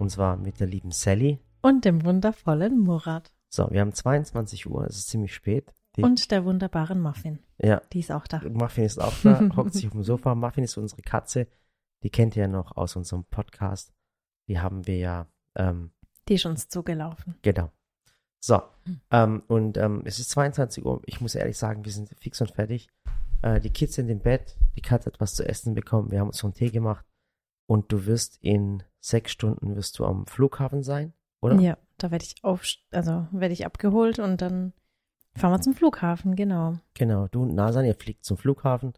Und 0.00 0.08
zwar 0.10 0.36
mit 0.36 0.58
der 0.60 0.66
lieben 0.66 0.90
Sally. 0.92 1.38
Und 1.62 1.84
dem 1.84 2.04
wundervollen 2.04 2.78
Murat. 2.78 3.30
So, 3.50 3.70
wir 3.70 3.80
haben 3.80 3.92
22 3.92 4.68
Uhr, 4.70 4.86
es 4.86 4.96
ist 4.96 5.08
ziemlich 5.08 5.34
spät. 5.34 5.74
Die, 5.96 6.02
Und 6.02 6.30
der 6.30 6.44
wunderbaren 6.44 7.00
Muffin. 7.00 7.40
ja, 7.58 7.82
Die 7.92 7.98
ist 8.00 8.10
auch 8.12 8.26
da. 8.26 8.40
Muffin 8.48 8.84
ist 8.84 8.98
auch 9.00 9.12
da, 9.22 9.40
hockt 9.56 9.74
sich 9.74 9.86
auf 9.86 9.92
dem 9.92 10.04
Sofa. 10.04 10.34
Muffin 10.34 10.64
ist 10.64 10.76
unsere 10.76 11.02
Katze. 11.02 11.48
Die 12.02 12.10
kennt 12.10 12.34
ihr 12.36 12.42
ja 12.42 12.48
noch 12.48 12.76
aus 12.76 12.96
unserem 12.96 13.24
Podcast. 13.24 13.92
Die 14.48 14.58
haben 14.60 14.86
wir 14.86 14.96
ja, 14.96 15.26
ähm, 15.56 15.90
Die 16.28 16.34
ist 16.34 16.46
uns 16.46 16.68
zugelaufen. 16.68 17.34
genau. 17.42 17.70
So, 18.42 18.62
Hm. 18.84 19.00
ähm, 19.10 19.42
und 19.48 19.76
ähm, 19.76 20.00
es 20.06 20.18
ist 20.18 20.30
22 20.30 20.82
Uhr. 20.86 21.02
Ich 21.04 21.20
muss 21.20 21.34
ehrlich 21.34 21.58
sagen, 21.58 21.84
wir 21.84 21.92
sind 21.92 22.08
fix 22.18 22.40
und 22.40 22.50
fertig. 22.52 22.88
Äh, 23.42 23.60
die 23.60 23.68
Kids 23.70 23.96
sind 23.96 24.08
im 24.08 24.20
Bett, 24.20 24.56
die 24.76 24.80
Katze 24.80 25.06
hat 25.12 25.20
was 25.20 25.34
zu 25.34 25.46
essen 25.46 25.74
bekommen. 25.74 26.10
Wir 26.10 26.20
haben 26.20 26.28
uns 26.28 26.38
so 26.38 26.46
einen 26.46 26.54
Tee 26.54 26.70
gemacht. 26.70 27.04
Und 27.68 27.92
du 27.92 28.06
wirst 28.06 28.38
in 28.40 28.82
sechs 29.00 29.32
Stunden 29.32 29.76
wirst 29.76 29.98
du 29.98 30.04
am 30.04 30.26
Flughafen 30.26 30.82
sein, 30.82 31.12
oder? 31.40 31.58
Ja, 31.60 31.76
da 31.98 32.10
werde 32.10 32.24
ich 32.24 32.36
auf, 32.44 32.64
also 32.92 33.26
werde 33.32 33.52
ich 33.52 33.66
abgeholt 33.66 34.18
und 34.18 34.40
dann 34.42 34.72
fahren 35.36 35.52
wir 35.52 35.60
zum 35.60 35.74
Flughafen, 35.74 36.36
genau. 36.36 36.74
Genau, 36.94 37.28
du 37.28 37.42
und 37.42 37.54
Nasan, 37.54 37.84
ihr 37.84 37.94
fliegt 37.94 38.24
zum 38.24 38.36
Flughafen. 38.36 38.92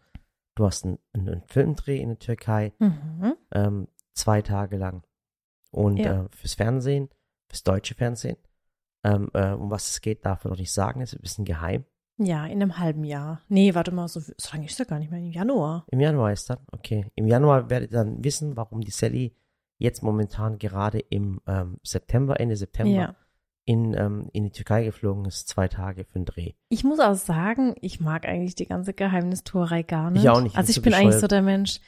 Du 0.55 0.67
hast 0.67 0.85
einen, 0.85 0.99
einen 1.15 1.43
Filmdreh 1.47 1.99
in 1.99 2.09
der 2.11 2.19
Türkei, 2.19 2.73
Mhm. 2.79 3.35
ähm, 3.53 3.89
zwei 4.15 4.43
Tage 4.43 4.77
lang. 4.77 5.03
Und 5.71 5.97
Ja. 5.99 6.25
äh, 6.25 6.29
fürs 6.31 6.55
Fernsehen, 6.55 7.09
fürs 7.49 7.63
deutsche 7.63 7.95
Fernsehen. 7.95 8.37
Ähm, 9.05 9.31
äh, 9.35 9.51
um 9.53 9.71
was 9.71 9.91
es 9.91 10.01
geht, 10.01 10.25
darf 10.27 10.45
man 10.45 10.53
noch 10.53 10.59
nicht 10.59 10.73
sagen, 10.73 11.01
ist 11.01 11.15
ein 11.15 11.21
bisschen 11.23 11.45
geheim. 11.45 11.85
Ja, 12.19 12.45
in 12.47 12.61
einem 12.63 12.79
halben 12.79 13.05
Jahr. 13.05 13.41
Nee, 13.49 13.75
warte 13.75 13.91
mal, 13.91 14.07
so, 14.07 14.21
so 14.21 14.33
lange 14.53 14.67
ist 14.67 14.79
ja 14.79 14.85
gar 14.85 14.99
nicht 14.99 15.11
mehr, 15.11 15.19
im 15.19 15.31
Januar. 15.33 15.85
Im 15.89 15.99
Januar 16.01 16.33
ist 16.33 16.49
dann, 16.51 16.59
okay. 16.71 17.07
Im 17.15 17.27
Januar 17.27 17.69
werdet 17.71 17.91
ihr 17.91 17.99
dann 17.99 18.23
wissen, 18.23 18.57
warum 18.57 18.81
die 18.83 18.91
Sally 18.91 19.35
jetzt 19.83 20.03
momentan 20.03 20.59
gerade 20.59 20.99
im 21.01 21.41
ähm, 21.47 21.79
September, 21.83 22.39
Ende 22.41 22.57
September, 22.57 22.91
Ja. 22.93 23.17
in, 23.65 23.95
ähm, 23.95 24.29
in 24.33 24.45
die 24.45 24.51
Türkei 24.51 24.85
geflogen 24.85 25.25
ist, 25.25 25.49
zwei 25.49 25.69
Tage 25.69 26.05
für 26.05 26.19
den 26.19 26.25
Dreh. 26.25 26.53
Ich 26.69 26.85
muss 26.85 27.01
auch 27.01 27.15
sagen, 27.15 27.75
ich 27.81 28.01
mag 28.01 28.27
eigentlich 28.27 28.55
die 28.55 28.67
ganze 28.67 28.93
Geheimnistuerei 28.93 29.83
gar 29.83 30.11
nicht. 30.11 30.23
Ich 30.25 30.31
auch 30.31 30.41
nicht, 30.41 30.57
Also 30.57 30.71
ich 30.71 30.77
ich 30.79 30.83
bin 30.83 30.93
so 30.93 30.99
eigentlich 30.99 31.15
so 31.15 31.21
bescheuert. 31.23 31.33
der 31.33 31.43
Mensch, 31.43 31.81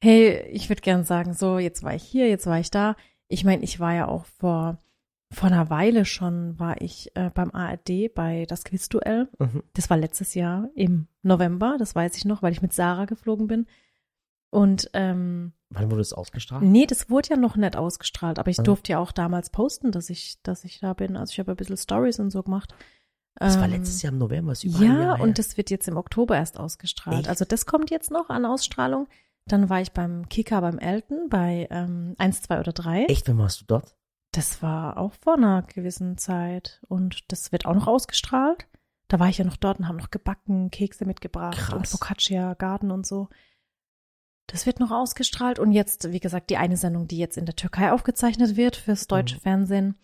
hey, 0.00 0.42
ich 0.52 0.68
würde 0.68 0.82
gern 0.82 1.04
sagen, 1.04 1.34
so, 1.34 1.58
jetzt 1.58 1.82
war 1.82 1.94
ich 1.94 2.02
hier, 2.02 2.28
jetzt 2.28 2.46
war 2.46 2.58
ich 2.60 2.70
da. 2.70 2.96
Ich 3.28 3.44
meine, 3.44 3.62
ich 3.62 3.78
war 3.80 3.94
ja 3.94 4.08
auch 4.08 4.24
vor, 4.24 4.78
vor 5.30 5.48
einer 5.50 5.68
Weile 5.70 6.04
schon, 6.06 6.58
war 6.58 6.80
ich 6.80 7.10
äh, 7.14 7.30
beim 7.34 7.50
ARD 7.50 8.14
bei 8.14 8.46
das 8.48 8.64
Quizduell. 8.64 9.28
Mhm. 9.38 9.62
Das 9.74 9.90
war 9.90 9.96
letztes 9.98 10.34
Jahr 10.34 10.68
im 10.74 11.08
November, 11.22 11.76
das 11.78 11.94
weiß 11.94 12.16
ich 12.16 12.24
noch, 12.24 12.42
weil 12.42 12.52
ich 12.52 12.62
mit 12.62 12.72
Sarah 12.72 13.04
geflogen 13.04 13.46
bin. 13.46 13.66
Und 14.50 14.88
ähm, 14.94 15.52
Wann 15.70 15.90
wurde 15.90 16.00
es 16.00 16.12
ausgestrahlt? 16.14 16.62
nee, 16.64 16.86
das 16.86 17.10
wurde 17.10 17.30
ja 17.30 17.36
noch 17.36 17.56
nicht 17.56 17.76
ausgestrahlt, 17.76 18.38
aber 18.38 18.50
ich 18.50 18.58
Ah. 18.58 18.62
durfte 18.62 18.92
ja 18.92 18.98
auch 18.98 19.12
damals 19.12 19.50
posten, 19.50 19.92
dass 19.92 20.08
ich, 20.08 20.40
dass 20.42 20.64
ich 20.64 20.80
da 20.80 20.94
bin. 20.94 21.16
Also 21.16 21.32
ich 21.32 21.38
habe 21.38 21.52
ein 21.52 21.56
bisschen 21.56 21.76
Stories 21.76 22.18
und 22.18 22.30
so 22.30 22.42
gemacht. 22.42 22.74
Das 23.34 23.56
war 23.58 23.66
Ähm, 23.66 23.72
letztes 23.72 24.02
Jahr 24.02 24.12
im 24.12 24.18
November, 24.18 24.52
ist 24.52 24.64
über 24.64 24.78
ein 24.78 24.84
ja, 24.84 25.00
Jahr 25.02 25.16
her. 25.18 25.24
und 25.24 25.38
das 25.38 25.56
wird 25.56 25.70
jetzt 25.70 25.86
im 25.86 25.96
Oktober 25.96 26.36
erst 26.36 26.58
ausgestrahlt. 26.58 27.20
Echt? 27.20 27.28
Also 27.28 27.44
das 27.44 27.66
kommt 27.66 27.90
jetzt 27.90 28.10
noch 28.10 28.30
an 28.30 28.44
Ausstrahlung. 28.46 29.06
Dann 29.46 29.68
war 29.70 29.80
ich 29.80 29.92
beim 29.92 30.28
Kika 30.28 30.60
beim 30.60 30.78
Elton 30.78 31.28
bei 31.28 31.68
ähm, 31.70 32.14
1, 32.18 32.42
2 32.42 32.60
oder 32.60 32.72
3. 32.72 33.04
Echt, 33.04 33.28
wann 33.28 33.38
warst 33.38 33.60
du 33.60 33.64
dort? 33.66 33.94
Das 34.32 34.62
war 34.62 34.96
auch 34.98 35.12
vor 35.14 35.34
einer 35.34 35.62
gewissen 35.62 36.18
Zeit. 36.18 36.80
Und 36.88 37.30
das 37.32 37.52
wird 37.52 37.64
auch 37.66 37.74
noch 37.74 37.86
ausgestrahlt. 37.86 38.66
Da 39.08 39.18
war 39.20 39.28
ich 39.28 39.38
ja 39.38 39.44
noch 39.44 39.56
dort 39.56 39.78
und 39.78 39.88
haben 39.88 39.96
noch 39.96 40.10
gebacken, 40.10 40.70
Kekse 40.70 41.06
mitgebracht 41.06 41.56
Krass. 41.56 41.74
und 41.74 41.86
Focaccia, 41.88 42.54
Garten 42.54 42.90
und 42.90 43.06
so. 43.06 43.28
Das 44.48 44.66
wird 44.66 44.80
noch 44.80 44.90
ausgestrahlt. 44.90 45.58
Und 45.60 45.70
jetzt, 45.72 46.10
wie 46.10 46.20
gesagt, 46.20 46.50
die 46.50 46.56
eine 46.56 46.76
Sendung, 46.76 47.06
die 47.06 47.18
jetzt 47.18 47.36
in 47.38 47.46
der 47.46 47.54
Türkei 47.54 47.92
aufgezeichnet 47.92 48.56
wird 48.56 48.74
fürs 48.76 49.06
deutsche 49.06 49.36
Mhm. 49.36 49.40
Fernsehen, 49.40 49.94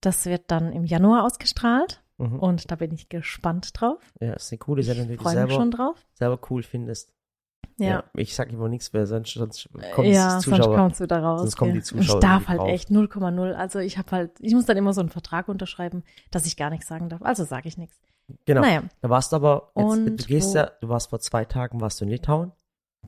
das 0.00 0.24
wird 0.26 0.44
dann 0.50 0.72
im 0.72 0.84
Januar 0.84 1.24
ausgestrahlt. 1.24 2.02
Mhm. 2.18 2.38
Und 2.38 2.70
da 2.70 2.76
bin 2.76 2.92
ich 2.92 3.08
gespannt 3.08 3.70
drauf. 3.74 3.98
Ja, 4.20 4.32
ist 4.34 4.50
eine 4.52 4.58
coole 4.58 4.82
Sendung, 4.82 5.08
die 5.08 5.14
Ich 5.14 5.18
du 5.18 5.24
freue 5.24 5.34
mich 5.34 5.40
selber, 5.50 5.54
schon 5.54 5.70
drauf. 5.70 5.96
selber 6.14 6.38
cool 6.50 6.62
findest. 6.62 7.12
Ja. 7.78 8.04
Ich 8.14 8.34
sag 8.36 8.52
immer 8.52 8.68
nichts 8.68 8.92
mehr, 8.92 9.06
sonst, 9.06 9.32
sonst 9.34 9.68
kommt 9.94 10.06
ja, 10.08 10.26
die 10.26 10.30
sonst 10.32 10.44
Zuschauer. 10.44 10.76
kommt's 10.76 11.00
wieder 11.00 11.20
raus. 11.20 11.40
sonst 11.40 11.56
kommen 11.56 11.72
gell. 11.72 11.80
die 11.80 11.84
Zuschauer 11.86 12.16
Ich 12.16 12.20
darf 12.20 12.46
halt 12.48 12.60
drauf. 12.60 12.68
echt 12.68 12.90
0,0. 12.90 13.52
Also 13.54 13.78
ich 13.80 13.98
habe 13.98 14.10
halt, 14.12 14.30
ich 14.40 14.54
muss 14.54 14.66
dann 14.66 14.76
immer 14.76 14.92
so 14.92 15.00
einen 15.00 15.10
Vertrag 15.10 15.48
unterschreiben, 15.48 16.04
dass 16.30 16.46
ich 16.46 16.56
gar 16.56 16.70
nichts 16.70 16.86
sagen 16.86 17.08
darf. 17.08 17.22
Also 17.22 17.44
sage 17.44 17.66
ich 17.68 17.78
nichts. 17.78 17.96
genau. 18.44 18.60
Naja, 18.60 18.82
Da 19.00 19.10
warst 19.10 19.32
du 19.32 19.36
aber, 19.36 19.72
jetzt, 19.74 19.84
Und 19.84 20.16
du 20.20 20.24
gehst 20.26 20.54
ja, 20.54 20.70
du 20.80 20.88
warst 20.88 21.10
vor 21.10 21.18
zwei 21.20 21.44
Tagen, 21.44 21.80
warst 21.80 22.00
du 22.00 22.04
in 22.04 22.10
Litauen, 22.10 22.52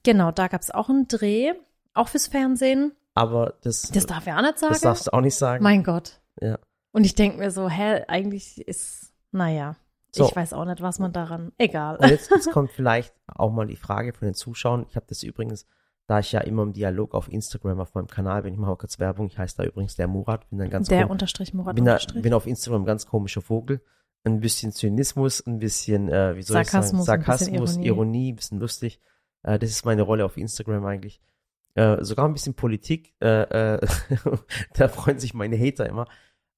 genau, 0.05 0.31
da 0.31 0.49
gab's 0.49 0.71
auch 0.71 0.89
einen 0.89 1.09
Dreh, 1.09 1.53
auch 1.95 2.09
fürs 2.09 2.27
Fernsehen. 2.29 2.93
aber 3.15 3.55
das, 3.63 3.91
Das 3.91 4.07
darf 4.07 4.27
ich 4.27 4.33
auch 4.33 4.43
nicht 4.43 4.59
sagen. 4.59 4.73
das 4.73 4.83
darfst 4.83 5.07
du 5.09 5.13
auch 5.13 5.21
nicht 5.21 5.35
sagen. 5.37 5.63
mein 5.63 5.83
Gott. 5.83 6.21
Ja. 6.41 6.59
Und 6.93 7.05
ich 7.05 7.15
denk 7.15 7.39
mir 7.39 7.51
so, 7.51 7.69
hä, 7.69 8.05
eigentlich 8.07 8.67
ist, 8.69 9.13
naja, 9.33 9.77
So. 10.13 10.27
ich 10.27 10.37
weiß 10.37 10.53
auch 10.53 10.65
nicht, 10.65 10.81
was 10.81 10.99
man 11.01 11.13
daran, 11.13 11.51
egal. 11.59 11.97
Und 11.97 12.09
jetzt, 12.09 12.31
jetzt 12.31 12.51
kommt 12.53 12.71
vielleicht 12.71 13.13
auch 13.27 13.51
mal 13.51 13.67
die 13.67 13.77
Frage 13.77 14.13
von 14.13 14.27
den 14.29 14.35
Zuschauern. 14.35 14.87
Ich 14.89 14.95
habe 14.97 15.07
das 15.09 15.23
übrigens, 15.25 15.67
da 16.07 16.19
ich 16.21 16.31
ja 16.33 16.41
immer 16.41 16.63
im 16.63 16.73
Dialog 16.73 17.15
auf 17.15 17.29
Instagram 17.33 17.81
auf 17.81 17.95
meinem 17.95 18.07
Kanal 18.09 18.43
bin, 18.43 18.55
ich 18.55 18.61
mache 18.61 18.71
auch 18.73 18.79
kurz 18.79 18.99
Werbung, 18.99 19.27
ich 19.27 19.39
heiße 19.39 19.57
da 19.57 19.65
übrigens 19.65 19.97
der 19.97 20.07
Murat, 20.07 20.49
bin 20.51 20.59
dann 20.59 20.71
ganz 20.71 20.89
Der 20.89 21.09
Unterstrich 21.11 21.55
Murat 21.55 21.75
bin, 21.77 21.85
da, 21.85 21.93
Unterstrich. 21.95 22.23
bin 22.23 22.35
auf 22.35 22.47
Instagram 22.47 22.83
ein 22.83 22.87
ganz 22.87 23.07
komischer 23.07 23.41
Vogel. 23.41 23.81
Ein 24.27 24.41
bisschen 24.41 24.73
Zynismus, 24.73 25.47
ein 25.47 25.59
bisschen, 25.59 26.09
äh, 26.09 26.37
wie 26.37 26.43
soll 26.43 26.55
Sarkasmus, 26.55 27.03
ich 27.03 27.07
sagen, 27.07 27.23
Sarkasmus, 27.25 27.73
Ironie. 27.77 27.87
Ironie. 27.87 28.33
ein 28.33 28.37
bisschen 28.37 28.59
lustig. 28.59 29.01
Äh, 29.45 29.59
das 29.59 29.71
ist 29.71 29.85
meine 29.85 30.03
Rolle 30.03 30.25
auf 30.25 30.37
Instagram 30.37 30.85
eigentlich. 30.85 31.21
Äh, 31.75 32.03
sogar 32.05 32.27
ein 32.27 32.33
bisschen 32.33 32.55
Politik. 32.55 33.15
Äh, 33.21 33.75
äh, 33.75 33.87
da 34.75 34.89
freuen 34.89 35.19
sich 35.19 35.35
meine 35.35 35.59
Hater 35.59 35.89
immer. 35.89 36.07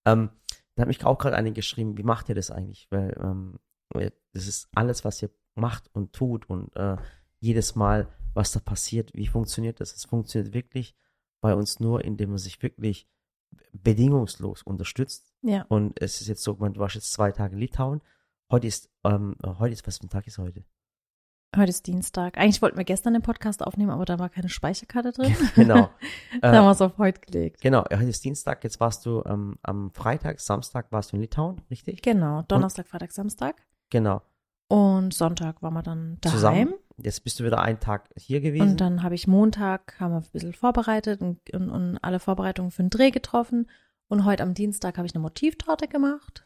Ähm, 0.06 0.30
da 0.74 0.82
hat 0.82 0.88
mich 0.88 1.04
auch 1.04 1.18
gerade 1.18 1.36
eine 1.36 1.52
geschrieben, 1.52 1.96
wie 1.98 2.02
macht 2.02 2.28
ihr 2.28 2.34
das 2.34 2.50
eigentlich? 2.50 2.86
Weil 2.90 3.16
ähm, 3.20 3.58
das 4.32 4.46
ist 4.46 4.68
alles, 4.74 5.04
was 5.04 5.22
ihr 5.22 5.30
macht 5.54 5.88
und 5.94 6.12
tut 6.12 6.48
und 6.50 6.74
äh, 6.76 6.96
jedes 7.40 7.74
Mal, 7.74 8.08
was 8.34 8.52
da 8.52 8.60
passiert, 8.60 9.10
wie 9.14 9.26
funktioniert 9.26 9.80
das? 9.80 9.94
Es 9.94 10.04
funktioniert 10.04 10.52
wirklich 10.52 10.94
bei 11.40 11.54
uns 11.54 11.80
nur, 11.80 12.04
indem 12.04 12.30
man 12.30 12.38
sich 12.38 12.62
wirklich 12.62 13.08
bedingungslos 13.72 14.62
unterstützt. 14.62 15.32
ja, 15.42 15.64
Und 15.68 16.00
es 16.00 16.20
ist 16.20 16.28
jetzt 16.28 16.42
so, 16.42 16.56
man, 16.56 16.74
du 16.74 16.80
warst 16.80 16.94
jetzt 16.94 17.12
zwei 17.12 17.32
Tage 17.32 17.54
in 17.54 17.60
Litauen. 17.60 18.02
Heute 18.50 18.66
ist, 18.66 18.90
ähm, 19.04 19.36
äh, 19.42 19.48
heute 19.58 19.72
ist, 19.72 19.86
was 19.86 19.98
für 19.98 20.04
ein 20.04 20.10
Tag 20.10 20.26
ist 20.26 20.38
heute? 20.38 20.64
Heute 21.56 21.70
ist 21.70 21.86
Dienstag. 21.86 22.38
Eigentlich 22.38 22.62
wollten 22.62 22.76
wir 22.76 22.84
gestern 22.84 23.14
den 23.14 23.22
Podcast 23.22 23.64
aufnehmen, 23.64 23.90
aber 23.90 24.04
da 24.04 24.18
war 24.18 24.28
keine 24.28 24.48
Speicherkarte 24.48 25.12
drin. 25.12 25.34
genau. 25.54 25.90
da 26.40 26.52
haben 26.52 26.64
wir 26.64 26.68
äh, 26.68 26.72
es 26.72 26.80
auf 26.80 26.98
heute 26.98 27.20
gelegt. 27.20 27.60
genau, 27.60 27.84
heute 27.84 28.04
ist 28.04 28.24
Dienstag, 28.24 28.62
jetzt 28.64 28.80
warst 28.80 29.04
du 29.06 29.22
ähm, 29.26 29.58
am 29.62 29.90
Freitag, 29.92 30.40
Samstag 30.40 30.92
warst 30.92 31.12
du 31.12 31.16
in 31.16 31.22
Litauen, 31.22 31.60
richtig? 31.70 32.02
Genau, 32.02 32.42
Donnerstag, 32.42 32.86
Freitag, 32.88 33.12
Samstag. 33.12 33.56
Genau. 33.90 34.22
Und 34.68 35.14
Sonntag 35.14 35.62
waren 35.62 35.74
wir 35.74 35.82
dann 35.82 36.18
daheim. 36.20 36.36
Zusammen. 36.36 36.74
Jetzt 36.98 37.22
bist 37.22 37.38
du 37.38 37.44
wieder 37.44 37.60
einen 37.60 37.78
Tag 37.78 38.08
hier 38.16 38.40
gewesen. 38.40 38.70
Und 38.70 38.80
dann 38.80 39.02
habe 39.02 39.14
ich 39.14 39.26
Montag, 39.28 40.00
haben 40.00 40.12
wir 40.12 40.18
ein 40.18 40.30
bisschen 40.32 40.54
vorbereitet 40.54 41.20
und, 41.20 41.38
und, 41.52 41.68
und 41.70 41.98
alle 42.02 42.18
Vorbereitungen 42.18 42.70
für 42.70 42.82
den 42.82 42.90
Dreh 42.90 43.10
getroffen. 43.10 43.68
Und 44.08 44.24
heute 44.24 44.42
am 44.42 44.54
Dienstag 44.54 44.96
habe 44.96 45.06
ich 45.06 45.14
eine 45.14 45.22
Motivtorte 45.22 45.88
gemacht 45.88 46.44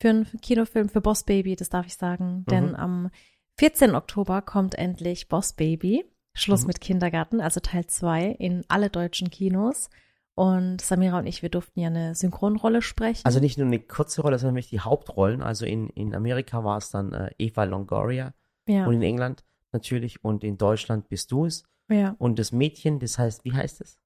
für 0.00 0.08
einen 0.08 0.26
Kinofilm 0.40 0.88
für 0.88 1.00
Boss 1.00 1.24
Baby, 1.24 1.56
das 1.56 1.68
darf 1.68 1.86
ich 1.86 1.96
sagen. 1.96 2.44
Denn 2.50 2.68
Mhm. 2.70 2.74
am 2.76 3.10
14. 3.60 3.94
Oktober 3.94 4.40
kommt 4.40 4.74
endlich 4.76 5.28
Boss 5.28 5.52
Baby. 5.52 6.06
Schluss 6.32 6.62
Mhm. 6.62 6.68
mit 6.68 6.80
Kindergarten, 6.80 7.42
also 7.42 7.60
Teil 7.60 7.86
2 7.86 8.28
in 8.38 8.64
alle 8.68 8.88
deutschen 8.88 9.28
Kinos. 9.30 9.90
Und 10.34 10.80
Samira 10.80 11.18
und 11.18 11.26
ich, 11.26 11.42
wir 11.42 11.50
durften 11.50 11.78
ja 11.80 11.88
eine 11.88 12.14
Synchronrolle 12.14 12.80
sprechen. 12.80 13.20
also 13.26 13.38
nicht 13.38 13.58
nur 13.58 13.66
eine 13.66 13.78
kurze 13.78 14.22
Rolle, 14.22 14.38
sondern 14.38 14.54
wirklich 14.54 14.70
die 14.70 14.80
Hauptrollen. 14.80 15.42
Also 15.42 15.66
in, 15.66 15.90
in 15.90 16.14
Amerika 16.14 16.64
war 16.64 16.78
es 16.78 16.88
dann 16.90 17.12
äh, 17.12 17.30
Eva 17.36 17.64
Longoria 17.64 18.32
ja, 18.66 18.86
und 18.86 18.94
in 18.94 19.02
England 19.02 19.44
natürlich 19.72 20.24
und 20.24 20.42
in 20.42 20.56
Deutschland 20.56 21.10
bist 21.10 21.30
du 21.30 21.44
es. 21.44 21.64
ja. 21.90 22.14
Und 22.18 22.38
das 22.38 22.52
Mädchen, 22.52 22.98
das 22.98 23.18
heißt, 23.18 23.44
wie 23.44 23.52
heißt 23.52 23.82
es? 23.82 23.98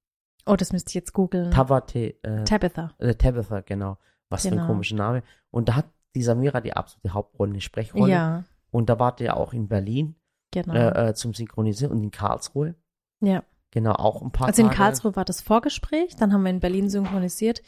Oh, 0.46 0.56
das 0.56 0.72
müsste 0.72 0.88
ich 0.90 0.94
jetzt 0.94 1.12
googeln. 1.12 1.52
Tabate, 1.52 2.20
äh, 2.24 2.42
Tabitha. 2.42 2.90
äh, 2.98 3.14
Tabitha, 3.14 3.60
genau. 3.60 3.98
Was 4.30 4.42
für 4.42 4.48
ein 4.48 4.54
Genau. 4.54 4.66
komischer 4.66 4.96
Name. 4.96 5.22
Und 5.52 5.68
da 5.68 5.76
hat 5.76 5.86
die 6.16 6.22
Samira 6.24 6.60
die 6.60 6.72
absolute 6.72 7.14
Hauptrolle, 7.14 7.52
eine 7.52 7.60
Sprechrolle. 7.60 8.10
Ja, 8.10 8.44
Und 8.74 8.88
da 8.90 8.98
wart 8.98 9.20
ihr 9.20 9.36
auch 9.36 9.52
in 9.52 9.68
Berlin 9.68 10.16
genau. 10.50 10.74
äh, 10.74 11.10
äh, 11.10 11.14
zum 11.14 11.32
Synchronisieren 11.32 11.92
und 11.96 12.02
in 12.02 12.10
Karlsruhe. 12.10 12.74
ja. 13.20 13.42
Genau, 13.70 13.92
auch 13.94 14.22
ein 14.22 14.30
paar 14.30 14.46
Also 14.46 14.62
in 14.62 14.68
Tage. 14.68 14.76
Karlsruhe 14.78 15.16
war 15.16 15.24
das 15.24 15.40
Vorgespräch, 15.40 16.14
dann 16.14 16.32
haben 16.32 16.44
wir 16.44 16.50
in 16.50 16.60
Berlin 16.60 16.88
synchronisiert 16.88 17.60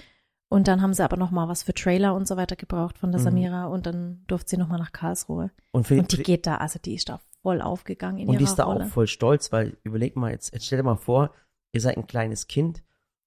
und 0.48 0.68
dann 0.68 0.80
haben 0.80 0.94
sie 0.94 1.02
aber 1.02 1.16
noch 1.16 1.32
mal 1.32 1.48
was 1.48 1.64
für 1.64 1.74
Trailer 1.74 2.14
und 2.14 2.28
so 2.28 2.36
weiter 2.36 2.54
gebraucht 2.54 2.96
von 2.96 3.10
der 3.10 3.20
Mhm. 3.20 3.24
Samira 3.24 3.66
und 3.66 3.86
dann 3.86 4.22
durfte 4.28 4.50
sie 4.50 4.56
noch 4.56 4.68
mal 4.68 4.78
nach 4.78 4.92
Karlsruhe. 4.92 5.50
Und, 5.72 5.90
Und 5.90 6.12
die 6.12 6.22
geht 6.22 6.46
da, 6.46 6.58
also 6.58 6.78
die 6.78 6.94
ist 6.94 7.08
da 7.08 7.18
voll 7.42 7.60
aufgegangen 7.60 8.18
in 8.18 8.28
und 8.28 8.38
die 8.38 8.44
ist 8.44 8.54
da 8.54 8.64
Rolle. 8.66 8.84
auch 8.84 8.88
voll 8.88 9.08
stolz, 9.08 9.50
weil 9.50 9.78
überleg 9.82 10.14
mal, 10.14 10.30
jetzt, 10.30 10.52
jetzt 10.54 10.66
stell 10.66 10.78
dir 10.78 10.84
mal 10.84 10.94
vor, 10.96 11.32
ihr 11.72 11.80
seid 11.80 11.96
ein 11.96 12.06
kleines 12.06 12.46
Kind 12.46 12.84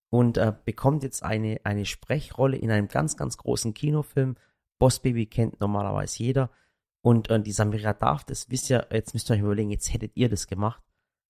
und 0.09 0.37
äh, 0.37 0.53
bekommt 0.63 1.03
jetzt 1.03 1.21
eine, 1.21 1.59
eine 1.65 1.85
Sprechrolle 1.85 2.55
in 2.55 2.71
einem 2.71 2.87
ganz, 2.87 3.17
ganz 3.17 3.35
großen 3.37 3.73
Kinofilm. 3.73 4.37
Boss 4.79 4.99
Baby 5.01 5.25
kennt 5.25 5.59
normalerweise 5.59 6.23
jeder. 6.23 6.49
Und 7.01 7.29
äh, 7.29 7.39
die 7.41 7.51
Samira 7.51 7.93
darf 7.93 8.23
das, 8.25 8.49
wisst 8.49 8.69
ihr, 8.69 8.87
jetzt 8.91 9.13
müsst 9.13 9.29
ihr 9.29 9.35
euch 9.35 9.41
überlegen, 9.41 9.71
jetzt 9.71 9.93
hättet 9.93 10.11
ihr 10.15 10.29
das 10.29 10.47
gemacht. 10.47 10.83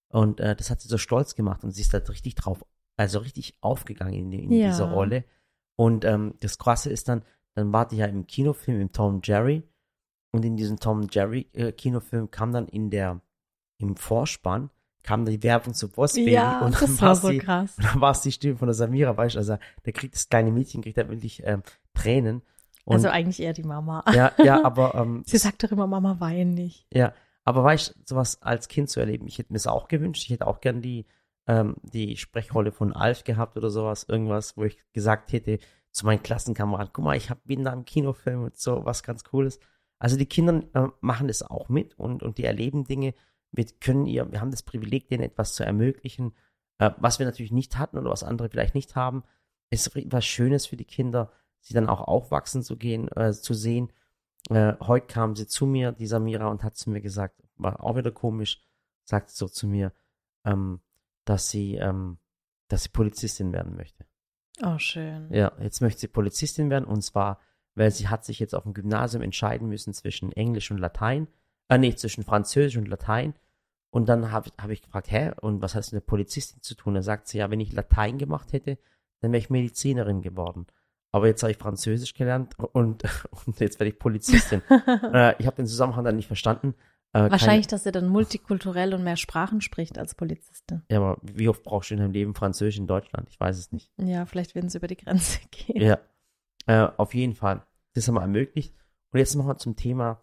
Und 0.08 0.40
äh, 0.40 0.56
das 0.56 0.70
hat 0.70 0.80
sie 0.80 0.88
so 0.88 0.98
stolz 0.98 1.34
gemacht 1.36 1.62
und 1.62 1.70
sie 1.70 1.82
ist 1.82 1.94
da 1.94 1.98
richtig 1.98 2.34
drauf 2.34 2.64
also 2.96 3.20
richtig 3.20 3.56
aufgegangen 3.62 4.12
in, 4.12 4.32
in 4.32 4.52
Ja. 4.52 4.68
dieser 4.68 4.90
Rolle. 4.92 5.24
Und 5.76 6.04
ähm, 6.04 6.34
das 6.40 6.58
Krasse 6.58 6.90
ist 6.90 7.08
dann, 7.08 7.22
dann 7.54 7.72
war 7.72 7.88
die 7.88 7.96
ja 7.96 8.06
im 8.06 8.26
Kinofilm 8.26 8.78
im 8.80 8.92
Tom 8.92 9.20
Jerry. 9.24 9.62
Und 10.32 10.44
in 10.44 10.56
diesem 10.56 10.78
Tom 10.78 11.06
Jerry 11.10 11.48
äh, 11.54 11.72
Kinofilm 11.72 12.30
kam 12.30 12.52
dann 12.52 12.68
in 12.68 12.90
der, 12.90 13.20
im 13.78 13.96
Vorspann, 13.96 14.68
kam 15.02 15.24
die 15.24 15.42
Werbung 15.42 15.72
zu 15.72 15.88
Boss 15.88 16.12
Baby. 16.14 16.32
Ja, 16.32 16.60
und 16.66 16.80
dann 16.80 17.00
war 17.00 17.16
so 17.16 17.30
die, 17.30 17.38
krass. 17.38 17.78
und 17.78 17.84
dann 17.86 18.00
war 18.02 18.10
es 18.10 18.20
die 18.20 18.32
Stimme 18.32 18.56
von 18.58 18.68
der 18.68 18.74
Samira, 18.74 19.16
weißt 19.16 19.36
du, 19.36 19.38
also 19.38 19.56
da 19.82 19.92
kriegt 19.92 20.14
das 20.14 20.28
kleine 20.28 20.52
Mädchen, 20.52 20.82
kriegt 20.82 20.98
da 20.98 21.08
wirklich 21.08 21.42
ähm, 21.46 21.62
Tränen. 21.94 22.42
Und, 22.84 22.94
Also 22.94 23.08
eigentlich 23.08 23.40
eher 23.40 23.52
die 23.52 23.62
Mama. 23.62 24.04
ja, 24.12 24.32
ja, 24.42 24.62
aber 24.64 24.94
ähm, 24.94 25.22
Sie 25.26 25.38
sagt 25.38 25.62
doch 25.62 25.72
immer, 25.72 25.86
Mama 25.86 26.16
wein 26.20 26.54
nicht. 26.54 26.86
ja, 26.92 27.12
aber 27.44 27.64
weißt 27.64 27.94
du, 27.96 28.00
sowas 28.04 28.42
als 28.42 28.68
Kind 28.68 28.90
zu 28.90 29.00
erleben, 29.00 29.26
ich 29.26 29.38
hätte 29.38 29.52
mir 29.52 29.56
es 29.58 29.66
auch 29.66 29.88
gewünscht. 29.88 30.22
Ich 30.24 30.30
hätte 30.30 30.46
auch 30.46 30.60
gern 30.60 30.82
die, 30.82 31.06
ähm, 31.46 31.76
die 31.82 32.16
Sprechrolle 32.16 32.72
von 32.72 32.92
Alf 32.92 33.24
gehabt 33.24 33.56
oder 33.56 33.70
sowas, 33.70 34.04
irgendwas, 34.08 34.56
wo 34.56 34.64
ich 34.64 34.78
gesagt 34.92 35.32
hätte 35.32 35.58
zu 35.92 36.06
meinen 36.06 36.22
Klassenkameraden, 36.22 36.90
guck 36.92 37.04
mal, 37.04 37.16
ich 37.16 37.30
bin 37.44 37.64
da 37.64 37.72
im 37.72 37.84
Kinofilm 37.84 38.44
und 38.44 38.56
so, 38.56 38.84
was 38.84 39.02
ganz 39.02 39.24
Cooles. 39.24 39.58
Also 39.98 40.16
die 40.16 40.26
Kinder 40.26 40.62
äh, 40.74 40.88
machen 41.00 41.28
das 41.28 41.42
auch 41.42 41.68
mit 41.68 41.98
und, 41.98 42.22
und 42.22 42.38
die 42.38 42.44
erleben 42.44 42.84
Dinge. 42.84 43.14
Wir 43.52 43.66
können 43.80 44.06
ihr, 44.06 44.30
wir 44.30 44.40
haben 44.40 44.50
das 44.50 44.62
Privileg, 44.62 45.08
denen 45.08 45.24
etwas 45.24 45.54
zu 45.54 45.64
ermöglichen, 45.64 46.32
äh, 46.78 46.90
was 46.98 47.18
wir 47.18 47.26
natürlich 47.26 47.52
nicht 47.52 47.78
hatten 47.78 47.98
oder 47.98 48.10
was 48.10 48.22
andere 48.22 48.48
vielleicht 48.48 48.74
nicht 48.74 48.94
haben. 48.94 49.24
Es 49.68 49.86
ist 49.86 50.12
was 50.12 50.24
Schönes 50.24 50.66
für 50.66 50.76
die 50.76 50.84
Kinder, 50.84 51.32
sie 51.60 51.74
dann 51.74 51.88
auch 51.88 52.00
aufwachsen 52.00 52.62
zu 52.62 52.76
gehen, 52.76 53.08
äh, 53.16 53.32
zu 53.32 53.54
sehen. 53.54 53.92
Äh, 54.48 54.74
heute 54.80 55.06
kam 55.06 55.36
sie 55.36 55.46
zu 55.46 55.66
mir, 55.66 55.92
die 55.92 56.06
Samira, 56.06 56.48
und 56.48 56.64
hat 56.64 56.76
zu 56.76 56.90
mir 56.90 57.00
gesagt, 57.00 57.42
war 57.56 57.82
auch 57.82 57.96
wieder 57.96 58.10
komisch, 58.10 58.62
sagt 59.04 59.30
so 59.30 59.48
zu 59.48 59.66
mir, 59.66 59.92
ähm, 60.44 60.80
dass 61.24 61.50
sie, 61.50 61.76
ähm, 61.76 62.18
dass 62.68 62.84
sie 62.84 62.88
Polizistin 62.88 63.52
werden 63.52 63.76
möchte. 63.76 64.06
Oh, 64.62 64.78
schön. 64.78 65.32
Ja, 65.32 65.52
jetzt 65.60 65.80
möchte 65.80 66.00
sie 66.00 66.08
Polizistin 66.08 66.70
werden 66.70 66.84
und 66.84 67.02
zwar, 67.02 67.40
weil 67.74 67.90
sie 67.90 68.08
hat 68.08 68.24
sich 68.24 68.38
jetzt 68.38 68.54
auf 68.54 68.64
dem 68.64 68.74
Gymnasium 68.74 69.22
entscheiden 69.22 69.68
müssen 69.68 69.94
zwischen 69.94 70.32
Englisch 70.32 70.70
und 70.70 70.78
Latein, 70.78 71.28
äh, 71.68 71.78
nee, 71.78 71.94
zwischen 71.94 72.24
Französisch 72.24 72.76
und 72.76 72.88
Latein. 72.88 73.34
Und 73.90 74.08
dann 74.08 74.30
habe 74.30 74.50
hab 74.60 74.70
ich 74.70 74.82
gefragt, 74.82 75.10
hä, 75.10 75.32
und 75.40 75.62
was 75.62 75.74
hat 75.74 75.82
es 75.82 75.92
mit 75.92 76.02
der 76.02 76.06
Polizistin 76.06 76.62
zu 76.62 76.74
tun? 76.74 76.94
Da 76.94 77.02
sagt 77.02 77.26
sie, 77.26 77.38
ja, 77.38 77.50
wenn 77.50 77.60
ich 77.60 77.72
Latein 77.72 78.18
gemacht 78.18 78.52
hätte, 78.52 78.78
dann 79.20 79.32
wäre 79.32 79.40
ich 79.40 79.50
Medizinerin 79.50 80.22
geworden. 80.22 80.66
Aber 81.12 81.26
jetzt 81.26 81.42
habe 81.42 81.50
ich 81.50 81.58
Französisch 81.58 82.14
gelernt 82.14 82.54
und, 82.58 83.02
und 83.46 83.60
jetzt 83.60 83.80
werde 83.80 83.90
ich 83.90 83.98
Polizistin. 83.98 84.62
äh, 85.12 85.34
ich 85.38 85.46
habe 85.46 85.56
den 85.56 85.66
Zusammenhang 85.66 86.04
dann 86.04 86.16
nicht 86.16 86.26
verstanden. 86.26 86.74
Äh, 87.12 87.30
Wahrscheinlich, 87.30 87.66
dass 87.66 87.82
sie 87.82 87.90
dann 87.90 88.08
multikulturell 88.08 88.94
und 88.94 89.02
mehr 89.02 89.16
Sprachen 89.16 89.60
spricht 89.60 89.98
als 89.98 90.14
Polizistin. 90.14 90.82
Keine, 90.88 91.00
ja, 91.00 91.06
aber 91.06 91.20
wie 91.22 91.48
oft 91.48 91.64
brauchst 91.64 91.90
du 91.90 91.94
in 91.94 92.00
deinem 92.00 92.12
Leben 92.12 92.34
Französisch 92.34 92.78
in 92.78 92.86
Deutschland? 92.86 93.28
Ich 93.30 93.40
weiß 93.40 93.58
es 93.58 93.72
nicht. 93.72 93.90
Ja, 93.96 94.26
vielleicht 94.26 94.54
werden 94.54 94.70
sie 94.70 94.78
über 94.78 94.86
die 94.86 94.96
Grenze 94.96 95.40
gehen. 95.50 95.82
Ja, 95.82 95.98
äh, 96.66 96.88
auf 96.96 97.14
jeden 97.14 97.34
Fall. 97.34 97.66
Das 97.94 98.06
haben 98.06 98.14
wir 98.14 98.20
ermöglicht. 98.22 98.74
Und 99.12 99.18
jetzt 99.18 99.34
machen 99.34 99.48
wir 99.48 99.58
zum 99.58 99.74
Thema, 99.74 100.22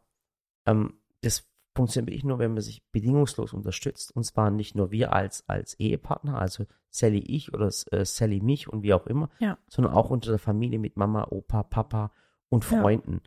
ähm, 0.66 0.94
das 1.22 1.46
funktioniert 1.78 2.10
wirklich 2.10 2.24
nur, 2.26 2.40
wenn 2.40 2.54
man 2.54 2.62
sich 2.62 2.84
bedingungslos 2.92 3.54
unterstützt. 3.54 4.14
Und 4.16 4.26
zwar 4.26 4.52
nicht 4.52 4.76
nur 4.76 4.92
wir 4.92 5.14
als, 5.14 5.48
als 5.48 5.80
Ehepartner, 5.80 6.38
also 6.38 6.66
Sally 6.90 7.20
ich 7.20 7.54
oder 7.54 7.68
äh, 7.92 8.04
Sally 8.04 8.42
mich 8.42 8.68
und 8.68 8.84
wie 8.84 8.94
auch 8.94 9.08
immer, 9.08 9.30
Ja. 9.40 9.58
sondern 9.70 9.94
auch 9.94 10.10
unter 10.10 10.30
der 10.32 10.40
Familie 10.40 10.80
mit 10.80 10.98
Mama, 10.98 11.28
Opa, 11.30 11.64
Papa 11.64 12.12
und 12.50 12.70
Ja. 12.70 12.82
Freunden. 12.82 13.22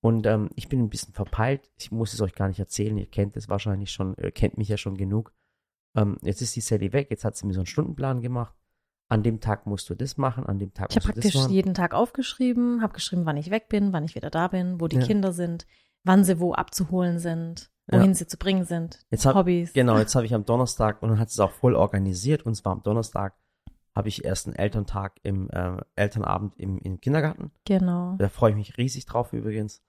Und 0.00 0.26
ähm, 0.26 0.50
ich 0.54 0.68
bin 0.68 0.80
ein 0.80 0.90
bisschen 0.90 1.14
verpeilt. 1.14 1.70
Ich 1.76 1.90
muss 1.90 2.12
es 2.12 2.20
euch 2.20 2.34
gar 2.34 2.48
nicht 2.48 2.60
erzählen. 2.60 2.96
Ihr 2.98 3.06
kennt 3.06 3.36
es 3.36 3.48
wahrscheinlich 3.48 3.90
schon, 3.90 4.14
ihr 4.22 4.30
kennt 4.32 4.58
mich 4.58 4.68
ja 4.68 4.76
schon 4.76 4.96
genug. 4.96 5.32
Ähm, 5.96 6.18
jetzt 6.22 6.42
ist 6.42 6.54
die 6.56 6.60
Sally 6.60 6.92
weg. 6.92 7.08
Jetzt 7.10 7.24
hat 7.24 7.36
sie 7.36 7.46
mir 7.46 7.54
so 7.54 7.60
einen 7.60 7.66
Stundenplan 7.66 8.20
gemacht. 8.20 8.54
An 9.08 9.22
dem 9.22 9.40
Tag 9.40 9.66
musst 9.66 9.88
du 9.90 9.94
das 9.94 10.16
machen, 10.16 10.44
an 10.46 10.58
dem 10.58 10.72
Tag 10.74 10.88
Ich 10.90 10.96
habe 10.96 11.06
musst 11.06 11.16
du 11.16 11.20
das 11.20 11.24
praktisch 11.32 11.40
machen. 11.42 11.52
jeden 11.52 11.74
Tag 11.74 11.94
aufgeschrieben, 11.94 12.82
habe 12.82 12.94
geschrieben, 12.94 13.24
wann 13.26 13.36
ich 13.36 13.50
weg 13.50 13.68
bin, 13.68 13.92
wann 13.92 14.04
ich 14.04 14.14
wieder 14.14 14.30
da 14.30 14.48
bin, 14.48 14.80
wo 14.80 14.88
die 14.88 14.96
Ja. 14.96 15.02
Kinder 15.06 15.32
sind, 15.32 15.66
wann 16.04 16.24
sie 16.24 16.40
wo 16.40 16.52
abzuholen 16.54 17.18
sind, 17.18 17.70
Ja. 17.90 17.98
wohin 17.98 18.14
sie 18.14 18.26
zu 18.26 18.38
bringen 18.38 18.64
sind, 18.64 19.04
Jetzt 19.10 19.26
hab, 19.26 19.34
Hobbys. 19.34 19.72
Genau, 19.74 19.98
jetzt 19.98 20.14
habe 20.14 20.24
ich 20.24 20.34
am 20.34 20.44
Donnerstag 20.44 21.02
und 21.02 21.10
dann 21.10 21.18
hat 21.18 21.30
sie 21.30 21.34
es 21.34 21.40
auch 21.40 21.52
voll 21.52 21.74
organisiert. 21.74 22.46
Und 22.46 22.54
zwar 22.54 22.72
am 22.72 22.82
Donnerstag 22.82 23.34
habe 23.94 24.08
ich 24.08 24.24
erst 24.24 24.46
einen 24.46 24.56
Elterntag 24.56 25.20
im 25.22 25.50
äh, 25.50 25.76
Elternabend 25.94 26.58
im, 26.58 26.78
im 26.78 27.00
Kindergarten. 27.00 27.52
Genau. 27.64 28.16
Da 28.18 28.28
freue 28.28 28.50
ich 28.50 28.56
mich 28.56 28.78
riesig 28.78 29.06
drauf 29.06 29.32
übrigens. 29.32 29.82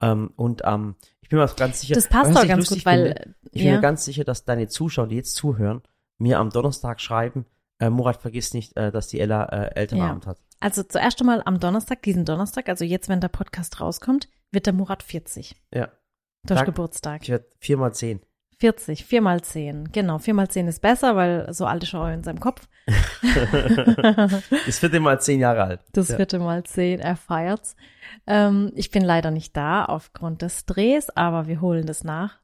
Ähm, 0.00 0.32
und 0.36 0.62
ähm, 0.64 0.96
ich 1.20 1.28
bin 1.28 1.38
mir 1.38 1.44
auch 1.44 1.56
ganz 1.56 1.80
sicher. 1.80 1.94
Das 1.94 2.08
passt 2.08 2.34
doch 2.34 2.46
ganz 2.46 2.68
gut, 2.68 2.84
weil? 2.86 3.34
Ich 3.50 3.62
bin 3.62 3.66
ja, 3.66 3.74
mir 3.74 3.80
ganz 3.80 4.04
sicher, 4.04 4.24
dass 4.24 4.44
deine 4.44 4.68
Zuschauer, 4.68 5.08
die 5.08 5.16
jetzt 5.16 5.34
zuhören, 5.34 5.82
mir 6.18 6.38
am 6.38 6.50
Donnerstag 6.50 7.00
schreiben, 7.00 7.46
äh, 7.78 7.90
Murat, 7.90 8.22
vergiss 8.22 8.54
nicht, 8.54 8.76
äh, 8.76 8.90
dass 8.90 9.08
die 9.08 9.20
Ella 9.20 9.44
äh, 9.46 9.74
Elternabend 9.74 10.26
hat. 10.26 10.38
also 10.60 10.82
zuerst 10.82 11.20
einmal 11.20 11.42
am 11.44 11.60
Donnerstag, 11.60 12.02
diesen 12.02 12.24
Donnerstag, 12.24 12.68
also 12.68 12.84
jetzt, 12.84 13.08
wenn 13.08 13.20
der 13.20 13.28
Podcast 13.28 13.80
rauskommt, 13.80 14.28
wird 14.50 14.66
der 14.66 14.72
Murat 14.72 15.02
40. 15.02 15.56
Ja. 15.74 15.88
Durch 16.46 16.58
Sag- 16.58 16.66
Geburtstag. 16.66 17.22
Ich 17.22 17.28
werde 17.28 17.46
viermal 17.58 17.94
zehn. 17.94 18.20
40, 18.62 19.04
4 19.04 19.20
mal 19.22 19.42
10. 19.42 19.90
Genau, 19.90 20.18
4 20.18 20.34
mal 20.34 20.48
10 20.48 20.68
ist 20.68 20.80
besser, 20.80 21.16
weil 21.16 21.52
so 21.52 21.66
alt 21.66 21.82
ist 21.82 21.94
er 21.94 22.00
auch 22.00 22.08
in 22.08 22.22
seinem 22.22 22.38
Kopf. 22.38 22.68
Ist 24.66 24.78
vierte 24.78 25.00
Mal 25.00 25.20
zehn 25.20 25.40
Jahre 25.40 25.64
alt. 25.64 25.80
Das 25.92 26.08
ja. 26.08 26.16
vierte 26.16 26.38
Mal 26.38 26.62
10, 26.62 27.00
er 27.00 27.16
feiert's. 27.16 27.74
Ähm, 28.24 28.70
ich 28.76 28.92
bin 28.92 29.02
leider 29.02 29.32
nicht 29.32 29.56
da 29.56 29.84
aufgrund 29.84 30.42
des 30.42 30.64
Drehs, 30.64 31.10
aber 31.10 31.48
wir 31.48 31.60
holen 31.60 31.86
das 31.86 32.04
nach. 32.04 32.38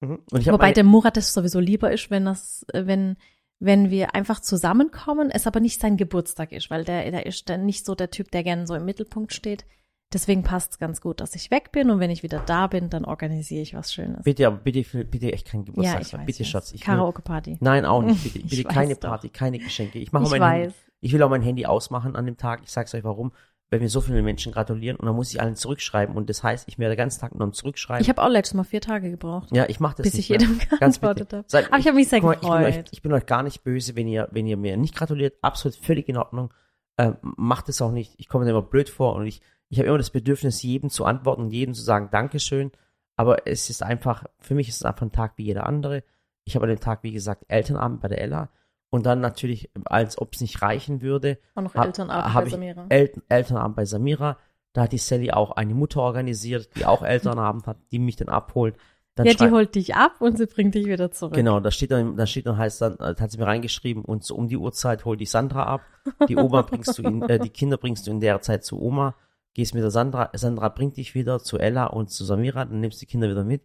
Mhm. 0.00 0.20
Wobei 0.30 0.72
dem 0.72 0.86
Murat 0.86 1.16
es 1.16 1.32
sowieso 1.32 1.58
lieber 1.58 1.90
ist, 1.90 2.10
wenn 2.12 2.26
das, 2.26 2.64
wenn, 2.72 3.16
wenn 3.58 3.90
wir 3.90 4.14
einfach 4.14 4.38
zusammenkommen, 4.38 5.30
es 5.32 5.48
aber 5.48 5.58
nicht 5.58 5.80
sein 5.80 5.96
Geburtstag 5.96 6.52
ist, 6.52 6.70
weil 6.70 6.84
der, 6.84 7.10
der 7.10 7.26
ist 7.26 7.48
dann 7.48 7.66
nicht 7.66 7.86
so 7.86 7.96
der 7.96 8.10
Typ, 8.10 8.30
der 8.30 8.44
gerne 8.44 8.68
so 8.68 8.74
im 8.76 8.84
Mittelpunkt 8.84 9.32
steht. 9.32 9.64
Deswegen 10.12 10.44
passt 10.44 10.72
es 10.72 10.78
ganz 10.78 11.00
gut, 11.00 11.20
dass 11.20 11.34
ich 11.34 11.50
weg 11.50 11.72
bin 11.72 11.90
und 11.90 11.98
wenn 11.98 12.10
ich 12.10 12.22
wieder 12.22 12.40
da 12.46 12.68
bin, 12.68 12.90
dann 12.90 13.04
organisiere 13.04 13.62
ich 13.62 13.74
was 13.74 13.92
Schönes. 13.92 14.22
Bitte, 14.22 14.46
aber 14.46 14.56
bitte, 14.56 15.04
bitte 15.04 15.32
echt 15.32 15.48
kein 15.48 15.62
ja, 15.62 15.66
Geburtstag. 15.66 16.02
ich 16.02 16.12
weiß. 16.12 16.26
bitte. 16.26 16.44
Schatz. 16.44 16.72
Ich 16.72 16.80
will, 16.80 16.94
Karaoke-Party. 16.94 17.58
Nein, 17.60 17.84
auch 17.84 18.02
nicht. 18.02 18.22
Bitte, 18.22 18.38
Ich 18.46 18.50
bitte 18.50 18.64
keine 18.64 18.94
doch. 18.94 19.08
Party, 19.08 19.30
keine 19.30 19.58
Geschenke. 19.58 19.98
Ich 19.98 20.12
mache 20.12 20.24
Ich 20.24 20.30
mein 20.30 20.40
weiß. 20.40 20.74
Ich 21.00 21.12
will 21.12 21.22
auch 21.22 21.30
mein 21.30 21.42
Handy 21.42 21.66
ausmachen 21.66 22.14
an 22.14 22.24
dem 22.24 22.36
Tag. 22.36 22.60
Ich 22.62 22.70
sag's 22.70 22.94
euch 22.94 23.04
warum. 23.04 23.32
Weil 23.68 23.80
mir 23.80 23.88
so 23.88 24.00
viele 24.00 24.22
Menschen 24.22 24.52
gratulieren 24.52 24.96
und 24.96 25.06
dann 25.06 25.16
muss 25.16 25.32
ich 25.32 25.40
allen 25.40 25.56
zurückschreiben 25.56 26.14
und 26.14 26.30
das 26.30 26.44
heißt, 26.44 26.68
ich 26.68 26.78
werde 26.78 26.94
den 26.94 26.98
ganzen 26.98 27.20
Tag 27.20 27.34
nur 27.34 27.42
am 27.42 27.52
Zurückschreiben. 27.52 28.00
Ich 28.00 28.08
habe 28.08 28.22
auch 28.22 28.28
letztes 28.28 28.54
Mal 28.54 28.62
vier 28.62 28.80
Tage 28.80 29.10
gebraucht, 29.10 29.48
ja, 29.50 29.68
ich 29.68 29.80
mache 29.80 29.96
das 29.96 30.04
bis 30.04 30.14
nicht 30.14 30.30
ich 30.30 30.40
jedem 30.40 30.60
geantwortet 30.70 31.32
habe. 31.32 31.44
Aber 31.66 31.78
ich 31.78 31.86
habe 31.86 31.96
mich 31.96 32.08
sehr 32.08 32.22
mal, 32.22 32.34
ich 32.34 32.40
bin, 32.42 32.50
euch, 32.50 32.66
gefreut. 32.66 32.88
ich 32.92 33.02
bin 33.02 33.12
euch 33.12 33.26
gar 33.26 33.42
nicht 33.42 33.64
böse, 33.64 33.96
wenn 33.96 34.06
ihr, 34.06 34.28
wenn 34.30 34.46
ihr 34.46 34.56
mir 34.56 34.76
nicht 34.76 34.94
gratuliert. 34.94 35.34
Absolut 35.42 35.76
völlig 35.76 36.08
in 36.08 36.16
Ordnung. 36.16 36.54
Ähm, 36.96 37.16
macht 37.22 37.68
es 37.68 37.82
auch 37.82 37.90
nicht. 37.90 38.14
Ich 38.18 38.28
komme 38.28 38.44
mir 38.44 38.52
immer 38.52 38.62
blöd 38.62 38.88
vor 38.88 39.16
und 39.16 39.26
ich, 39.26 39.42
ich 39.68 39.78
habe 39.78 39.88
immer 39.88 39.98
das 39.98 40.10
Bedürfnis, 40.10 40.62
jedem 40.62 40.90
zu 40.90 41.04
antworten 41.04 41.42
und 41.42 41.50
jedem 41.50 41.74
zu 41.74 41.82
sagen, 41.82 42.08
Dankeschön. 42.10 42.70
Aber 43.16 43.46
es 43.46 43.70
ist 43.70 43.82
einfach, 43.82 44.24
für 44.38 44.54
mich 44.54 44.68
ist 44.68 44.76
es 44.76 44.82
einfach 44.84 45.02
ein 45.02 45.12
Tag 45.12 45.32
wie 45.36 45.44
jeder 45.44 45.66
andere. 45.66 46.04
Ich 46.44 46.54
habe 46.54 46.64
an 46.64 46.70
dem 46.70 46.80
Tag, 46.80 47.02
wie 47.02 47.12
gesagt, 47.12 47.44
Elternabend 47.48 48.00
bei 48.00 48.08
der 48.08 48.20
Ella. 48.20 48.50
Und 48.90 49.04
dann 49.06 49.20
natürlich, 49.20 49.70
als 49.84 50.18
ob 50.18 50.34
es 50.34 50.40
nicht 50.40 50.62
reichen 50.62 51.02
würde, 51.02 51.38
Auch 51.54 51.62
noch 51.62 51.74
hab- 51.74 51.86
Elternabend 51.86 52.34
hab 52.34 52.42
bei 52.42 52.46
ich 52.46 52.52
Samira. 52.52 52.86
El 52.88 53.22
Elternabend 53.28 53.76
bei 53.76 53.84
Samira. 53.84 54.38
Da 54.72 54.82
hat 54.82 54.92
die 54.92 54.98
Sally 54.98 55.30
auch 55.32 55.52
eine 55.52 55.74
Mutter 55.74 56.00
organisiert, 56.02 56.68
die 56.76 56.84
auch 56.84 57.02
Elternabend 57.02 57.66
hat, 57.66 57.78
die 57.90 57.98
mich 57.98 58.16
dann 58.16 58.28
abholt. 58.28 58.76
Dann 59.16 59.26
ja, 59.26 59.32
die 59.32 59.50
holt 59.50 59.74
dich 59.74 59.94
ab 59.94 60.20
und 60.20 60.36
sie 60.36 60.44
bringt 60.46 60.74
dich 60.74 60.84
wieder 60.86 61.10
zurück. 61.10 61.32
Genau, 61.34 61.58
da 61.58 61.70
steht 61.70 61.90
dann, 61.90 62.16
da 62.16 62.26
steht 62.26 62.44
dann 62.44 62.58
heißt 62.58 62.82
dann, 62.82 62.98
äh, 62.98 63.14
hat 63.18 63.30
sie 63.30 63.38
mir 63.38 63.46
reingeschrieben 63.46 64.04
und 64.04 64.22
so 64.24 64.34
um 64.36 64.46
die 64.46 64.58
Uhrzeit 64.58 65.06
hol 65.06 65.16
die 65.16 65.24
Sandra 65.24 65.62
ab. 65.64 65.80
Die 66.28 66.36
Oma 66.36 66.60
bringst 66.62 66.98
du 66.98 67.02
in, 67.02 67.22
äh, 67.22 67.38
die 67.38 67.48
Kinder 67.48 67.78
bringst 67.78 68.06
du 68.06 68.10
in 68.10 68.20
der 68.20 68.42
Zeit 68.42 68.62
zu 68.64 68.78
Oma, 68.78 69.14
gehst 69.56 69.74
mit 69.74 69.82
der 69.82 69.90
Sandra, 69.90 70.30
Sandra 70.34 70.68
bringt 70.68 70.96
dich 70.98 71.14
wieder 71.14 71.40
zu 71.40 71.58
Ella 71.58 71.86
und 71.86 72.10
zu 72.10 72.24
Samira, 72.24 72.64
dann 72.66 72.80
nimmst 72.80 72.98
du 72.98 73.06
die 73.06 73.10
Kinder 73.10 73.28
wieder 73.28 73.42
mit. 73.42 73.62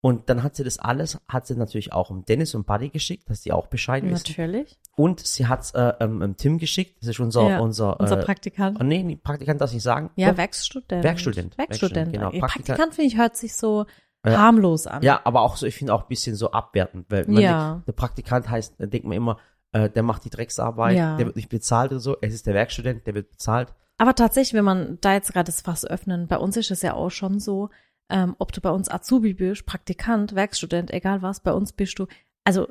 Und 0.00 0.28
dann 0.28 0.42
hat 0.42 0.54
sie 0.54 0.64
das 0.64 0.78
alles, 0.78 1.18
hat 1.28 1.46
sie 1.46 1.56
natürlich 1.56 1.92
auch 1.92 2.10
um 2.10 2.24
Dennis 2.26 2.54
und 2.54 2.66
Buddy 2.66 2.90
geschickt, 2.90 3.28
dass 3.30 3.40
die 3.40 3.52
auch 3.52 3.66
Bescheid 3.68 4.04
wissen. 4.04 4.24
Natürlich. 4.28 4.78
Und 4.96 5.20
sie 5.26 5.46
hat's 5.46 5.72
äh, 5.72 5.94
ähm, 5.98 6.20
ähm, 6.22 6.36
Tim 6.36 6.58
geschickt, 6.58 6.98
das 7.00 7.08
ist 7.08 7.20
unser, 7.20 7.48
Ja, 7.48 7.58
unser, 7.58 7.98
Unser 7.98 8.20
äh, 8.20 8.24
Praktikant. 8.24 8.78
oh, 8.80 8.84
nee, 8.84 9.02
nee, 9.02 9.16
Praktikant 9.16 9.60
darf 9.60 9.70
ich 9.70 9.74
nicht 9.76 9.82
sagen. 9.82 10.10
Ja, 10.16 10.30
Doch. 10.30 10.36
Werkstudent. 10.36 11.02
Werkstudent. 11.04 11.58
Werkstudent. 11.58 12.12
Genau. 12.12 12.30
Äh, 12.32 12.38
Praktikant. 12.38 12.66
Praktikant, 12.66 12.94
finde 12.94 13.08
ich, 13.08 13.16
hört 13.18 13.36
sich 13.36 13.54
so 13.56 13.86
Ja. 14.26 14.38
harmlos 14.38 14.86
an. 14.86 15.02
Ja, 15.02 15.20
aber 15.24 15.40
auch 15.40 15.56
so, 15.56 15.66
ich 15.66 15.74
finde 15.74 15.94
auch 15.94 16.02
ein 16.02 16.08
bisschen 16.08 16.36
so 16.36 16.50
abwertend, 16.52 17.06
weil 17.10 17.26
Ja. 17.40 17.72
denkt, 17.72 17.88
der 17.88 17.92
Praktikant 17.92 18.48
heißt, 18.50 18.74
da 18.78 18.86
denkt 18.86 19.06
man 19.06 19.16
immer, 19.16 19.38
äh, 19.72 19.88
der 19.88 20.02
macht 20.02 20.24
die 20.26 20.30
Drecksarbeit, 20.30 20.96
der 21.18 21.26
wird 21.26 21.36
nicht 21.36 21.48
bezahlt 21.48 21.90
oder 21.92 22.00
so. 22.00 22.16
Es 22.20 22.34
ist 22.34 22.46
der 22.46 22.52
Werkstudent, 22.54 23.06
der 23.06 23.14
wird 23.14 23.30
bezahlt. 23.30 23.72
Aber 23.98 24.14
tatsächlich, 24.14 24.54
wenn 24.54 24.64
man 24.64 24.98
da 25.00 25.14
jetzt 25.14 25.32
gerade 25.32 25.46
das 25.46 25.60
Fass 25.60 25.86
öffnen, 25.86 26.26
bei 26.26 26.36
uns 26.38 26.56
ist 26.56 26.70
es 26.70 26.82
ja 26.82 26.94
auch 26.94 27.10
schon 27.10 27.38
so, 27.38 27.70
ähm, 28.10 28.34
ob 28.38 28.52
du 28.52 28.60
bei 28.60 28.70
uns 28.70 28.90
Azubi 28.90 29.34
bist, 29.34 29.66
Praktikant, 29.66 30.34
Werkstudent, 30.34 30.90
egal 30.92 31.22
was, 31.22 31.40
bei 31.40 31.52
uns 31.52 31.72
bist 31.72 31.98
du, 31.98 32.06
also 32.44 32.66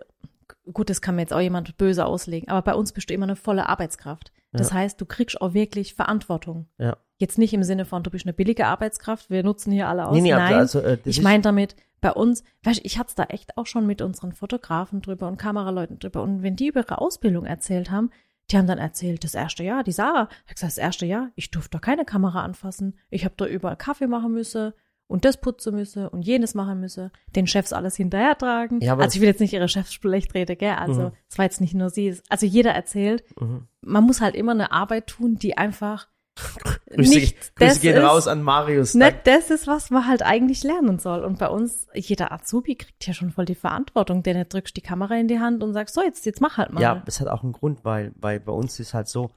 gut, 0.71 0.89
das 0.89 1.01
kann 1.01 1.15
mir 1.15 1.21
jetzt 1.21 1.33
auch 1.33 1.39
jemand 1.39 1.77
böse 1.77 2.05
auslegen, 2.05 2.49
aber 2.49 2.61
bei 2.61 2.75
uns 2.75 2.91
bist 2.91 3.09
du 3.09 3.13
immer 3.13 3.25
eine 3.25 3.35
volle 3.35 3.67
Arbeitskraft. 3.67 4.31
Das 4.51 4.69
Ja. 4.69 4.75
heißt, 4.75 5.01
du 5.01 5.05
kriegst 5.05 5.41
auch 5.41 5.53
wirklich 5.53 5.95
Verantwortung. 5.95 6.67
Ja. 6.77 6.97
Jetzt 7.17 7.37
nicht 7.37 7.53
im 7.53 7.63
Sinne 7.63 7.85
von, 7.85 8.03
du 8.03 8.11
bist 8.11 8.25
eine 8.25 8.33
billige 8.33 8.67
Arbeitskraft, 8.67 9.29
wir 9.29 9.43
nutzen 9.43 9.71
hier 9.71 9.87
alle 9.87 10.07
aus. 10.07 10.13
Nee, 10.13 10.21
nee, 10.21 10.31
Nein, 10.31 10.53
also, 10.53 10.79
äh, 10.79 10.97
ich 11.05 11.21
meine 11.21 11.41
damit, 11.41 11.75
bei 12.01 12.11
uns, 12.11 12.43
weißt 12.63 12.81
du, 12.81 12.85
ich 12.85 12.99
hatte 12.99 13.09
es 13.09 13.15
da 13.15 13.23
echt 13.23 13.57
auch 13.57 13.65
schon 13.65 13.87
mit 13.87 14.01
unseren 14.01 14.33
Fotografen 14.33 15.01
drüber 15.01 15.27
und 15.27 15.37
Kameraleuten 15.37 15.99
drüber. 15.99 16.21
Und 16.21 16.43
wenn 16.43 16.55
die 16.57 16.67
über 16.67 16.81
ihre 16.81 16.99
Ausbildung 16.99 17.45
erzählt 17.45 17.89
haben, 17.91 18.11
Die 18.53 18.57
haben 18.60 18.67
dann 18.67 18.77
erzählt, 18.77 19.24
das 19.24 19.33
erste 19.33 19.63
Jahr, 19.63 19.83
die 19.83 19.91
Sarah, 19.91 20.29
hat 20.45 20.55
gesagt, 20.55 20.72
das 20.74 20.77
erste 20.77 21.05
Jahr, 21.07 21.29
ich 21.36 21.50
durfte 21.50 21.72
doch 21.77 21.81
keine 21.81 22.05
Kamera 22.05 22.43
anfassen. 22.43 22.98
Ich 23.10 23.25
habe 23.25 23.33
da 23.36 23.48
überall 23.48 23.75
Kaffee 23.77 24.05
machen 24.05 24.31
müssen 24.31 24.74
und 25.07 25.25
das 25.25 25.41
putzen 25.41 25.74
müssen 25.75 26.07
und 26.07 26.22
jenes 26.22 26.53
machen 26.53 26.79
müssen, 26.79 27.10
den 27.36 27.48
Chefs 27.48 27.74
alles 27.74 27.95
hinterher 27.95 28.38
tragen. 28.38 28.79
Ja, 28.79 28.95
also 28.95 29.15
ich 29.15 29.22
will 29.22 29.27
jetzt 29.27 29.41
nicht 29.41 29.53
ihre 29.53 29.67
Chefs 29.67 29.93
schlecht 29.93 30.36
reden, 30.36 30.55
gell? 30.57 30.75
Also 30.75 31.01
Mhm. 31.01 31.12
es 31.29 31.38
war 31.39 31.45
jetzt 31.45 31.62
nicht 31.62 31.74
nur 31.74 31.89
sie. 31.89 32.15
Also 32.29 32.45
jeder 32.45 32.72
erzählt, 32.74 33.24
Mhm. 33.41 33.67
man 33.81 34.03
muss 34.03 34.22
halt 34.22 34.36
immer 34.36 34.51
eine 34.51 34.72
Arbeit 34.72 35.07
tun, 35.07 35.36
die 35.36 35.57
einfach 35.57 36.07
Grüße, 36.95 37.13
nicht 37.15 37.55
Grüße 37.55 37.69
das 37.73 37.81
gehen 37.81 37.95
ist, 37.97 38.03
raus 38.03 38.27
an 38.27 38.41
Marius. 38.43 38.93
nicht 38.95 39.27
das 39.27 39.50
ist, 39.50 39.67
was 39.67 39.89
man 39.89 40.07
halt 40.07 40.21
eigentlich 40.23 40.63
lernen 40.63 41.00
soll. 41.00 41.23
Und 41.23 41.39
bei 41.39 41.47
uns, 41.50 41.88
jeder 41.93 42.31
Azubi 42.31 42.75
kriegt 42.75 43.05
ja 43.07 43.13
schon 43.13 43.31
voll 43.31 43.45
die 43.45 43.55
Verantwortung, 43.55 44.23
denn 44.23 44.38
du 44.38 44.45
drückst 44.45 44.75
die 44.75 44.81
Kamera 44.81 45.15
in 45.15 45.27
die 45.27 45.39
Hand 45.39 45.63
und 45.63 45.73
sagst, 45.73 45.95
so, 45.95 46.01
jetzt, 46.01 46.25
jetzt 46.25 46.41
mach 46.41 46.57
halt 46.57 46.71
mal. 46.71 46.81
Ja, 46.81 47.01
das 47.05 47.19
hat 47.19 47.27
auch 47.27 47.43
einen 47.43 47.53
Grund, 47.53 47.83
weil, 47.83 48.12
weil 48.15 48.39
bei 48.39 48.51
uns 48.51 48.79
ist 48.79 48.93
halt 48.93 49.07
so, 49.07 49.31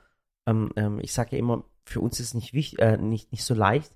ähm, 0.47 0.71
ähm, 0.77 0.99
ich 1.01 1.13
sage 1.13 1.31
ja 1.33 1.39
immer, 1.39 1.65
für 1.85 2.01
uns 2.01 2.21
ist 2.21 2.29
es 2.29 2.35
nicht 2.35 2.53
wichtig, 2.53 2.81
äh, 2.81 2.97
nicht, 2.97 3.33
nicht 3.33 3.45
so 3.45 3.55
leicht, 3.55 3.95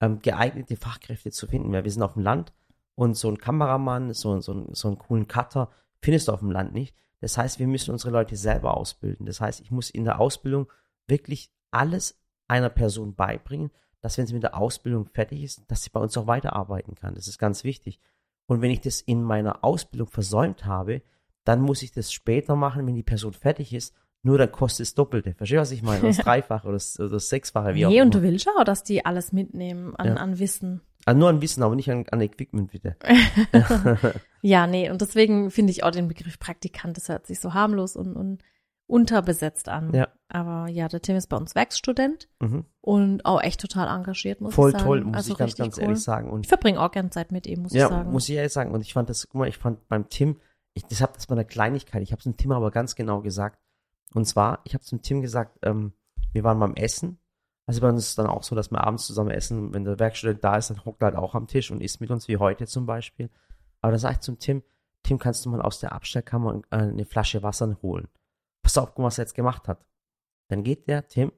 ähm, 0.00 0.20
geeignete 0.20 0.76
Fachkräfte 0.76 1.30
zu 1.30 1.46
finden, 1.46 1.72
weil 1.72 1.84
wir 1.84 1.90
sind 1.90 2.02
auf 2.02 2.14
dem 2.14 2.22
Land 2.22 2.52
und 2.94 3.16
so 3.16 3.28
ein 3.28 3.38
Kameramann, 3.38 4.12
so, 4.12 4.40
so, 4.40 4.52
ein- 4.52 4.74
so 4.74 4.88
einen 4.88 4.98
coolen 4.98 5.28
Cutter 5.28 5.70
findest 6.02 6.28
du 6.28 6.32
auf 6.32 6.40
dem 6.40 6.50
Land 6.50 6.72
nicht. 6.72 6.94
Das 7.20 7.36
heißt, 7.36 7.58
wir 7.58 7.66
müssen 7.66 7.90
unsere 7.90 8.12
Leute 8.12 8.36
selber 8.36 8.76
ausbilden. 8.76 9.26
Das 9.26 9.40
heißt, 9.40 9.60
ich 9.60 9.70
muss 9.72 9.90
in 9.90 10.04
der 10.04 10.20
Ausbildung 10.20 10.70
wirklich 11.08 11.50
alles 11.72 12.16
einer 12.48 12.70
Person 12.70 13.14
beibringen, 13.14 13.70
dass 14.00 14.16
wenn 14.18 14.26
sie 14.26 14.34
mit 14.34 14.42
der 14.42 14.56
Ausbildung 14.56 15.06
fertig 15.06 15.42
ist, 15.42 15.62
dass 15.68 15.82
sie 15.82 15.90
bei 15.90 16.00
uns 16.00 16.16
auch 16.16 16.26
weiterarbeiten 16.26 16.94
kann. 16.94 17.14
Das 17.14 17.28
ist 17.28 17.38
ganz 17.38 17.64
wichtig. 17.64 18.00
Und 18.46 18.62
wenn 18.62 18.70
ich 18.70 18.80
das 18.80 19.00
in 19.00 19.22
meiner 19.22 19.62
Ausbildung 19.64 20.08
versäumt 20.08 20.64
habe, 20.64 21.02
dann 21.44 21.60
muss 21.60 21.82
ich 21.82 21.92
das 21.92 22.12
später 22.12 22.56
machen, 22.56 22.86
wenn 22.86 22.94
die 22.94 23.02
Person 23.02 23.32
fertig 23.32 23.72
ist. 23.74 23.94
Nur 24.22 24.38
dann 24.38 24.50
kostet 24.50 24.86
es 24.86 24.94
Doppelte. 24.94 25.34
Verstehst 25.34 25.56
du, 25.58 25.60
was 25.60 25.70
ich 25.70 25.82
meine? 25.82 26.00
Das 26.08 26.16
Dreifache 26.18 26.66
oder 26.66 26.74
das, 26.76 26.94
das 26.94 27.28
Sechsfache, 27.28 27.74
wie 27.74 27.86
auch 27.86 27.90
nee, 27.90 28.00
und 28.00 28.14
immer. 28.14 28.22
du 28.24 28.28
willst 28.30 28.48
auch, 28.48 28.64
dass 28.64 28.82
die 28.82 29.04
alles 29.04 29.32
mitnehmen 29.32 29.94
an, 29.96 30.06
Ja. 30.08 30.14
an 30.14 30.38
Wissen. 30.38 30.80
Also 31.04 31.18
nur 31.20 31.28
an 31.28 31.40
Wissen, 31.40 31.62
aber 31.62 31.74
nicht 31.76 31.90
an, 31.90 32.04
an 32.10 32.20
Equipment, 32.20 32.70
bitte. 32.72 32.96
Ja, 34.40 34.66
nee, 34.66 34.88
und 34.90 35.00
deswegen 35.00 35.50
finde 35.50 35.72
ich 35.72 35.82
auch 35.82 35.90
den 35.90 36.06
Begriff 36.08 36.38
Praktikant, 36.38 36.96
das 36.96 37.08
hört 37.08 37.26
sich 37.26 37.40
so 37.40 37.54
harmlos 37.54 37.96
und, 37.96 38.14
und 38.14 38.42
unterbesetzt 38.88 39.68
an. 39.68 39.94
Ja. 39.94 40.08
Aber 40.28 40.68
ja, 40.68 40.88
der 40.88 41.00
Tim 41.00 41.14
ist 41.16 41.28
bei 41.28 41.36
uns 41.36 41.54
Werkstudent 41.54 42.28
Mhm. 42.40 42.64
und 42.80 43.24
auch 43.24 43.40
echt 43.40 43.60
total 43.60 43.86
engagiert, 43.88 44.40
muss 44.40 44.54
Voll 44.54 44.70
ich 44.70 44.72
sagen. 44.76 44.84
toll, 44.84 45.04
muss 45.04 45.16
also 45.16 45.32
ich 45.32 45.38
ganz, 45.38 45.56
ganz 45.56 45.76
cool. 45.76 45.82
ehrlich 45.84 46.02
sagen. 46.02 46.30
Und 46.30 46.40
Ich 46.46 46.48
verbringe 46.48 46.80
auch 46.80 46.90
gern 46.90 47.10
Zeit 47.12 47.30
mit 47.30 47.46
ihm, 47.46 47.62
muss 47.62 47.72
ja, 47.72 47.84
ich 47.84 47.90
sagen. 47.90 48.10
muss 48.10 48.28
ich 48.28 48.34
ehrlich 48.34 48.52
sagen. 48.52 48.72
Und 48.72 48.80
ich 48.80 48.92
fand 48.94 49.08
das, 49.08 49.28
guck 49.28 49.38
mal, 49.40 49.48
ich 49.48 49.58
fand 49.58 49.86
beim 49.88 50.08
Tim, 50.08 50.40
ich, 50.74 50.84
das 50.86 51.00
hab 51.00 51.14
das 51.14 51.26
bei 51.26 51.34
einer 51.34 51.44
Kleinigkeit, 51.44 52.02
ich 52.02 52.12
habe 52.12 52.18
es 52.18 52.24
dem 52.24 52.36
Tim 52.36 52.50
aber 52.52 52.70
ganz 52.70 52.94
genau 52.96 53.20
gesagt. 53.20 53.58
Und 54.14 54.24
zwar, 54.26 54.60
ich 54.64 54.74
habe 54.74 54.82
zum 54.84 55.02
Tim 55.02 55.20
gesagt, 55.22 55.58
ähm, 55.62 55.92
wir 56.32 56.42
waren 56.44 56.58
beim 56.58 56.74
Essen. 56.74 57.18
Also 57.66 57.82
bei 57.82 57.88
uns 57.90 58.02
ist 58.04 58.08
es 58.10 58.14
dann 58.16 58.26
auch 58.26 58.42
so, 58.42 58.56
dass 58.56 58.70
wir 58.70 58.82
abends 58.82 59.06
zusammen 59.06 59.30
essen. 59.30 59.74
Wenn 59.74 59.84
der 59.84 59.98
Werkstudent 59.98 60.42
da 60.42 60.56
ist, 60.56 60.70
dann 60.70 60.82
hockt 60.86 61.02
er 61.02 61.06
halt 61.06 61.16
auch 61.16 61.34
am 61.34 61.46
Tisch 61.46 61.70
und 61.70 61.82
isst 61.82 62.00
mit 62.00 62.10
uns, 62.10 62.26
wie 62.26 62.38
heute 62.38 62.66
zum 62.66 62.86
Beispiel. 62.86 63.28
Aber 63.82 63.92
da 63.92 63.98
sage 63.98 64.14
ich 64.14 64.20
zum 64.20 64.38
Tim, 64.38 64.62
Tim, 65.02 65.18
kannst 65.18 65.44
du 65.44 65.50
mal 65.50 65.60
aus 65.60 65.78
der 65.78 65.92
Abstellkammer 65.92 66.62
äh, 66.70 66.76
eine 66.76 67.04
Flasche 67.04 67.42
Wasser 67.42 67.76
holen? 67.82 68.08
Pass 68.68 68.76
auf, 68.76 68.90
guck 68.90 68.98
mal, 68.98 69.04
was 69.06 69.16
er 69.16 69.24
jetzt 69.24 69.34
gemacht 69.34 69.66
hat. 69.66 69.82
Dann 70.50 70.62
geht 70.62 70.88
der 70.88 71.08
Tim, 71.08 71.32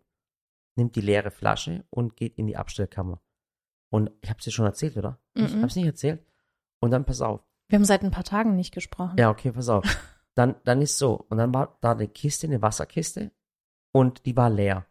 nimmt 0.74 0.96
die 0.96 1.00
leere 1.00 1.30
Flasche 1.30 1.84
und 1.88 2.16
geht 2.16 2.36
in 2.38 2.48
die 2.48 2.56
Abstellkammer. 2.56 3.22
Und 3.88 4.10
ich 4.20 4.28
habe 4.30 4.38
es 4.40 4.44
dir 4.46 4.50
schon 4.50 4.64
erzählt, 4.66 4.96
oder? 4.96 5.20
Ich 5.34 5.42
Mhm. 5.54 5.58
habe 5.58 5.66
es 5.68 5.76
nicht 5.76 5.86
erzählt. 5.86 6.26
Und 6.80 6.90
dann 6.90 7.04
pass 7.04 7.20
auf. 7.20 7.40
Wir 7.68 7.76
haben 7.78 7.84
seit 7.84 8.02
ein 8.02 8.10
paar 8.10 8.24
Tagen 8.24 8.56
nicht 8.56 8.74
gesprochen. 8.74 9.14
Ja, 9.16 9.30
okay, 9.30 9.52
pass 9.52 9.68
auf. 9.68 9.84
Dann, 10.34 10.56
dann 10.64 10.80
ist 10.82 10.98
so. 10.98 11.24
Und 11.28 11.38
dann 11.38 11.54
war 11.54 11.76
da 11.82 11.92
eine 11.92 12.08
Kiste, 12.08 12.46
eine 12.48 12.62
Wasserkiste. 12.62 13.30
Und 13.92 14.26
die 14.26 14.36
war 14.36 14.48
leer. 14.50 14.86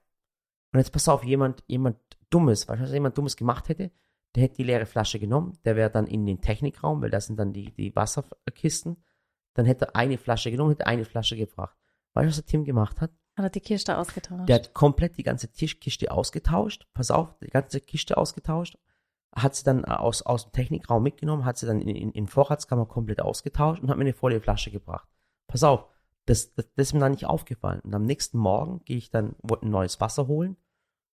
Und 0.73 0.79
jetzt 0.79 0.91
pass 0.91 1.07
auf, 1.09 1.23
jemand, 1.25 1.63
jemand 1.67 1.97
Dummes, 2.29 2.67
du, 2.67 2.79
was 2.79 2.91
jemand 2.91 3.17
Dummes 3.17 3.35
gemacht 3.35 3.67
hätte, 3.67 3.91
der 4.35 4.43
hätte 4.43 4.55
die 4.57 4.63
leere 4.63 4.85
Flasche 4.85 5.17
genommen, 5.19 5.57
der 5.65 5.75
wäre 5.75 5.89
dann 5.89 6.07
in 6.07 6.25
den 6.25 6.39
Technikraum, 6.41 7.01
weil 7.01 7.09
da 7.09 7.19
sind 7.19 7.37
dann 7.37 7.51
die, 7.53 7.71
die 7.71 7.95
Wasserkisten. 7.95 9.03
Dann 9.55 9.65
hätte 9.65 9.85
er 9.85 9.95
eine 9.95 10.17
Flasche 10.17 10.51
genommen, 10.51 10.71
hätte 10.71 10.87
eine 10.87 11.05
Flasche 11.05 11.35
gebracht. 11.35 11.78
Weißt 12.13 12.25
du, 12.25 12.29
was 12.29 12.35
der 12.35 12.45
Tim 12.45 12.65
gemacht 12.65 13.01
hat? 13.01 13.11
Hat 13.35 13.45
er 13.45 13.49
die 13.49 13.61
Kiste 13.61 13.97
ausgetauscht? 13.97 14.49
Der 14.49 14.55
hat 14.55 14.73
komplett 14.73 15.17
die 15.17 15.23
ganze 15.23 15.51
Tischkiste 15.51 16.11
ausgetauscht. 16.11 16.87
Pass 16.93 17.11
auf, 17.11 17.37
die 17.39 17.47
ganze 17.47 17.79
Kiste 17.79 18.17
ausgetauscht. 18.17 18.77
Hat 19.33 19.55
sie 19.55 19.63
dann 19.63 19.85
aus, 19.85 20.23
aus 20.23 20.45
dem 20.45 20.51
Technikraum 20.51 21.03
mitgenommen, 21.03 21.45
hat 21.45 21.57
sie 21.57 21.67
dann 21.67 21.81
in, 21.81 21.95
in, 21.95 22.11
in 22.11 22.27
Vorratskammer 22.27 22.85
komplett 22.85 23.21
ausgetauscht 23.21 23.81
und 23.81 23.89
hat 23.89 23.97
mir 23.97 24.03
eine 24.03 24.13
volle 24.13 24.41
Flasche 24.41 24.71
gebracht. 24.71 25.07
Pass 25.47 25.63
auf, 25.63 25.85
das, 26.25 26.53
das, 26.53 26.67
das 26.75 26.87
ist 26.87 26.93
mir 26.93 26.99
dann 26.99 27.11
nicht 27.11 27.25
aufgefallen. 27.25 27.79
Und 27.81 27.93
am 27.93 28.03
nächsten 28.03 28.37
Morgen 28.37 28.83
gehe 28.85 28.97
ich 28.97 29.09
dann, 29.09 29.35
wollte 29.41 29.67
ein 29.67 29.71
neues 29.71 30.01
Wasser 30.01 30.27
holen. 30.27 30.57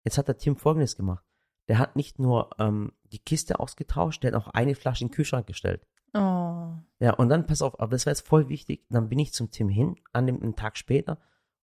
Jetzt 0.04 0.18
hat 0.18 0.28
der 0.28 0.36
Tim 0.36 0.56
folgendes 0.56 0.96
gemacht. 0.96 1.24
Der 1.68 1.78
hat 1.78 1.96
nicht 1.96 2.18
nur 2.18 2.50
ähm, 2.58 2.92
die 3.04 3.18
Kiste 3.18 3.60
ausgetauscht, 3.60 4.22
der 4.22 4.32
hat 4.32 4.42
auch 4.42 4.48
eine 4.48 4.74
Flasche 4.74 5.04
in 5.04 5.08
den 5.08 5.14
Kühlschrank 5.14 5.46
gestellt. 5.46 5.86
oh. 6.14 6.74
Ja, 6.98 7.14
und 7.14 7.28
dann, 7.28 7.46
pass 7.46 7.62
auf, 7.62 7.80
aber 7.80 7.92
das 7.92 8.06
war 8.06 8.10
jetzt 8.10 8.26
voll 8.26 8.48
wichtig. 8.48 8.84
Dann 8.90 9.08
bin 9.08 9.18
ich 9.18 9.32
zum 9.32 9.50
Tim 9.50 9.68
hin, 9.68 9.96
an 10.12 10.26
dem 10.26 10.42
einen 10.42 10.56
Tag 10.56 10.76
später, 10.76 11.18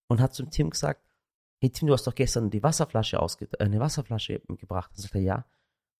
und 0.08 0.20
hat 0.20 0.34
zum 0.34 0.50
Tim 0.50 0.70
gesagt, 0.70 1.02
hey 1.60 1.70
Tim, 1.70 1.88
du 1.88 1.94
hast 1.94 2.06
doch 2.06 2.14
gestern 2.14 2.50
die 2.50 2.62
Wasserflasche 2.62 3.20
ausge 3.20 3.48
äh, 3.58 3.64
eine 3.64 3.80
Wasserflasche 3.80 4.40
gebracht. 4.48 4.90
Dann 4.94 5.02
sagt 5.02 5.14
er, 5.14 5.20
ja. 5.20 5.44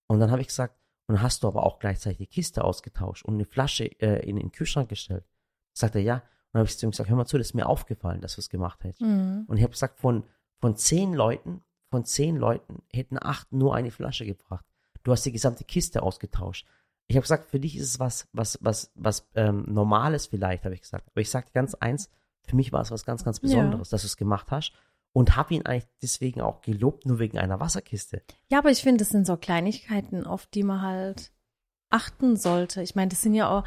Und 0.06 0.20
dann 0.20 0.30
habe 0.30 0.40
ich 0.40 0.48
gesagt, 0.48 0.74
und 1.06 1.16
dann 1.16 1.22
hast 1.22 1.42
du 1.42 1.48
aber 1.48 1.64
auch 1.64 1.78
gleichzeitig 1.78 2.18
die 2.18 2.26
Kiste 2.26 2.64
ausgetauscht 2.64 3.24
und 3.24 3.34
eine 3.34 3.44
Flasche 3.44 3.84
äh, 4.00 4.28
in 4.28 4.36
den 4.36 4.52
Kühlschrank 4.52 4.88
gestellt. 4.88 5.24
Sagt 5.72 5.94
er, 5.94 6.02
ja. 6.02 6.14
Und 6.16 6.22
dann 6.54 6.60
habe 6.60 6.68
ich 6.68 6.78
zu 6.78 6.86
ihm 6.86 6.90
gesagt, 6.90 7.08
hör 7.08 7.16
mal 7.16 7.26
zu, 7.26 7.38
das 7.38 7.48
ist 7.48 7.54
mir 7.54 7.66
aufgefallen, 7.66 8.20
dass 8.20 8.34
du 8.34 8.40
es 8.40 8.50
gemacht 8.50 8.80
hast. 8.84 9.00
Mhm. 9.00 9.44
Und 9.46 9.56
ich 9.56 9.62
habe 9.62 9.72
gesagt, 9.72 9.98
von, 10.00 10.24
von 10.60 10.76
zehn 10.76 11.14
Leuten, 11.14 11.62
von 11.90 12.04
zehn 12.04 12.36
Leuten 12.36 12.82
hätten 12.92 13.18
acht 13.20 13.52
nur 13.52 13.74
eine 13.74 13.90
Flasche 13.90 14.26
gebracht. 14.26 14.64
Du 15.02 15.12
hast 15.12 15.24
die 15.24 15.32
gesamte 15.32 15.64
Kiste 15.64 16.02
ausgetauscht. 16.02 16.66
Ich 17.06 17.16
habe 17.16 17.22
gesagt, 17.22 17.50
für 17.50 17.60
dich 17.60 17.76
ist 17.76 17.86
es 17.86 18.00
was, 18.00 18.28
was, 18.32 18.58
was, 18.60 18.92
was 18.94 19.28
ähm, 19.34 19.64
Normales 19.66 20.26
vielleicht, 20.26 20.64
habe 20.64 20.74
ich 20.74 20.82
gesagt. 20.82 21.08
Aber 21.10 21.20
ich 21.20 21.30
sagte 21.30 21.52
ganz 21.52 21.74
eins, 21.74 22.10
für 22.42 22.56
mich 22.56 22.72
war 22.72 22.82
es 22.82 22.90
was 22.90 23.04
ganz, 23.04 23.24
ganz 23.24 23.40
Besonderes, 23.40 23.88
dass 23.88 24.02
du 24.02 24.06
es 24.06 24.16
gemacht 24.16 24.50
hast. 24.50 24.72
Und 25.14 25.36
habe 25.36 25.54
ihn 25.54 25.64
eigentlich 25.64 25.88
deswegen 26.02 26.42
auch 26.42 26.60
gelobt, 26.60 27.06
nur 27.06 27.18
wegen 27.18 27.38
einer 27.38 27.60
Wasserkiste. 27.60 28.22
Ja, 28.50 28.58
aber 28.58 28.70
ich 28.70 28.82
finde, 28.82 28.98
das 28.98 29.08
sind 29.08 29.26
so 29.26 29.38
Kleinigkeiten, 29.38 30.26
auf 30.26 30.46
die 30.46 30.62
man 30.62 30.82
halt 30.82 31.32
achten 31.88 32.36
sollte. 32.36 32.82
Ich 32.82 32.94
meine, 32.94 33.08
das 33.08 33.22
sind 33.22 33.32
ja 33.32 33.48
auch, 33.48 33.64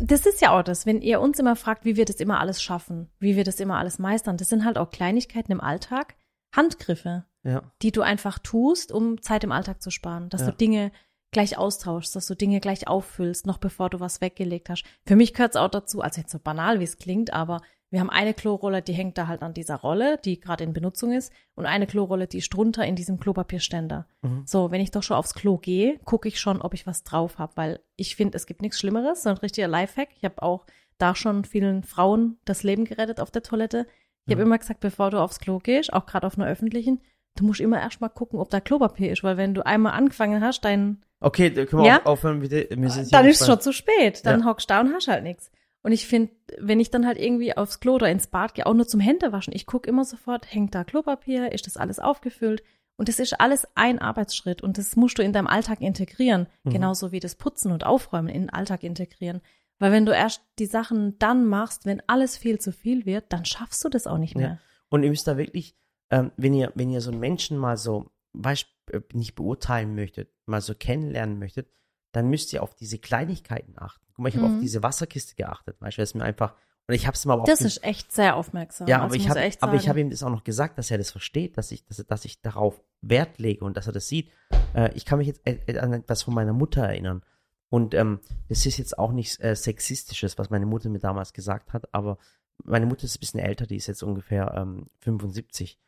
das 0.00 0.24
ist 0.24 0.40
ja 0.40 0.56
auch 0.56 0.62
das, 0.62 0.86
wenn 0.86 1.02
ihr 1.02 1.20
uns 1.20 1.40
immer 1.40 1.56
fragt, 1.56 1.84
wie 1.84 1.96
wir 1.96 2.04
das 2.04 2.16
immer 2.16 2.38
alles 2.38 2.62
schaffen, 2.62 3.10
wie 3.18 3.34
wir 3.34 3.42
das 3.42 3.58
immer 3.58 3.78
alles 3.78 3.98
meistern. 3.98 4.36
Das 4.36 4.48
sind 4.48 4.64
halt 4.64 4.78
auch 4.78 4.90
Kleinigkeiten 4.90 5.50
im 5.50 5.60
Alltag, 5.60 6.14
Handgriffe, 6.54 7.24
Ja. 7.44 7.62
die 7.82 7.90
du 7.92 8.02
einfach 8.02 8.38
tust, 8.38 8.92
um 8.92 9.20
Zeit 9.20 9.42
im 9.44 9.52
Alltag 9.52 9.82
zu 9.82 9.90
sparen, 9.90 10.28
dass 10.28 10.42
Ja. 10.42 10.50
du 10.50 10.56
Dinge 10.56 10.92
gleich 11.32 11.56
austauschst, 11.58 12.14
dass 12.14 12.26
du 12.26 12.34
Dinge 12.36 12.60
gleich 12.60 12.86
auffüllst, 12.88 13.46
noch 13.46 13.58
bevor 13.58 13.90
du 13.90 14.00
was 14.00 14.20
weggelegt 14.20 14.68
hast. 14.70 14.84
Für 15.06 15.16
mich 15.16 15.32
gehört 15.34 15.54
es 15.54 15.60
auch 15.60 15.68
dazu, 15.70 16.02
also 16.02 16.20
jetzt 16.20 16.30
so 16.30 16.38
banal, 16.38 16.78
wie 16.78 16.84
es 16.84 16.98
klingt, 16.98 17.32
aber 17.32 17.60
wir 17.90 18.00
haben 18.00 18.10
eine 18.10 18.32
Klorolle, 18.32 18.80
die 18.80 18.92
hängt 18.94 19.18
da 19.18 19.26
halt 19.26 19.42
an 19.42 19.52
dieser 19.54 19.76
Rolle, 19.76 20.18
die 20.18 20.40
gerade 20.40 20.62
in 20.64 20.72
Benutzung 20.72 21.12
ist, 21.12 21.32
und 21.54 21.66
eine 21.66 21.86
Klorolle, 21.86 22.26
die 22.26 22.38
ist 22.38 22.48
drunter 22.54 22.86
in 22.86 22.96
diesem 22.96 23.18
Klopapierständer. 23.18 24.06
Mhm. 24.22 24.44
So, 24.46 24.70
wenn 24.70 24.80
ich 24.80 24.90
doch 24.92 25.02
schon 25.02 25.16
aufs 25.16 25.34
Klo 25.34 25.58
gehe, 25.58 25.98
gucke 26.04 26.28
ich 26.28 26.38
schon, 26.40 26.62
ob 26.62 26.74
ich 26.74 26.86
was 26.86 27.02
drauf 27.02 27.38
habe, 27.38 27.52
weil 27.56 27.80
ich 27.96 28.14
finde, 28.16 28.36
es 28.36 28.46
gibt 28.46 28.62
nichts 28.62 28.78
Schlimmeres, 28.78 29.22
so 29.24 29.30
ein 29.30 29.36
richtiger 29.36 29.68
Lifehack. 29.68 30.08
Ich 30.16 30.24
habe 30.24 30.42
auch 30.42 30.64
da 30.98 31.14
schon 31.14 31.44
vielen 31.44 31.82
Frauen 31.82 32.38
das 32.44 32.62
Leben 32.62 32.84
gerettet 32.84 33.20
auf 33.20 33.30
der 33.30 33.42
Toilette. 33.42 33.86
Ich 34.26 34.32
habe 34.32 34.42
Mhm. 34.42 34.48
immer 34.48 34.58
gesagt, 34.58 34.80
bevor 34.80 35.10
du 35.10 35.18
aufs 35.20 35.40
Klo 35.40 35.58
gehst, 35.58 35.92
auch 35.92 36.06
gerade 36.06 36.26
auf 36.26 36.38
einer 36.38 36.46
öffentlichen, 36.46 37.00
du 37.36 37.44
musst 37.44 37.60
immer 37.60 37.80
erstmal 37.80 38.10
gucken, 38.10 38.38
ob 38.38 38.50
da 38.50 38.60
Klopapier 38.60 39.12
ist, 39.12 39.22
weil 39.24 39.36
wenn 39.36 39.54
du 39.54 39.64
einmal 39.64 39.92
angefangen 39.92 40.42
hast, 40.42 40.64
dein 40.64 41.02
Okay, 41.20 41.50
können 41.50 41.82
wir 41.82 41.86
Ja? 41.88 41.96
auf, 42.00 42.06
aufhören, 42.06 42.40
bitte. 42.40 42.66
Wir 42.70 42.90
sind 42.90 43.12
dann 43.14 43.26
ist 43.26 43.40
es 43.40 43.46
schon 43.46 43.60
zu 43.60 43.72
spät. 43.72 44.26
Dann 44.26 44.40
Ja. 44.40 44.46
hockst 44.46 44.68
du 44.68 44.74
da 44.74 44.80
und 44.80 44.92
hast 44.92 45.06
halt 45.08 45.22
nichts. 45.22 45.50
Und 45.84 45.92
ich 45.92 46.06
finde, 46.06 46.32
wenn 46.58 46.80
ich 46.80 46.90
dann 46.90 47.06
halt 47.06 47.18
irgendwie 47.18 47.56
aufs 47.56 47.78
Klo 47.80 47.94
oder 47.94 48.08
ins 48.10 48.26
Bad 48.26 48.54
gehe, 48.54 48.66
auch 48.66 48.74
nur 48.74 48.86
zum 48.86 49.00
Händewaschen, 49.00 49.52
ich 49.54 49.66
gucke 49.66 49.88
immer 49.88 50.04
sofort, 50.04 50.52
hängt 50.52 50.74
da 50.74 50.82
Klopapier, 50.84 51.52
ist 51.52 51.66
das 51.66 51.76
alles 51.76 51.98
aufgefüllt? 52.00 52.62
Und 52.96 53.08
das 53.08 53.18
ist 53.18 53.40
alles 53.40 53.66
ein 53.74 53.98
Arbeitsschritt 54.00 54.62
und 54.62 54.78
das 54.78 54.96
musst 54.96 55.18
du 55.18 55.22
in 55.22 55.32
deinem 55.32 55.46
Alltag 55.46 55.80
integrieren. 55.80 56.46
Mhm. 56.64 56.70
Genauso 56.70 57.10
wie 57.12 57.20
das 57.20 57.34
Putzen 57.36 57.72
und 57.72 57.84
Aufräumen 57.86 58.28
in 58.28 58.42
den 58.42 58.50
Alltag 58.50 58.82
integrieren. 58.84 59.40
Weil 59.78 59.90
wenn 59.92 60.06
du 60.06 60.12
erst 60.12 60.42
die 60.58 60.66
Sachen 60.66 61.18
dann 61.18 61.46
machst, 61.46 61.86
wenn 61.86 62.02
alles 62.06 62.36
viel 62.36 62.58
zu 62.60 62.70
viel 62.72 63.06
wird, 63.06 63.32
dann 63.32 63.44
schaffst 63.44 63.82
du 63.84 63.88
das 63.88 64.06
auch 64.06 64.18
nicht 64.18 64.34
Ja. 64.34 64.40
mehr. 64.40 64.58
Und 64.88 65.02
ihr 65.02 65.10
müsst 65.10 65.26
da 65.26 65.36
wirklich, 65.36 65.74
ähm, 66.12 66.30
wenn 66.36 66.54
ihr, 66.54 66.70
wenn 66.76 66.90
ihr 66.90 67.00
so 67.00 67.10
einen 67.10 67.18
Menschen 67.20 67.58
mal 67.58 67.76
so, 67.76 68.10
weißt, 68.34 68.66
äh, 68.92 69.00
nicht 69.14 69.34
beurteilen 69.34 69.94
möchtet, 69.96 70.30
mal 70.46 70.60
so 70.60 70.74
kennenlernen 70.74 71.38
möchtet, 71.40 71.68
dann 72.12 72.28
müsst 72.28 72.52
ihr 72.52 72.62
auf 72.62 72.74
diese 72.74 72.98
Kleinigkeiten 72.98 73.74
achten. 73.76 74.04
Guck 74.14 74.18
mal, 74.22 74.28
ich 74.28 74.36
habe 74.36 74.46
Mhm. 74.46 74.54
auf 74.54 74.60
diese 74.60 74.82
Wasserkiste 74.82 75.34
geachtet, 75.34 75.76
weil 75.80 75.90
es 75.96 76.14
mir 76.14 76.22
einfach, 76.22 76.54
und 76.86 76.94
ich 76.94 77.06
habe 77.06 77.14
es 77.14 77.24
mir 77.24 77.32
aber 77.32 77.42
auch 77.42 77.46
Das 77.46 77.62
ist 77.62 77.82
echt 77.82 78.12
sehr 78.12 78.36
aufmerksam. 78.36 78.86
ja, 78.86 78.96
also 78.96 79.06
aber 79.06 79.16
ich 79.16 79.28
habe, 79.28 79.50
aber 79.60 79.74
ich 79.74 79.88
habe 79.88 80.00
ihm 80.00 80.10
das 80.10 80.22
auch 80.22 80.30
noch 80.30 80.44
gesagt, 80.44 80.76
dass 80.78 80.90
er 80.90 80.98
das 80.98 81.10
versteht, 81.10 81.56
dass 81.56 81.72
ich, 81.72 81.84
dass, 81.86 81.96
dass 82.06 82.24
ich 82.26 82.42
darauf 82.42 82.82
Wert 83.00 83.38
lege 83.38 83.64
und 83.64 83.76
dass 83.76 83.86
er 83.86 83.92
das 83.94 84.08
sieht. 84.08 84.30
Äh, 84.74 84.92
ich 84.94 85.04
kann 85.06 85.18
mich 85.18 85.28
jetzt 85.28 85.40
äh, 85.46 85.58
äh, 85.66 85.78
an 85.78 85.92
etwas 85.94 86.22
von 86.22 86.34
meiner 86.34 86.52
Mutter 86.52 86.82
erinnern. 86.82 87.22
Und 87.70 87.94
ähm, 87.94 88.20
das 88.50 88.66
ist 88.66 88.76
jetzt 88.76 88.98
auch 88.98 89.12
nichts 89.12 89.40
äh, 89.40 89.56
Sexistisches, 89.56 90.36
was 90.36 90.50
meine 90.50 90.66
Mutter 90.66 90.90
mir 90.90 90.98
damals 90.98 91.32
gesagt 91.32 91.72
hat, 91.72 91.94
aber 91.94 92.18
meine 92.64 92.84
Mutter 92.84 93.04
ist 93.04 93.16
ein 93.16 93.20
bisschen 93.20 93.40
älter, 93.40 93.66
die 93.66 93.76
ist 93.76 93.86
jetzt 93.86 94.02
ungefähr 94.02 94.52
ähm, 94.54 94.88
75. 95.00 95.78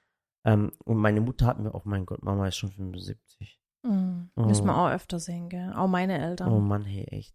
Ähm, 0.44 0.72
und 0.84 0.98
meine 0.98 1.20
Mutter 1.20 1.46
hat 1.46 1.58
mir, 1.58 1.74
oh 1.74 1.82
mein 1.84 2.06
Gott, 2.06 2.22
Mama 2.22 2.48
ist 2.48 2.56
schon 2.56 2.70
75. 2.70 3.60
Mhm. 3.82 4.30
Oh. 4.36 4.42
Müssen 4.42 4.66
wir 4.66 4.76
auch 4.76 4.90
öfter 4.90 5.18
sehen, 5.18 5.48
gell? 5.48 5.72
Auch 5.74 5.88
meine 5.88 6.18
Eltern. 6.18 6.52
Oh 6.52 6.60
Mann, 6.60 6.84
hey, 6.84 7.04
echt. 7.04 7.34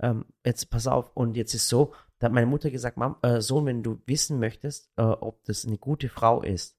Ähm, 0.00 0.26
jetzt 0.44 0.70
pass 0.70 0.86
auf, 0.86 1.10
und 1.14 1.36
jetzt 1.36 1.54
ist 1.54 1.68
so, 1.68 1.92
da 2.18 2.26
hat 2.26 2.32
meine 2.32 2.46
Mutter 2.46 2.70
gesagt, 2.70 2.96
Mam, 2.96 3.16
äh, 3.22 3.40
Sohn, 3.40 3.66
wenn 3.66 3.82
du 3.82 4.00
wissen 4.06 4.38
möchtest, 4.38 4.90
äh, 4.96 5.02
ob 5.02 5.44
das 5.44 5.64
eine 5.64 5.78
gute 5.78 6.08
Frau 6.08 6.42
ist, 6.42 6.76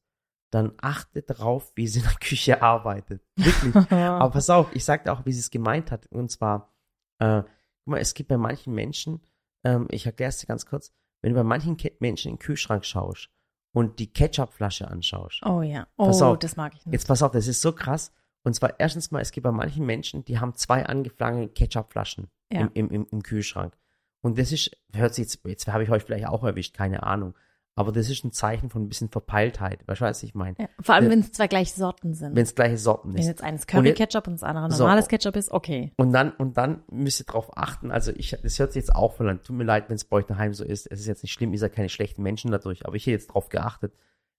dann 0.51 0.73
achte 0.81 1.21
darauf, 1.21 1.71
wie 1.75 1.87
sie 1.87 1.99
in 1.99 2.05
der 2.05 2.13
Küche 2.19 2.61
arbeitet. 2.61 3.23
Wirklich. 3.35 3.75
Aber 3.91 4.31
pass 4.31 4.49
auf, 4.49 4.73
ich 4.75 4.83
sagte 4.83 5.11
auch, 5.11 5.25
wie 5.25 5.33
sie 5.33 5.41
es 5.41 5.51
gemeint 5.51 5.91
hat. 5.91 6.07
Und 6.07 6.31
zwar, 6.31 6.73
äh, 7.19 7.43
guck 7.43 7.87
mal, 7.87 7.99
es 7.99 8.13
gibt 8.13 8.29
bei 8.29 8.37
manchen 8.37 8.73
Menschen, 8.73 9.21
ähm, 9.63 9.87
ich 9.91 10.05
erkläre 10.05 10.29
es 10.29 10.37
dir 10.37 10.47
ganz 10.47 10.65
kurz, 10.65 10.93
wenn 11.21 11.33
du 11.33 11.39
bei 11.39 11.43
manchen 11.43 11.77
Menschen 11.99 12.29
in 12.29 12.35
den 12.35 12.39
Kühlschrank 12.39 12.85
schaust 12.85 13.29
und 13.71 13.99
die 13.99 14.11
Ketchupflasche 14.11 14.87
anschaust, 14.89 15.41
oh 15.45 15.61
ja. 15.61 15.87
Pass 15.97 16.21
Oh, 16.21 16.25
auf. 16.25 16.39
das 16.39 16.55
mag 16.55 16.73
ich 16.75 16.85
nicht. 16.85 16.93
jetzt 16.93 17.07
pass 17.07 17.21
auf, 17.21 17.31
das 17.31 17.47
ist 17.47 17.61
so 17.61 17.71
krass. 17.71 18.11
Und 18.43 18.53
zwar 18.55 18.79
erstens 18.79 19.11
mal, 19.11 19.21
es 19.21 19.31
gibt 19.31 19.43
bei 19.43 19.51
manchen 19.51 19.85
Menschen, 19.85 20.23
die 20.25 20.39
haben 20.39 20.55
zwei 20.55 20.85
angefangene 20.85 21.49
Ketchupflaschen 21.49 22.29
Ja. 22.51 22.61
im, 22.61 22.71
im, 22.73 22.89
im, 22.89 23.07
im 23.11 23.23
Kühlschrank. 23.23 23.77
Und 24.21 24.37
das 24.39 24.51
ist, 24.51 24.71
hört 24.93 25.13
sich 25.13 25.23
jetzt, 25.25 25.45
jetzt 25.45 25.67
habe 25.67 25.83
ich 25.83 25.91
euch 25.91 26.03
vielleicht 26.03 26.27
auch 26.27 26.43
erwischt, 26.43 26.75
keine 26.75 27.03
Ahnung. 27.03 27.35
Aber 27.79 27.93
das 27.93 28.09
ist 28.09 28.25
ein 28.25 28.33
Zeichen 28.33 28.69
von 28.69 28.83
ein 28.83 28.89
bisschen 28.89 29.07
Verpeiltheit. 29.07 29.87
Weißt 29.87 30.01
du, 30.01 30.05
was 30.05 30.21
ich 30.23 30.35
meine? 30.35 30.57
Ja. 30.59 30.67
Vor 30.81 30.95
allem, 30.95 31.09
wenn 31.09 31.21
es 31.21 31.31
zwei 31.31 31.47
gleiche 31.47 31.73
Sorten 31.73 32.13
sind. 32.13 32.35
Wenn 32.35 32.43
es 32.43 32.53
gleiche 32.53 32.77
Sorten 32.77 33.13
Wenn 33.13 33.21
ist. 33.21 33.27
jetzt 33.27 33.41
eines 33.41 33.67
Curry-Ketchup 33.67 34.27
und 34.27 34.33
das 34.33 34.43
andere 34.43 34.69
So. 34.69 34.83
normales 34.83 35.07
Ketchup 35.07 35.37
ist, 35.37 35.49
okay. 35.49 35.93
Und 35.95 36.11
dann, 36.11 36.31
und 36.31 36.57
dann 36.57 36.83
müsst 36.91 37.21
ihr 37.21 37.25
drauf 37.25 37.57
achten, 37.57 37.89
also 37.89 38.11
ich, 38.13 38.35
das 38.43 38.59
hört 38.59 38.73
sich 38.73 38.81
jetzt 38.81 38.93
auch 38.93 39.13
von 39.13 39.29
an, 39.29 39.41
tut 39.41 39.55
mir 39.55 39.63
leid, 39.63 39.85
wenn 39.87 39.95
es 39.95 40.03
bei 40.03 40.17
euch 40.17 40.25
daheim 40.25 40.53
so 40.53 40.65
ist, 40.65 40.87
es 40.91 40.99
ist 40.99 41.07
jetzt 41.07 41.23
nicht 41.23 41.31
schlimm, 41.31 41.53
ihr 41.53 41.59
seid 41.59 41.71
keine 41.71 41.87
schlechten 41.87 42.21
Menschen 42.21 42.51
dadurch, 42.51 42.85
aber 42.85 42.95
ich 42.97 43.03
hätte 43.03 43.11
jetzt 43.11 43.27
drauf 43.27 43.47
geachtet, 43.47 43.93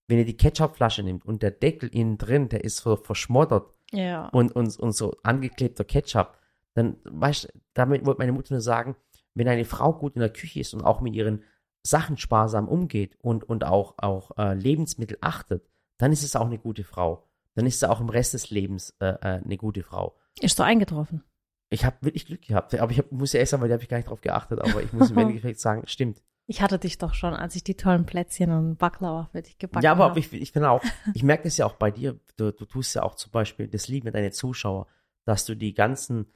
wenn 0.06 0.18
ihr 0.18 0.26
die 0.26 0.37
Ketchupflasche 0.37 1.02
nimmt 1.02 1.25
und 1.25 1.42
der 1.42 1.50
Deckel 1.50 1.88
innen 1.88 2.18
drin, 2.18 2.50
der 2.50 2.62
ist 2.62 2.76
so 2.76 2.97
verschmoddert 2.97 3.73
Ja. 3.90 4.28
und, 4.28 4.54
und, 4.54 4.78
und 4.78 4.92
so 4.92 5.16
angeklebter 5.23 5.85
Ketchup, 5.85 6.37
dann, 6.75 6.97
weißt 7.04 7.44
du, 7.44 7.49
damit 7.73 8.04
wollte 8.04 8.18
meine 8.18 8.32
Mutter 8.32 8.52
nur 8.52 8.61
sagen, 8.61 8.97
wenn 9.35 9.49
eine 9.49 9.64
Frau 9.64 9.94
gut 9.94 10.16
in 10.16 10.20
der 10.20 10.28
Küche 10.30 10.61
ist 10.61 10.75
und 10.75 10.82
auch 10.82 11.00
mit 11.00 11.14
ihren 11.14 11.42
Sachen 11.83 12.17
sparsam 12.17 12.69
umgeht 12.69 13.17
und, 13.21 13.45
und 13.45 13.65
auch, 13.65 13.95
auch 13.99 14.37
äh, 14.37 14.55
Lebensmittel 14.55 15.19
achtet, 15.21 15.69
dann 15.99 16.13
ist 16.13 16.23
es 16.23 16.37
auch 16.37 16.47
eine 16.47 16.59
gute 16.59 16.85
Frau. 16.85 17.27
Dann 17.55 17.67
ist 17.67 17.81
sie 17.81 17.91
auch 17.91 18.01
im 18.01 18.09
Rest 18.09 18.35
des 18.35 18.51
Lebens 18.51 18.95
äh, 19.01 19.07
äh, 19.07 19.43
eine 19.45 19.57
gute 19.57 19.83
Frau. 19.83 20.17
Ist 20.41 20.57
so 20.57 20.63
eingetroffen. 20.63 21.25
Ich 21.69 21.85
habe 21.85 21.97
wirklich 22.01 22.27
Glück 22.27 22.43
gehabt. 22.43 22.75
Aber 22.75 22.91
ich 22.93 22.99
hab, 22.99 23.11
muss 23.13 23.33
ja 23.33 23.41
erst 23.41 23.51
sagen, 23.51 23.63
weil 23.63 23.69
da 23.69 23.75
habe 23.75 23.83
ich 23.83 23.89
gar 23.89 23.97
nicht 23.97 24.09
drauf 24.09 24.21
geachtet. 24.21 24.61
Aber 24.61 24.83
ich 24.83 24.93
muss 24.93 25.11
im 25.11 25.19
Endeffekt 25.19 25.61
sagen, 25.61 25.83
stimmt. 25.87 26.23
Ich 26.47 26.63
hatte 26.63 26.79
dich 26.79 26.99
doch 26.99 27.15
schon, 27.15 27.33
als 27.33 27.55
ich 27.55 27.63
die 27.63 27.77
tollen 27.77 28.07
Plätzchen 28.07 28.51
und 28.51 28.77
Baklava 28.77 29.29
für 29.31 29.41
dich 29.41 29.57
gebacken 29.59 29.85
ja, 29.85 29.93
aber 29.93 30.07
habe. 30.07 30.19
ich, 30.19 30.33
ich 30.33 30.53
bin 30.53 30.65
auch, 30.65 30.83
ich 31.15 31.23
merke 31.23 31.45
das 31.45 31.57
ja 31.57 31.67
auch 31.67 31.75
bei 31.75 31.93
dir. 31.93 32.19
Du, 32.37 32.51
du 32.53 32.65
tust 32.65 32.95
ja 32.97 33.05
auch 33.05 33.15
zum 33.15 33.31
Beispiel 33.31 33.69
das 33.69 33.87
Lieb 33.87 34.03
mit 34.03 34.17
deinen 34.17 34.33
Zuschauer, 34.33 34.89
dass 35.25 35.45
du 35.45 35.55
die 35.55 35.75
ganzen, 35.75 36.27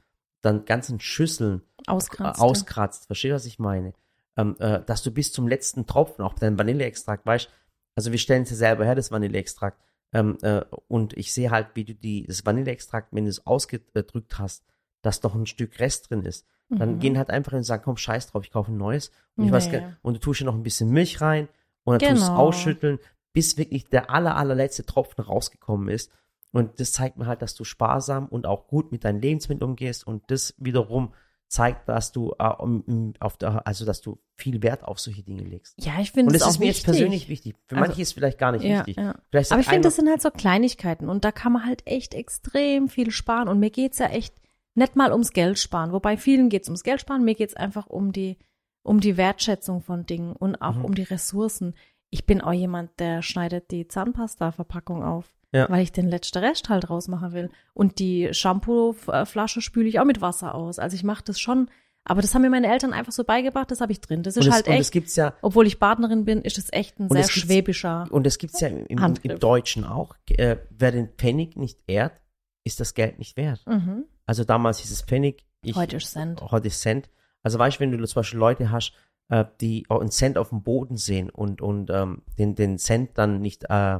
dann 0.41 0.63
ganzen 0.63 1.01
Schüsseln 1.01 1.63
Auskratzt. 1.85 2.39
äh, 2.39 2.43
auskratzt. 2.43 3.07
Verstehst 3.07 3.31
du, 3.31 3.35
was 3.35 3.45
ich 3.45 3.59
meine? 3.59 3.93
Ähm, 4.37 4.55
äh, 4.59 4.81
dass 4.85 5.01
du 5.03 5.11
bis 5.11 5.31
zum 5.31 5.47
letzten 5.47 5.85
Tropfen, 5.85 6.23
auch 6.23 6.33
dein 6.33 6.57
Vanilleextrakt, 6.57 7.25
weißt 7.25 7.49
also 7.97 8.11
wir 8.11 8.19
stellen 8.19 8.43
es 8.43 8.49
ja 8.49 8.57
selber 8.57 8.83
her, 8.83 8.95
das 8.95 9.09
Vanilleextrakt. 9.11 9.79
Ähm, 10.13 10.37
äh, 10.41 10.61
und 10.89 11.13
ich 11.15 11.31
sehe 11.33 11.49
halt, 11.51 11.67
wie 11.75 11.85
du 11.85 11.95
die, 11.95 12.25
das 12.27 12.45
Vanilleextrakt, 12.45 13.09
wenn 13.13 13.23
du 13.23 13.29
es 13.29 13.45
ausgedrückt 13.47 14.37
hast, 14.37 14.65
dass 15.01 15.23
noch 15.23 15.33
ein 15.35 15.45
Stück 15.45 15.79
Rest 15.79 16.09
drin 16.09 16.23
ist. 16.23 16.45
Dann 16.69 16.95
Mhm. 16.95 16.99
gehen 16.99 17.17
halt 17.17 17.29
einfach 17.29 17.51
hin 17.51 17.59
und 17.59 17.63
sagen, 17.63 17.83
komm, 17.85 17.95
scheiß 17.95 18.27
drauf, 18.27 18.43
ich 18.43 18.51
kaufe 18.51 18.71
ein 18.71 18.77
neues. 18.77 19.11
Und, 19.37 19.45
ich 19.45 19.51
weiß, 19.51 19.67
Nee. 19.71 19.79
gar- 19.79 19.97
und 20.01 20.15
du 20.15 20.19
tust 20.19 20.39
hier 20.39 20.45
noch 20.45 20.55
ein 20.55 20.63
bisschen 20.63 20.89
Milch 20.89 21.21
rein 21.21 21.47
und 21.85 21.93
dann 21.93 21.99
tust 21.99 22.11
du 22.11 22.23
es 22.25 22.27
Genau. 22.29 22.39
ausschütteln, 22.41 22.99
bis 23.33 23.57
wirklich 23.57 23.85
der 23.89 24.09
aller, 24.09 24.35
allerletzte 24.35 24.85
Tropfen 24.85 25.23
rausgekommen 25.23 25.87
ist. 25.89 26.11
Und 26.51 26.79
das 26.79 26.91
zeigt 26.93 27.17
mir 27.17 27.27
halt, 27.27 27.41
dass 27.41 27.53
du 27.55 27.63
sparsam 27.63 28.27
und 28.27 28.45
auch 28.47 28.67
gut 28.67 28.91
mit 28.91 29.03
deinen 29.05 29.21
Lebensmitteln 29.21 29.69
umgehst 29.69 30.07
und 30.07 30.23
das 30.31 30.53
wiederum 30.57 31.13
zeigt, 31.47 31.87
dass 31.87 32.11
du 32.11 32.33
äh, 32.39 33.13
auf 33.19 33.37
der, 33.37 33.65
also 33.67 33.85
dass 33.85 34.01
du 34.01 34.19
viel 34.35 34.61
Wert 34.63 34.83
auf 34.83 34.99
solche 34.99 35.23
Dinge 35.23 35.43
legst. 35.43 35.75
Ja, 35.83 35.99
ich 35.99 36.11
finde 36.11 36.29
Und 36.29 36.35
es 36.35 36.39
das 36.39 36.47
auch 36.47 36.51
ist 36.53 36.59
mir 36.59 36.65
jetzt 36.67 36.83
persönlich 36.83 37.29
wichtig. 37.29 37.55
Für 37.67 37.75
Also- 37.77 37.87
manche 37.87 38.01
ist 38.01 38.07
es 38.09 38.13
vielleicht 38.13 38.37
gar 38.37 38.51
nicht 38.51 38.63
ja, 38.63 38.79
wichtig. 38.79 38.97
Ja. 38.97 39.11
Aber 39.11 39.59
ich 39.61 39.67
finde, 39.67 39.81
das 39.81 39.95
sind 39.95 40.09
halt 40.09 40.21
so 40.21 40.31
Kleinigkeiten 40.31 41.07
und 41.09 41.23
da 41.23 41.31
kann 41.31 41.53
man 41.53 41.65
halt 41.65 41.85
echt 41.85 42.13
extrem 42.13 42.89
viel 42.89 43.11
sparen. 43.11 43.47
Und 43.47 43.59
mir 43.59 43.69
geht's 43.69 43.99
ja 43.99 44.07
echt 44.07 44.35
nicht 44.73 44.95
mal 44.95 45.11
ums 45.11 45.31
Geld 45.31 45.57
sparen. 45.59 45.91
Wobei 45.93 46.17
vielen 46.17 46.49
geht's 46.49 46.67
ums 46.67 46.83
Geld 46.83 46.99
sparen, 47.01 47.23
mir 47.23 47.35
geht's 47.35 47.55
einfach 47.55 47.87
um 47.87 48.11
die, 48.11 48.37
um 48.83 48.99
die 48.99 49.15
Wertschätzung 49.17 49.81
von 49.81 50.05
Dingen 50.05 50.35
und 50.35 50.61
auch 50.61 50.75
Mhm. 50.75 50.85
um 50.85 50.95
die 50.95 51.03
Ressourcen. 51.03 51.75
Ich 52.09 52.25
bin 52.25 52.41
auch 52.41 52.53
jemand, 52.53 52.99
der 52.99 53.21
schneidet 53.21 53.71
die 53.71 53.87
Zahnpasta-Verpackung 53.87 55.03
auf, 55.03 55.33
Ja. 55.55 55.69
weil 55.69 55.83
ich 55.83 55.91
den 55.91 56.09
letzten 56.09 56.39
Rest 56.39 56.69
halt 56.69 56.89
rausmachen 56.89 57.31
will. 57.33 57.49
Und 57.73 57.99
die 57.99 58.29
Shampoo-Flasche 58.33 59.61
spüle 59.61 59.87
ich 59.87 59.99
auch 59.99 60.05
mit 60.05 60.21
Wasser 60.21 60.53
aus. 60.55 60.79
Also 60.79 60.95
ich 60.95 61.03
mache 61.03 61.23
das 61.23 61.39
schon. 61.39 61.69
Aber 62.03 62.21
das 62.21 62.35
haben 62.35 62.43
mir 62.43 62.51
meine 62.51 62.71
Eltern 62.71 62.93
einfach 62.93 63.11
so 63.11 63.23
beigebracht, 63.23 63.71
das 63.71 63.81
habe 63.81 63.91
ich 63.91 63.99
drin. 63.99 64.21
Das 64.21 64.37
ist 64.37 64.45
und 64.45 64.53
halt 64.53 64.65
es, 64.65 64.67
und 64.67 64.73
es 64.75 64.79
echt, 64.81 64.91
gibt's 64.91 65.15
ja, 65.15 65.33
obwohl 65.41 65.65
ich 65.65 65.79
Partnerin 65.79 66.23
bin, 66.23 66.41
ist 66.41 66.57
das 66.59 66.71
echt 66.71 66.99
ein 66.99 67.07
Und 67.07 67.13
sehr 67.13 67.21
es 67.25 67.31
schwäbischer. 67.31 68.05
und 68.11 68.27
es 68.27 68.37
gibt's 68.37 68.59
ja 68.59 68.67
im, 68.67 68.85
im, 68.85 69.13
im. 69.23 69.39
Deutschen 69.39 69.85
auch. 69.85 70.15
Äh, 70.29 70.57
wer 70.69 70.91
den 70.91 71.09
Pfennig 71.17 71.55
nicht 71.55 71.79
ehrt, 71.87 72.21
ist 72.63 72.79
das 72.79 72.93
Geld 72.93 73.17
nicht 73.17 73.37
wert. 73.37 73.65
Mhm. 73.65 74.05
Also 74.27 74.43
damals 74.43 74.79
hieß 74.79 74.91
es 74.91 75.01
Pfennig. 75.01 75.45
Ich, 75.63 75.75
Heute 75.75 75.97
ist 75.97 76.11
Cent. 76.11 76.41
Heute 76.41 76.67
ist 76.67 76.81
Cent. 76.81 77.09
Also 77.41 77.57
weißt 77.57 77.77
du, 77.77 77.79
wenn 77.81 77.91
du 77.91 78.05
zum 78.05 78.19
Beispiel 78.19 78.39
Leute 78.39 78.69
hast, 78.69 78.93
äh, 79.29 79.45
die 79.61 79.85
einen 79.89 80.11
Cent 80.11 80.37
auf 80.37 80.49
dem 80.49 80.61
Boden 80.61 80.97
sehen 80.97 81.31
und, 81.31 81.61
und 81.61 81.89
ähm, 81.89 82.21
den, 82.37 82.53
den 82.53 82.77
Cent 82.77 83.17
dann 83.17 83.41
nicht 83.41 83.63
äh, 83.69 83.99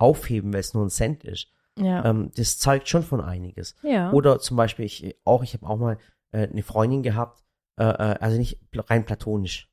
aufheben, 0.00 0.52
weil 0.52 0.60
es 0.60 0.74
nur 0.74 0.84
ein 0.84 0.90
Cent 0.90 1.24
ist, 1.24 1.48
Ja. 1.78 2.04
ähm, 2.04 2.30
das 2.36 2.58
zeigt 2.58 2.88
schon 2.88 3.02
von 3.02 3.20
einiges. 3.20 3.74
ja. 3.82 4.12
Oder 4.12 4.38
zum 4.40 4.56
Beispiel, 4.56 4.84
ich 4.86 5.16
auch, 5.24 5.42
ich 5.42 5.54
habe 5.54 5.66
auch 5.66 5.76
mal 5.76 5.98
äh, 6.32 6.48
eine 6.48 6.62
Freundin 6.62 7.02
gehabt, 7.02 7.42
äh, 7.78 7.84
äh, 7.84 8.16
also 8.20 8.36
nicht 8.38 8.58
rein 8.74 9.04
platonisch. 9.04 9.68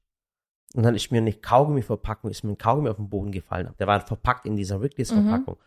Und 0.73 0.83
dann 0.83 0.95
ist 0.95 1.11
mir 1.11 1.19
eine 1.19 1.33
Kaugummi-Verpackung, 1.33 2.29
ist 2.29 2.43
mir 2.43 2.51
ein 2.51 2.57
Kaugummi 2.57 2.89
auf 2.89 2.97
den 2.97 3.09
Boden 3.09 3.31
gefallen. 3.31 3.73
Der 3.79 3.87
war 3.87 3.99
verpackt 4.01 4.45
in 4.45 4.55
dieser 4.57 4.81
Wrigley's-Verpackung. 4.81 5.57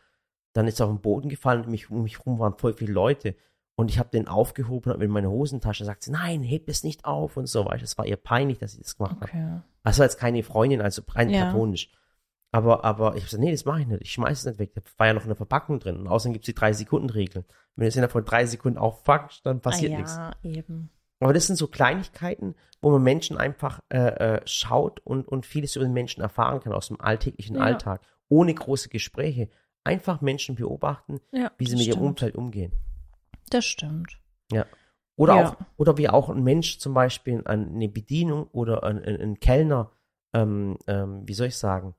Dann 0.52 0.66
ist 0.66 0.78
er 0.80 0.86
auf 0.86 0.92
den 0.92 1.00
Boden 1.00 1.28
gefallen 1.28 1.62
und 1.64 1.70
mich, 1.70 1.90
um 1.90 2.02
mich 2.02 2.24
rum 2.26 2.38
waren 2.38 2.56
voll 2.58 2.74
viele 2.74 2.92
Leute. 2.92 3.34
Und 3.76 3.88
ich 3.90 3.98
habe 3.98 4.10
den 4.10 4.28
aufgehoben 4.28 4.92
und 4.92 5.00
in 5.00 5.10
meine 5.10 5.30
Hosentasche 5.30 5.84
sagt 5.86 6.02
sie, 6.02 6.10
nein, 6.10 6.42
heb 6.42 6.68
es 6.68 6.84
nicht 6.84 7.06
auf 7.06 7.36
und 7.38 7.46
so 7.46 7.64
weiter. 7.64 7.82
Es 7.84 7.96
war 7.96 8.04
ihr 8.06 8.16
peinlich, 8.16 8.58
dass 8.58 8.72
sie 8.72 8.78
das 8.82 8.96
gemacht 8.96 9.16
okay. 9.22 9.60
Das 9.84 9.98
war 9.98 10.04
jetzt 10.04 10.18
keine 10.18 10.42
Freundin, 10.42 10.82
also 10.82 11.00
rein 11.08 11.30
Ja. 11.30 11.44
platonisch. 11.44 11.90
Aber, 12.52 12.84
aber 12.84 13.14
ich 13.14 13.22
hab 13.22 13.30
gesagt, 13.30 13.42
nee, 13.42 13.52
das 13.52 13.64
mache 13.64 13.82
ich 13.82 13.86
nicht. 13.86 14.02
Ich 14.02 14.12
schmeiß 14.12 14.40
es 14.40 14.44
nicht 14.44 14.58
weg. 14.58 14.74
Da 14.74 14.80
war 14.96 15.06
ja 15.06 15.14
noch 15.14 15.24
eine 15.24 15.36
Verpackung 15.36 15.78
drin. 15.78 15.98
Und 15.98 16.08
außerdem 16.08 16.32
gibt's 16.32 16.46
die 16.46 16.54
drei 16.54 16.72
Sekunden 16.72 17.10
Regel. 17.10 17.44
Wenn 17.76 17.84
du 17.84 17.88
es 17.88 17.94
innerhalb 17.96 18.12
von 18.12 18.24
drei 18.24 18.44
Sekunden 18.46 18.78
aufpackst, 18.78 19.46
dann 19.46 19.60
passiert 19.60 19.92
ah, 19.92 19.96
nichts. 19.96 20.16
ja, 20.16 20.32
eben. 20.42 20.90
Aber 21.20 21.32
das 21.32 21.46
sind 21.46 21.56
so 21.56 21.68
Kleinigkeiten, 21.68 22.54
wo 22.80 22.90
man 22.90 23.02
Menschen 23.02 23.36
einfach 23.36 23.80
äh, 23.90 23.98
äh, 23.98 24.40
schaut 24.46 25.00
und, 25.00 25.28
und 25.28 25.46
vieles 25.46 25.76
über 25.76 25.84
den 25.84 25.92
Menschen 25.92 26.22
erfahren 26.22 26.60
kann 26.60 26.72
aus 26.72 26.88
dem 26.88 27.00
alltäglichen 27.00 27.56
Ja. 27.56 27.62
Alltag. 27.62 28.00
Ohne 28.28 28.52
große 28.54 28.88
Gespräche. 28.88 29.48
Einfach 29.84 30.20
Menschen 30.20 30.56
beobachten, 30.56 31.20
Ja, 31.32 31.52
wie 31.58 31.66
sie 31.66 31.76
mit 31.76 31.86
ihrem 31.86 31.98
stimmt. 31.98 32.06
Umfeld 32.08 32.34
umgehen. 32.36 32.72
Das 33.50 33.64
stimmt. 33.64 34.18
Oder 35.16 35.34
Ja. 35.36 35.48
auch, 35.50 35.56
oder 35.76 35.98
wie 35.98 36.08
auch 36.08 36.30
ein 36.30 36.42
Mensch 36.42 36.78
zum 36.78 36.94
Beispiel 36.94 37.42
eine 37.44 37.88
Bedienung 37.88 38.46
oder 38.52 38.82
ein, 38.84 38.98
ein, 39.04 39.20
ein 39.20 39.40
Kellner, 39.40 39.90
ähm, 40.32 40.78
ähm, 40.86 41.22
wie 41.26 41.34
soll 41.34 41.48
ich 41.48 41.56
sagen, 41.58 41.94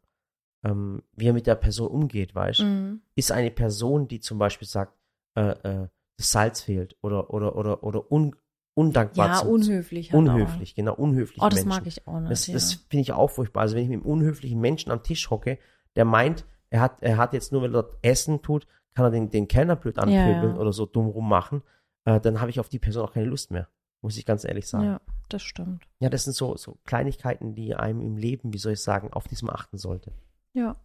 ähm, 0.64 1.04
wie 1.16 1.28
er 1.28 1.34
mit 1.34 1.48
der 1.48 1.56
Person 1.56 1.88
umgeht, 1.88 2.36
weißt 2.36 2.62
Mhm. 2.62 3.02
ist 3.16 3.32
eine 3.32 3.52
Person, 3.52 4.08
die 4.08 4.20
zum 4.20 4.38
Beispiel 4.38 4.68
sagt, 4.68 4.94
äh, 5.36 5.52
äh, 5.84 5.88
das 6.18 6.32
Salz 6.32 6.62
fehlt 6.62 6.96
oder 7.02 7.34
oder 7.34 7.56
oder 7.56 7.84
oder 7.84 8.12
un, 8.12 8.36
undankbar 8.76 9.28
Ja, 9.28 9.40
unhöflich. 9.40 10.12
Halt 10.12 10.20
unhöflich, 10.20 10.76
genau, 10.76 10.94
unhöflich. 10.94 11.42
Auch. 11.42 11.48
Oh, 11.48 11.50
das 11.50 11.66
mag 11.66 11.86
ich 11.88 12.08
auch 12.08 12.20
nicht. 12.20 12.32
Das, 12.32 12.48
ja. 12.48 12.54
das 12.54 12.74
finde 12.74 13.02
ich 13.02 13.14
auch 13.14 13.30
furchtbar. 13.30 13.62
Also 13.62 13.76
wenn 13.76 13.84
ich 13.84 13.90
mit 13.90 14.02
einem 14.04 14.12
unhöflichen 14.12 14.60
Menschen 14.60 14.92
am 14.92 15.04
Tisch 15.04 15.30
hocke, 15.30 15.58
der 15.96 16.06
meint, 16.06 16.46
er 16.70 16.82
hat, 16.82 17.02
er 17.02 17.18
hat 17.18 17.34
jetzt 17.34 17.52
nur, 17.52 17.64
wenn 17.64 17.72
er 17.72 17.84
dort 17.84 17.98
Essen 18.02 18.42
tut, 18.42 18.68
kann 18.94 19.06
er 19.06 19.12
den, 19.12 19.30
den 19.30 19.48
Kellner 19.48 19.76
blöd 19.76 19.98
Ja, 19.98 20.04
anpöbeln 20.04 20.56
ja. 20.56 20.62
oder 20.62 20.74
so 20.74 20.86
dumm 20.86 21.08
rummachen, 21.08 21.64
äh, 22.06 22.20
dann 22.20 22.40
habe 22.40 22.50
ich 22.50 22.60
auf 22.60 22.70
die 22.70 22.80
Person 22.80 23.04
auch 23.04 23.14
keine 23.14 23.26
Lust 23.26 23.52
mehr. 23.52 23.68
Muss 24.02 24.18
ich 24.18 24.26
ganz 24.26 24.44
ehrlich 24.46 24.68
sagen. 24.68 24.86
Ja, 24.86 24.92
ja, 24.94 25.02
das 25.30 25.44
stimmt. 25.44 25.84
das 26.00 26.24
sind 26.24 26.34
so, 26.34 26.56
so 26.58 26.78
Kleinigkeiten, 26.86 27.56
die 27.56 27.76
einem 27.76 28.02
im 28.02 28.18
Leben, 28.18 28.54
wie 28.54 28.58
soll 28.58 28.74
ich 28.74 28.82
sagen, 28.82 29.14
auf 29.14 29.28
diesem 29.28 29.50
achten 29.50 29.78
sollte. 29.78 30.12
Ja. 30.54 30.76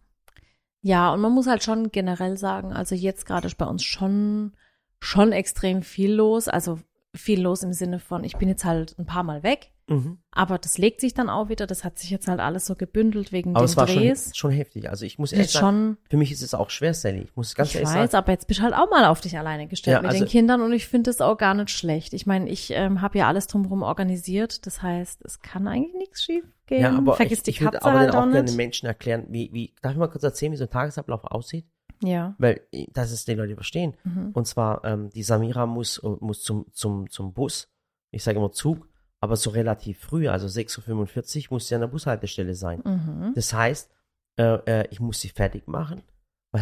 Ja, 0.81 1.13
und 1.13 1.21
man 1.21 1.33
muss 1.33 1.47
halt 1.47 1.63
schon 1.63 1.91
generell 1.91 2.37
sagen, 2.37 2.71
also 2.71 2.95
jetzt 2.95 3.25
gerade 3.25 3.47
ist 3.47 3.57
bei 3.57 3.65
uns 3.65 3.83
schon, 3.83 4.53
schon 4.99 5.31
extrem 5.31 5.81
viel 5.81 6.13
los. 6.13 6.47
Also 6.47 6.79
viel 7.15 7.41
los 7.41 7.63
im 7.63 7.73
Sinne 7.73 7.99
von, 7.99 8.23
ich 8.23 8.37
bin 8.37 8.47
jetzt 8.47 8.63
halt 8.65 8.97
ein 8.97 9.05
paar 9.05 9.23
Mal 9.23 9.43
weg. 9.43 9.71
Mhm. 9.89 10.17
Aber 10.31 10.57
das 10.57 10.77
legt 10.77 10.99
sich 11.01 11.13
dann 11.13 11.29
auch 11.29 11.49
wieder. 11.49 11.65
Das 11.65 11.83
hat 11.83 11.97
sich 11.97 12.09
jetzt 12.09 12.27
halt 12.27 12.39
alles 12.39 12.65
so 12.65 12.75
gebündelt 12.75 13.31
wegen 13.31 13.51
Aber 13.51 13.61
den 13.61 13.65
es 13.65 13.77
war 13.77 13.87
schon, 13.87 13.97
Drehs. 13.97 14.35
schon 14.35 14.51
heftig. 14.51 14.89
Also 14.89 15.05
ich 15.05 15.17
muss 15.17 15.31
echt 15.31 15.51
sagen, 15.51 15.65
schon, 15.65 15.97
für 16.09 16.17
mich 16.17 16.31
ist 16.31 16.41
es 16.41 16.53
auch 16.53 16.69
schwer, 16.69 16.93
Sally. 16.93 17.21
Ich 17.21 17.35
muss 17.35 17.55
ganz 17.55 17.69
ich 17.69 17.75
ehrlich 17.75 17.89
weiß, 17.89 18.11
sagen. 18.11 18.23
aber 18.23 18.31
jetzt 18.33 18.47
bist 18.47 18.59
du 18.59 18.63
halt 18.63 18.73
auch 18.73 18.89
mal 18.89 19.05
auf 19.05 19.21
dich 19.21 19.37
alleine 19.37 19.67
gestellt 19.67 19.95
Ja, 19.95 20.01
mit 20.01 20.11
also- 20.11 20.25
den 20.25 20.29
Kindern 20.29 20.61
und 20.61 20.73
ich 20.73 20.87
finde 20.87 21.09
das 21.09 21.21
auch 21.21 21.37
gar 21.37 21.53
nicht 21.53 21.69
schlecht. 21.69 22.13
Ich 22.13 22.25
meine, 22.25 22.49
ich 22.49 22.71
ähm, 22.71 23.01
habe 23.01 23.17
ja 23.17 23.27
alles 23.27 23.47
drumherum 23.47 23.81
organisiert. 23.81 24.65
Das 24.65 24.81
heißt, 24.81 25.23
es 25.23 25.39
kann 25.39 25.67
eigentlich 25.67 25.95
nichts 25.95 26.21
schief 26.23 26.43
gehen. 26.65 26.81
Ja, 26.81 26.97
aber 26.97 27.13
Vergiss 27.15 27.39
ich, 27.39 27.43
die 27.43 27.49
ich 27.51 27.61
würde 27.61 27.77
Katze 27.77 27.89
aber 27.89 27.99
halt 27.99 28.11
auch 28.13 28.25
auch 28.25 28.31
gerne 28.31 28.51
Menschen 28.51 28.87
erklären, 28.87 29.25
wie, 29.29 29.49
wie, 29.53 29.73
darf 29.81 29.93
ich 29.93 29.97
mal 29.97 30.07
kurz 30.09 30.23
erzählen, 30.23 30.51
wie 30.51 30.57
so 30.57 30.65
ein 30.65 30.69
Tagesablauf 30.69 31.23
aussieht? 31.23 31.65
Ja. 32.03 32.35
Weil, 32.37 32.61
äh, 32.71 32.85
dass 32.93 33.11
es 33.11 33.25
die 33.25 33.33
Leute 33.33 33.55
verstehen. 33.55 33.95
Mhm. 34.03 34.31
Und 34.33 34.45
zwar, 34.47 34.83
ähm, 34.83 35.09
die 35.11 35.23
Samira 35.23 35.65
muss, 35.65 35.97
äh, 36.03 36.07
muss 36.19 36.43
zum, 36.43 36.65
zum, 36.73 37.09
zum 37.09 37.33
Bus, 37.33 37.69
ich 38.11 38.23
sage 38.23 38.37
immer 38.37 38.51
Zug, 38.51 38.87
aber 39.19 39.35
so 39.35 39.49
relativ 39.49 39.99
früh, 39.99 40.27
also 40.27 40.47
6.45 40.47 41.45
Uhr 41.45 41.55
muss 41.55 41.67
sie 41.67 41.75
an 41.75 41.81
der 41.81 41.87
Bushaltestelle 41.87 42.53
sein. 42.53 42.81
Mhm. 42.85 43.33
Das 43.35 43.53
heißt, 43.53 43.89
äh, 44.37 44.43
äh, 44.43 44.87
ich 44.91 44.99
muss 44.99 45.19
sie 45.19 45.29
fertig 45.29 45.67
machen. 45.67 46.03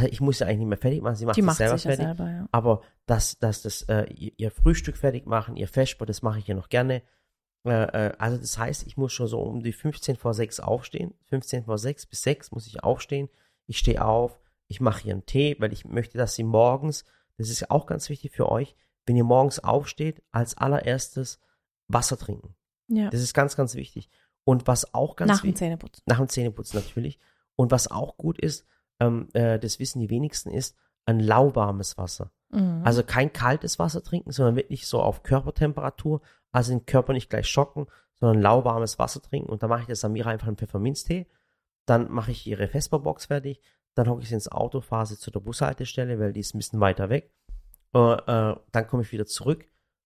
Ich 0.09 0.19
muss 0.19 0.39
sie 0.39 0.45
eigentlich 0.45 0.59
nicht 0.59 0.67
mehr 0.67 0.77
fertig 0.77 1.01
machen, 1.01 1.15
sie 1.15 1.25
macht 1.25 1.37
Die 1.37 1.41
sich 1.41 1.45
macht 1.45 1.57
selber 1.57 1.77
sich 1.77 1.85
ja 1.85 1.95
fertig. 1.95 2.17
selber, 2.17 2.31
ja. 2.31 2.49
Aber 2.51 2.81
dass, 3.05 3.37
dass 3.37 3.61
das, 3.61 3.83
äh, 3.83 4.05
ihr, 4.11 4.51
Frühstück 4.51 4.97
fertig 4.97 5.25
machen, 5.27 5.55
ihr 5.55 5.67
Vesper, 5.67 6.05
das 6.05 6.21
mache 6.21 6.39
ich 6.39 6.47
ja 6.47 6.55
noch 6.55 6.69
gerne. 6.69 7.03
Äh, 7.65 8.07
äh, 8.07 8.13
also 8.17 8.37
das 8.37 8.57
heißt, 8.57 8.87
ich 8.87 8.97
muss 8.97 9.13
schon 9.13 9.27
so 9.27 9.41
um 9.41 9.61
die 9.61 9.71
15 9.71 10.15
vor 10.15 10.33
6 10.33 10.59
aufstehen. 10.59 11.13
15 11.29 11.65
vor 11.65 11.77
6 11.77 12.07
bis 12.07 12.23
6 12.23 12.51
muss 12.51 12.67
ich 12.67 12.83
aufstehen. 12.83 13.29
Ich 13.67 13.77
stehe 13.77 14.03
auf, 14.03 14.39
ich 14.67 14.81
mache 14.81 15.07
ihr 15.07 15.13
einen 15.13 15.25
Tee, 15.25 15.55
weil 15.59 15.71
ich 15.71 15.85
möchte, 15.85 16.17
dass 16.17 16.35
sie 16.35 16.43
morgens, 16.43 17.05
das 17.37 17.49
ist 17.49 17.59
ja 17.61 17.67
auch 17.69 17.85
ganz 17.85 18.09
wichtig 18.09 18.31
für 18.31 18.51
euch, 18.51 18.75
wenn 19.05 19.15
ihr 19.15 19.23
morgens 19.23 19.63
aufsteht, 19.63 20.23
als 20.31 20.57
allererstes 20.57 21.39
Wasser 21.87 22.17
trinken. 22.17 22.55
ja. 22.87 23.09
Das 23.09 23.21
ist 23.21 23.33
ganz, 23.33 23.55
ganz 23.55 23.75
wichtig. 23.75 24.09
Und 24.43 24.67
was 24.67 24.93
auch 24.93 25.15
ganz 25.15 25.29
Nach 25.29 25.39
dem 25.41 25.47
wichtig 25.47 25.57
Zähneputzen. 25.57 26.03
nach 26.05 26.17
dem 26.17 26.29
Zähneputzen 26.29 26.79
natürlich. 26.79 27.19
Und 27.55 27.71
was 27.71 27.89
auch 27.89 28.17
gut 28.17 28.39
ist, 28.39 28.65
ähm, 28.99 29.27
äh, 29.33 29.57
das 29.59 29.79
wissen 29.79 29.99
die 29.99 30.09
wenigsten, 30.09 30.51
ist 30.51 30.75
ein 31.05 31.19
lauwarmes 31.19 31.97
Wasser. 31.97 32.31
Mhm. 32.51 32.81
Also 32.83 33.03
kein 33.03 33.33
kaltes 33.33 33.79
Wasser 33.79 34.03
trinken, 34.03 34.31
sondern 34.31 34.55
wirklich 34.55 34.87
so 34.87 35.01
auf 35.01 35.23
Körpertemperatur, 35.23 36.21
also 36.51 36.71
den 36.71 36.85
Körper 36.85 37.13
nicht 37.13 37.29
gleich 37.29 37.47
schocken, 37.47 37.87
sondern 38.19 38.41
lauwarmes 38.41 38.99
Wasser 38.99 39.21
trinken. 39.21 39.49
Und 39.49 39.63
da 39.63 39.67
mache 39.67 39.81
ich 39.81 39.87
der 39.87 39.95
Samira 39.95 40.29
einfach 40.29 40.47
einen 40.47 40.57
Pfefferminztee. 40.57 41.27
Dann 41.85 42.11
mache 42.11 42.31
ich 42.31 42.45
ihre 42.47 42.67
Vesperbox 42.67 43.25
fertig. 43.27 43.61
Dann 43.93 44.09
hocke 44.09 44.21
ich 44.23 44.29
sie 44.29 44.35
ins 44.35 44.51
Auto, 44.51 44.81
fahre 44.81 45.05
sie 45.05 45.17
zu 45.17 45.31
der 45.31 45.39
Bushaltestelle, 45.39 46.19
weil 46.19 46.33
die 46.33 46.39
ist 46.41 46.53
ein 46.53 46.59
bisschen 46.59 46.79
weiter 46.81 47.09
weg. 47.09 47.31
Äh, 47.93 47.99
äh, 47.99 48.55
dann 48.71 48.87
komme 48.87 49.03
ich 49.03 49.11
wieder 49.11 49.25
zurück 49.25 49.65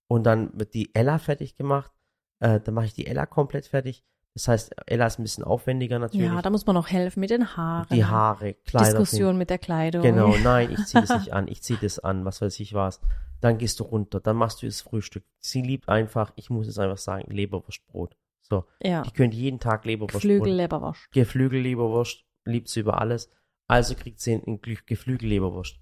und 0.10 0.24
dann 0.26 0.50
wird 0.60 0.74
die 0.74 0.94
Ella 0.96 1.20
fertig 1.20 1.56
gemacht. 1.56 1.92
Äh, 2.40 2.60
dann 2.60 2.74
mache 2.74 2.86
ich 2.88 2.94
die 2.94 3.08
Ella 3.08 3.26
komplett 3.26 3.66
fertig. 3.68 4.04
Das 4.34 4.48
heißt, 4.48 4.76
Ella 4.86 5.08
ist 5.08 5.20
ein 5.20 5.24
bisschen 5.24 5.44
aufwendiger 5.44 6.00
natürlich. 6.00 6.26
ja, 6.28 6.42
da 6.42 6.50
muss 6.50 6.66
man 6.66 6.74
noch 6.76 6.90
helfen 6.90 7.20
mit 7.20 7.30
den 7.30 7.56
Haaren. 7.58 7.88
die 7.92 8.06
Haare, 8.06 8.54
Kleider. 8.54 9.00
Diskussion 9.00 9.38
mit 9.38 9.50
der 9.50 9.58
Kleidung. 9.58 10.02
Genau, 10.02 10.36
nein, 10.44 10.72
ich 10.72 10.86
ziehe 10.86 11.02
das 11.06 11.18
nicht 11.20 11.34
an, 11.34 11.48
ich 11.48 11.62
ziehe 11.64 11.80
das 11.82 12.00
an, 12.00 12.26
was 12.26 12.42
weiß 12.42 12.60
ich 12.60 12.74
was. 12.74 13.02
Dann 13.42 13.58
gehst 13.58 13.80
du 13.80 13.84
runter, 13.86 14.20
dann 14.20 14.36
machst 14.36 14.62
du 14.62 14.66
das 14.66 14.82
Frühstück. 14.82 15.24
Sie 15.40 15.62
liebt 15.62 15.90
einfach, 15.90 16.32
ich 16.36 16.50
muss 16.50 16.68
es 16.68 16.78
einfach 16.78 16.98
sagen, 16.98 17.32
Leberwurstbrot. 17.32 18.16
So, 18.42 18.66
Ja. 18.82 19.02
die 19.04 19.12
könnt 19.12 19.34
jeden 19.34 19.60
Tag 19.60 19.86
Leberwurstbrot. 19.86 20.22
Flügelleberwurst. 20.22 21.12
Geflügelleberwurst, 21.12 22.24
liebt 22.46 22.68
sie 22.70 22.82
über 22.82 23.00
alles. 23.02 23.30
Also 23.68 23.96
kriegt 23.96 24.20
sie 24.20 24.34
ein 24.34 24.60
Geflügelleberwurst. 24.62 25.80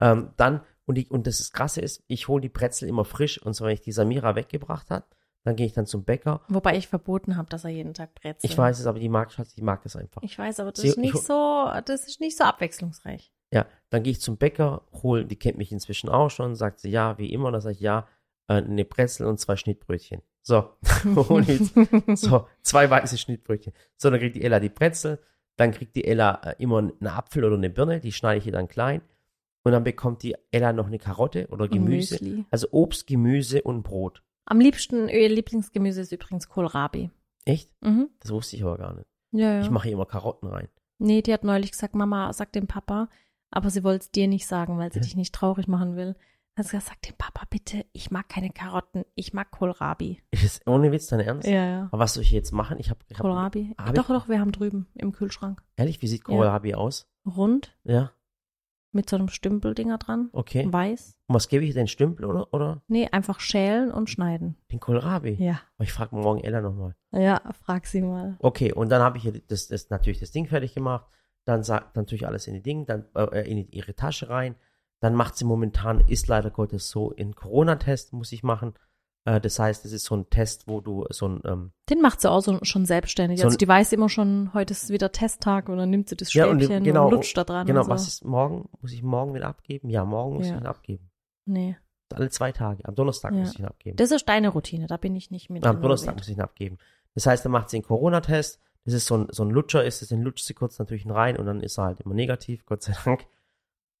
Ähm, 0.00 0.30
dann, 0.36 0.60
und, 0.90 0.98
ich, 0.98 1.10
und 1.10 1.26
das 1.26 1.40
ist 1.40 1.52
krasse 1.52 1.80
ist, 1.80 2.02
ich 2.06 2.28
hole 2.28 2.40
die 2.42 2.48
Brezel 2.48 2.88
immer 2.88 3.04
frisch 3.04 3.40
und 3.40 3.54
zwar, 3.54 3.68
wenn 3.68 3.74
ich 3.74 3.80
die 3.80 3.92
Samira 3.92 4.34
weggebracht 4.36 4.90
hat, 4.90 5.04
dann 5.44 5.56
gehe 5.56 5.64
ich 5.66 5.72
dann 5.72 5.86
zum 5.86 6.04
Bäcker. 6.04 6.42
Wobei 6.48 6.76
ich 6.76 6.88
verboten 6.88 7.36
habe, 7.38 7.48
dass 7.48 7.64
er 7.64 7.70
jeden 7.70 7.94
Tag 7.94 8.14
Brezel. 8.14 8.38
Ich 8.42 8.58
weiß 8.58 8.78
es, 8.78 8.86
aber 8.86 8.98
die 8.98 9.08
mag, 9.08 9.30
die 9.56 9.62
mag 9.62 9.82
das 9.82 9.96
einfach. 9.96 10.20
Ich 10.22 10.38
weiß, 10.38 10.60
aber 10.60 10.72
das 10.72 10.82
Sie- 10.82 10.88
ist 10.88 10.98
nicht 10.98 11.14
ich- 11.14 11.20
so, 11.22 11.66
das 11.86 12.06
ist 12.06 12.20
nicht 12.20 12.36
so 12.36 12.44
abwechslungsreich. 12.44 13.32
Ja, 13.52 13.66
dann 13.88 14.02
gehe 14.02 14.10
ich 14.12 14.20
zum 14.20 14.36
Bäcker, 14.36 14.82
hol, 15.02 15.24
die 15.24 15.36
kennt 15.36 15.56
mich 15.58 15.72
inzwischen 15.72 16.08
auch 16.10 16.28
schon, 16.30 16.54
sagt 16.56 16.80
sie 16.80 16.90
ja, 16.90 17.16
wie 17.18 17.32
immer, 17.32 17.50
dann 17.50 17.60
sage 17.62 17.74
ich 17.74 17.80
ja, 17.80 18.06
äh, 18.48 18.54
eine 18.54 18.84
Brezel 18.84 19.26
und 19.26 19.40
zwei 19.40 19.56
Schnittbrötchen. 19.56 20.22
So, 20.42 20.70
so, 22.14 22.46
zwei 22.62 22.90
weiße 22.90 23.18
Schnittbrötchen. 23.18 23.72
So, 23.96 24.10
dann 24.10 24.20
kriegt 24.20 24.36
die 24.36 24.42
Ella 24.44 24.60
die 24.60 24.68
Brezel, 24.68 25.18
dann 25.56 25.72
kriegt 25.72 25.96
die 25.96 26.04
Ella 26.04 26.40
äh, 26.44 26.54
immer 26.58 26.78
einen 26.78 27.06
Apfel 27.06 27.44
oder 27.44 27.56
eine 27.56 27.70
Birne, 27.70 28.00
die 28.00 28.12
schneide 28.12 28.38
ich 28.38 28.46
ihr 28.46 28.52
dann 28.52 28.68
klein. 28.68 29.02
Und 29.62 29.72
dann 29.72 29.84
bekommt 29.84 30.22
die 30.22 30.34
Ella 30.52 30.72
noch 30.72 30.86
eine 30.86 30.98
Karotte 30.98 31.48
oder 31.48 31.68
Gemüse. 31.68 32.14
Müsli. 32.14 32.44
Also 32.50 32.68
Obst, 32.70 33.06
Gemüse 33.06 33.62
und 33.62 33.82
Brot. 33.82 34.22
Am 34.46 34.58
liebsten, 34.60 35.08
ihr 35.08 35.28
Lieblingsgemüse 35.28 36.00
ist 36.00 36.12
übrigens 36.12 36.48
Kohlrabi. 36.48 37.10
Echt? 37.44 37.70
Mhm. 37.82 38.08
Das 38.20 38.30
wusste 38.32 38.56
ich 38.56 38.62
aber 38.64 38.78
gar 38.78 38.94
nicht. 38.94 39.06
Ja, 39.32 39.54
ja. 39.54 39.60
Ich 39.60 39.70
mache 39.70 39.84
hier 39.84 39.92
immer 39.92 40.06
Karotten 40.06 40.48
rein. 40.48 40.68
Nee, 40.98 41.22
die 41.22 41.32
hat 41.32 41.44
neulich 41.44 41.72
gesagt, 41.72 41.94
Mama, 41.94 42.32
sag 42.32 42.52
dem 42.52 42.66
Papa, 42.66 43.08
aber 43.50 43.70
sie 43.70 43.84
wollte 43.84 44.04
es 44.04 44.10
dir 44.10 44.28
nicht 44.28 44.46
sagen, 44.46 44.78
weil 44.78 44.92
sie 44.92 44.98
Ja. 44.98 45.02
dich 45.04 45.16
nicht 45.16 45.34
traurig 45.34 45.68
machen 45.68 45.94
will. 45.96 46.14
Dann 46.56 46.64
hat 46.64 46.70
sie 46.70 46.76
gesagt, 46.76 46.88
sag 46.88 47.02
dem 47.02 47.16
Papa 47.16 47.46
bitte, 47.48 47.86
ich 47.92 48.10
mag 48.10 48.28
keine 48.28 48.50
Karotten, 48.50 49.04
ich 49.14 49.32
mag 49.32 49.50
Kohlrabi. 49.50 50.20
Ist 50.32 50.44
das 50.44 50.66
ohne 50.66 50.90
Witz 50.90 51.06
dein 51.06 51.20
Ernst? 51.20 51.46
Ja, 51.48 51.64
ja. 51.64 51.82
Aber 51.92 52.00
was 52.00 52.14
soll 52.14 52.22
ich 52.24 52.32
jetzt 52.32 52.52
machen? 52.52 52.76
Ich 52.80 52.90
habe, 52.90 53.00
ich 53.08 53.16
hab, 53.18 53.22
Kohlrabi. 53.22 53.74
hab 53.78 53.94
doch, 53.94 54.08
ich- 54.10 54.16
doch, 54.16 54.28
wir 54.28 54.40
haben 54.40 54.52
drüben 54.52 54.88
im 54.94 55.12
Kühlschrank. 55.12 55.62
ehrlich, 55.76 56.02
wie 56.02 56.08
sieht 56.08 56.20
Ja. 56.20 56.24
Kohlrabi 56.34 56.74
aus? 56.74 57.06
Rund, 57.24 57.76
Ja, 57.84 58.10
mit 58.92 59.08
so 59.08 59.16
einem 59.16 59.28
Stümpeldinger 59.28 59.98
dran. 59.98 60.30
okay. 60.32 60.66
Weiß. 60.70 61.16
Und 61.26 61.34
was 61.34 61.48
gebe 61.48 61.64
ich, 61.64 61.74
den 61.74 61.86
Stümpel 61.86 62.24
oder, 62.24 62.52
oder 62.52 62.82
Nee, 62.88 63.08
einfach 63.12 63.40
schälen 63.40 63.90
und 63.92 64.10
schneiden. 64.10 64.56
den 64.72 64.80
Kohlrabi? 64.80 65.36
Ja. 65.42 65.60
Aber 65.76 65.84
Ich 65.84 65.92
frage 65.92 66.16
morgen 66.16 66.40
Ella 66.40 66.60
nochmal. 66.60 66.96
Ja, 67.12 67.40
frag 67.64 67.86
sie 67.86 68.02
mal. 68.02 68.36
Okay, 68.40 68.72
und 68.72 68.90
dann 68.90 69.02
habe 69.02 69.16
ich 69.18 69.22
hier 69.24 69.40
das, 69.46 69.68
das, 69.68 69.90
natürlich 69.90 70.20
das 70.20 70.32
Ding 70.32 70.46
fertig 70.46 70.74
gemacht. 70.74 71.06
Dann 71.44 71.62
sagt 71.62 71.96
natürlich 71.96 72.26
alles 72.26 72.46
in 72.46 72.54
die 72.54 72.62
Ding, 72.62 72.86
dann 72.86 73.06
äh, 73.14 73.50
in 73.50 73.68
ihre 73.70 73.94
Tasche 73.94 74.28
rein. 74.28 74.56
Dann 75.00 75.14
macht 75.14 75.36
sie 75.36 75.44
momentan, 75.44 76.00
ist 76.00 76.28
leider 76.28 76.50
Gottes 76.50 76.90
so, 76.90 77.10
in 77.12 77.34
Corona-Test 77.34 78.12
muss 78.12 78.32
ich 78.32 78.42
machen. 78.42 78.74
Äh, 79.24 79.40
das 79.40 79.58
heißt, 79.58 79.84
es 79.84 79.92
ist 79.92 80.04
so 80.04 80.16
ein 80.16 80.30
Test, 80.30 80.66
wo 80.66 80.80
du 80.80 81.04
so 81.10 81.28
ein, 81.28 81.40
ähm, 81.44 81.72
Den 81.88 82.00
macht 82.00 82.20
sie 82.20 82.30
auch 82.30 82.40
so, 82.40 82.58
schon 82.62 82.86
selbstständig. 82.86 83.40
So 83.40 83.46
also 83.46 83.56
die 83.58 83.68
weiß 83.68 83.92
immer 83.92 84.08
schon, 84.08 84.52
heute 84.54 84.72
ist 84.72 84.88
wieder 84.90 85.12
Testtag 85.12 85.68
und 85.68 85.76
dann 85.78 85.90
nimmt 85.90 86.08
sie 86.08 86.16
das 86.16 86.32
Ja, 86.32 86.46
und 86.46 86.58
Stäbchen 86.60 86.84
genau, 86.84 87.06
und 87.06 87.12
lutscht 87.12 87.36
da 87.36 87.44
dran. 87.44 87.66
genau, 87.66 87.82
so. 87.82 87.90
was 87.90 88.08
ist 88.08 88.24
morgen? 88.24 88.68
Muss 88.80 88.92
ich 88.92 89.02
morgen 89.02 89.34
wieder 89.34 89.46
abgeben? 89.48 89.90
Ja, 89.90 90.04
morgen 90.04 90.36
muss 90.36 90.46
Ja. 90.48 90.54
ich 90.56 90.60
ihn 90.60 90.66
abgeben. 90.66 91.10
Nee. 91.46 91.76
Alle 92.12 92.30
zwei 92.30 92.50
Tage. 92.52 92.84
Am 92.86 92.94
Donnerstag 92.94 93.32
Ja. 93.34 93.40
muss 93.40 93.52
ich 93.52 93.58
ihn 93.60 93.66
abgeben. 93.66 93.96
Das 93.96 94.10
ist 94.10 94.28
deine 94.28 94.48
Routine, 94.48 94.86
da 94.86 94.96
bin 94.96 95.14
ich 95.14 95.30
nicht 95.30 95.50
mit. 95.50 95.64
Am 95.66 95.80
Donnerstag 95.80 96.16
muss 96.16 96.28
ich 96.28 96.36
ihn 96.36 96.40
abgeben. 96.42 96.78
Das 97.14 97.26
heißt, 97.26 97.44
dann 97.44 97.52
macht 97.52 97.70
sie 97.70 97.76
einen 97.76 97.84
Corona-Test. 97.84 98.58
Das 98.84 98.94
ist 98.94 99.06
so 99.06 99.16
ein, 99.18 99.26
so 99.30 99.44
ein 99.44 99.50
Lutscher, 99.50 99.84
ist 99.84 100.00
es, 100.00 100.08
den 100.08 100.22
lutscht 100.22 100.46
sie 100.46 100.54
kurz 100.54 100.78
natürlich 100.78 101.06
rein 101.08 101.36
und 101.36 101.44
dann 101.44 101.60
ist 101.62 101.78
er 101.78 101.84
halt 101.84 102.00
immer 102.00 102.14
negativ, 102.14 102.64
Gott 102.64 102.82
sei 102.82 102.94
Dank. 103.04 103.26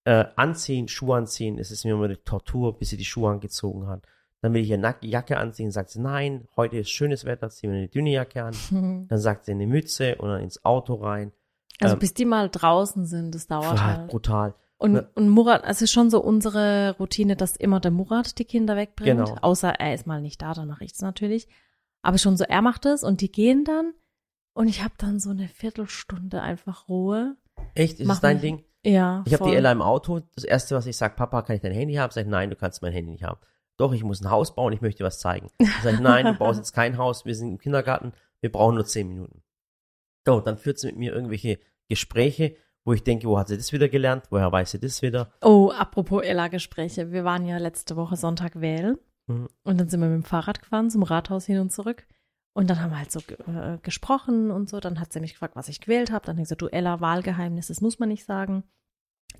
Äh, 0.04 0.24
anziehen, 0.36 0.88
Schuhe 0.88 1.16
anziehen, 1.18 1.58
es 1.58 1.70
ist 1.70 1.84
mir 1.84 1.92
immer 1.92 2.06
eine 2.06 2.22
Tortur, 2.24 2.78
bis 2.78 2.88
sie 2.88 2.96
die 2.96 3.04
Schuhe 3.04 3.30
angezogen 3.30 3.86
hat. 3.86 4.06
Dann 4.42 4.54
will 4.54 4.62
ich 4.62 4.70
ihr 4.70 4.78
Nack 4.78 4.98
Jacke 5.04 5.36
anziehen, 5.36 5.70
sagt 5.70 5.90
sie, 5.90 6.00
nein, 6.00 6.48
heute 6.56 6.78
ist 6.78 6.90
schönes 6.90 7.24
Wetter, 7.26 7.50
ziehen 7.50 7.72
wir 7.72 7.78
eine 7.78 7.88
dünne 7.88 8.10
Jacke 8.10 8.42
an. 8.42 8.54
Mhm. 8.70 9.06
Dann 9.08 9.18
sagt 9.18 9.44
sie 9.44 9.52
eine 9.52 9.66
Mütze 9.66 10.16
und 10.16 10.28
dann 10.30 10.40
ins 10.40 10.64
Auto 10.64 10.94
rein. 10.94 11.32
Also 11.80 11.94
Ähm, 11.94 11.98
bis 12.00 12.14
die 12.14 12.24
mal 12.24 12.48
draußen 12.48 13.04
sind, 13.06 13.34
das 13.34 13.46
dauert 13.46 13.76
Pah, 13.76 13.84
halt. 13.98 14.08
Brutal. 14.08 14.54
Und, 14.78 14.92
ne? 14.92 15.10
und 15.14 15.28
Murat, 15.28 15.62
es 15.66 15.82
ist 15.82 15.92
schon 15.92 16.08
so 16.08 16.22
unsere 16.22 16.96
Routine, 16.98 17.36
dass 17.36 17.54
immer 17.56 17.80
der 17.80 17.90
Murat 17.90 18.38
die 18.38 18.46
Kinder 18.46 18.76
wegbringt. 18.76 19.26
Genau. 19.26 19.36
Außer 19.42 19.68
er 19.78 19.92
ist 19.94 20.06
mal 20.06 20.22
nicht 20.22 20.40
da, 20.40 20.54
dann 20.54 20.68
mache 20.68 20.84
ich 20.84 20.92
es 20.92 21.02
natürlich. 21.02 21.46
Aber 22.00 22.16
schon 22.16 22.38
so, 22.38 22.44
er 22.44 22.62
macht 22.62 22.86
es 22.86 23.04
und 23.04 23.20
die 23.20 23.30
gehen 23.30 23.64
dann 23.64 23.92
und 24.54 24.68
ich 24.68 24.82
habe 24.82 24.94
dann 24.96 25.20
so 25.20 25.28
eine 25.30 25.48
Viertelstunde 25.48 26.40
einfach 26.40 26.88
Ruhe. 26.88 27.36
Echt? 27.74 28.00
Ist 28.00 28.06
Mach 28.06 28.14
das 28.14 28.20
dein 28.22 28.36
mich- 28.36 28.42
Ding? 28.42 28.64
Ja, 28.82 29.22
Ich 29.26 29.34
habe 29.34 29.50
die 29.50 29.54
Ella 29.56 29.70
im 29.72 29.82
Auto. 29.82 30.20
Das 30.34 30.44
erste, 30.44 30.74
was 30.74 30.86
ich 30.86 30.96
sage, 30.96 31.14
Papa, 31.14 31.42
kann 31.42 31.56
ich 31.56 31.60
dein 31.60 31.72
Handy 31.72 31.94
haben? 31.96 32.10
Sag 32.10 32.22
ich, 32.22 32.30
nein, 32.30 32.48
du 32.48 32.56
kannst 32.56 32.80
mein 32.80 32.94
Handy 32.94 33.10
nicht 33.12 33.24
haben. 33.24 33.38
Doch, 33.80 33.92
ich 33.92 34.04
muss 34.04 34.20
ein 34.20 34.30
Haus 34.30 34.54
bauen, 34.54 34.72
ich 34.72 34.80
möchte 34.80 35.02
was 35.04 35.18
zeigen. 35.20 35.48
Sag 35.82 35.94
ich, 35.94 36.00
nein, 36.00 36.26
du 36.26 36.34
brauchst 36.38 36.58
jetzt 36.58 36.72
kein 36.72 36.98
Haus, 36.98 37.24
wir 37.24 37.34
sind 37.34 37.48
im 37.48 37.58
Kindergarten, 37.58 38.12
wir 38.40 38.52
brauchen 38.52 38.74
nur 38.76 38.84
zehn 38.84 39.08
Minuten. 39.08 39.42
So, 40.26 40.40
dann 40.40 40.58
führt 40.58 40.78
sie 40.78 40.88
mit 40.88 40.96
mir 40.98 41.12
irgendwelche 41.14 41.58
Gespräche, 41.88 42.56
wo 42.84 42.92
ich 42.92 43.02
denke, 43.04 43.26
wo 43.26 43.38
hat 43.38 43.48
sie 43.48 43.56
das 43.56 43.72
wieder 43.72 43.88
gelernt? 43.88 44.24
Woher 44.30 44.52
weiß 44.52 44.70
sie 44.72 44.78
das 44.80 45.02
wieder? 45.02 45.32
Oh, 45.42 45.70
apropos 45.76 46.22
Ella-Gespräche. 46.22 47.10
Wir 47.12 47.24
waren 47.24 47.46
ja 47.46 47.58
letzte 47.58 47.96
Woche 47.96 48.16
Sonntag 48.16 48.60
wählen 48.60 48.98
Mhm. 49.26 49.48
und 49.64 49.78
dann 49.80 49.88
sind 49.88 50.00
wir 50.00 50.08
mit 50.08 50.24
dem 50.24 50.28
Fahrrad 50.28 50.60
gefahren 50.60 50.90
zum 50.90 51.02
Rathaus 51.02 51.46
hin 51.46 51.58
und 51.60 51.70
zurück. 51.70 52.06
Und 52.52 52.68
dann 52.68 52.80
haben 52.82 52.90
wir 52.90 52.98
halt 52.98 53.12
so 53.12 53.20
äh, 53.46 53.78
gesprochen 53.82 54.50
und 54.50 54.68
so. 54.68 54.80
Dann 54.80 54.98
hat 54.98 55.12
sie 55.12 55.20
mich 55.20 55.32
gefragt, 55.34 55.54
was 55.56 55.68
ich 55.68 55.80
gewählt 55.80 56.10
habe. 56.10 56.24
Dann 56.26 56.34
habe 56.34 56.40
ich 56.42 56.46
gesagt, 56.46 56.62
du 56.62 56.66
Ella, 56.68 57.00
Wahlgeheimnis, 57.00 57.68
das 57.68 57.80
muss 57.80 57.98
man 58.00 58.08
nicht 58.08 58.24
sagen. 58.24 58.64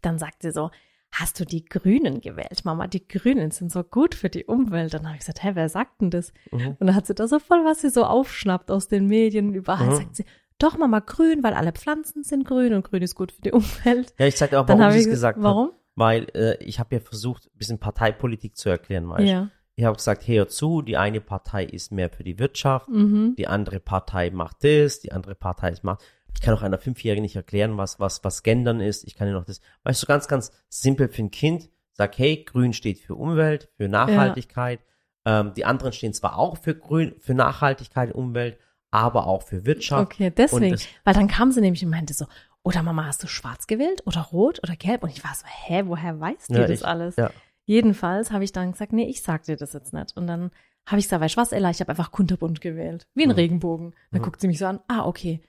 Dann 0.00 0.18
sagt 0.18 0.42
sie 0.42 0.52
so, 0.52 0.70
hast 1.12 1.38
du 1.40 1.44
die 1.44 1.64
Grünen 1.64 2.20
gewählt, 2.20 2.64
Mama? 2.64 2.86
Die 2.86 3.06
Grünen 3.06 3.50
sind 3.50 3.72
so 3.72 3.82
gut 3.82 4.14
für 4.14 4.28
die 4.30 4.44
Umwelt. 4.44 4.94
Dann 4.94 5.04
habe 5.06 5.14
ich 5.14 5.20
gesagt, 5.20 5.42
hä, 5.42 5.50
wer 5.54 5.68
sagt 5.68 6.00
denn 6.00 6.10
das? 6.10 6.32
Mhm. 6.52 6.76
Und 6.78 6.86
dann 6.86 6.94
hat 6.94 7.06
sie 7.06 7.14
da 7.14 7.26
so 7.28 7.38
voll, 7.38 7.64
was 7.64 7.80
sie 7.80 7.90
so 7.90 8.04
aufschnappt 8.04 8.70
aus 8.70 8.88
den 8.88 9.06
Medien 9.06 9.54
überall. 9.54 9.88
Mhm. 9.90 9.94
Sagt 9.96 10.16
sie, 10.16 10.24
doch 10.58 10.76
Mama, 10.78 11.00
grün, 11.00 11.42
weil 11.42 11.54
alle 11.54 11.72
Pflanzen 11.72 12.22
sind 12.22 12.44
grün 12.46 12.74
und 12.74 12.84
grün 12.88 13.02
ist 13.02 13.14
gut 13.14 13.32
für 13.32 13.40
die 13.42 13.52
Umwelt. 13.52 14.12
Ja, 14.18 14.26
ich 14.26 14.36
sag 14.36 14.50
dir 14.50 14.60
auch, 14.60 14.68
warum 14.68 14.82
habe 14.82 14.92
sie 14.92 15.00
ich 15.00 15.04
es 15.06 15.10
gesagt 15.10 15.38
hat. 15.38 15.44
warum? 15.44 15.72
Weil 15.96 16.26
äh, 16.34 16.62
ich 16.62 16.78
habe 16.78 16.94
ja 16.94 17.00
versucht, 17.00 17.46
ein 17.46 17.58
bisschen 17.58 17.78
Parteipolitik 17.78 18.56
zu 18.56 18.68
erklären, 18.68 19.08
weißt 19.08 19.22
du? 19.22 19.26
Ja. 19.32 19.50
Ich 19.76 19.84
habe 19.86 19.96
gesagt, 19.96 20.28
hör 20.28 20.46
zu, 20.48 20.82
die 20.82 20.98
eine 20.98 21.22
Partei 21.22 21.64
ist 21.64 21.90
mehr 21.90 22.10
für 22.10 22.22
die 22.22 22.38
Wirtschaft, 22.38 22.88
Mhm. 22.90 23.34
die 23.38 23.46
andere 23.46 23.80
Partei 23.80 24.30
macht 24.30 24.62
das, 24.62 25.00
die 25.00 25.10
andere 25.12 25.34
Partei 25.34 25.74
macht. 25.82 26.02
Ich 26.34 26.40
kann 26.40 26.54
auch 26.54 26.62
einer 26.62 26.78
Fünfjährigen 26.78 27.22
nicht 27.22 27.36
erklären, 27.36 27.76
was, 27.76 28.00
was, 28.00 28.24
was 28.24 28.42
Gendern 28.42 28.80
ist. 28.80 29.04
Ich 29.06 29.14
kann 29.14 29.28
ihr 29.28 29.34
noch 29.34 29.44
das, 29.44 29.60
weißt 29.84 30.02
du, 30.02 30.06
ganz, 30.06 30.28
ganz 30.28 30.52
simpel 30.68 31.08
für 31.08 31.22
ein 31.22 31.30
Kind. 31.30 31.68
Sag, 31.92 32.16
hey, 32.18 32.44
grün 32.44 32.72
steht 32.72 32.98
für 32.98 33.14
Umwelt, 33.14 33.68
für 33.76 33.88
Nachhaltigkeit. 33.88 34.80
Ähm, 35.26 35.52
die 35.54 35.64
anderen 35.66 35.92
stehen 35.92 36.14
zwar 36.14 36.38
auch 36.38 36.56
für 36.56 36.74
grün, 36.74 37.14
für 37.18 37.34
Nachhaltigkeit, 37.34 38.14
Umwelt, 38.14 38.58
aber 38.90 39.26
auch 39.26 39.42
für 39.42 39.66
Wirtschaft. 39.66 40.02
Okay, 40.12 40.30
deswegen. 40.34 40.70
das- 40.72 40.86
Weil 41.04 41.14
dann 41.14 41.28
kam 41.28 41.52
sie 41.52 41.60
nämlich 41.60 41.84
und 41.84 41.90
meinte 41.90 42.14
so, 42.14 42.26
oder 42.62 42.82
Mama, 42.82 43.04
hast 43.06 43.22
du 43.22 43.26
schwarz 43.26 43.66
gewählt 43.66 44.02
oder 44.06 44.20
rot 44.22 44.60
oder 44.62 44.76
gelb? 44.76 45.02
Und 45.02 45.10
ich 45.10 45.22
war 45.24 45.34
so, 45.34 45.44
hä, 45.46 45.82
woher 45.86 46.18
weißt 46.20 46.50
du 46.50 46.54
Ja, 46.54 46.60
das 46.62 46.70
ich- 46.80 46.84
alles? 46.86 47.16
ja. 47.16 47.30
Jedenfalls 47.66 48.30
habe 48.32 48.44
ich 48.44 48.52
dann 48.52 48.72
gesagt, 48.72 48.92
nee, 48.92 49.04
ich 49.06 49.22
sag 49.22 49.44
dir 49.44 49.56
das 49.56 49.72
jetzt 49.74 49.92
nicht. 49.92 50.16
Und 50.16 50.26
dann 50.26 50.50
habe 50.86 50.98
ich 50.98 51.04
gesagt, 51.06 51.22
weißt 51.22 51.36
du 51.36 51.40
was, 51.40 51.52
Ella, 51.52 51.70
ich 51.70 51.80
habe 51.80 51.90
einfach 51.90 52.10
kunterbunt 52.10 52.60
gewählt. 52.60 53.06
Wie 53.14 53.22
ein 53.22 53.28
Mhm. 53.28 53.34
Regenbogen. 53.34 53.94
Dann 54.10 54.20
Mhm. 54.20 54.24
guckt 54.24 54.40
sie 54.40 54.48
mich 54.48 54.58
so 54.58 54.66
an, 54.66 54.80
ah, 54.88 55.04
okay. 55.06 55.40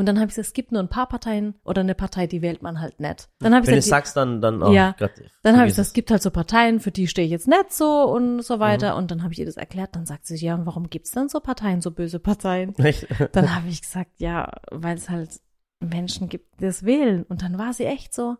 Und 0.00 0.06
dann 0.06 0.16
habe 0.18 0.24
ich 0.28 0.34
gesagt, 0.34 0.46
es 0.48 0.52
gibt 0.54 0.72
nur 0.72 0.80
ein 0.82 0.88
paar 0.88 1.06
Parteien 1.06 1.54
oder 1.62 1.82
eine 1.82 1.94
Partei, 1.94 2.26
die 2.26 2.40
wählt 2.40 2.62
man 2.62 2.80
halt 2.80 2.98
nicht. 3.00 3.28
Dann 3.38 3.54
habe 3.54 3.64
ich 3.64 3.66
Wenn 3.68 3.74
du 3.74 3.80
gesagt, 3.82 4.06
sagst, 4.06 4.16
dann, 4.16 4.40
dann, 4.40 4.62
oh 4.62 4.72
Ja. 4.72 4.96
Dann 5.42 5.56
habe 5.58 5.66
ich 5.66 5.72
gesagt, 5.72 5.88
es 5.88 5.92
gibt 5.92 6.10
halt 6.10 6.22
so 6.22 6.30
Parteien, 6.30 6.80
für 6.80 6.90
die 6.90 7.06
stehe 7.06 7.26
ich 7.26 7.30
jetzt 7.30 7.46
nicht 7.46 7.70
so 7.72 8.04
und 8.04 8.40
so 8.40 8.56
Mhm. 8.56 8.60
weiter. 8.60 8.96
Und 8.96 9.10
dann 9.10 9.22
habe 9.22 9.34
ich 9.34 9.38
ihr 9.38 9.44
das 9.46 9.58
erklärt. 9.58 9.94
Dann 9.94 10.06
sagt 10.06 10.26
sie, 10.26 10.36
ja, 10.36 10.54
und 10.54 10.64
warum 10.64 10.88
gibt's 10.88 11.10
dann 11.10 11.28
so 11.28 11.38
Parteien, 11.40 11.82
so 11.82 11.90
böse 11.90 12.18
Parteien? 12.18 12.74
Echt? 12.78 13.06
Dann 13.32 13.54
habe 13.54 13.68
ich 13.68 13.82
gesagt, 13.82 14.12
ja, 14.18 14.50
weil 14.70 14.96
es 14.96 15.10
halt 15.10 15.38
Menschen 15.80 16.30
gibt, 16.30 16.60
die 16.60 16.64
das 16.64 16.82
wählen. 16.84 17.24
Und 17.24 17.42
dann 17.42 17.58
war 17.58 17.74
sie 17.74 17.84
echt 17.84 18.14
so, 18.14 18.36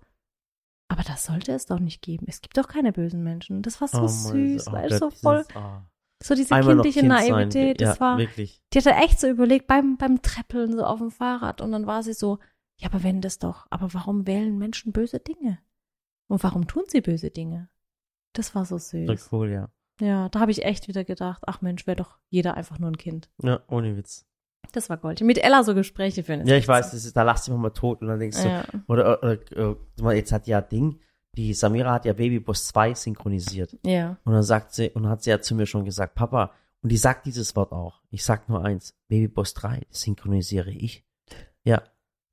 aber 0.88 1.02
das 1.02 1.24
sollte 1.24 1.52
es 1.52 1.66
doch 1.66 1.78
nicht 1.78 2.02
geben. 2.02 2.26
Es 2.28 2.40
gibt 2.40 2.56
doch 2.58 2.68
keine 2.68 2.92
bösen 2.92 3.22
Menschen. 3.22 3.62
Das 3.62 3.80
war 3.80 3.88
so 3.88 4.02
Oh, 4.02 4.06
süß, 4.08 4.68
oh 4.68 4.72
weil 4.72 4.92
so 4.92 5.10
voll, 5.10 5.44
ah. 5.54 5.82
So 6.22 6.34
diese 6.34 6.54
Einmal 6.54 6.74
kindliche 6.74 7.00
Kind. 7.00 7.08
Naivität. 7.08 7.80
Das 7.80 7.96
ja, 7.96 8.00
war, 8.00 8.18
wirklich. 8.18 8.62
die 8.72 8.78
hatte 8.78 8.90
echt 8.92 9.18
so 9.20 9.28
überlegt 9.28 9.66
beim, 9.66 9.96
beim 9.96 10.22
Treppeln 10.22 10.76
so 10.76 10.84
auf 10.84 10.98
dem 10.98 11.10
Fahrrad. 11.10 11.60
Und 11.60 11.72
dann 11.72 11.86
war 11.86 12.02
sie 12.02 12.12
so, 12.12 12.38
ja, 12.78 12.88
aber 12.88 13.02
wenn 13.02 13.20
das 13.20 13.38
doch, 13.38 13.66
aber 13.70 13.92
warum 13.94 14.26
wählen 14.26 14.58
Menschen 14.58 14.92
böse 14.92 15.20
Dinge? 15.20 15.58
Und 16.28 16.42
warum 16.42 16.66
tun 16.66 16.84
sie 16.86 17.00
böse 17.00 17.30
Dinge? 17.30 17.68
Das 18.34 18.54
war 18.54 18.64
so 18.64 18.78
süß. 18.78 19.28
cool, 19.32 19.50
ja. 19.50 19.70
Ja, 20.00 20.28
da 20.30 20.40
habe 20.40 20.50
ich 20.50 20.64
echt 20.64 20.88
wieder 20.88 21.04
gedacht, 21.04 21.42
ach 21.46 21.60
Mensch, 21.60 21.86
wäre 21.86 21.96
doch 21.96 22.18
jeder 22.28 22.54
einfach 22.54 22.78
nur 22.78 22.90
ein 22.90 22.96
Kind. 22.96 23.28
Ja, 23.42 23.60
ohne 23.68 23.96
Witz. 23.96 24.26
Das 24.72 24.88
war 24.88 24.96
Gold. 24.98 25.20
Mit 25.22 25.38
Ella 25.42 25.62
so 25.64 25.74
Gespräche 25.74 26.22
führen. 26.22 26.40
ist 26.42 26.48
Ja, 26.48 26.56
ich 26.56 26.68
weiß, 26.68 26.90
so. 26.90 26.96
das 26.96 27.04
ist, 27.04 27.16
da 27.16 27.22
lachst 27.22 27.48
du 27.48 27.52
immer 27.52 27.60
mal 27.62 27.70
tot 27.70 28.00
und 28.02 28.08
dann 28.08 28.18
denkst 28.20 28.42
du, 28.42 28.48
Ja. 28.48 28.64
oder, 28.86 29.22
oder, 29.22 29.32
äh, 29.56 29.76
mal, 30.00 30.14
jetzt 30.14 30.32
hat 30.32 30.46
ja 30.46 30.60
Ding, 30.60 31.00
die 31.36 31.54
Samira 31.54 31.92
hat 31.92 32.04
ja 32.04 32.12
Babyboss 32.12 32.66
2 32.68 32.94
synchronisiert. 32.94 33.76
Ja. 33.84 34.16
Und 34.24 34.32
dann 34.32 34.42
sagt 34.42 34.74
sie, 34.74 34.90
und 34.90 35.08
hat 35.08 35.22
sie 35.22 35.30
ja 35.30 35.40
zu 35.40 35.54
mir 35.54 35.66
schon 35.66 35.84
gesagt, 35.84 36.14
Papa, 36.14 36.52
und 36.82 36.90
die 36.90 36.96
sagt 36.96 37.26
dieses 37.26 37.54
Wort 37.56 37.72
auch. 37.72 38.00
Ich 38.10 38.24
sag 38.24 38.48
nur 38.48 38.64
eins, 38.64 38.94
Babyboss 39.08 39.54
3, 39.54 39.82
das 39.88 40.00
synchronisiere 40.00 40.70
ich. 40.70 41.04
Ja, 41.62 41.82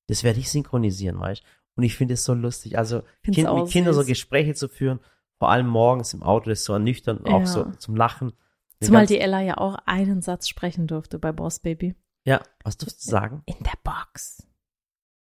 das 0.08 0.24
werde 0.24 0.40
ich 0.40 0.50
synchronisieren, 0.50 1.20
weißt 1.20 1.44
Und 1.76 1.84
ich 1.84 1.96
finde 1.96 2.16
es 2.16 2.24
so 2.24 2.34
lustig. 2.34 2.78
Also, 2.78 3.04
kind, 3.24 3.46
auch 3.48 3.64
mit 3.64 3.72
Kindern 3.72 3.94
so. 3.94 4.06
Gespräche 4.06 4.56
zu 4.56 4.68
führen, 4.70 5.00
vor 5.38 5.50
allem 5.50 5.68
morgens 5.68 6.14
im 6.14 6.24
Auto, 6.24 6.50
das 6.50 6.60
ist 6.60 6.66
so 6.66 6.74
ernüchternd 6.74 7.22
und 7.22 7.28
auch 7.28 7.42
Ja. 7.42 7.46
so 7.46 7.66
zum 7.78 7.96
Lachen. 7.96 8.34
Zumal 8.82 9.06
die 9.06 9.20
Ella 9.20 9.42
ja 9.42 9.58
auch 9.58 9.76
einen 9.86 10.22
Satz 10.22 10.48
sprechen 10.48 10.88
durfte 10.88 11.20
bei 11.20 11.32
Boss 11.32 11.60
Baby. 11.60 11.96
Ja, 12.26 12.42
was 12.64 12.78
durfst 12.78 13.06
du 13.06 13.10
sagen? 13.10 13.44
In 13.46 13.64
der 13.64 13.78
Box. 13.84 14.48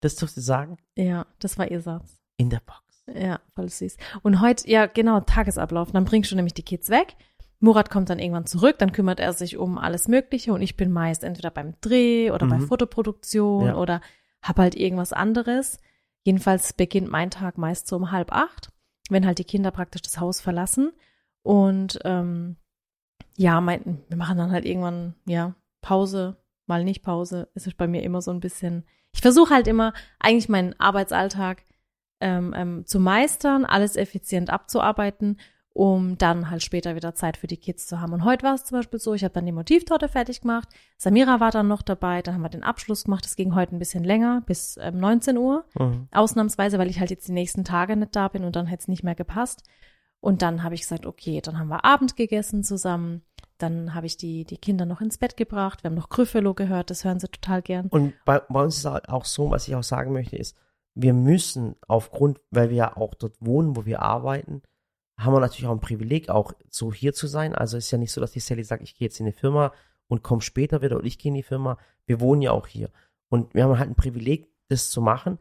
Das 0.02 0.16
durfst 0.16 0.38
du 0.38 0.42
sagen? 0.42 0.78
Ja, 0.96 1.26
das 1.40 1.58
war 1.58 1.70
ihr 1.70 1.82
Satz. 1.82 2.20
In 2.38 2.50
der 2.50 2.60
Box. 2.60 2.82
Ja, 3.14 3.40
voll 3.56 3.70
süß. 3.70 3.98
Und 4.24 4.42
heute, 4.42 4.70
ja, 4.70 4.86
genau, 4.86 5.20
Tagesablauf. 5.22 5.92
Dann 5.92 6.06
bringst 6.06 6.32
du 6.32 6.36
nämlich 6.36 6.54
die 6.54 6.64
Kids 6.64 6.90
weg. 6.90 7.16
Murat 7.60 7.90
kommt 7.90 8.10
dann 8.10 8.20
irgendwann 8.20 8.46
zurück, 8.46 8.78
dann 8.78 8.92
kümmert 8.92 9.20
er 9.20 9.34
sich 9.34 9.58
um 9.58 9.78
alles 9.80 10.08
Mögliche 10.08 10.54
und 10.54 10.62
ich 10.62 10.78
bin 10.78 10.92
meist 10.92 11.24
entweder 11.24 11.50
beim 11.50 11.74
Dreh 11.82 12.30
oder 12.30 12.46
bei 12.48 12.58
Mhm. 12.60 12.68
Fotoproduktion 12.68 13.66
Ja. 13.68 13.76
oder 13.78 14.00
hab 14.44 14.60
halt 14.60 14.76
irgendwas 14.76 15.12
anderes. 15.12 15.80
Jedenfalls 16.24 16.74
beginnt 16.74 17.10
mein 17.10 17.32
Tag 17.32 17.58
meist 17.58 17.88
so 17.88 17.96
um 17.96 18.12
halb 18.12 18.32
acht, 18.32 18.70
wenn 19.10 19.26
halt 19.26 19.40
die 19.40 19.44
Kinder 19.44 19.72
praktisch 19.72 20.04
das 20.04 20.20
Haus 20.20 20.40
verlassen. 20.40 20.92
Und 21.42 21.98
ähm, 22.04 22.58
ja, 23.38 23.60
mein, 23.62 24.04
wir 24.08 24.18
machen 24.18 24.38
dann 24.38 24.52
halt 24.52 24.66
irgendwann, 24.66 25.16
ja, 25.26 25.56
Pause, 25.82 26.38
mal 26.68 26.84
nicht 26.84 27.02
Pause. 27.02 27.48
Es 27.56 27.66
ist 27.66 27.78
bei 27.78 27.88
mir 27.88 28.04
immer 28.04 28.22
so 28.22 28.30
ein 28.30 28.40
bisschen. 28.42 28.84
Ich 29.14 29.22
versuche 29.22 29.54
halt 29.54 29.68
immer, 29.68 29.94
eigentlich 30.20 30.50
meinen 30.50 30.80
Arbeitsalltag 30.80 31.64
ähm, 32.20 32.54
ähm, 32.56 32.86
zu 32.86 33.00
meistern, 33.00 33.66
alles 33.66 33.96
effizient 33.96 34.50
abzuarbeiten, 34.50 35.40
um 35.74 36.18
dann 36.18 36.50
halt 36.50 36.64
später 36.64 36.96
wieder 36.96 37.14
Zeit 37.14 37.38
für 37.38 37.46
die 37.46 37.58
Kids 37.58 37.86
zu 37.86 38.02
haben. 38.02 38.12
Und 38.12 38.26
heute 38.26 38.44
war 38.44 38.56
es 38.56 38.66
zum 38.66 38.80
Beispiel 38.80 38.98
so, 39.00 39.14
ich 39.14 39.24
habe 39.24 39.34
dann 39.36 39.46
die 39.46 39.52
Motivtorte 39.52 40.08
fertig 40.08 40.42
gemacht, 40.42 40.68
Samira 40.98 41.40
war 41.40 41.52
dann 41.52 41.68
noch 41.68 41.84
dabei, 41.84 42.24
dann 42.24 42.34
haben 42.34 42.42
wir 42.42 42.50
den 42.50 42.64
Abschluss 42.64 43.04
gemacht, 43.04 43.26
es 43.28 43.36
ging 43.36 43.54
heute 43.54 43.76
ein 43.76 43.80
bisschen 43.80 44.04
länger, 44.04 44.42
bis 44.48 44.78
ähm, 44.82 44.98
19 44.98 45.38
Uhr, 45.38 45.66
Mhm. 45.78 46.08
ausnahmsweise, 46.12 46.80
weil 46.80 46.90
ich 46.90 47.00
halt 47.00 47.12
jetzt 47.12 47.28
die 47.28 47.34
nächsten 47.34 47.64
Tage 47.64 47.96
nicht 47.96 48.16
da 48.16 48.28
bin 48.28 48.44
und 48.44 48.56
dann 48.56 48.66
hätte 48.66 48.82
es 48.82 48.88
nicht 48.88 49.04
mehr 49.04 49.14
gepasst. 49.16 49.64
Und 50.20 50.42
dann 50.42 50.64
habe 50.64 50.74
ich 50.74 50.82
gesagt, 50.82 51.06
okay, 51.06 51.42
dann 51.42 51.60
haben 51.60 51.68
wir 51.68 51.86
Abend 51.86 52.16
gegessen 52.16 52.64
zusammen, 52.64 53.22
dann 53.60 53.94
habe 53.94 54.08
ich 54.08 54.18
die, 54.18 54.46
die 54.46 54.58
Kinder 54.58 54.88
noch 54.88 55.00
ins 55.02 55.20
Bett 55.20 55.38
gebracht, 55.38 55.84
wir 55.84 55.90
haben 55.90 55.96
noch 55.96 56.10
Gryffalo 56.10 56.56
gehört, 56.56 56.90
das 56.90 57.06
hören 57.06 57.20
sie 57.20 57.28
total 57.28 57.62
gern. 57.62 57.86
Und 57.90 58.14
bei, 58.26 58.40
bei 58.50 58.64
uns 58.64 58.78
ist 58.80 58.88
auch 58.88 59.26
so, 59.26 59.52
was 59.52 59.68
ich 59.68 59.76
auch 59.76 59.84
sagen 59.84 60.12
möchte, 60.12 60.36
ist, 60.38 60.56
wir 61.00 61.14
müssen 61.14 61.76
aufgrund, 61.88 62.40
weil 62.50 62.70
wir 62.70 62.78
ja 62.78 62.98
auch 62.98 63.14
dort 63.14 63.36
wohnen, 63.40 63.76
wo 63.76 63.86
wir 63.86 64.02
arbeiten, 64.02 64.62
haben 65.20 65.34
wir 65.34 65.40
natürlich 65.40 65.68
auch 65.68 65.72
ein 65.74 65.80
Privileg, 65.80 66.30
auch 66.30 66.54
so 66.70 66.92
hier 66.94 67.14
zu 67.14 67.28
sein. 67.28 67.56
Also 67.56 67.78
es 67.78 67.86
ist 67.86 67.92
ja 67.92 67.98
nicht 67.98 68.12
so, 68.12 68.22
dass 68.22 68.32
die 68.32 68.40
Sally 68.40 68.64
sagt, 68.64 68.84
ich 68.84 68.96
gehe 68.96 69.08
jetzt 69.08 69.20
in 69.20 69.26
die 69.26 69.32
Firma 69.32 69.74
und 70.08 70.24
komme 70.24 70.42
später 70.42 70.82
wieder 70.82 70.98
oder 70.98 71.06
ich 71.06 71.18
gehe 71.20 71.30
in 71.30 71.36
die 71.36 71.44
Firma. 71.44 71.78
Wir 72.06 72.20
wohnen 72.20 72.42
ja 72.42 72.52
auch 72.52 72.68
hier. 72.68 72.90
Und 73.30 73.54
wir 73.54 73.64
haben 73.64 73.78
halt 73.80 73.90
ein 73.90 73.96
Privileg, 73.96 74.48
das 74.70 74.90
zu 74.90 75.02
machen. 75.02 75.40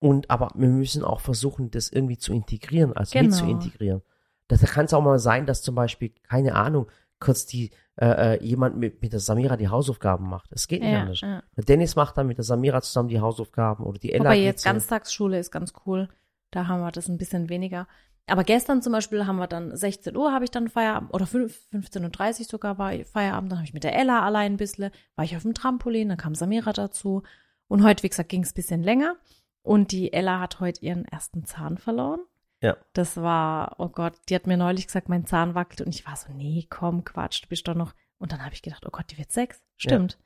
Und 0.00 0.30
aber 0.30 0.50
wir 0.54 0.68
müssen 0.68 1.04
auch 1.04 1.20
versuchen, 1.20 1.70
das 1.70 1.88
irgendwie 1.88 2.18
zu 2.18 2.32
integrieren, 2.32 2.92
also 2.92 3.18
mit 3.18 3.32
zu 3.32 3.44
Genau. 3.44 3.52
integrieren. 3.52 4.02
Da 4.48 4.56
kann 4.56 4.84
es 4.86 4.94
auch 4.94 5.02
mal 5.02 5.18
sein, 5.18 5.46
dass 5.46 5.62
zum 5.62 5.74
Beispiel, 5.74 6.10
keine 6.24 6.54
Ahnung, 6.56 6.88
kurz 7.22 7.46
die 7.46 7.70
äh, 7.96 8.36
äh, 8.36 8.44
jemand 8.44 8.76
mit, 8.76 9.02
mit 9.02 9.12
der 9.12 9.20
Samira 9.20 9.56
die 9.56 9.68
Hausaufgaben 9.68 10.28
macht. 10.28 10.50
Es 10.52 10.66
geht 10.68 10.82
nicht 10.82 10.92
Ja, 10.92 11.02
anders. 11.02 11.20
ja. 11.20 11.42
Der 11.56 11.64
Dennis 11.64 11.94
macht 11.96 12.16
dann 12.16 12.26
mit 12.26 12.38
der 12.38 12.44
Samira 12.44 12.80
zusammen 12.82 13.08
die 13.08 13.20
Hausaufgaben 13.20 13.84
oder 13.84 13.98
die 13.98 14.12
Ella. 14.12 14.32
Geht 14.34 14.44
jetzt 14.44 14.64
Ganztagsschule 14.64 15.38
ist 15.38 15.50
ganz 15.50 15.72
cool. 15.86 16.08
Da 16.50 16.68
haben 16.68 16.80
wir 16.80 16.90
das 16.90 17.08
ein 17.08 17.18
bisschen 17.18 17.48
weniger. 17.48 17.86
Aber 18.26 18.44
gestern 18.44 18.82
zum 18.82 18.92
Beispiel 18.92 19.26
haben 19.26 19.36
wir 19.36 19.46
dann 19.46 19.76
16 19.76 20.16
Uhr 20.16 20.32
habe 20.32 20.44
ich 20.44 20.50
dann 20.50 20.68
Feierabend 20.68 21.12
oder 21.12 21.26
5, 21.26 21.68
15.30 21.72 22.40
Uhr 22.40 22.44
sogar 22.46 22.78
war 22.78 22.92
Feierabend. 23.04 23.50
Dann 23.52 23.58
habe 23.58 23.66
ich 23.66 23.74
mit 23.74 23.84
der 23.84 23.98
Ella 23.98 24.24
allein 24.24 24.52
ein 24.54 24.56
bisschen, 24.58 24.90
war 25.16 25.24
ich 25.24 25.36
auf 25.36 25.42
dem 25.42 25.54
Trampolin, 25.54 26.08
dann 26.08 26.18
kam 26.18 26.34
Samira 26.34 26.72
dazu. 26.72 27.22
Und 27.68 27.82
heute, 27.84 28.02
wie 28.04 28.08
gesagt, 28.08 28.28
ging 28.28 28.42
es 28.42 28.52
ein 28.52 28.54
bisschen 28.54 28.82
länger. 28.82 29.16
Und 29.62 29.92
die 29.92 30.12
Ella 30.12 30.40
hat 30.40 30.60
heute 30.60 30.84
ihren 30.84 31.04
ersten 31.04 31.44
Zahn 31.44 31.78
verloren. 31.78 32.20
Ja. 32.62 32.76
Das 32.92 33.16
war, 33.16 33.74
oh 33.78 33.88
Gott, 33.88 34.14
die 34.28 34.34
hat 34.36 34.46
mir 34.46 34.56
neulich 34.56 34.86
gesagt, 34.86 35.08
mein 35.08 35.26
Zahn 35.26 35.54
wackelt. 35.54 35.82
Und 35.82 35.94
ich 35.94 36.06
war 36.06 36.16
so, 36.16 36.32
nee, 36.32 36.66
komm, 36.70 37.04
Quatsch, 37.04 37.42
du 37.42 37.48
bist 37.48 37.66
doch 37.66 37.74
noch. 37.74 37.92
Und 38.18 38.32
dann 38.32 38.44
habe 38.44 38.54
ich 38.54 38.62
gedacht, 38.62 38.86
oh 38.86 38.90
Gott, 38.90 39.06
die 39.10 39.18
wird 39.18 39.32
sechs. 39.32 39.60
Stimmt. 39.76 40.16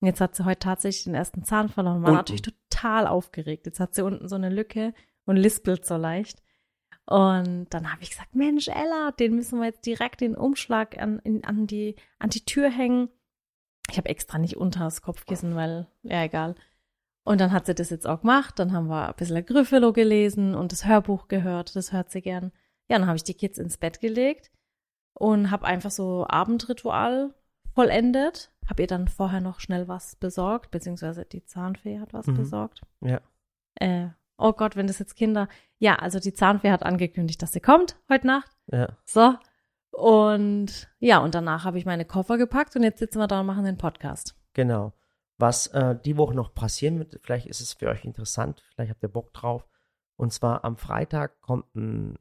Und 0.00 0.08
jetzt 0.08 0.20
hat 0.20 0.34
sie 0.34 0.44
heute 0.44 0.58
tatsächlich 0.58 1.04
den 1.04 1.14
ersten 1.14 1.44
Zahn 1.44 1.68
verloren. 1.68 2.02
War 2.02 2.08
Unten. 2.08 2.16
natürlich 2.16 2.42
total 2.42 3.06
aufgeregt. 3.06 3.64
Jetzt 3.66 3.78
hat 3.78 3.94
sie 3.94 4.04
unten 4.04 4.28
so 4.28 4.34
eine 4.34 4.50
Lücke 4.50 4.92
und 5.24 5.36
lispelt 5.36 5.86
so 5.86 5.96
leicht. 5.96 6.42
Und 7.06 7.66
dann 7.70 7.92
habe 7.92 8.02
ich 8.02 8.10
gesagt, 8.10 8.34
Mensch, 8.34 8.66
Ella, 8.66 9.12
den 9.12 9.36
müssen 9.36 9.60
wir 9.60 9.66
jetzt 9.66 9.86
direkt 9.86 10.20
den 10.20 10.34
Umschlag 10.34 10.98
an, 10.98 11.20
in, 11.20 11.44
an, 11.44 11.68
die, 11.68 11.94
an 12.18 12.30
die 12.30 12.44
Tür 12.44 12.70
hängen. 12.70 13.08
Ich 13.88 13.98
habe 13.98 14.08
extra 14.08 14.38
nicht 14.38 14.56
unter 14.56 14.80
das 14.80 15.00
Kopfkissen, 15.00 15.54
weil, 15.54 15.86
ja, 16.02 16.24
egal. 16.24 16.56
Und 17.24 17.40
dann 17.40 17.52
hat 17.52 17.66
sie 17.66 17.74
das 17.74 17.90
jetzt 17.90 18.06
auch 18.06 18.20
gemacht. 18.20 18.58
Dann 18.58 18.72
haben 18.72 18.88
wir 18.88 19.08
ein 19.08 19.14
bisschen 19.16 19.44
Gryffalo 19.46 19.92
gelesen 19.92 20.54
und 20.54 20.72
das 20.72 20.84
Hörbuch 20.86 21.26
gehört. 21.28 21.74
Das 21.74 21.92
hört 21.92 22.10
sie 22.10 22.20
gern. 22.20 22.52
Ja, 22.88 22.98
dann 22.98 23.06
habe 23.06 23.16
ich 23.16 23.24
die 23.24 23.34
Kids 23.34 23.56
ins 23.58 23.78
Bett 23.78 24.00
gelegt 24.00 24.50
und 25.14 25.50
habe 25.50 25.64
einfach 25.64 25.90
so 25.90 26.26
Abendritual 26.28 27.32
vollendet. 27.74 28.50
Habe 28.68 28.82
ihr 28.82 28.88
dann 28.88 29.08
vorher 29.08 29.40
noch 29.40 29.60
schnell 29.60 29.88
was 29.88 30.16
besorgt, 30.16 30.70
beziehungsweise 30.70 31.24
die 31.24 31.44
Zahnfee 31.44 31.98
hat 31.98 32.12
was 32.12 32.26
Mhm. 32.26 32.34
besorgt. 32.36 32.82
Ja. 33.00 33.20
Äh, 33.76 34.08
oh 34.36 34.52
Gott, 34.52 34.76
wenn 34.76 34.86
das 34.86 34.98
jetzt 34.98 35.16
Kinder. 35.16 35.48
Ja, 35.78 35.96
also 35.96 36.18
die 36.18 36.34
Zahnfee 36.34 36.70
hat 36.70 36.82
angekündigt, 36.82 37.40
dass 37.42 37.52
sie 37.52 37.60
kommt 37.60 37.96
heute 38.10 38.26
Nacht. 38.26 38.50
Ja. 38.70 38.88
So. 39.06 39.34
Und 39.90 40.88
ja, 40.98 41.18
und 41.18 41.34
danach 41.34 41.64
habe 41.64 41.78
ich 41.78 41.86
meine 41.86 42.04
Koffer 42.04 42.36
gepackt 42.36 42.74
und 42.76 42.82
jetzt 42.82 42.98
sitzen 42.98 43.18
wir 43.18 43.28
da 43.28 43.40
und 43.40 43.46
machen 43.46 43.64
den 43.64 43.78
Podcast. 43.78 44.34
Genau. 44.52 44.92
Was 45.38 45.66
äh, 45.68 45.96
die 46.04 46.16
Woche 46.16 46.34
noch 46.34 46.54
passieren 46.54 46.98
wird, 46.98 47.18
vielleicht 47.22 47.46
ist 47.46 47.60
es 47.60 47.72
für 47.74 47.88
euch 47.88 48.04
interessant, 48.04 48.62
vielleicht 48.74 48.90
habt 48.90 49.02
ihr 49.02 49.08
Bock 49.08 49.32
drauf. 49.32 49.66
Und 50.16 50.32
zwar 50.32 50.64
am 50.64 50.76
Freitag 50.76 51.40
kommt 51.40 51.74
ein, 51.74 52.16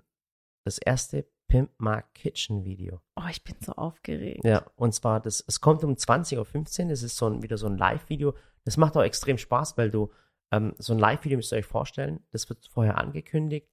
das 0.66 0.80
erste 0.80 1.28
Pimp 1.48 1.70
My 1.78 2.02
Kitchen 2.16 2.66
Video. 2.66 3.02
Oh, 3.16 3.28
ich 3.30 3.44
bin 3.44 3.56
so 3.60 3.74
aufgeregt. 3.74 4.44
Ja, 4.44 4.66
und 4.76 4.96
zwar, 4.96 5.20
das, 5.20 5.44
es 5.48 5.62
kommt 5.62 5.84
um 5.84 5.94
20.15 5.94 6.84
Uhr, 6.86 6.90
das 6.90 7.04
ist 7.04 7.16
so 7.18 7.28
ein, 7.28 7.44
wieder 7.44 7.58
so 7.58 7.68
ein 7.68 7.78
Live-Video. 7.78 8.34
Das 8.66 8.78
macht 8.78 8.98
auch 8.98 9.04
extrem 9.04 9.38
Spaß, 9.38 9.78
weil 9.78 9.92
du, 9.92 10.12
ähm, 10.52 10.74
so 10.80 10.94
ein 10.94 11.00
Live-Video 11.00 11.38
müsst 11.38 11.52
ihr 11.54 11.58
euch 11.60 11.66
vorstellen, 11.68 12.26
das 12.32 12.50
wird 12.50 12.66
vorher 12.68 12.98
angekündigt. 12.98 13.70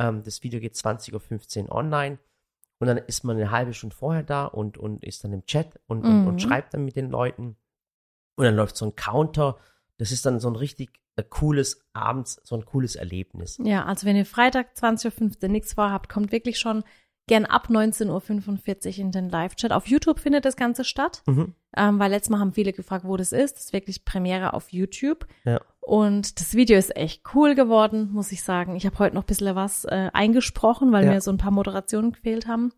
Ähm, 0.00 0.24
das 0.24 0.42
Video 0.42 0.58
geht 0.58 0.74
20.15 0.74 1.66
Uhr 1.66 1.72
online 1.72 2.18
Und 2.80 2.88
dann 2.88 2.98
ist 2.98 3.22
man 3.22 3.36
eine 3.36 3.52
halbe 3.52 3.74
Stunde 3.74 3.94
vorher 3.94 4.24
da 4.24 4.46
und, 4.46 4.76
und 4.76 5.04
ist 5.04 5.22
dann 5.22 5.32
im 5.32 5.44
Chat 5.46 5.78
und, 5.86 6.02
und, 6.04 6.22
Mhm. 6.22 6.26
und 6.26 6.42
schreibt 6.42 6.74
dann 6.74 6.84
mit 6.84 6.96
den 6.96 7.10
Leuten. 7.10 7.56
Und 8.36 8.44
dann 8.44 8.56
läuft 8.56 8.76
so 8.76 8.86
ein 8.86 8.96
Counter. 8.96 9.56
Das 9.98 10.10
ist 10.12 10.24
dann 10.26 10.40
so 10.40 10.48
ein 10.48 10.56
richtig 10.56 10.90
äh, 11.16 11.22
cooles 11.22 11.80
abends, 11.92 12.40
so 12.44 12.56
ein 12.56 12.64
cooles 12.64 12.96
Erlebnis. 12.96 13.58
Ja, 13.62 13.84
also 13.84 14.06
wenn 14.06 14.16
ihr 14.16 14.24
Freitag 14.26 14.74
20.15 14.76 15.42
Uhr 15.42 15.48
nichts 15.48 15.74
vorhabt, 15.74 16.08
kommt 16.08 16.32
wirklich 16.32 16.58
schon 16.58 16.82
gern 17.28 17.44
ab 17.44 17.68
19.45 17.68 18.88
Uhr 18.94 18.98
in 18.98 19.12
den 19.12 19.28
Live-Chat. 19.28 19.70
Auf 19.72 19.86
YouTube 19.86 20.18
findet 20.18 20.44
das 20.44 20.56
Ganze 20.56 20.84
statt, 20.84 21.22
Mhm. 21.26 21.54
ähm, 21.76 21.98
weil 21.98 22.10
letztes 22.10 22.30
Mal 22.30 22.40
haben 22.40 22.52
viele 22.52 22.72
gefragt, 22.72 23.04
wo 23.06 23.16
das 23.16 23.32
ist. 23.32 23.56
Das 23.56 23.64
ist 23.66 23.72
wirklich 23.72 24.04
Premiere 24.04 24.54
auf 24.54 24.72
YouTube. 24.72 25.26
Ja. 25.44 25.60
Und 25.80 26.40
das 26.40 26.54
Video 26.54 26.78
ist 26.78 26.96
echt 26.96 27.22
cool 27.34 27.54
geworden, 27.54 28.10
muss 28.12 28.32
ich 28.32 28.42
sagen. 28.42 28.74
Ich 28.76 28.86
habe 28.86 28.98
heute 28.98 29.14
noch 29.14 29.22
ein 29.24 29.26
bisschen 29.26 29.54
was 29.54 29.84
äh, 29.84 30.10
eingesprochen, 30.12 30.90
weil 30.92 31.04
Ja. 31.04 31.12
mir 31.12 31.20
so 31.20 31.30
ein 31.30 31.38
paar 31.38 31.50
Moderationen 31.52 32.12
gefehlt 32.12 32.46
haben. 32.48 32.72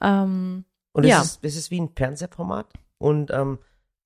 Ähm, 0.00 0.64
Und 0.92 1.04
das, 1.04 1.10
Ja. 1.10 1.20
ist, 1.22 1.44
das 1.44 1.54
ist 1.56 1.70
wie 1.70 1.80
ein 1.80 1.90
Fernsehformat. 1.94 2.66
Und 2.98 3.30
ähm, 3.30 3.58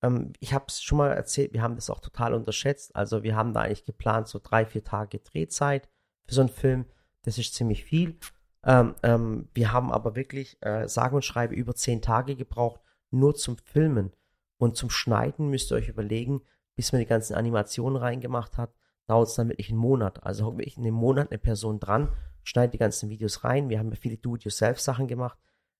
ähm, 0.05 0.33
ich 0.40 0.53
habe 0.53 0.67
es 0.69 0.83
schon 0.83 0.99
mal 0.99 1.11
erzählt, 1.11 1.53
wir 1.53 1.62
haben 1.62 1.77
das 1.77 1.90
auch 1.90 2.01
total 2.01 2.35
unterschätzt. 2.35 2.95
Also 2.95 3.23
wir 3.23 3.37
haben 3.37 3.53
da 3.53 3.62
eigentlich 3.62 3.85
geplant, 3.85 4.29
so 4.29 4.38
drei, 4.43 4.67
vier 4.67 4.85
Tage 4.85 5.19
Drehzeit 5.19 5.88
für 6.27 6.35
so 6.35 6.43
einen 6.43 6.51
Film. 6.51 6.87
Das 7.23 7.38
ist 7.38 7.55
ziemlich 7.55 7.85
viel. 7.85 8.19
Ähm, 8.64 8.95
ähm, 9.03 9.49
wir 9.55 9.73
haben 9.73 9.93
aber 9.93 10.14
wirklich, 10.14 10.59
äh, 10.62 10.88
sage 10.88 11.17
und 11.17 11.25
schreibe, 11.25 11.55
über 11.55 11.75
zehn 11.75 12.03
Tage 12.03 12.37
gebraucht, 12.37 12.81
nur 13.11 13.35
zum 13.35 13.57
Filmen. 13.59 14.12
Und 14.59 14.77
zum 14.77 14.90
Schneiden 14.90 15.49
müsst 15.49 15.71
ihr 15.71 15.77
euch 15.77 15.88
überlegen, 15.88 16.43
bis 16.77 16.93
man 16.93 17.01
die 17.01 17.07
ganzen 17.07 17.35
Animationen 17.35 17.97
reingemacht 17.97 18.57
hat, 18.57 18.75
dauert 19.07 19.29
es 19.29 19.35
dann 19.35 19.49
wirklich 19.49 19.71
einen 19.71 19.79
Monat. 19.79 20.25
Also 20.25 20.53
wirklich 20.53 20.77
in 20.77 20.85
einem 20.85 20.95
Monat 20.95 21.31
eine 21.31 21.38
Person 21.38 21.79
dran, 21.79 22.12
schneidet 22.43 22.75
die 22.75 22.79
ganzen 22.79 23.11
Videos 23.11 23.45
rein. 23.45 23.69
Wir 23.69 23.79
haben 23.79 23.90
ja 23.90 23.97
viele 23.97 24.17
Do-it-yourself-Sachen 24.17 25.07
gemacht. 25.07 25.38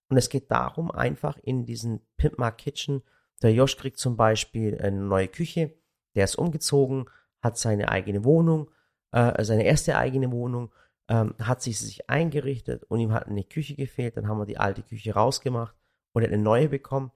Und 0.09 0.17
es 0.17 0.29
geht 0.29 0.51
darum, 0.51 0.91
einfach 0.91 1.39
in 1.39 1.65
diesen 1.65 2.01
Pimp 2.17 2.39
My 2.39 2.53
Kitchen, 2.53 3.03
der 3.43 3.53
Josh 3.53 3.77
kriegt 3.77 3.99
zum 3.99 4.17
Beispiel 4.17 4.81
eine 4.81 5.01
neue 5.01 5.29
Küche, 5.29 5.75
der 6.15 6.25
ist 6.25 6.37
umgezogen, 6.37 7.07
hat 7.43 7.59
seine 7.59 7.89
eigene 7.89 8.25
Wohnung, 8.25 8.71
äh, 9.13 9.45
seine 9.45 9.65
erste 9.65 9.97
eigene 9.97 10.31
Wohnung, 10.33 10.73
ähm, 11.09 11.35
hat 11.41 11.63
sich, 11.63 11.79
sich 11.79 12.09
eingerichtet 12.09 12.85
und 12.85 13.01
ihm 13.01 13.13
hat 13.13 13.27
eine 13.27 13.45
Küche 13.45 13.75
gefehlt, 13.75 14.17
dann 14.17 14.29
haben 14.29 14.39
wir 14.39 14.47
die 14.47 14.59
alte 14.59 14.83
Küche 14.83 15.15
rausgemacht 15.15 15.77
und 16.13 16.25
eine 16.25 16.39
neue 16.39 16.69
bekommen. 16.69 17.11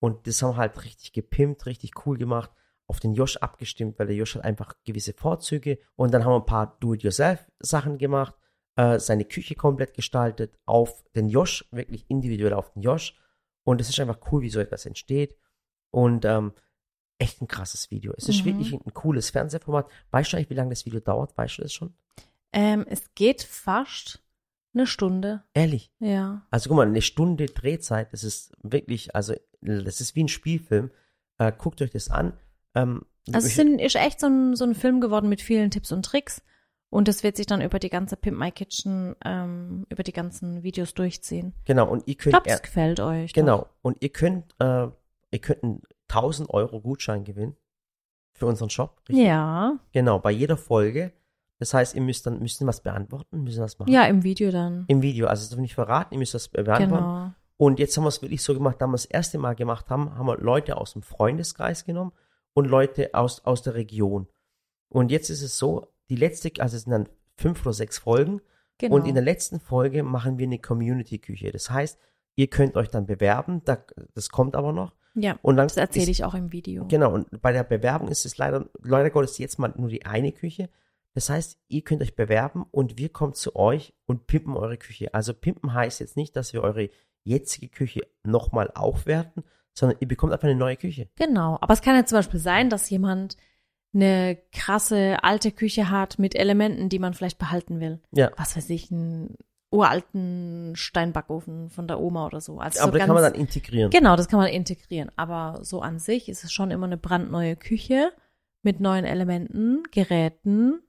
Und 0.00 0.26
das 0.26 0.42
haben 0.42 0.52
wir 0.52 0.56
halt 0.56 0.82
richtig 0.84 1.12
gepimpt, 1.12 1.66
richtig 1.66 2.06
cool 2.06 2.16
gemacht, 2.16 2.50
auf 2.86 3.00
den 3.00 3.14
Josh 3.14 3.36
abgestimmt, 3.36 3.98
weil 3.98 4.08
der 4.08 4.16
Josh 4.16 4.34
hat 4.34 4.44
einfach 4.44 4.74
gewisse 4.84 5.12
Vorzüge. 5.12 5.78
Und 5.94 6.12
dann 6.12 6.24
haben 6.24 6.32
wir 6.32 6.40
ein 6.40 6.46
paar 6.46 6.76
Do-it-yourself-Sachen 6.80 7.98
gemacht, 7.98 8.34
äh, 8.76 8.98
seine 8.98 9.24
Küche 9.24 9.54
komplett 9.54 9.94
gestaltet, 9.94 10.58
auf 10.64 11.04
den 11.14 11.28
Josh, 11.28 11.68
wirklich 11.70 12.08
individuell 12.08 12.54
auf 12.54 12.72
den 12.72 12.82
Josh. 12.82 13.16
Und 13.62 13.80
es 13.80 13.88
ist 13.88 14.00
einfach 14.00 14.18
cool, 14.32 14.42
wie 14.42 14.50
so 14.50 14.58
etwas 14.58 14.86
entsteht. 14.86 15.36
Und 15.90 16.24
ähm, 16.24 16.52
echt 17.18 17.42
ein 17.42 17.48
krasses 17.48 17.90
Video. 17.90 18.12
Es 18.16 18.28
ist 18.28 18.40
Mhm. 18.42 18.44
wirklich 18.46 18.72
ein 18.72 18.94
cooles 18.94 19.30
Fernsehformat. 19.30 19.86
Weißt 20.10 20.32
du 20.32 20.36
eigentlich, 20.36 20.50
wie 20.50 20.54
lange 20.54 20.70
das 20.70 20.86
Video 20.86 21.00
dauert? 21.00 21.36
Weißt 21.36 21.58
du 21.58 21.62
das 21.62 21.72
schon? 21.72 21.94
ähm, 22.52 22.84
es 22.88 23.14
geht 23.14 23.42
fast 23.42 24.22
eine 24.74 24.86
Stunde. 24.86 25.44
Ehrlich. 25.54 25.92
Ja. 26.00 26.46
Also 26.50 26.68
guck 26.68 26.76
mal, 26.78 26.86
eine 26.86 27.02
Stunde 27.02 27.46
Drehzeit, 27.46 28.12
das 28.12 28.24
ist 28.24 28.52
wirklich, 28.62 29.14
also 29.14 29.34
das 29.60 30.00
ist 30.00 30.14
wie 30.16 30.24
ein 30.24 30.28
Spielfilm. 30.28 30.90
Äh, 31.38 31.52
guckt 31.56 31.80
euch 31.82 31.90
das 31.92 32.10
an. 32.10 32.32
Ähm, 32.74 33.04
Also 33.28 33.38
es 33.38 33.46
ich- 33.48 33.54
sind, 33.56 33.78
ist 33.80 33.94
echt 33.96 34.18
so 34.20 34.26
ein, 34.26 34.56
so 34.56 34.64
ein 34.64 34.74
Film 34.74 35.00
geworden 35.00 35.28
mit 35.28 35.42
vielen 35.42 35.70
Tipps 35.70 35.92
und 35.92 36.04
Tricks. 36.04 36.42
Und 36.88 37.06
das 37.06 37.22
wird 37.22 37.36
sich 37.36 37.46
dann 37.46 37.62
über 37.62 37.78
die 37.78 37.88
ganze 37.88 38.16
Pimp 38.16 38.36
My 38.38 38.50
Kitchen, 38.50 39.14
ähm, 39.24 39.86
über 39.90 40.02
die 40.02 40.12
ganzen 40.12 40.64
Videos 40.64 40.92
durchziehen. 40.94 41.54
genau, 41.64 41.88
und 41.88 42.00
ihr 42.08 42.12
Ich 42.12 42.18
könnt 42.18 42.32
glaube, 42.34 42.48
er- 42.48 42.56
das 42.56 42.62
gefällt 42.62 42.98
euch. 42.98 43.32
Genau. 43.32 43.68
Und 43.82 43.98
ihr 44.02 44.08
könnt, 44.08 44.54
äh, 44.58 44.88
ihr 45.30 45.40
könnt 45.40 45.62
einen 45.62 45.82
1000 46.08 46.50
Euro 46.50 46.80
Gutschein 46.80 47.24
gewinnen 47.24 47.56
für 48.32 48.46
unseren 48.46 48.70
Shop. 48.70 49.02
Doch. 49.06 49.14
Ja. 49.14 49.78
Genau, 49.92 50.18
bei 50.18 50.30
jeder 50.30 50.56
Folge. 50.56 51.12
Das 51.58 51.74
heißt, 51.74 51.94
ihr 51.94 52.00
müsst 52.00 52.26
dann, 52.26 52.40
müsst 52.40 52.60
ihr 52.62 52.66
was 52.66 52.82
beantworten, 52.82 53.42
müsst 53.44 53.58
ihr 53.58 53.62
was 53.62 53.78
machen. 53.78 53.92
Ja, 53.92 54.04
im 54.06 54.22
Video 54.24 54.50
dann. 54.50 54.84
Im 54.88 55.02
Video. 55.02 55.26
Also, 55.26 55.42
das 55.42 55.50
darf 55.50 55.58
ich 55.58 55.62
nicht 55.62 55.74
verraten, 55.74 56.14
ihr 56.14 56.18
müsst 56.18 56.32
das 56.34 56.48
beantworten. 56.48 56.88
Genau. 56.88 57.32
Und 57.58 57.78
jetzt 57.78 57.94
haben 57.96 58.04
wir 58.04 58.08
es 58.08 58.22
wirklich 58.22 58.42
so 58.42 58.54
gemacht, 58.54 58.76
da 58.80 58.86
wir 58.86 58.92
das 58.92 59.04
erste 59.04 59.38
Mal 59.38 59.54
gemacht 59.54 59.90
haben, 59.90 60.16
haben 60.16 60.26
wir 60.26 60.38
Leute 60.38 60.78
aus 60.78 60.94
dem 60.94 61.02
Freundeskreis 61.02 61.84
genommen 61.84 62.12
und 62.54 62.64
Leute 62.64 63.10
aus, 63.12 63.44
aus 63.44 63.60
der 63.60 63.74
Region. 63.74 64.26
Und 64.88 65.10
jetzt 65.10 65.28
ist 65.28 65.42
es 65.42 65.58
so, 65.58 65.92
die 66.08 66.16
letzte, 66.16 66.50
also 66.60 66.76
es 66.76 66.84
sind 66.84 66.92
dann 66.92 67.08
fünf 67.36 67.60
oder 67.60 67.74
sechs 67.74 67.98
Folgen. 67.98 68.40
genau. 68.78 68.94
Und 68.94 69.06
in 69.06 69.14
der 69.14 69.22
letzten 69.22 69.60
Folge 69.60 70.02
machen 70.02 70.38
wir 70.38 70.46
eine 70.46 70.58
Community-Küche. 70.58 71.52
Das 71.52 71.70
heißt, 71.70 71.98
ihr 72.36 72.46
könnt 72.46 72.76
euch 72.76 72.88
dann 72.88 73.04
bewerben, 73.04 73.60
da, 73.66 73.76
das 74.14 74.30
kommt 74.30 74.56
aber 74.56 74.72
noch. 74.72 74.94
Ja, 75.14 75.38
Und 75.42 75.56
dann 75.56 75.68
das 75.68 75.76
erzähle 75.76 76.10
ich 76.10 76.24
auch 76.24 76.34
im 76.34 76.52
Video. 76.52 76.86
Genau, 76.86 77.12
und 77.12 77.42
bei 77.42 77.52
der 77.52 77.64
Bewerbung 77.64 78.08
ist 78.08 78.24
es 78.24 78.38
leider, 78.38 78.66
leider 78.82 79.10
Gottes 79.10 79.38
jetzt 79.38 79.58
mal 79.58 79.72
nur 79.76 79.88
die 79.88 80.06
eine 80.06 80.32
Küche. 80.32 80.68
Das 81.14 81.28
heißt, 81.28 81.58
ihr 81.68 81.82
könnt 81.82 82.02
euch 82.02 82.14
bewerben 82.14 82.64
und 82.70 82.98
wir 82.98 83.08
kommen 83.08 83.34
zu 83.34 83.56
euch 83.56 83.94
und 84.06 84.26
pimpen 84.26 84.56
eure 84.56 84.76
Küche. 84.76 85.12
Also 85.12 85.34
pimpen 85.34 85.74
heißt 85.74 86.00
jetzt 86.00 86.16
nicht, 86.16 86.36
dass 86.36 86.52
wir 86.52 86.62
eure 86.62 86.90
jetzige 87.24 87.68
Küche 87.68 88.02
nochmal 88.22 88.70
aufwerten, 88.74 89.42
sondern 89.72 89.98
ihr 90.00 90.08
bekommt 90.08 90.32
einfach 90.32 90.48
eine 90.48 90.58
neue 90.58 90.76
Küche. 90.76 91.08
Genau. 91.16 91.58
Aber 91.60 91.72
es 91.72 91.82
kann 91.82 91.96
ja 91.96 92.04
zum 92.04 92.18
Beispiel 92.18 92.40
sein, 92.40 92.70
dass 92.70 92.88
jemand 92.90 93.36
eine 93.92 94.38
krasse 94.52 95.18
alte 95.22 95.50
Küche 95.50 95.90
hat 95.90 96.18
mit 96.18 96.36
Elementen, 96.36 96.88
die 96.88 97.00
man 97.00 97.14
vielleicht 97.14 97.38
behalten 97.38 97.80
will. 97.80 98.00
Ja. 98.12 98.30
Was 98.36 98.56
weiß 98.56 98.70
ich, 98.70 98.92
einen 98.92 99.36
uralten 99.70 100.72
Steinbackofen 100.74 101.70
von 101.70 101.86
der 101.86 102.00
Oma 102.00 102.26
oder 102.26 102.40
so. 102.40 102.58
Also 102.58 102.80
Aber 102.80 102.92
so 102.92 102.98
da 102.98 103.06
kann 103.06 103.14
man 103.14 103.22
dann 103.22 103.34
integrieren. 103.34 103.90
Genau, 103.90 104.16
das 104.16 104.28
kann 104.28 104.40
man 104.40 104.48
integrieren. 104.48 105.10
Aber 105.16 105.60
so 105.62 105.80
an 105.80 105.98
sich 105.98 106.28
ist 106.28 106.44
es 106.44 106.52
schon 106.52 106.70
immer 106.70 106.86
eine 106.86 106.96
brandneue 106.96 107.56
Küche 107.56 108.12
mit 108.62 108.80
neuen 108.80 109.04
Elementen, 109.04 109.84
Geräten, 109.92 110.80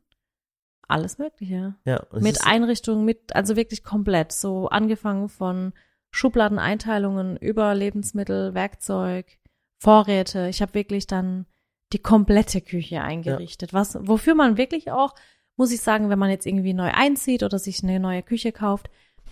alles 0.87 1.17
Mögliche. 1.17 1.75
Ja, 1.85 2.05
Mit 2.11 2.45
Einrichtungen, 2.45 3.05
mit, 3.05 3.35
also 3.35 3.55
wirklich 3.55 3.83
komplett. 3.83 4.31
So 4.31 4.67
angefangen 4.67 5.29
von 5.29 5.73
Schubladeneinteilungen 6.09 7.37
über 7.37 7.73
Lebensmittel, 7.73 8.53
Werkzeug, 8.53 9.37
Vorräte. 9.77 10.47
Ich 10.49 10.61
habe 10.61 10.73
wirklich 10.73 11.07
dann 11.07 11.45
die 11.93 11.99
komplette 11.99 12.61
Küche 12.61 13.01
eingerichtet. 13.01 13.73
Was, 13.73 13.97
wofür 14.01 14.35
man 14.35 14.57
wirklich 14.57 14.91
auch, 14.91 15.15
muss 15.57 15.71
ich 15.71 15.81
sagen, 15.81 16.09
wenn 16.09 16.19
man 16.19 16.29
jetzt 16.29 16.45
irgendwie 16.45 16.73
neu 16.73 16.91
einzieht 16.91 17.43
oder 17.43 17.59
sich 17.59 17.83
eine 17.83 17.99
neue 17.99 18.23
Küche 18.23 18.51
kauft, 18.51 18.89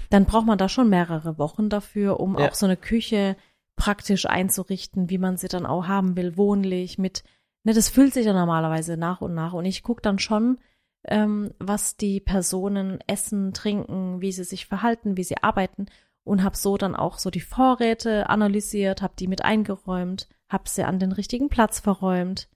dann 0.09 0.25
braucht 0.25 0.45
man 0.45 0.57
da 0.57 0.69
schon 0.69 0.89
mehrere 0.89 1.37
Wochen 1.37 1.69
dafür, 1.69 2.19
um 2.19 2.37
Ja. 2.37 2.49
auch 2.49 2.53
so 2.55 2.65
eine 2.65 2.77
Küche 2.77 3.35
praktisch 3.75 4.25
einzurichten, 4.25 5.09
wie 5.09 5.17
man 5.17 5.37
sie 5.37 5.47
dann 5.47 5.65
auch 5.65 5.87
haben 5.87 6.15
will, 6.17 6.37
wohnlich, 6.37 6.97
mit, 6.97 7.23
ne, 7.63 7.73
das 7.73 7.89
füllt 7.89 8.13
sich 8.13 8.25
ja 8.25 8.33
normalerweise 8.33 8.97
nach 8.97 9.21
und 9.21 9.33
nach. 9.33 9.53
Und 9.53 9.65
ich 9.65 9.83
gucke 9.83 10.01
dann 10.01 10.19
schon, 10.19 10.57
ähm, 11.05 11.53
was 11.59 11.95
die 11.95 12.19
Personen 12.19 12.99
essen, 13.07 13.53
trinken, 13.53 14.21
wie 14.21 14.31
sie 14.33 14.43
sich 14.43 14.65
verhalten, 14.65 15.15
wie 15.15 15.23
sie 15.23 15.41
arbeiten 15.41 15.85
und 16.25 16.43
habe 16.43 16.57
so 16.57 16.77
dann 16.77 16.95
auch 16.95 17.17
so 17.19 17.29
die 17.29 17.39
Vorräte 17.39 18.29
analysiert, 18.29 19.01
habe 19.01 19.13
die 19.17 19.27
mit 19.27 19.43
eingeräumt, 19.45 20.27
habe 20.49 20.67
sie 20.67 20.83
an 20.83 20.99
den 20.99 21.11
richtigen 21.13 21.47
Platz 21.49 21.79
verräumt. 21.79 22.49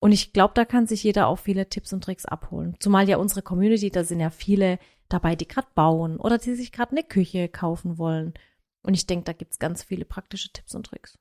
Und 0.00 0.12
ich 0.12 0.32
glaube, 0.32 0.54
da 0.54 0.64
kann 0.64 0.86
sich 0.86 1.04
jeder 1.04 1.28
auch 1.28 1.38
viele 1.38 1.68
Tipps 1.68 1.92
und 1.92 2.02
Tricks 2.02 2.24
abholen. 2.24 2.74
Zumal 2.80 3.08
ja 3.08 3.18
unsere 3.18 3.42
Community, 3.42 3.90
da 3.90 4.02
sind 4.02 4.18
ja 4.20 4.30
viele 4.30 4.78
dabei, 5.08 5.36
die 5.36 5.46
gerade 5.46 5.68
bauen 5.74 6.18
oder 6.18 6.38
die 6.38 6.54
sich 6.54 6.72
gerade 6.72 6.92
eine 6.92 7.04
Küche 7.04 7.48
kaufen 7.48 7.98
wollen. 7.98 8.34
Und 8.82 8.94
ich 8.94 9.06
denke, 9.06 9.24
da 9.24 9.32
gibt's 9.34 9.58
ganz 9.58 9.82
viele 9.82 10.06
praktische 10.06 10.50
Tipps 10.52 10.74
und 10.74 10.86
Tricks. 10.86 11.18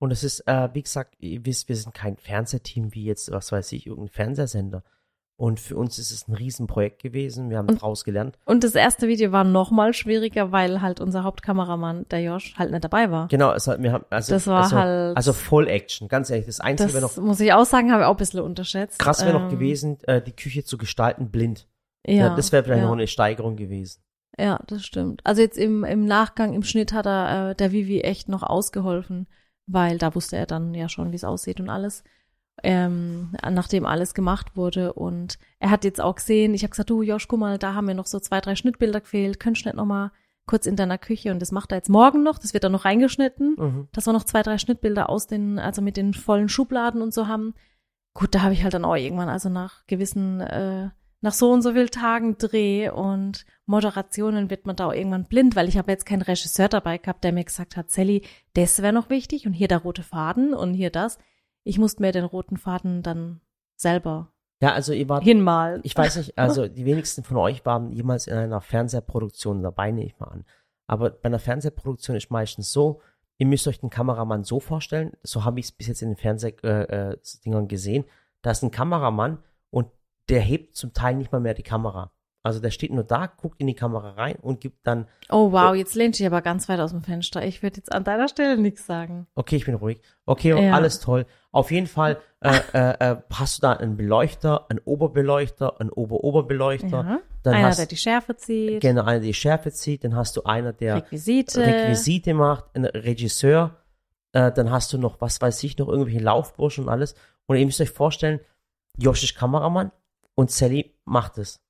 und 0.00 0.10
es 0.10 0.24
ist, 0.24 0.40
äh, 0.48 0.70
wie 0.72 0.82
gesagt, 0.82 1.14
ihr 1.18 1.44
wisst, 1.44 1.68
wir 1.68 1.76
sind 1.76 1.94
kein 1.94 2.16
Fernsehteam 2.16 2.94
wie 2.94 3.04
jetzt, 3.04 3.30
was 3.30 3.52
weiß 3.52 3.70
ich, 3.72 3.86
irgendein 3.86 4.08
Fernsehsender. 4.08 4.82
Und 5.40 5.58
für 5.58 5.74
uns 5.74 5.98
ist 5.98 6.10
es 6.10 6.28
ein 6.28 6.34
Riesenprojekt 6.34 7.00
gewesen. 7.00 7.48
Wir 7.48 7.56
haben 7.56 7.70
Und- 7.70 7.80
draus 7.80 8.04
gelernt. 8.04 8.36
Und 8.44 8.62
das 8.62 8.74
erste 8.74 9.08
Video 9.08 9.32
war 9.32 9.42
noch 9.42 9.70
mal 9.70 9.94
schwieriger, 9.94 10.52
weil 10.52 10.82
halt 10.82 11.00
unser 11.00 11.24
Hauptkameramann, 11.24 12.04
der 12.10 12.20
Josh, 12.20 12.54
halt 12.58 12.70
nicht 12.72 12.84
dabei 12.84 13.10
war. 13.10 13.26
Genau, 13.28 13.50
es 13.54 13.66
hat, 13.66 13.82
wir 13.82 13.90
haben, 13.92 14.04
also, 14.10 14.34
Das 14.34 14.46
war 14.46 14.64
also, 14.64 14.76
halt- 14.76 15.16
also 15.16 15.32
Voll 15.32 15.66
Action, 15.66 16.08
ganz 16.08 16.28
ehrlich. 16.28 16.44
Das 16.44 16.60
Einzige 16.60 16.88
Das 16.88 16.94
wäre 16.94 17.02
noch, 17.06 17.16
muss 17.26 17.40
ich 17.40 17.54
auch 17.54 17.64
sagen, 17.64 17.90
habe 17.90 18.02
ich 18.02 18.06
auch 18.06 18.10
ein 18.10 18.16
bisschen 18.18 18.40
unterschätzt. 18.40 18.98
krass 18.98 19.22
wäre 19.24 19.32
noch 19.32 19.44
Ähm, 19.44 19.48
gewesen, 19.48 19.96
äh, 20.02 20.20
die 20.20 20.32
Küche 20.36 20.62
zu 20.62 20.76
gestalten 20.76 21.30
blind. 21.30 21.66
Ja, 22.06 22.36
das 22.36 22.52
wäre 22.52 22.62
vielleicht 22.62 22.80
ja. 22.82 22.86
noch 22.86 22.92
eine 22.92 23.06
Steigerung 23.06 23.56
gewesen. 23.56 24.02
Ja, 24.38 24.60
das 24.66 24.84
stimmt. 24.84 25.22
Also 25.24 25.40
jetzt 25.40 25.56
im, 25.56 25.84
im 25.84 26.04
Nachgang, 26.04 26.52
im 26.52 26.62
Schnitt 26.64 26.92
hat 26.92 27.06
er 27.06 27.52
äh, 27.52 27.54
der 27.54 27.72
Vivi 27.72 28.02
echt 28.02 28.28
noch 28.28 28.42
ausgeholfen, 28.42 29.26
weil 29.66 29.96
da 29.96 30.14
wusste 30.14 30.36
er 30.36 30.44
dann 30.46 30.74
ja 30.74 30.90
schon, 30.90 31.12
wie 31.12 31.16
es 31.16 31.24
aussieht 31.24 31.60
und 31.60 31.70
alles. 31.70 32.04
Ähm, 32.62 33.34
nachdem 33.50 33.86
alles 33.86 34.12
gemacht 34.14 34.56
wurde. 34.56 34.92
Und 34.92 35.38
er 35.58 35.70
hat 35.70 35.84
jetzt 35.84 36.00
auch 36.00 36.16
gesehen, 36.16 36.52
ich 36.54 36.62
habe 36.62 36.70
gesagt, 36.70 36.90
du 36.90 37.02
Josh, 37.02 37.26
guck 37.28 37.40
mal, 37.40 37.58
da 37.58 37.74
haben 37.74 37.86
mir 37.86 37.94
noch 37.94 38.06
so 38.06 38.20
zwei, 38.20 38.40
drei 38.40 38.54
Schnittbilder 38.54 39.00
gefehlt. 39.00 39.40
Könntest 39.40 39.64
du 39.64 39.68
nicht 39.70 39.76
noch 39.76 39.86
mal 39.86 40.12
kurz 40.46 40.66
in 40.66 40.76
deiner 40.76 40.98
Küche? 40.98 41.30
Und 41.30 41.40
das 41.40 41.52
macht 41.52 41.72
er 41.72 41.78
jetzt 41.78 41.88
morgen 41.88 42.22
noch. 42.22 42.38
Das 42.38 42.52
wird 42.52 42.64
dann 42.64 42.72
noch 42.72 42.84
reingeschnitten, 42.84 43.54
Mhm. 43.56 43.88
dass 43.92 44.06
wir 44.06 44.12
noch 44.12 44.24
zwei, 44.24 44.42
drei 44.42 44.58
Schnittbilder 44.58 45.08
aus 45.08 45.26
den, 45.26 45.58
also 45.58 45.80
mit 45.80 45.96
den 45.96 46.12
vollen 46.14 46.48
Schubladen 46.48 47.02
und 47.02 47.14
so 47.14 47.26
haben. 47.28 47.54
Gut, 48.14 48.34
da 48.34 48.42
habe 48.42 48.52
ich 48.52 48.62
halt 48.64 48.74
dann 48.74 48.84
auch 48.84 48.96
irgendwann, 48.96 49.28
also 49.28 49.48
nach 49.48 49.86
gewissen, 49.86 50.40
äh, 50.40 50.90
nach 51.22 51.32
so 51.32 51.52
und 51.52 51.62
so 51.62 51.72
viel 51.74 51.88
Tagen 51.88 52.36
Dreh 52.38 52.88
und 52.90 53.44
Moderationen 53.66 54.50
wird 54.50 54.66
man 54.66 54.74
da 54.76 54.88
auch 54.88 54.92
irgendwann 54.92 55.26
blind, 55.26 55.54
weil 55.54 55.68
ich 55.68 55.78
habe 55.78 55.92
jetzt 55.92 56.06
keinen 56.06 56.22
Regisseur 56.22 56.68
dabei 56.68 56.98
gehabt, 56.98 57.22
der 57.24 57.32
mir 57.32 57.44
gesagt 57.44 57.76
hat, 57.76 57.90
Sally, 57.90 58.22
das 58.54 58.82
wäre 58.82 58.92
noch 58.92 59.10
wichtig 59.10 59.46
und 59.46 59.52
hier 59.52 59.68
der 59.68 59.78
rote 59.78 60.02
Faden 60.02 60.52
und 60.54 60.74
hier 60.74 60.90
das. 60.90 61.18
Ich 61.64 61.78
musste 61.78 62.02
mir 62.02 62.12
den 62.12 62.24
roten 62.24 62.56
Faden 62.56 63.02
dann 63.02 63.40
selber 63.76 64.32
Ja, 64.60 64.72
also 64.72 64.92
ihr 64.92 65.08
wart, 65.08 65.24
hinmalen. 65.24 65.80
ich 65.84 65.96
weiß 65.96 66.16
nicht, 66.16 66.38
also 66.38 66.68
die 66.68 66.84
wenigsten 66.84 67.22
von 67.24 67.36
euch 67.36 67.64
waren 67.64 67.92
jemals 67.92 68.26
in 68.26 68.34
einer 68.34 68.60
Fernsehproduktion 68.60 69.62
dabei, 69.62 69.90
nehme 69.90 70.06
ich 70.06 70.18
mal 70.18 70.28
an. 70.28 70.44
Aber 70.86 71.10
bei 71.10 71.26
einer 71.26 71.38
Fernsehproduktion 71.38 72.16
ist 72.16 72.30
meistens 72.30 72.72
so, 72.72 73.00
ihr 73.38 73.46
müsst 73.46 73.66
euch 73.68 73.80
den 73.80 73.90
Kameramann 73.90 74.44
so 74.44 74.60
vorstellen, 74.60 75.12
so 75.22 75.44
habe 75.44 75.60
ich 75.60 75.66
es 75.66 75.72
bis 75.72 75.86
jetzt 75.86 76.02
in 76.02 76.10
den 76.10 76.16
Fernsehdingern 76.16 77.12
äh, 77.12 77.16
Dingern 77.44 77.68
gesehen, 77.68 78.04
da 78.42 78.50
ist 78.50 78.62
ein 78.62 78.70
Kameramann 78.70 79.38
und 79.70 79.88
der 80.28 80.40
hebt 80.40 80.74
zum 80.76 80.92
Teil 80.92 81.16
nicht 81.16 81.32
mal 81.32 81.40
mehr 81.40 81.54
die 81.54 81.62
Kamera. 81.62 82.12
Also 82.42 82.58
der 82.58 82.70
steht 82.70 82.90
nur 82.90 83.04
da, 83.04 83.26
guckt 83.26 83.60
in 83.60 83.66
die 83.66 83.74
Kamera 83.74 84.12
rein 84.12 84.36
und 84.40 84.60
gibt 84.62 84.86
dann, 84.86 85.06
Oh 85.28 85.52
wow, 85.52 85.74
jetzt 85.74 85.94
lehnt 85.94 86.16
sich 86.16 86.26
aber 86.26 86.40
ganz 86.40 86.68
weit 86.70 86.80
aus 86.80 86.90
dem 86.90 87.02
Fenster. 87.02 87.44
Ich 87.44 87.62
würde 87.62 87.76
jetzt 87.76 87.92
an 87.92 88.02
deiner 88.04 88.28
Stelle 88.28 88.56
nichts 88.56 88.86
sagen. 88.86 89.26
okay, 89.34 89.56
ich 89.56 89.66
bin 89.66 89.74
ruhig, 89.74 90.00
okay, 90.24 90.50
Ja. 90.66 90.72
alles 90.72 91.00
toll. 91.00 91.26
Auf 91.52 91.70
jeden 91.70 91.86
Fall 91.86 92.18
äh, 92.40 92.58
äh, 92.72 93.10
äh, 93.12 93.16
hast 93.32 93.58
du 93.58 93.62
da 93.62 93.72
einen 93.74 93.96
Beleuchter, 93.98 94.70
einen 94.70 94.78
Oberbeleuchter, 94.78 95.80
einen 95.80 95.90
Ober-Oberbeleuchter, 95.90 96.88
Ja. 96.88 97.18
dann 97.42 97.54
Einer, 97.54 97.68
hast 97.68 97.78
der 97.78 97.86
die 97.86 97.96
Schärfe 97.96 98.36
zieht, 98.36 98.80
Genau, 98.80 99.02
einer, 99.02 99.20
der 99.20 99.26
die 99.28 99.34
Schärfe 99.34 99.70
zieht, 99.72 100.04
dann 100.04 100.16
hast 100.16 100.36
du 100.36 100.44
einer, 100.44 100.72
der 100.72 100.96
Requisite. 100.96 101.60
Requisite 101.66 102.32
macht, 102.32 102.64
ein 102.74 102.86
Regisseur, 102.86 103.76
äh, 104.32 104.50
dann 104.52 104.70
hast 104.70 104.92
du 104.94 104.98
noch, 104.98 105.20
was 105.20 105.40
weiß 105.42 105.62
ich, 105.64 105.76
noch 105.76 105.88
irgendwelche 105.88 106.20
Laufburschen 106.20 106.84
und 106.84 106.90
alles. 106.90 107.14
Und 107.46 107.56
ihr 107.56 107.66
müsst 107.66 107.80
euch 107.80 107.90
vorstellen, 107.90 108.40
Josh 108.96 109.24
ist 109.24 109.34
Kameramann 109.36 109.92
und 110.34 110.50
Sally 110.50 110.94
macht 111.04 111.36
es. 111.38 111.60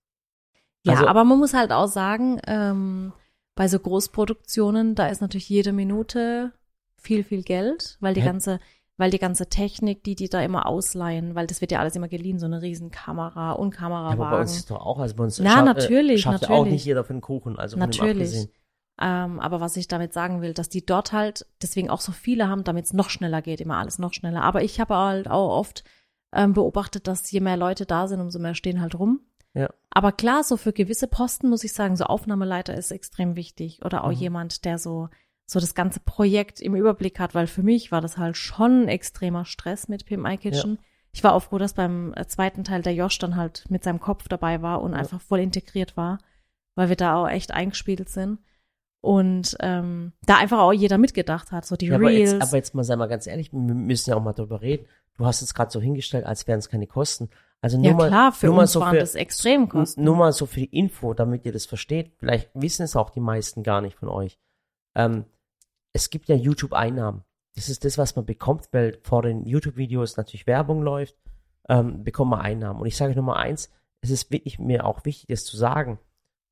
Ja, 0.84 0.94
Also- 0.94 1.06
aber 1.08 1.24
man 1.24 1.38
muss 1.38 1.54
halt 1.54 1.72
auch 1.72 1.88
sagen, 1.88 2.40
ähm, 2.46 3.12
bei 3.54 3.68
so 3.68 3.78
Großproduktionen, 3.78 4.94
da 4.94 5.08
ist 5.08 5.20
natürlich 5.20 5.48
jede 5.48 5.72
Minute 5.72 6.52
viel, 6.96 7.24
viel 7.24 7.42
Geld, 7.42 7.96
weil 8.00 8.14
die 8.14 8.22
Hä? 8.22 8.26
ganze, 8.26 8.60
weil 8.96 9.10
die 9.10 9.18
ganze 9.18 9.48
Technik, 9.48 10.04
die 10.04 10.14
die 10.14 10.28
da 10.28 10.40
immer 10.42 10.66
ausleihen, 10.66 11.34
weil 11.34 11.46
das 11.46 11.60
wird 11.60 11.72
ja 11.72 11.80
alles 11.80 11.96
immer 11.96 12.08
geliehen, 12.08 12.38
so 12.38 12.46
eine 12.46 12.62
riesen 12.62 12.90
Kamera 12.90 13.52
und 13.52 13.72
Ja, 13.78 13.86
aber 13.88 14.30
bei 14.30 14.40
uns 14.40 14.56
ist 14.56 14.70
doch 14.70 14.80
auch, 14.80 14.98
also 14.98 15.14
bei 15.16 15.24
uns 15.24 15.36
schafft, 15.36 15.64
natürlich, 15.64 16.16
äh, 16.16 16.18
schafft 16.18 16.42
ja 16.42 16.48
auch 16.48 16.52
natürlich. 16.58 16.72
nicht 16.72 16.84
jeder 16.86 17.04
für 17.04 17.12
den 17.12 17.20
Kuchen, 17.22 17.58
also 17.58 17.78
Natürlich. 17.78 18.48
Ähm, 19.02 19.40
aber 19.40 19.60
was 19.62 19.78
ich 19.78 19.88
damit 19.88 20.12
sagen 20.12 20.42
will, 20.42 20.52
dass 20.52 20.68
die 20.68 20.84
dort 20.84 21.12
halt 21.12 21.46
deswegen 21.62 21.88
auch 21.88 22.02
so 22.02 22.12
viele 22.12 22.48
haben, 22.48 22.64
damit 22.64 22.84
es 22.84 22.92
noch 22.92 23.08
schneller 23.08 23.40
geht, 23.40 23.62
immer 23.62 23.78
alles 23.78 23.98
noch 23.98 24.12
schneller. 24.12 24.42
Aber 24.42 24.62
ich 24.62 24.78
habe 24.78 24.94
halt 24.94 25.28
auch 25.28 25.56
oft 25.56 25.84
ähm, 26.34 26.52
beobachtet, 26.52 27.06
dass 27.08 27.30
je 27.30 27.40
mehr 27.40 27.56
Leute 27.56 27.86
da 27.86 28.08
sind, 28.08 28.20
umso 28.20 28.38
mehr 28.38 28.54
stehen 28.54 28.82
halt 28.82 28.98
rum. 28.98 29.20
Ja. 29.54 29.68
Aber 29.90 30.12
klar, 30.12 30.44
so 30.44 30.56
für 30.56 30.72
gewisse 30.72 31.06
Posten 31.08 31.48
muss 31.48 31.64
ich 31.64 31.72
sagen, 31.72 31.96
so 31.96 32.04
Aufnahmeleiter 32.04 32.74
ist 32.74 32.90
extrem 32.92 33.34
wichtig 33.36 33.84
oder 33.84 34.04
auch 34.04 34.10
Mhm. 34.12 34.16
jemand, 34.18 34.64
der 34.64 34.78
so 34.78 35.08
so 35.46 35.58
das 35.58 35.74
ganze 35.74 35.98
Projekt 35.98 36.60
im 36.60 36.76
Überblick 36.76 37.18
hat, 37.18 37.34
weil 37.34 37.48
für 37.48 37.64
mich 37.64 37.90
war 37.90 38.00
das 38.00 38.16
halt 38.16 38.36
schon 38.36 38.86
extremer 38.86 39.44
Stress 39.44 39.88
mit 39.88 40.06
PMI 40.06 40.36
Kitchen. 40.36 40.78
Ich 41.10 41.24
war 41.24 41.34
auch 41.34 41.40
froh, 41.42 41.58
dass 41.58 41.72
beim 41.74 42.14
äh, 42.14 42.24
zweiten 42.28 42.62
Teil 42.62 42.82
der 42.82 42.94
Josh 42.94 43.18
dann 43.18 43.34
halt 43.34 43.64
mit 43.68 43.82
seinem 43.82 43.98
Kopf 43.98 44.28
dabei 44.28 44.62
war 44.62 44.80
und 44.80 44.92
Ja. 44.92 44.98
einfach 44.98 45.20
voll 45.20 45.40
integriert 45.40 45.96
war, 45.96 46.18
weil 46.76 46.88
wir 46.88 46.94
da 46.94 47.16
auch 47.16 47.28
echt 47.28 47.50
eingespielt 47.52 48.08
sind. 48.08 48.38
Und 49.00 49.56
ähm, 49.58 50.12
da 50.26 50.36
einfach 50.36 50.58
auch 50.60 50.72
jeder 50.72 50.98
mitgedacht 50.98 51.50
hat, 51.52 51.64
so 51.66 51.74
die 51.74 51.86
Ja, 51.86 51.96
aber, 51.96 52.08
Reels. 52.10 52.32
jetzt, 52.32 52.42
aber 52.42 52.56
jetzt 52.56 52.74
mal, 52.76 52.84
sei 52.84 52.94
mal 52.96 53.08
ganz 53.08 53.26
ehrlich, 53.26 53.50
wir 53.52 53.58
müssen 53.58 54.10
ja 54.10 54.16
auch 54.16 54.22
mal 54.22 54.34
drüber 54.34 54.60
reden. 54.60 54.86
Du 55.16 55.26
hast 55.26 55.42
es 55.42 55.52
gerade 55.54 55.70
so 55.72 55.80
hingestellt, 55.80 56.26
als 56.26 56.46
wären 56.46 56.58
es 56.60 56.68
keine 56.68 56.86
Kosten. 56.86 57.28
Also 57.62 57.76
nur 57.76 57.86
ja 57.86 57.94
mal, 57.94 58.08
klar, 58.08 58.32
für 58.32 58.46
nur 58.46 58.56
mal 58.56 58.62
uns 58.62 58.72
so 58.72 58.80
waren 58.80 58.94
für, 58.94 59.00
das 59.00 59.14
Extremkosten. 59.14 60.02
Nur 60.02 60.16
mal 60.16 60.32
so 60.32 60.46
für 60.46 60.60
die 60.60 60.78
Info, 60.78 61.12
damit 61.12 61.44
ihr 61.44 61.52
das 61.52 61.66
versteht. 61.66 62.12
Vielleicht 62.18 62.50
wissen 62.54 62.82
es 62.82 62.96
auch 62.96 63.10
die 63.10 63.20
meisten 63.20 63.62
gar 63.62 63.80
nicht 63.80 63.96
von 63.96 64.08
euch. 64.08 64.38
Ähm, 64.96 65.26
es 65.92 66.10
gibt 66.10 66.28
ja 66.28 66.36
YouTube-Einnahmen. 66.36 67.24
Das 67.56 67.68
ist 67.68 67.84
das, 67.84 67.98
was 67.98 68.16
man 68.16 68.24
bekommt, 68.24 68.68
weil 68.72 68.98
vor 69.02 69.22
den 69.22 69.44
YouTube-Videos 69.44 70.16
natürlich 70.16 70.46
Werbung 70.46 70.82
läuft, 70.82 71.16
ähm, 71.68 72.02
bekommt 72.04 72.30
man 72.30 72.40
Einnahmen. 72.40 72.80
Und 72.80 72.86
ich 72.86 72.96
sage 72.96 73.14
Nummer 73.14 73.36
eins, 73.36 73.70
es 74.00 74.10
ist 74.10 74.30
wirklich 74.30 74.58
mir 74.58 74.86
auch 74.86 75.04
wichtig, 75.04 75.26
das 75.28 75.44
zu 75.44 75.56
sagen. 75.56 75.98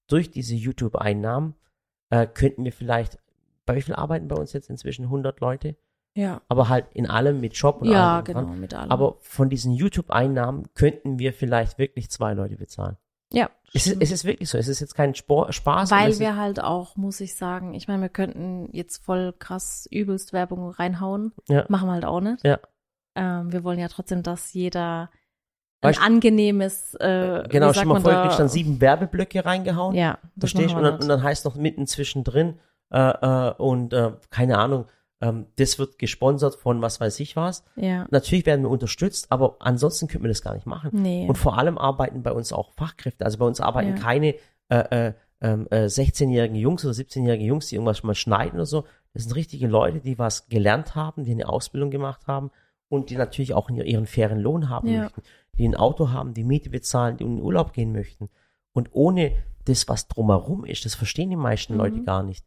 Durch 0.09 0.31
diese 0.31 0.55
YouTube-Einnahmen 0.55 1.55
äh, 2.11 2.27
könnten 2.27 2.65
wir 2.65 2.73
vielleicht, 2.73 3.19
bei 3.65 3.77
wie 3.77 3.83
viel 3.83 3.95
arbeiten 3.95 4.29
bei 4.29 4.37
uns 4.37 4.53
jetzt 4.53 4.69
inzwischen 4.69 5.05
100 5.05 5.41
Leute? 5.41 5.77
Ja, 6.19 6.41
Aber 6.49 6.69
halt 6.69 6.87
in 6.95 7.07
allem 7.09 7.41
mit 7.41 7.55
Job 7.55 7.83
und 7.83 7.89
ja 7.91 8.17
allem 8.17 8.25
dran. 8.25 8.45
genau, 8.47 8.57
mit 8.57 8.75
allem. 8.75 8.91
Aber 8.91 9.17
von 9.21 9.49
diesen 9.49 9.73
YouTube-Einnahmen 9.73 10.67
könnten 10.75 11.19
wir 11.19 11.33
vielleicht 11.33 11.79
wirklich 11.79 12.11
zwei 12.11 12.35
Leute 12.35 12.57
bezahlen. 12.57 12.97
ja, 13.33 13.49
Es 13.73 13.87
ist, 13.87 14.01
es 14.03 14.11
ist 14.11 14.25
wirklich 14.25 14.49
so. 14.51 14.59
Es 14.59 14.67
ist 14.69 14.81
jetzt 14.81 14.95
kein 14.95 15.15
Spor 15.15 15.53
Spaß. 15.53 15.91
Weil 15.91 16.19
wir 16.19 16.37
halt 16.37 16.63
auch, 16.63 16.97
muss 16.97 17.21
ich 17.21 17.37
sagen, 17.37 17.75
ich 17.75 17.87
meine, 17.89 18.03
wir 18.03 18.09
könnten 18.09 18.69
jetzt 18.73 19.05
voll 19.05 19.33
krass 19.39 19.87
übelst 19.91 20.33
Werbung 20.33 20.71
reinhauen. 20.71 21.33
Ja. 21.49 21.65
Machen 21.69 21.89
wir 21.89 21.93
halt 21.93 22.05
auch 22.05 22.21
nicht. 22.21 22.43
Ja. 22.45 22.59
Ähm, 23.15 23.53
wir 23.53 23.63
wollen 23.65 23.79
ja 23.79 23.89
trotzdem, 23.89 24.23
dass 24.23 24.53
jeder 24.55 25.11
ein 25.81 25.93
Weißt- 25.95 26.01
angenehmes, 26.05 26.95
äh, 27.01 27.43
ist, 27.43 27.51
genau, 27.51 27.73
schon 27.73 27.87
mal 27.89 28.01
vor, 28.01 28.11
da? 28.11 28.23
kriegst 28.23 28.41
dann 28.41 28.49
sieben 28.49 28.81
Werbeblöcke 28.81 29.45
reingehauen. 29.45 29.95
Ja, 29.95 30.19
Verstehst 30.39 30.75
du? 30.75 30.79
Und, 30.79 31.09
dann 31.09 31.23
heißt 31.23 31.45
noch 31.45 31.55
mitten 31.55 31.87
zwischendrin, 31.87 32.59
äh, 32.91 32.99
äh, 32.99 33.55
und 33.59 33.93
äh, 33.93 34.13
keine 34.31 34.59
Ahnung, 34.59 34.87
ähm, 35.21 35.47
das 35.57 35.79
wird 35.79 35.99
gesponsert 35.99 36.55
von 36.57 36.81
was 36.83 37.01
weiß 37.01 37.19
ich 37.21 37.35
was. 37.37 37.65
Ja, 37.77 38.07
Natürlich 38.11 38.47
werden 38.47 38.63
wir 38.65 38.71
unterstützt, 38.71 39.31
aber 39.31 39.57
ansonsten 39.61 40.07
könnten 40.09 40.25
wir 40.25 40.29
das 40.31 40.43
gar 40.43 40.55
nicht 40.55 40.67
machen. 40.67 40.91
nee. 40.93 41.27
Und 41.29 41.37
vor 41.37 41.59
allem 41.59 41.77
arbeiten 41.79 42.23
bei 42.23 42.33
uns 42.33 42.53
auch 42.53 42.73
Fachkräfte. 42.75 43.25
Also 43.25 43.39
bei 43.39 43.47
uns 43.47 43.61
arbeiten 43.61 43.91
Ja. 43.91 43.95
keine 43.97 44.35
äh, 44.71 45.09
äh, 45.09 45.13
ähm, 45.41 45.67
äh, 45.71 45.85
16-jährigen 45.89 46.57
Jungs 46.57 46.85
oder 46.85 46.93
17-jährigen 46.95 47.47
Jungs, 47.47 47.69
die 47.69 47.77
irgendwas 47.77 48.03
mal 48.03 48.15
schneiden 48.15 48.55
oder 48.57 48.67
so. 48.67 48.85
Das 49.15 49.23
sind 49.25 49.35
richtige 49.35 49.67
Leute, 49.67 50.01
die 50.01 50.19
was 50.19 50.49
gelernt 50.49 50.95
haben, 50.95 51.25
die 51.25 51.33
eine 51.33 51.49
Ausbildung 51.49 51.91
gemacht 51.91 52.27
haben 52.27 52.51
und 52.89 53.11
die 53.11 53.17
natürlich 53.17 53.55
auch 53.55 53.71
ihren 53.71 54.07
fairen 54.07 54.39
Lohn 54.41 54.69
haben 54.69 54.89
Ja. 54.89 55.03
möchten. 55.05 55.23
Die 55.57 55.67
ein 55.67 55.75
Auto 55.75 56.11
haben, 56.11 56.35
die 56.35 56.45
Miete 56.45 56.71
bezahlen, 56.71 57.17
die 57.17 57.25
in 57.25 57.37
den 57.37 57.43
Urlaub 57.45 57.73
gehen 57.73 57.93
möchten. 57.93 58.29
Und 58.73 58.91
ohne 58.93 59.33
das, 59.65 59.89
was 59.89 60.07
drumherum 60.07 60.65
ist, 60.65 60.85
das 60.85 60.95
verstehen 60.95 61.31
die 61.31 61.37
meisten 61.37 61.73
Mhm. 61.75 61.79
Leute 61.81 62.03
gar 62.05 62.23
nicht. 62.23 62.45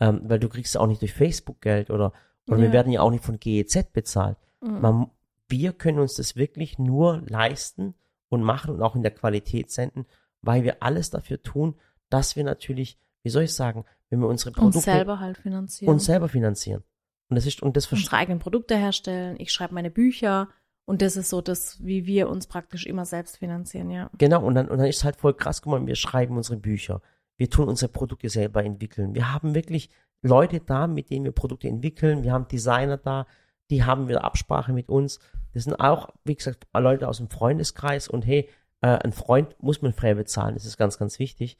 Ähm, 0.00 0.22
weil 0.24 0.38
du 0.38 0.48
kriegst 0.48 0.76
auch 0.76 0.86
nicht 0.86 1.02
durch 1.02 1.12
Facebook 1.12 1.60
Geld 1.60 1.90
oder, 1.90 2.12
oder 2.48 2.58
wir 2.58 2.66
Ja. 2.66 2.72
werden 2.72 2.92
ja 2.92 3.02
auch 3.02 3.10
nicht 3.10 3.24
von 3.24 3.38
GEZ 3.38 3.92
bezahlt. 3.92 4.38
Mhm. 4.62 4.80
Man, 4.80 5.10
wir 5.48 5.72
können 5.72 5.98
uns 5.98 6.14
das 6.14 6.36
wirklich 6.36 6.78
nur 6.78 7.22
leisten 7.26 7.94
und 8.28 8.42
machen 8.42 8.74
und 8.74 8.82
auch 8.82 8.96
in 8.96 9.02
der 9.02 9.10
Qualität 9.10 9.70
senden, 9.70 10.06
weil 10.40 10.62
wir 10.64 10.82
alles 10.82 11.10
dafür 11.10 11.42
tun, 11.42 11.74
dass 12.08 12.36
wir 12.36 12.44
natürlich, 12.44 12.98
wie 13.22 13.30
soll 13.30 13.42
ich 13.44 13.54
sagen, 13.54 13.84
wenn 14.08 14.20
wir 14.20 14.28
unsere 14.28 14.52
Produkte 14.52 14.78
uns 14.78 14.84
selber 14.84 15.20
halt 15.20 15.38
finanzieren. 15.38 15.92
uns 15.92 16.04
selber 16.04 16.28
finanzieren. 16.28 16.82
Und 17.28 17.36
das 17.36 17.46
ist, 17.46 17.62
und 17.62 17.76
das 17.76 17.92
unsere 17.92 18.16
eigenen 18.16 18.40
Produkte 18.40 18.76
herstellen. 18.76 19.36
Ich 19.38 19.52
schreibe 19.52 19.74
meine 19.74 19.90
Bücher. 19.90 20.48
Und 20.84 21.02
das 21.02 21.16
ist 21.16 21.28
so 21.30 21.40
das, 21.40 21.84
wie 21.84 22.06
wir 22.06 22.28
uns 22.28 22.48
praktisch 22.48 22.84
immer 22.86 23.04
selbst 23.04 23.36
finanzieren, 23.36 23.90
ja. 23.90 24.10
Genau, 24.18 24.44
und 24.44 24.56
dann, 24.56 24.68
und 24.68 24.78
dann 24.78 24.88
ist 24.88 25.04
halt 25.04 25.14
voll 25.14 25.34
krass, 25.34 25.62
guck 25.62 25.70
mal, 25.72 25.86
wir 25.86 25.94
schreiben 25.94 26.36
unsere 26.36 26.56
Bücher. 26.56 27.00
Wir 27.40 27.48
tun 27.48 27.70
unsere 27.70 27.90
Produkte 27.90 28.28
selber 28.28 28.62
entwickeln. 28.62 29.14
Wir 29.14 29.32
haben 29.32 29.54
wirklich 29.54 29.88
Leute 30.20 30.60
da, 30.60 30.86
mit 30.86 31.08
denen 31.08 31.24
wir 31.24 31.32
Produkte 31.32 31.68
entwickeln. 31.68 32.22
Wir 32.22 32.32
haben 32.32 32.46
Designer 32.48 32.98
da, 32.98 33.26
die 33.70 33.82
haben 33.82 34.08
wieder 34.08 34.24
Absprache 34.24 34.74
mit 34.74 34.90
uns. 34.90 35.20
Das 35.54 35.64
sind 35.64 35.80
auch, 35.80 36.10
wie 36.24 36.34
gesagt, 36.34 36.66
Leute 36.74 37.08
aus 37.08 37.16
dem 37.16 37.30
Freundeskreis 37.30 38.08
und 38.08 38.26
hey, 38.26 38.46
äh, 38.82 38.88
ein 38.88 39.12
Freund 39.12 39.56
muss 39.58 39.80
man 39.80 39.94
frei 39.94 40.12
bezahlen. 40.12 40.52
Das 40.52 40.66
ist 40.66 40.76
ganz, 40.76 40.98
ganz 40.98 41.18
wichtig. 41.18 41.56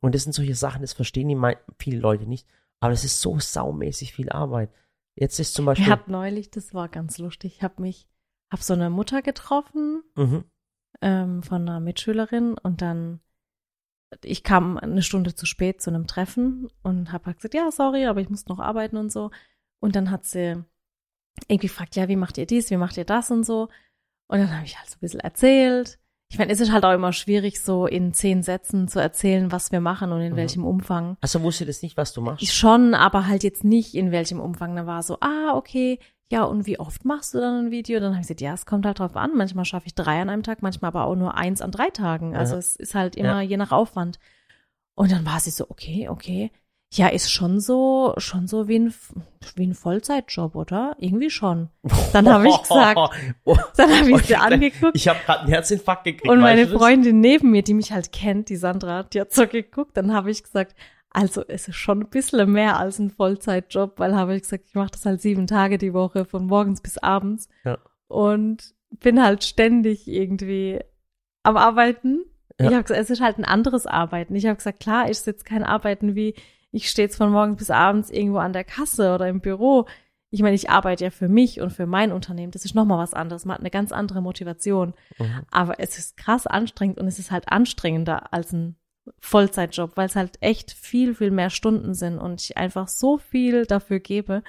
Und 0.00 0.14
das 0.14 0.22
sind 0.22 0.32
solche 0.32 0.54
Sachen, 0.54 0.80
das 0.80 0.94
verstehen 0.94 1.28
die 1.28 1.56
viele 1.78 1.98
Leute 1.98 2.24
nicht. 2.24 2.48
Aber 2.80 2.92
das 2.92 3.04
ist 3.04 3.20
so 3.20 3.38
saumäßig 3.38 4.14
viel 4.14 4.30
Arbeit. 4.30 4.70
Jetzt 5.14 5.38
ist 5.40 5.52
zum 5.52 5.66
Beispiel. 5.66 5.88
Wir 5.88 5.92
hatten 5.92 6.10
neulich, 6.10 6.50
das 6.50 6.72
war 6.72 6.88
ganz 6.88 7.18
lustig, 7.18 7.56
ich 7.56 7.62
habe 7.62 7.82
mich, 7.82 8.08
habe 8.50 8.62
so 8.62 8.72
eine 8.72 8.88
Mutter 8.88 9.20
getroffen 9.20 10.04
mhm, 10.16 10.44
ähm, 11.02 11.42
von 11.42 11.68
einer 11.68 11.80
Mitschülerin 11.80 12.56
und 12.56 12.80
dann, 12.80 13.20
ich 14.22 14.42
kam 14.42 14.78
eine 14.78 15.02
Stunde 15.02 15.34
zu 15.34 15.46
spät 15.46 15.82
zu 15.82 15.90
einem 15.90 16.06
Treffen 16.06 16.68
und 16.82 17.12
habe 17.12 17.26
halt 17.26 17.36
gesagt, 17.38 17.54
ja, 17.54 17.70
sorry, 17.70 18.06
aber 18.06 18.20
ich 18.20 18.30
muss 18.30 18.46
noch 18.46 18.58
arbeiten 18.58 18.96
und 18.96 19.12
so. 19.12 19.30
Und 19.80 19.96
dann 19.96 20.10
hat 20.10 20.24
sie 20.24 20.62
irgendwie 21.46 21.68
gefragt, 21.68 21.94
ja, 21.96 22.08
wie 22.08 22.16
macht 22.16 22.38
ihr 22.38 22.46
dies, 22.46 22.70
wie 22.70 22.76
macht 22.76 22.96
ihr 22.96 23.04
das 23.04 23.30
und 23.30 23.44
so. 23.44 23.68
Und 24.28 24.38
dann 24.40 24.54
habe 24.54 24.64
ich 24.66 24.76
halt 24.78 24.88
so 24.90 24.96
ein 24.96 25.00
bisschen 25.00 25.20
erzählt. 25.20 25.98
Ich 26.30 26.38
meine, 26.38 26.52
es 26.52 26.60
ist 26.60 26.72
halt 26.72 26.84
auch 26.84 26.92
immer 26.92 27.12
schwierig, 27.14 27.62
so 27.62 27.86
in 27.86 28.12
zehn 28.12 28.42
Sätzen 28.42 28.86
zu 28.88 28.98
erzählen, 29.00 29.50
was 29.50 29.72
wir 29.72 29.80
machen 29.80 30.12
und 30.12 30.20
in 30.20 30.32
Mhm. 30.32 30.36
welchem 30.36 30.64
Umfang. 30.66 31.16
also 31.22 31.42
wusste 31.42 31.64
das 31.64 31.80
nicht, 31.82 31.96
was 31.96 32.12
du 32.12 32.20
machst. 32.20 32.46
Schon, 32.52 32.94
aber 32.94 33.26
halt 33.26 33.42
jetzt 33.44 33.64
nicht 33.64 33.94
in 33.94 34.10
welchem 34.10 34.40
Umfang. 34.40 34.76
Da 34.76 34.84
war 34.86 35.02
so, 35.02 35.18
ah, 35.20 35.52
okay, 35.54 35.98
ja, 36.30 36.44
und 36.44 36.66
wie 36.66 36.78
oft 36.78 37.04
machst 37.04 37.32
du 37.34 37.38
dann 37.40 37.66
ein 37.66 37.70
Video? 37.70 38.00
Dann 38.00 38.10
habe 38.12 38.20
ich 38.20 38.26
gesagt, 38.28 38.40
ja, 38.40 38.52
es 38.52 38.66
kommt 38.66 38.84
halt 38.84 38.98
drauf 38.98 39.16
an. 39.16 39.30
Manchmal 39.34 39.64
schaffe 39.64 39.86
ich 39.86 39.94
drei 39.94 40.20
an 40.20 40.28
einem 40.28 40.42
Tag, 40.42 40.60
manchmal 40.62 40.90
aber 40.90 41.04
auch 41.06 41.16
nur 41.16 41.34
eins 41.36 41.62
an 41.62 41.70
drei 41.70 41.88
Tagen. 41.90 42.36
Also 42.36 42.54
Ja. 42.54 42.58
es 42.58 42.76
ist 42.76 42.94
halt 42.94 43.16
immer 43.16 43.40
je 43.40 43.56
nach 43.56 43.72
Aufwand. 43.72 44.18
Und 44.94 45.10
dann 45.12 45.24
war 45.24 45.40
sie 45.40 45.50
so, 45.50 45.66
okay, 45.70 46.08
okay. 46.08 46.50
Ja, 46.92 47.08
ist 47.08 47.30
schon 47.30 47.60
so, 47.60 48.14
schon 48.16 48.46
so 48.46 48.66
wie 48.66 48.78
ein, 48.78 48.94
wie 49.56 49.66
ein 49.66 49.74
Vollzeitjob, 49.74 50.54
oder? 50.54 50.96
Irgendwie 50.98 51.28
schon. 51.30 51.68
Dann 52.14 52.28
habe 52.28 52.48
ich 52.48 52.56
gesagt, 52.62 52.98
dann 53.76 53.90
habe 53.98 54.10
ich 54.10 54.26
sie 54.26 54.36
angeguckt. 54.36 54.96
Ich 54.96 55.06
habe 55.06 55.18
gerade 55.24 55.40
einen 55.40 55.50
Herzinfarkt 55.50 56.04
gekriegt. 56.04 56.28
Und 56.28 56.40
meine? 56.40 56.66
Freundin 56.66 57.20
neben 57.20 57.50
mir, 57.50 57.62
die 57.62 57.74
mich 57.74 57.92
halt 57.92 58.10
kennt, 58.12 58.48
die 58.48 58.56
Sandra, 58.56 59.02
die 59.02 59.20
hat 59.20 59.32
so 59.32 59.46
geguckt, 59.46 59.96
dann 59.98 60.14
habe 60.14 60.30
ich 60.30 60.42
gesagt, 60.42 60.74
also 61.18 61.42
es 61.48 61.66
ist 61.66 61.74
schon 61.74 62.02
ein 62.02 62.10
bisschen 62.10 62.52
mehr 62.52 62.78
als 62.78 63.00
ein 63.00 63.10
Vollzeitjob, 63.10 63.98
weil 63.98 64.14
habe 64.14 64.36
ich 64.36 64.42
gesagt, 64.42 64.66
ich 64.68 64.74
mache 64.74 64.92
das 64.92 65.04
halt 65.04 65.20
sieben 65.20 65.48
Tage 65.48 65.76
die 65.76 65.92
Woche, 65.92 66.24
von 66.24 66.46
morgens 66.46 66.80
bis 66.80 66.96
abends. 66.96 67.48
Ja. 67.64 67.76
Und 68.06 68.72
bin 69.00 69.20
halt 69.20 69.42
ständig 69.42 70.06
irgendwie 70.06 70.78
am 71.42 71.56
Arbeiten. 71.56 72.20
Ja. 72.60 72.68
Ich 72.68 72.72
habe 72.72 72.84
gesagt, 72.84 73.00
es 73.00 73.10
ist 73.10 73.20
halt 73.20 73.36
ein 73.36 73.44
anderes 73.44 73.84
Arbeiten. 73.84 74.36
Ich 74.36 74.46
habe 74.46 74.56
gesagt, 74.56 74.78
klar 74.78 75.10
ist 75.10 75.26
jetzt 75.26 75.44
kein 75.44 75.64
Arbeiten 75.64 76.14
wie, 76.14 76.36
ich 76.70 76.88
stehe 76.88 77.08
jetzt 77.08 77.16
von 77.16 77.32
morgens 77.32 77.58
bis 77.58 77.70
abends 77.70 78.10
irgendwo 78.10 78.38
an 78.38 78.52
der 78.52 78.64
Kasse 78.64 79.12
oder 79.12 79.28
im 79.28 79.40
Büro. 79.40 79.86
Ich 80.30 80.42
meine, 80.42 80.54
ich 80.54 80.70
arbeite 80.70 81.02
ja 81.02 81.10
für 81.10 81.28
mich 81.28 81.60
und 81.60 81.72
für 81.72 81.86
mein 81.86 82.12
Unternehmen. 82.12 82.52
Das 82.52 82.64
ist 82.64 82.76
nochmal 82.76 82.98
was 82.98 83.14
anderes. 83.14 83.44
Man 83.44 83.54
hat 83.54 83.60
eine 83.60 83.70
ganz 83.70 83.90
andere 83.90 84.22
Motivation. 84.22 84.94
Mhm. 85.18 85.40
Aber 85.50 85.80
es 85.80 85.98
ist 85.98 86.16
krass 86.16 86.46
anstrengend 86.46 87.00
und 87.00 87.08
es 87.08 87.18
ist 87.18 87.32
halt 87.32 87.48
anstrengender 87.48 88.32
als 88.32 88.52
ein 88.52 88.76
Vollzeitjob, 89.20 89.96
weil 89.96 90.06
es 90.06 90.16
halt 90.16 90.38
echt 90.40 90.72
viel, 90.72 91.14
viel 91.14 91.30
mehr 91.30 91.50
Stunden 91.50 91.94
sind 91.94 92.18
und 92.18 92.40
ich 92.40 92.56
einfach 92.56 92.88
so 92.88 93.18
viel 93.18 93.66
dafür 93.66 94.00
gebe. 94.00 94.42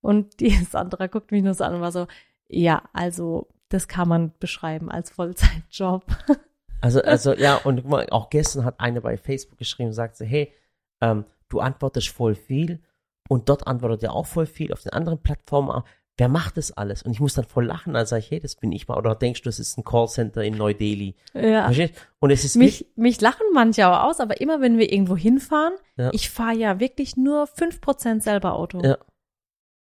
Und 0.00 0.40
die 0.40 0.50
Sandra 0.50 1.06
guckt 1.06 1.32
mich 1.32 1.42
nur 1.42 1.54
so 1.54 1.64
an 1.64 1.74
und 1.74 1.80
war 1.80 1.92
so, 1.92 2.06
ja, 2.48 2.82
also 2.92 3.48
das 3.68 3.88
kann 3.88 4.08
man 4.08 4.32
beschreiben 4.38 4.90
als 4.90 5.10
Vollzeitjob. 5.10 6.04
Also, 6.80 7.02
also 7.02 7.34
ja, 7.34 7.56
und 7.56 7.84
auch 8.12 8.30
gestern 8.30 8.64
hat 8.64 8.78
eine 8.78 9.00
bei 9.00 9.16
Facebook 9.16 9.58
geschrieben 9.58 9.88
und 9.88 9.94
sagte, 9.94 10.24
hey, 10.24 10.54
ähm, 11.00 11.24
du 11.48 11.58
antwortest 11.58 12.10
voll 12.10 12.36
viel 12.36 12.80
und 13.28 13.48
dort 13.48 13.66
antwortet 13.66 14.04
er 14.04 14.12
auch 14.14 14.26
voll 14.26 14.46
viel, 14.46 14.72
auf 14.72 14.82
den 14.82 14.92
anderen 14.92 15.20
Plattformen. 15.20 15.82
Wer 16.18 16.28
macht 16.28 16.56
das 16.56 16.72
alles? 16.72 17.02
Und 17.04 17.12
ich 17.12 17.20
muss 17.20 17.34
dann 17.34 17.44
voll 17.44 17.64
lachen, 17.66 17.94
dann 17.94 18.04
sage 18.04 18.20
ich, 18.20 18.30
hey, 18.30 18.40
das 18.40 18.56
bin 18.56 18.72
ich 18.72 18.88
mal. 18.88 18.98
Oder 18.98 19.14
denkst 19.14 19.42
du, 19.42 19.48
das 19.48 19.58
ist 19.60 19.78
ein 19.78 19.84
Callcenter 19.84 20.42
in 20.42 20.56
Neu-Delhi? 20.56 21.14
Ja. 21.32 21.64
Verstehst? 21.66 21.94
Und 22.18 22.30
es 22.32 22.44
ist 22.44 22.56
Mich, 22.56 22.86
mich 22.96 23.20
lachen 23.20 23.46
manche 23.54 23.86
auch 23.88 24.02
aus, 24.04 24.18
aber 24.18 24.40
immer 24.40 24.60
wenn 24.60 24.78
wir 24.78 24.92
irgendwo 24.92 25.16
hinfahren, 25.16 25.74
Ja. 25.96 26.10
ich 26.12 26.28
fahre 26.28 26.56
ja 26.56 26.80
wirklich 26.80 27.16
nur 27.16 27.44
5% 27.46 28.20
selber 28.20 28.54
Auto. 28.54 28.82
Ja. 28.82 28.98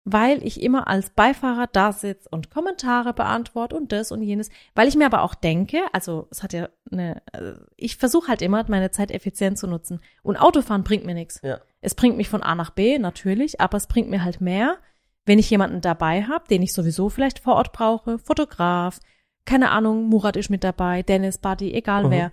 Weil 0.08 0.46
ich 0.46 0.62
immer 0.62 0.86
als 0.86 1.10
Beifahrer 1.10 1.66
da 1.72 1.90
sitze 1.90 2.28
und 2.30 2.50
Kommentare 2.50 3.12
beantworte 3.12 3.74
und 3.74 3.90
das 3.90 4.12
und 4.12 4.22
jenes. 4.22 4.50
Weil 4.76 4.86
ich 4.86 4.94
mir 4.94 5.06
aber 5.06 5.22
auch 5.22 5.34
denke, 5.34 5.78
also 5.92 6.28
es 6.30 6.44
hat 6.44 6.52
ja 6.52 6.68
eine, 6.92 7.22
also 7.32 7.58
ich 7.76 7.96
versuche 7.96 8.28
halt 8.28 8.40
immer, 8.40 8.64
meine 8.68 8.92
Zeit 8.92 9.10
effizient 9.10 9.58
zu 9.58 9.66
nutzen. 9.66 10.00
Und 10.22 10.36
Autofahren 10.36 10.84
bringt 10.84 11.04
mir 11.06 11.14
nichts. 11.14 11.40
Ja. 11.42 11.60
Es 11.80 11.96
bringt 11.96 12.16
mich 12.16 12.28
von 12.28 12.42
A 12.42 12.54
nach 12.54 12.70
B, 12.70 12.98
natürlich, 13.00 13.60
aber 13.60 13.78
es 13.78 13.88
bringt 13.88 14.08
mir 14.08 14.22
halt 14.22 14.40
mehr, 14.40 14.76
wenn 15.26 15.38
ich 15.38 15.50
jemanden 15.50 15.80
dabei 15.80 16.22
habe, 16.22 16.44
den 16.48 16.62
ich 16.62 16.72
sowieso 16.72 17.08
vielleicht 17.10 17.40
vor 17.40 17.56
Ort 17.56 17.72
brauche, 17.72 18.18
Fotograf, 18.18 19.00
keine 19.44 19.70
Ahnung, 19.70 20.08
Murat 20.08 20.36
ist 20.36 20.50
mit 20.50 20.64
dabei, 20.64 21.02
Dennis, 21.02 21.38
Buddy, 21.38 21.72
egal 21.74 22.04
Mhm. 22.04 22.10
wer. 22.10 22.32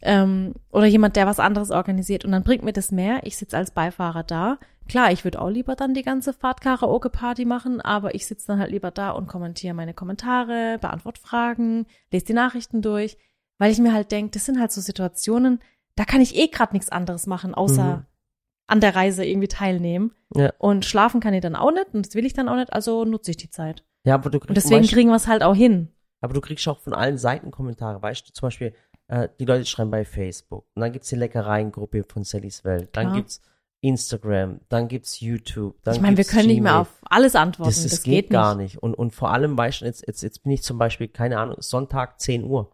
Ähm, 0.00 0.54
oder 0.70 0.86
jemand, 0.86 1.14
der 1.16 1.26
was 1.26 1.38
anderes 1.38 1.70
organisiert. 1.70 2.24
Und 2.24 2.32
dann 2.32 2.42
bringt 2.42 2.64
mir 2.64 2.72
das 2.72 2.90
mehr. 2.90 3.20
Ich 3.24 3.36
sitze 3.36 3.56
als 3.56 3.70
Beifahrer 3.70 4.22
da. 4.24 4.58
Klar, 4.88 5.12
ich 5.12 5.22
würde 5.22 5.40
auch 5.40 5.50
lieber 5.50 5.76
dann 5.76 5.94
die 5.94 6.02
ganze 6.02 6.32
Fahrt 6.32 6.60
Karaoke-Party 6.60 7.44
machen, 7.44 7.80
aber 7.80 8.14
ich 8.16 8.26
sitze 8.26 8.48
dann 8.48 8.58
halt 8.58 8.72
lieber 8.72 8.90
da 8.90 9.10
und 9.10 9.28
kommentiere 9.28 9.74
meine 9.74 9.94
Kommentare, 9.94 10.78
beantworte 10.80 11.20
Fragen, 11.20 11.86
lese 12.10 12.24
die 12.26 12.32
Nachrichten 12.32 12.82
durch, 12.82 13.16
weil 13.58 13.70
ich 13.70 13.78
mir 13.78 13.92
halt 13.92 14.10
denke, 14.10 14.32
das 14.32 14.44
sind 14.46 14.58
halt 14.58 14.72
so 14.72 14.80
Situationen, 14.80 15.60
da 15.94 16.04
kann 16.04 16.20
ich 16.20 16.34
eh 16.34 16.48
gerade 16.48 16.72
nichts 16.72 16.88
anderes 16.90 17.28
machen, 17.28 17.54
außer 17.54 17.98
Mhm. 17.98 18.06
An 18.72 18.80
der 18.80 18.96
Reise 18.96 19.24
irgendwie 19.24 19.48
teilnehmen. 19.48 20.12
Ja. 20.34 20.52
Und 20.58 20.84
schlafen 20.84 21.20
kann 21.20 21.34
ich 21.34 21.42
dann 21.42 21.54
auch 21.56 21.70
nicht 21.70 21.92
und 21.92 22.06
das 22.06 22.14
will 22.14 22.24
ich 22.26 22.32
dann 22.32 22.48
auch 22.48 22.56
nicht, 22.56 22.72
also 22.72 23.04
nutze 23.04 23.30
ich 23.32 23.36
die 23.36 23.50
Zeit. 23.50 23.84
Ja, 24.04 24.14
aber 24.14 24.30
du 24.30 24.38
kriegst, 24.40 24.48
Und 24.50 24.56
deswegen 24.56 24.82
weißt, 24.82 24.92
kriegen 24.92 25.08
wir 25.10 25.16
es 25.16 25.26
halt 25.28 25.42
auch 25.42 25.54
hin. 25.54 25.88
aber 26.20 26.34
du 26.34 26.40
kriegst 26.40 26.66
auch 26.68 26.80
von 26.80 26.94
allen 26.94 27.18
Seiten 27.18 27.50
Kommentare. 27.50 28.00
Weißt 28.02 28.26
du, 28.28 28.32
zum 28.32 28.46
Beispiel, 28.46 28.74
äh, 29.08 29.28
die 29.38 29.44
Leute 29.44 29.64
schreiben 29.66 29.90
bei 29.90 30.04
Facebook. 30.04 30.66
Und 30.74 30.80
dann 30.80 30.90
gibt's 30.92 31.08
die 31.10 31.16
Leckereien-Gruppe 31.16 32.02
von 32.04 32.24
Sallys 32.24 32.64
Welt. 32.64 32.88
Dann 32.92 33.06
Klar. 33.08 33.16
gibt's 33.16 33.40
Instagram. 33.82 34.60
Dann 34.68 34.88
gibt's 34.88 35.20
YouTube. 35.20 35.76
Dann 35.82 35.94
ich 35.94 36.00
meine, 36.00 36.16
wir 36.16 36.24
können 36.24 36.46
nicht 36.48 36.62
mehr 36.62 36.78
auf 36.80 36.88
alles 37.02 37.34
antworten. 37.36 37.70
Das, 37.70 37.82
Das, 37.82 37.92
das 37.92 38.02
geht, 38.02 38.24
geht, 38.24 38.30
gar 38.30 38.54
nicht. 38.54 38.74
nicht. 38.74 38.82
Und, 38.82 38.94
und 38.94 39.14
vor 39.14 39.32
allem, 39.32 39.56
weißt 39.58 39.82
du, 39.82 39.84
jetzt, 39.84 40.06
jetzt, 40.06 40.22
jetzt 40.22 40.42
bin 40.44 40.52
ich 40.52 40.62
zum 40.62 40.78
Beispiel, 40.78 41.08
keine 41.08 41.38
Ahnung, 41.38 41.56
Sonntag 41.60 42.20
10 42.20 42.44
Uhr, 42.44 42.70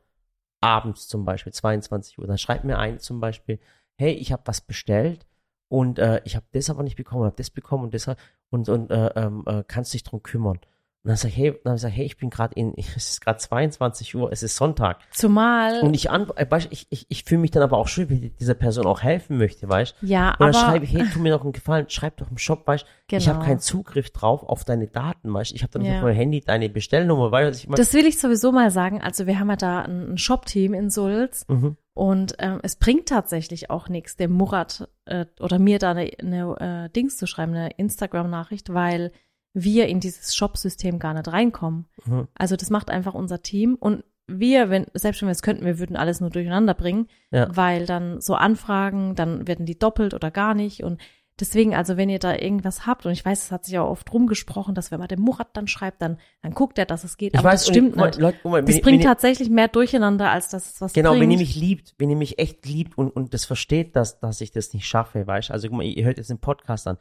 abends 0.61 1.09
zum 1.09 1.25
Beispiel, 1.25 1.53
22 1.53 2.19
Uhr. 2.19 2.27
Dann 2.27 2.39
schreibt 2.39 2.65
mir 2.65 2.79
ein 2.79 2.99
zum 3.01 3.21
Beispiel, 3.21 3.59
hey, 3.97 4.13
ich 4.13 4.33
habe 4.33 4.43
was 4.47 4.61
bestellt 4.61 5.27
und 5.69 5.99
äh, 5.99 6.21
ich 6.25 6.37
habe 6.37 6.47
das 6.53 6.71
aber 6.71 6.83
nicht 6.83 6.97
bekommen, 6.97 7.25
habe 7.25 7.37
das 7.37 7.51
bekommen 7.51 7.85
und 7.85 7.95
das 7.95 8.09
und, 8.51 8.69
und 8.69 8.91
äh, 8.91 9.09
ähm, 9.17 9.45
äh, 9.47 9.63
kannst 9.67 9.93
dich 9.93 10.03
drum 10.03 10.23
kümmern. 10.23 10.59
Und 11.05 11.11
dann 11.11 11.17
sag 11.17 11.29
ich, 11.29 11.37
hey, 11.37 11.59
dann 11.65 11.79
sag 11.79 11.91
hey, 11.91 12.05
ich 12.05 12.17
bin 12.17 12.29
gerade 12.29 12.55
in, 12.55 12.75
es 12.77 12.97
ist 12.97 13.21
gerade 13.21 13.39
22 13.39 14.15
Uhr, 14.17 14.33
es 14.33 14.43
ist 14.43 14.57
Sonntag. 14.57 14.99
Zumal, 15.13 15.81
Und 15.81 15.95
ich 15.95 16.11
äh, 16.11 16.67
ich, 16.71 16.87
ich, 16.91 17.07
ich 17.09 17.25
fühle 17.25 17.41
mich 17.41 17.51
dann 17.53 17.63
aber 17.63 17.79
auch 17.79 17.89
schön, 17.89 18.11
wenn 18.11 18.23
ich 18.23 18.35
dieser 18.37 18.55
Person 18.55 18.85
auch 18.87 19.03
helfen 19.03 19.39
möchte, 19.39 19.69
weißt 19.69 19.95
du? 20.01 20.07
ja, 20.07 20.31
Und 20.33 20.41
dann 20.41 20.49
aber 20.55 20.59
schreibe 20.59 20.85
ich, 20.85 20.93
hey, 20.93 21.05
tu 21.13 21.21
mir 21.21 21.33
doch 21.33 21.43
einen 21.43 21.53
Gefallen, 21.53 21.89
schreib 21.89 22.17
doch 22.17 22.31
im 22.31 22.39
Shop, 22.39 22.67
weißt 22.67 22.85
du, 22.85 23.17
ich 23.17 23.29
habe 23.29 23.39
Genau. 23.39 23.47
keinen 23.49 23.61
Zugriff 23.61 24.11
drauf 24.11 24.43
auf 24.43 24.65
deine 24.65 24.87
Daten, 24.89 25.33
weißt 25.33 25.53
du, 25.53 25.55
ich 25.55 25.63
habe 25.63 25.73
dann 25.73 25.83
nicht 25.83 25.93
Ja. 25.93 25.99
auf 25.99 26.03
mein 26.05 26.15
Handy 26.15 26.41
deine 26.41 26.69
Bestellnummer, 26.69 27.31
weißt 27.31 27.65
du, 27.67 27.71
das 27.73 27.95
will 27.95 28.05
ich 28.07 28.19
sowieso 28.19 28.53
mal 28.53 28.71
sagen. 28.71 29.01
Also 29.01 29.27
wir 29.27 29.39
haben 29.39 29.49
ja 29.51 29.57
da 29.57 29.83
ein, 29.83 30.13
ein 30.13 30.19
Shop-Team 30.19 30.75
in 30.75 30.91
Sulz 30.91 31.47
Mhm. 31.49 31.77
und 31.95 32.35
ähm, 32.39 32.59
es 32.63 32.77
bringt 32.77 33.09
tatsächlich 33.09 33.71
auch 33.71 33.89
nichts, 33.89 34.17
dem 34.17 34.33
Murat 34.33 34.89
äh, 35.07 35.27
oder 35.41 35.59
mir 35.59 35.79
da 35.79 35.93
eine, 35.93 36.11
eine 36.19 36.87
äh, 36.89 36.93
Dings 36.93 37.17
zu 37.17 37.27
schreiben, 37.27 37.55
eine 37.55 37.71
Instagram-Nachricht, 37.77 38.75
weil 38.75 39.13
wir 39.55 39.87
in 39.89 40.01
dieses 40.01 40.35
Shop-System 40.37 40.99
gar 40.99 41.15
nicht 41.15 41.29
reinkommen. 41.29 41.87
Mhm. 42.05 42.29
Also 42.35 42.57
das 42.57 42.71
macht 42.71 42.91
einfach 42.91 43.15
unser 43.15 43.43
Team 43.43 43.77
und 43.79 44.05
wir, 44.27 44.69
wenn, 44.69 44.87
selbst 44.93 45.23
wenn 45.23 45.29
wir 45.29 45.33
es 45.33 45.43
könnten, 45.43 45.65
wir 45.65 45.79
würden 45.79 45.97
alles 45.97 46.21
nur 46.21 46.29
durcheinander 46.31 46.75
bringen, 46.75 47.09
Ja. 47.31 47.49
weil 47.57 47.87
dann 47.87 48.21
so 48.21 48.35
Anfragen, 48.35 49.15
dann 49.15 49.47
werden 49.49 49.65
die 49.65 49.79
doppelt 49.79 50.13
oder 50.13 50.31
gar 50.31 50.55
nicht 50.55 50.83
und 50.85 51.01
deswegen, 51.41 51.75
also 51.75 51.97
wenn 51.97 52.11
ihr 52.11 52.19
da 52.19 52.35
irgendwas 52.37 52.85
habt 52.85 53.07
und 53.07 53.13
ich 53.13 53.25
weiß, 53.25 53.45
es 53.45 53.53
hat 53.53 53.65
sich 53.65 53.79
auch 53.79 53.89
oft 53.89 54.13
rumgesprochen, 54.13 54.75
dass 54.75 54.91
wenn 54.91 54.99
man 54.99 55.09
dem 55.09 55.21
Murat 55.21 55.49
dann 55.57 55.67
schreibt, 55.67 56.03
dann, 56.03 56.19
dann 56.43 56.53
guckt 56.53 56.79
er, 56.79 56.85
dass 56.85 57.05
es 57.05 57.17
geht, 57.17 57.33
Ich 57.35 57.39
aber 57.39 57.51
weiß, 57.51 57.61
das 57.65 57.69
stimmt 57.69 57.97
nicht. 57.97 58.19
Leute, 58.19 58.41
mal, 58.47 58.63
Das 58.63 58.75
wenn, 58.75 58.83
bringt 58.83 58.99
wenn, 59.01 59.07
tatsächlich 59.07 59.49
mehr 59.49 59.69
Durcheinander, 59.69 60.31
als 60.31 60.49
dass 60.51 60.75
es 60.75 60.81
was 60.83 60.93
Genau, 60.93 61.11
bringt. 61.11 61.23
wenn 61.23 61.31
ihr 61.31 61.39
mich 61.39 61.55
liebt, 61.57 61.95
wenn 61.97 62.11
ihr 62.11 62.17
mich 62.17 62.39
echt 62.39 62.67
liebt 62.67 62.99
und, 62.99 63.09
und 63.11 63.33
das 63.33 63.45
versteht, 63.47 63.97
dass, 63.97 64.19
dass 64.21 64.41
ich 64.43 64.51
das 64.51 64.75
nicht 64.75 64.87
schaffe, 64.87 65.27
weißt 65.27 65.49
du? 65.49 65.53
Also 65.55 65.69
guck 65.69 65.79
mal, 65.79 65.85
ihr 65.85 66.05
hört 66.05 66.19
jetzt 66.19 66.29
den 66.29 66.39
Podcast 66.41 66.87
an. 66.87 66.99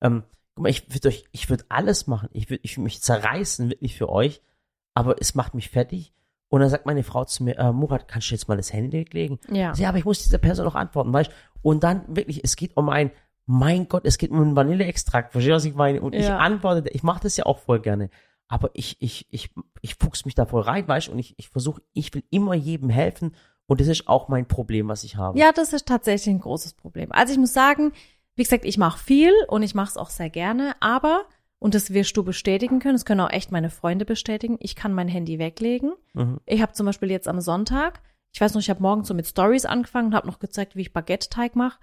Ähm, 0.00 0.22
guck 0.60 0.64
mal, 0.64 0.68
ich 0.68 0.92
würde 0.92 1.08
euch, 1.08 1.24
ich 1.32 1.48
würde 1.48 1.64
alles 1.70 2.06
machen. 2.06 2.28
Ich 2.32 2.50
würde 2.50 2.60
ich 2.64 2.76
würd 2.76 2.84
mich 2.84 3.00
zerreißen, 3.00 3.70
wirklich 3.70 3.96
für 3.96 4.10
euch, 4.10 4.42
aber 4.94 5.16
es 5.18 5.34
macht 5.34 5.54
mich 5.54 5.70
fertig. 5.70 6.12
Und 6.48 6.60
dann 6.60 6.68
sagt 6.68 6.84
meine 6.84 7.02
Frau 7.04 7.24
zu 7.24 7.44
mir, 7.44 7.56
äh, 7.58 7.72
Murat, 7.72 8.08
kannst 8.08 8.28
du 8.30 8.34
jetzt 8.34 8.46
mal 8.48 8.56
das 8.56 8.72
Handy 8.72 8.92
weglegen? 8.98 9.38
ja. 9.50 9.72
Ja, 9.74 9.88
aber 9.88 9.98
ich 9.98 10.04
muss 10.04 10.22
dieser 10.22 10.38
Person 10.38 10.64
noch 10.66 10.74
antworten, 10.74 11.12
weißt 11.12 11.30
du? 11.30 11.34
Und 11.62 11.82
dann 11.84 12.02
wirklich, 12.14 12.42
es 12.44 12.56
geht 12.56 12.76
um 12.76 12.88
ein, 12.90 13.10
mein 13.46 13.88
Gott, 13.88 14.04
es 14.04 14.18
geht 14.18 14.30
um 14.32 14.40
einen 14.40 14.56
Vanilleextrakt, 14.56 15.32
verstehst 15.32 15.50
du, 15.50 15.54
was 15.56 15.64
ich 15.64 15.74
meine? 15.74 16.00
Und 16.02 16.14
ich 16.14 16.26
Ja. 16.26 16.38
antworte, 16.38 16.88
ich 16.90 17.02
mache 17.02 17.22
das 17.22 17.36
ja 17.36 17.46
auch 17.46 17.58
voll 17.60 17.80
gerne. 17.80 18.10
Aber 18.48 18.70
ich, 18.74 19.00
ich, 19.00 19.26
ich, 19.30 19.50
ich 19.80 19.94
fuchs 19.94 20.24
mich 20.24 20.34
da 20.34 20.44
voll 20.44 20.62
rein, 20.62 20.86
weißt 20.86 21.06
du? 21.08 21.12
Und 21.12 21.20
ich, 21.20 21.34
ich 21.38 21.48
versuche, 21.48 21.80
ich 21.94 22.12
will 22.14 22.24
immer 22.30 22.54
jedem 22.54 22.90
helfen. 22.90 23.34
Und 23.66 23.80
das 23.80 23.86
ist 23.86 24.08
auch 24.08 24.28
mein 24.28 24.46
Problem, 24.46 24.88
was 24.88 25.04
ich 25.04 25.14
habe. 25.16 25.38
Ja, 25.38 25.52
das 25.52 25.72
ist 25.72 25.86
tatsächlich 25.86 26.34
ein 26.34 26.40
großes 26.40 26.74
Problem. 26.74 27.12
Also 27.12 27.32
ich 27.32 27.38
muss 27.38 27.52
sagen, 27.52 27.92
wie 28.40 28.44
gesagt, 28.44 28.64
ich 28.64 28.78
mache 28.78 28.98
viel 28.98 29.34
und 29.48 29.62
ich 29.62 29.74
mache 29.74 29.90
es 29.90 29.96
auch 29.98 30.08
sehr 30.08 30.30
gerne, 30.30 30.74
aber, 30.80 31.26
und 31.58 31.74
das 31.74 31.92
wirst 31.92 32.16
du 32.16 32.24
bestätigen 32.24 32.78
können, 32.78 32.94
das 32.94 33.04
können 33.04 33.20
auch 33.20 33.30
echt 33.30 33.52
meine 33.52 33.68
Freunde 33.68 34.06
bestätigen, 34.06 34.56
ich 34.60 34.74
kann 34.74 34.94
mein 34.94 35.08
Handy 35.08 35.38
weglegen. 35.38 35.92
Mhm. 36.14 36.40
Ich 36.46 36.62
habe 36.62 36.72
zum 36.72 36.86
Beispiel 36.86 37.10
jetzt 37.10 37.28
am 37.28 37.42
Sonntag, 37.42 38.00
ich 38.32 38.40
weiß 38.40 38.54
noch, 38.54 38.62
ich 38.62 38.70
habe 38.70 38.80
morgens 38.80 39.08
so 39.08 39.12
mit 39.14 39.26
Stories 39.26 39.66
angefangen 39.66 40.06
und 40.08 40.14
habe 40.14 40.26
noch 40.26 40.38
gezeigt, 40.38 40.74
wie 40.74 40.80
ich 40.80 40.94
Baguette-Teig 40.94 41.54
mache. 41.54 41.80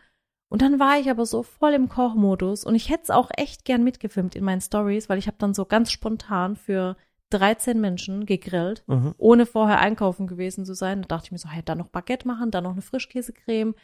Und 0.49 0.64
dann 0.64 0.80
war 0.80 0.97
ich 0.99 1.12
aber 1.12 1.28
so 1.28 1.43
voll 1.43 1.74
im 1.74 1.89
Kochmodus 1.89 2.64
und 2.64 2.74
ich 2.74 2.89
hätte 2.89 3.03
es 3.03 3.10
auch 3.12 3.30
echt 3.38 3.64
gern 3.64 3.84
mitgefilmt 3.84 4.36
in 4.36 4.43
meinen 4.43 4.62
Stories, 4.62 5.10
weil 5.10 5.20
ich 5.20 5.28
habe 5.28 5.38
dann 5.38 5.53
so 5.53 5.66
ganz 5.66 5.91
spontan 5.91 6.55
für 6.55 6.97
13 7.30 7.80
Menschen 7.80 8.26
gegrillt 8.26 8.84
Mhm. 8.88 9.14
ohne 9.20 9.45
vorher 9.45 9.80
einkaufen 9.80 10.26
gewesen 10.26 10.66
zu 10.66 10.74
sein. 10.74 11.03
Da 11.03 11.08
dachte 11.10 11.26
ich 11.28 11.32
mir 11.34 11.38
so, 11.38 11.49
hey, 11.49 11.62
da 11.64 11.76
noch 11.76 11.89
Baguette 11.89 12.28
machen, 12.28 12.49
da 12.49 12.62
noch 12.62 12.72
eine 12.72 12.82
Frischkäsecreme, 12.82 13.76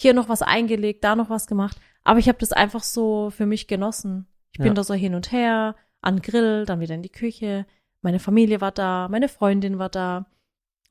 hier 0.00 0.14
noch 0.14 0.28
was 0.28 0.42
eingelegt, 0.42 1.04
da 1.04 1.16
noch 1.16 1.30
was 1.30 1.46
gemacht. 1.46 1.78
Aber 2.04 2.18
ich 2.18 2.28
habe 2.28 2.38
das 2.38 2.52
einfach 2.52 2.82
so 2.82 3.30
für 3.30 3.46
mich 3.46 3.66
genossen. 3.66 4.26
Ich 4.52 4.58
bin 4.58 4.68
Ja. 4.68 4.74
da 4.74 4.84
so 4.84 4.94
hin 4.94 5.14
und 5.14 5.32
her, 5.32 5.74
an 6.00 6.20
Grill, 6.20 6.64
dann 6.66 6.80
wieder 6.80 6.94
in 6.94 7.02
die 7.02 7.08
Küche. 7.10 7.66
Meine 8.02 8.18
Familie 8.20 8.60
war 8.60 8.72
da, 8.72 9.08
meine 9.10 9.28
Freundin 9.28 9.78
war 9.78 9.88
da. 9.88 10.26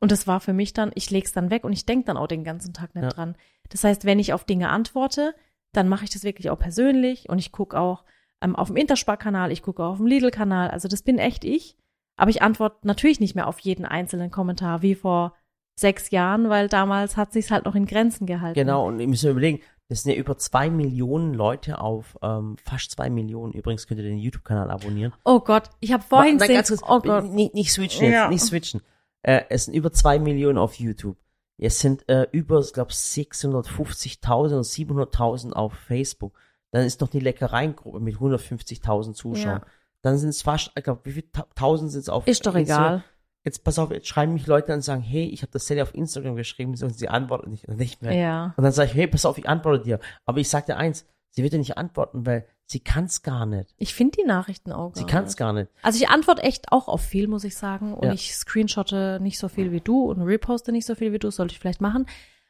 Und 0.01 0.11
das 0.11 0.27
war 0.27 0.39
für 0.39 0.53
mich 0.53 0.73
dann, 0.73 0.91
ich 0.95 1.09
leg's 1.09 1.31
dann 1.31 1.49
weg 1.49 1.63
und 1.63 1.71
ich 1.73 1.85
denk 1.85 2.05
dann 2.05 2.17
auch 2.17 2.27
den 2.27 2.43
ganzen 2.43 2.73
Tag 2.73 2.93
nicht 2.95 3.03
Ja. 3.05 3.09
dran. 3.09 3.35
Das 3.69 3.83
heißt, 3.83 4.05
wenn 4.05 4.19
ich 4.19 4.33
auf 4.33 4.43
Dinge 4.43 4.69
antworte, 4.69 5.33
dann 5.71 5.87
mache 5.87 6.03
ich 6.03 6.09
das 6.09 6.23
wirklich 6.23 6.49
auch 6.49 6.59
persönlich 6.59 7.29
und 7.29 7.39
ich 7.39 7.51
gucke 7.51 7.79
auch 7.79 8.03
ähm, 8.41 8.55
auf 8.55 8.67
dem 8.67 8.75
Interspar-Kanal, 8.75 9.51
ich 9.51 9.61
gucke 9.61 9.83
auch 9.83 9.91
auf 9.93 9.97
dem 9.97 10.07
Lidl-Kanal. 10.07 10.69
Also 10.69 10.87
das 10.87 11.01
bin 11.01 11.17
echt 11.17 11.45
ich. 11.45 11.77
Aber 12.17 12.29
ich 12.29 12.41
antworte 12.41 12.85
natürlich 12.87 13.19
nicht 13.19 13.35
mehr 13.35 13.47
auf 13.47 13.59
jeden 13.59 13.85
einzelnen 13.85 14.31
Kommentar 14.31 14.81
wie 14.81 14.95
vor 14.95 15.33
sechs 15.75 16.09
Jahren, 16.11 16.49
weil 16.49 16.67
damals 16.69 17.17
hat 17.17 17.33
sich's 17.33 17.51
halt 17.51 17.65
noch 17.65 17.75
in 17.75 17.85
Grenzen 17.85 18.25
gehalten. 18.25 18.55
Genau, 18.59 18.87
und 18.87 18.99
ihr 18.99 19.07
müsst 19.07 19.23
überlegen, 19.23 19.59
Das 19.87 20.01
sind 20.01 20.13
ja 20.13 20.17
über 20.17 20.35
zwei 20.37 20.71
Millionen 20.71 21.35
Leute 21.35 21.79
auf, 21.79 22.17
ähm, 22.23 22.55
fast 22.65 22.89
zwei 22.89 23.11
Millionen. 23.11 23.53
Übrigens 23.53 23.85
könnt 23.85 23.99
ihr 23.99 24.03
den 24.07 24.17
YouTube-Kanal 24.17 24.71
abonnieren. 24.71 25.13
Oh 25.23 25.39
Gott, 25.41 25.69
ich 25.79 25.93
habe 25.93 26.01
vorhin 26.01 26.39
gesehen. 26.39 26.63
Oh 26.87 26.99
Gott. 27.01 27.25
Nicht, 27.25 27.53
nicht 27.53 27.71
switchen 27.71 28.05
jetzt, 28.05 28.13
Ja. 28.13 28.27
nicht 28.27 28.41
switchen. 28.43 28.81
Äh, 29.21 29.41
es 29.49 29.65
sind 29.65 29.75
über 29.75 29.91
zwei 29.91 30.17
Millionen 30.17 30.57
auf 30.57 30.73
YouTube. 30.75 31.17
Es 31.59 31.79
sind 31.79 32.09
äh, 32.09 32.25
über, 32.31 32.59
ich 32.61 32.73
glaube, 32.73 32.91
650.000 32.91 34.55
und 34.55 34.63
700.000 34.65 35.53
auf 35.53 35.73
Facebook. 35.73 36.33
Dann 36.71 36.85
ist 36.85 37.01
noch 37.01 37.07
die 37.09 37.19
Leckereien-Gruppe 37.19 37.99
mit 37.99 38.15
150.000 38.15 39.13
Zuschauern. 39.13 39.61
Ja. 39.61 39.67
Dann 40.01 40.17
sind 40.17 40.29
es 40.29 40.41
fast, 40.41 40.71
ich 40.75 40.83
glaube, 40.83 41.01
wie 41.03 41.11
viel 41.11 41.29
Ta- 41.31 41.47
Tausend 41.55 41.91
sind 41.91 42.01
es 42.01 42.09
auf 42.09 42.27
Ist 42.27 42.45
doch 42.45 42.55
Instagram. 42.55 42.85
egal. 42.95 43.03
Jetzt 43.45 43.63
pass 43.63 43.77
auf, 43.79 43.91
jetzt 43.91 44.07
schreiben 44.07 44.33
mich 44.33 44.47
Leute 44.47 44.69
an 44.73 44.79
und 44.79 44.81
sagen, 44.81 45.01
hey, 45.01 45.25
ich 45.25 45.43
habe 45.43 45.51
das 45.51 45.67
Selly 45.67 45.81
auf 45.81 45.93
Instagram 45.93 46.35
geschrieben, 46.35 46.71
und 46.71 46.97
sie 46.97 47.07
antworten 47.07 47.51
nicht, 47.51 47.67
nicht 47.67 48.01
mehr. 48.01 48.13
Ja. 48.13 48.53
Und 48.57 48.63
dann 48.63 48.73
sage 48.73 48.89
ich, 48.89 48.95
hey, 48.95 49.05
pass 49.07 49.25
auf, 49.25 49.37
ich 49.37 49.47
antworte 49.47 49.83
dir. 49.83 49.99
Aber 50.25 50.39
ich 50.39 50.49
sage 50.49 50.65
dir 50.65 50.77
eins, 50.77 51.05
sie 51.29 51.43
wird 51.43 51.53
dir 51.53 51.59
nicht 51.59 51.77
antworten, 51.77 52.25
weil 52.25 52.47
sie 52.65 52.79
kann 52.79 53.05
es 53.05 53.21
gar 53.21 53.45
nicht. 53.45 53.75
Ich 53.77 53.93
finde 53.93 54.17
die 54.19 54.27
Nachrichten 54.27 54.71
auch 54.71 54.93
gar 54.93 54.95
Sie 54.95 55.05
kann 55.05 55.25
es 55.25 55.37
gar 55.37 55.53
nicht. 55.53 55.69
Also 55.83 56.01
ich 56.01 56.09
antworte 56.09 56.41
echt 56.41 56.71
auch 56.71 56.87
auf 56.87 57.01
viel, 57.01 57.27
muss 57.27 57.43
ich 57.43 57.55
sagen. 57.55 57.93
Und 57.93 58.07
Ja. 58.07 58.13
ich 58.13 58.35
screenshotte 58.35 59.19
nicht 59.21 59.37
so 59.37 59.47
viel 59.47 59.71
wie 59.71 59.81
du 59.81 60.09
und 60.09 60.23
reposte 60.23 60.71
nicht 60.71 60.87
so 60.87 60.95
viel 60.95 61.13
wie 61.13 61.19
du, 61.19 61.29
sollte 61.29 61.53
ich 61.53 61.59
vielleicht 61.59 61.81
machen. 61.81 62.07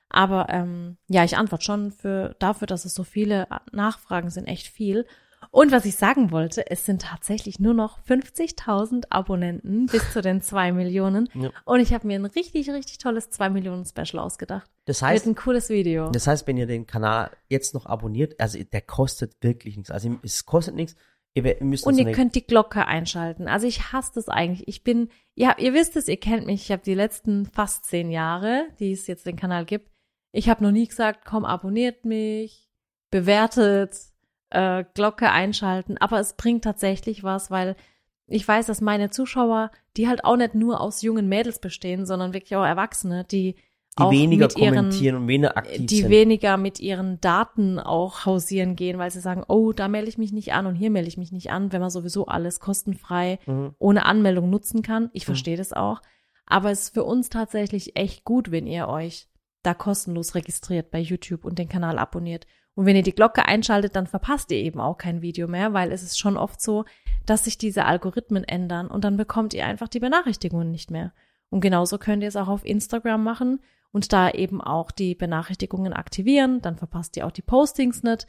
Aber 0.10 0.48
ähm, 0.50 0.96
ja, 1.10 1.26
ich 1.26 1.36
antworte 1.36 1.66
schon 1.66 1.92
für 1.92 2.36
dafür, 2.40 2.68
dass 2.68 2.86
es 2.86 2.94
so 2.94 3.04
viele 3.04 3.48
Nachfragen 3.74 4.30
sind, 4.30 4.46
echt 4.46 4.68
viel. 4.68 5.06
Und 5.52 5.72
was 5.72 5.86
ich 5.86 5.96
sagen 5.96 6.32
wollte, 6.32 6.70
es 6.70 6.86
sind 6.86 7.02
tatsächlich 7.02 7.60
nur 7.60 7.74
noch 7.74 8.00
50.000 8.04 9.06
Abonnenten 9.10 9.88
bis 9.88 10.14
zu 10.14 10.22
den 10.22 10.42
2 10.42 10.72
Millionen. 10.72 11.30
Ja. 11.34 11.52
Und 11.66 11.80
ich 11.80 11.94
habe 11.94 12.08
mir 12.08 12.20
ein 12.20 12.26
richtig, 12.26 12.70
richtig 12.70 12.98
tolles 12.98 13.30
2 13.30 13.50
Millionen 13.50 13.86
Special 13.86 14.20
ausgedacht. 14.20 14.70
Das 14.86 15.02
heißt, 15.02 15.26
ein 15.26 15.36
cooles 15.36 15.70
Video. 15.70 16.10
das 16.10 16.28
heißt, 16.28 16.48
wenn 16.48 16.58
ihr 16.58 16.68
den 16.68 16.86
Kanal 16.86 17.32
jetzt 17.50 17.74
noch 17.74 17.86
abonniert, 17.86 18.40
also 18.40 18.62
der 18.62 18.82
kostet 18.82 19.34
wirklich 19.42 19.78
nichts. 19.78 19.92
Also 19.92 20.16
es 20.24 20.46
kostet 20.46 20.76
nichts. 20.76 20.96
Ihr, 21.34 21.58
müsst 21.60 21.86
Und 21.86 21.98
ihr 21.98 22.12
könnt 22.14 22.34
die 22.36 22.48
Glocke 22.48 22.86
einschalten. 22.88 23.50
Also 23.50 23.68
ich 23.68 23.92
hasse 23.92 24.12
das 24.16 24.30
eigentlich. 24.30 24.68
Ich 24.70 24.84
bin, 24.84 25.10
ihr, 25.36 25.50
habt, 25.50 25.62
ihr 25.62 25.74
wisst 25.74 25.98
es, 25.98 26.08
ihr 26.08 26.18
kennt 26.18 26.46
mich. 26.46 26.64
Ich 26.64 26.72
habe 26.72 26.82
die 26.82 26.94
letzten 26.94 27.46
fast 27.46 27.86
zehn 27.86 28.10
Jahre, 28.10 28.68
die 28.80 28.94
es 28.94 29.06
jetzt 29.08 29.26
den 29.26 29.36
Kanal 29.36 29.66
gibt, 29.66 29.90
ich 30.36 30.50
habe 30.50 30.62
noch 30.64 30.72
nie 30.72 30.86
gesagt, 30.86 31.24
komm, 31.24 31.46
abonniert 31.46 32.04
mich, 32.04 32.70
bewertet, 33.10 33.96
äh, 34.50 34.84
Glocke 34.94 35.32
einschalten. 35.32 35.98
Aber 35.98 36.20
es 36.20 36.34
bringt 36.34 36.64
tatsächlich 36.64 37.24
was, 37.24 37.52
weil 37.52 37.76
ich 38.28 38.48
weiß, 38.48 38.66
dass 38.66 38.82
meine 38.82 39.10
Zuschauer, 39.12 39.72
die 39.98 40.08
halt 40.08 40.26
auch 40.26 40.38
nicht 40.38 40.56
nur 40.56 40.82
aus 40.82 41.02
jungen 41.02 41.28
Mädels 41.30 41.60
bestehen, 41.60 42.06
sondern 42.06 42.34
wirklich 42.34 42.56
auch 42.56 42.66
Erwachsene, 42.66 43.24
die, 43.24 43.54
die 43.98 44.04
auch 44.04 44.12
weniger 44.12 44.48
mit 44.48 44.58
ihren, 44.58 44.76
kommentieren 44.76 45.16
und 45.18 45.28
weniger 45.28 45.56
aktiv 45.58 45.86
die 45.86 46.02
sind. 46.02 46.10
weniger 46.10 46.58
mit 46.58 46.80
ihren 46.80 47.22
Daten 47.22 47.80
auch 47.80 48.26
hausieren 48.26 48.76
gehen, 48.76 48.98
weil 48.98 49.12
sie 49.12 49.20
sagen, 49.20 49.44
oh, 49.48 49.74
da 49.74 49.88
melde 49.88 50.10
ich 50.10 50.18
mich 50.18 50.34
nicht 50.34 50.54
an 50.54 50.66
und 50.66 50.76
hier 50.76 50.90
melde 50.90 51.08
ich 51.08 51.18
mich 51.18 51.32
nicht 51.32 51.52
an, 51.52 51.72
wenn 51.72 51.82
man 51.82 51.90
sowieso 51.92 52.26
alles 52.26 52.60
kostenfrei 52.60 53.40
Mhm. 53.46 53.76
ohne 53.78 54.06
Anmeldung 54.06 54.50
nutzen 54.50 54.82
kann. 54.82 55.10
Ich 55.14 55.26
verstehe 55.26 55.58
das 55.58 55.72
auch. 55.72 56.02
Aber 56.48 56.72
es 56.72 56.84
ist 56.84 56.94
für 56.94 57.04
uns 57.04 57.30
tatsächlich 57.30 57.96
echt 57.96 58.24
gut, 58.24 58.52
wenn 58.52 58.68
ihr 58.68 58.88
euch 58.88 59.28
da 59.64 59.74
kostenlos 59.74 60.36
registriert 60.36 60.92
bei 60.92 61.00
YouTube 61.00 61.44
und 61.46 61.58
den 61.58 61.70
Kanal 61.70 61.98
abonniert. 61.98 62.46
Und 62.76 62.86
wenn 62.86 62.96
ihr 62.96 63.04
die 63.04 63.16
Glocke 63.16 63.46
einschaltet, 63.46 63.96
dann 63.96 64.06
verpasst 64.06 64.52
ihr 64.52 64.58
eben 64.58 64.80
auch 64.80 64.98
kein 64.98 65.22
Video 65.22 65.48
mehr, 65.48 65.74
weil 65.74 65.92
es 65.92 66.04
ist 66.04 66.20
schon 66.20 66.38
oft 66.38 66.62
so, 66.62 66.86
dass 67.26 67.46
sich 67.46 67.58
diese 67.58 67.86
Algorithmen 67.86 68.44
ändern 68.44 68.88
und 68.88 69.04
dann 69.04 69.18
bekommt 69.18 69.54
ihr 69.54 69.66
einfach 69.66 69.88
die 69.88 70.00
Benachrichtigungen 70.00 70.72
nicht 70.72 70.92
mehr. 70.92 71.14
Und 71.50 71.62
genauso 71.62 71.98
könnt 71.98 72.22
ihr 72.22 72.28
es 72.30 72.36
auch 72.36 72.50
auf 72.50 72.66
Instagram 72.66 73.24
machen 73.24 73.62
und 73.92 74.12
da 74.12 74.30
eben 74.30 74.62
auch 74.62 74.92
die 74.92 75.16
Benachrichtigungen 75.16 75.94
aktivieren, 75.94 76.62
dann 76.62 76.76
verpasst 76.76 77.16
ihr 77.16 77.26
auch 77.26 77.32
die 77.32 77.42
Postings 77.42 78.04
nicht. 78.04 78.28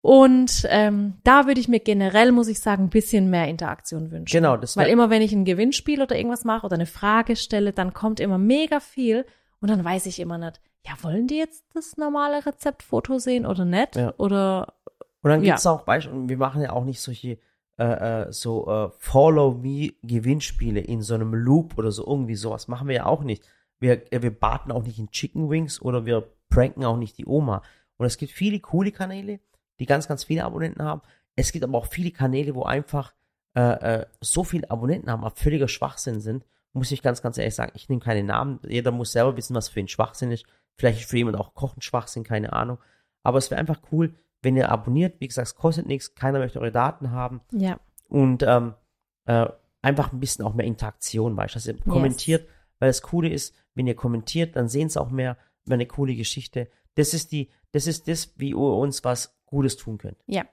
Und 0.00 0.66
ähm, 0.68 1.14
da 1.24 1.46
würde 1.46 1.60
ich 1.60 1.68
mir 1.68 1.80
generell, 1.80 2.32
muss 2.32 2.48
ich 2.48 2.60
sagen, 2.60 2.84
ein 2.84 2.90
bisschen 2.90 3.30
mehr 3.30 3.48
Interaktion 3.48 4.10
wünschen. 4.10 4.36
Genau, 4.36 4.56
das 4.56 4.76
Weil 4.76 4.90
immer, 4.90 5.08
wenn 5.10 5.22
ich 5.22 5.32
ein 5.32 5.44
Gewinnspiel 5.44 6.02
oder 6.02 6.16
irgendwas 6.16 6.44
mache 6.44 6.66
oder 6.66 6.74
eine 6.74 6.86
Frage 6.86 7.36
stelle, 7.36 7.72
dann 7.72 7.94
kommt 7.94 8.20
immer 8.20 8.38
mega 8.38 8.80
viel 8.80 9.24
und 9.60 9.70
dann 9.70 9.82
weiß 9.84 10.06
ich 10.06 10.20
immer 10.20 10.36
nicht, 10.36 10.60
ja, 10.86 10.92
wollen 11.02 11.26
die 11.26 11.36
jetzt 11.38 11.64
das 11.74 11.96
normale 11.96 12.44
Rezeptfoto 12.44 13.18
sehen 13.18 13.46
oder 13.46 13.64
nicht? 13.64 13.96
Ja. 13.96 14.14
Oder 14.18 14.74
Und 15.22 15.30
dann 15.30 15.42
Ja. 15.42 15.52
gibt's 15.54 15.66
auch 15.66 15.82
Beispiele, 15.82 16.28
wir 16.28 16.36
machen 16.36 16.60
ja 16.62 16.72
auch 16.72 16.84
nicht 16.84 17.00
solche 17.00 17.38
äh, 17.76 18.26
äh, 18.28 18.32
so 18.32 18.68
äh, 18.70 18.90
Follow-Me-Gewinnspiele 18.98 20.80
in 20.80 21.02
so 21.02 21.14
einem 21.14 21.34
Loop 21.34 21.76
oder 21.78 21.90
so 21.90 22.06
irgendwie 22.06 22.34
sowas 22.36 22.68
machen 22.68 22.88
wir 22.88 22.94
ja 22.94 23.06
auch 23.06 23.22
nicht. 23.22 23.42
Wir, 23.80 24.12
äh, 24.12 24.22
wir 24.22 24.30
baten 24.38 24.70
auch 24.72 24.82
nicht 24.82 24.98
in 24.98 25.10
Chicken 25.10 25.50
Wings 25.50 25.80
oder 25.82 26.06
wir 26.06 26.24
pranken 26.50 26.84
auch 26.84 26.96
nicht 26.96 27.18
die 27.18 27.26
Oma. 27.26 27.62
Und 27.96 28.06
es 28.06 28.16
gibt 28.16 28.32
viele 28.32 28.60
coole 28.60 28.92
Kanäle, 28.92 29.40
die 29.80 29.86
ganz, 29.86 30.06
ganz 30.08 30.24
viele 30.24 30.44
Abonnenten 30.44 30.82
haben. 30.82 31.02
Es 31.36 31.50
gibt 31.52 31.64
aber 31.64 31.78
auch 31.78 31.86
viele 31.86 32.10
Kanäle, 32.12 32.54
wo 32.54 32.62
einfach 32.62 33.12
äh, 33.56 34.00
äh, 34.02 34.06
so 34.20 34.44
viele 34.44 34.70
Abonnenten 34.70 35.10
haben, 35.10 35.24
aber 35.24 35.34
völliger 35.34 35.68
Schwachsinn 35.68 36.20
sind. 36.20 36.44
Muss 36.72 36.90
ich 36.92 37.02
ganz, 37.02 37.22
ganz 37.22 37.38
ehrlich 37.38 37.54
sagen, 37.54 37.72
ich 37.74 37.88
nehme 37.88 38.00
keine 38.00 38.24
Namen. 38.24 38.60
Jeder 38.68 38.90
muss 38.90 39.12
selber 39.12 39.36
wissen, 39.36 39.54
was 39.54 39.68
für 39.68 39.80
ein 39.80 39.88
Schwachsinn 39.88 40.32
ist. 40.32 40.44
Vielleicht 40.76 41.00
ist 41.00 41.10
für 41.10 41.16
jemand 41.16 41.36
auch 41.36 41.54
Kochen 41.54 41.82
Schwachsinn, 41.82 42.24
keine 42.24 42.52
Ahnung. 42.52 42.78
Aber 43.22 43.38
es 43.38 43.50
wäre 43.50 43.60
einfach 43.60 43.80
cool, 43.92 44.14
wenn 44.42 44.56
ihr 44.56 44.70
abonniert. 44.70 45.20
Wie 45.20 45.28
gesagt, 45.28 45.48
es 45.48 45.54
kostet 45.54 45.86
nichts, 45.86 46.14
keiner 46.14 46.38
möchte 46.38 46.60
eure 46.60 46.72
Daten 46.72 47.10
haben. 47.10 47.40
ja, 47.52 47.78
Und 48.08 48.42
ähm, 48.42 48.74
äh, 49.26 49.46
einfach 49.82 50.12
ein 50.12 50.20
bisschen 50.20 50.44
auch 50.44 50.54
mehr 50.54 50.66
Interaktion, 50.66 51.36
weißt 51.36 51.54
du, 51.54 51.56
dass 51.58 51.66
ihr 51.66 51.78
kommentiert. 51.80 52.48
Weil 52.78 52.88
das 52.88 53.02
Coole 53.02 53.28
ist, 53.28 53.54
wenn 53.74 53.86
ihr 53.86 53.94
kommentiert, 53.94 54.56
dann 54.56 54.68
sehen 54.68 54.88
es 54.88 54.96
auch 54.96 55.10
mehr, 55.10 55.36
wäre 55.64 55.74
eine 55.74 55.86
coole 55.86 56.14
Geschichte. 56.14 56.68
Das 56.96 57.14
ist 57.14 57.32
die, 57.32 57.50
das 57.72 57.86
ist 57.86 58.08
das, 58.08 58.34
wie 58.36 58.50
ihr 58.50 58.58
uns 58.58 59.04
was 59.04 59.36
Gutes 59.46 59.76
tun 59.76 59.98
könnt. 59.98 60.18
ja. 60.26 60.44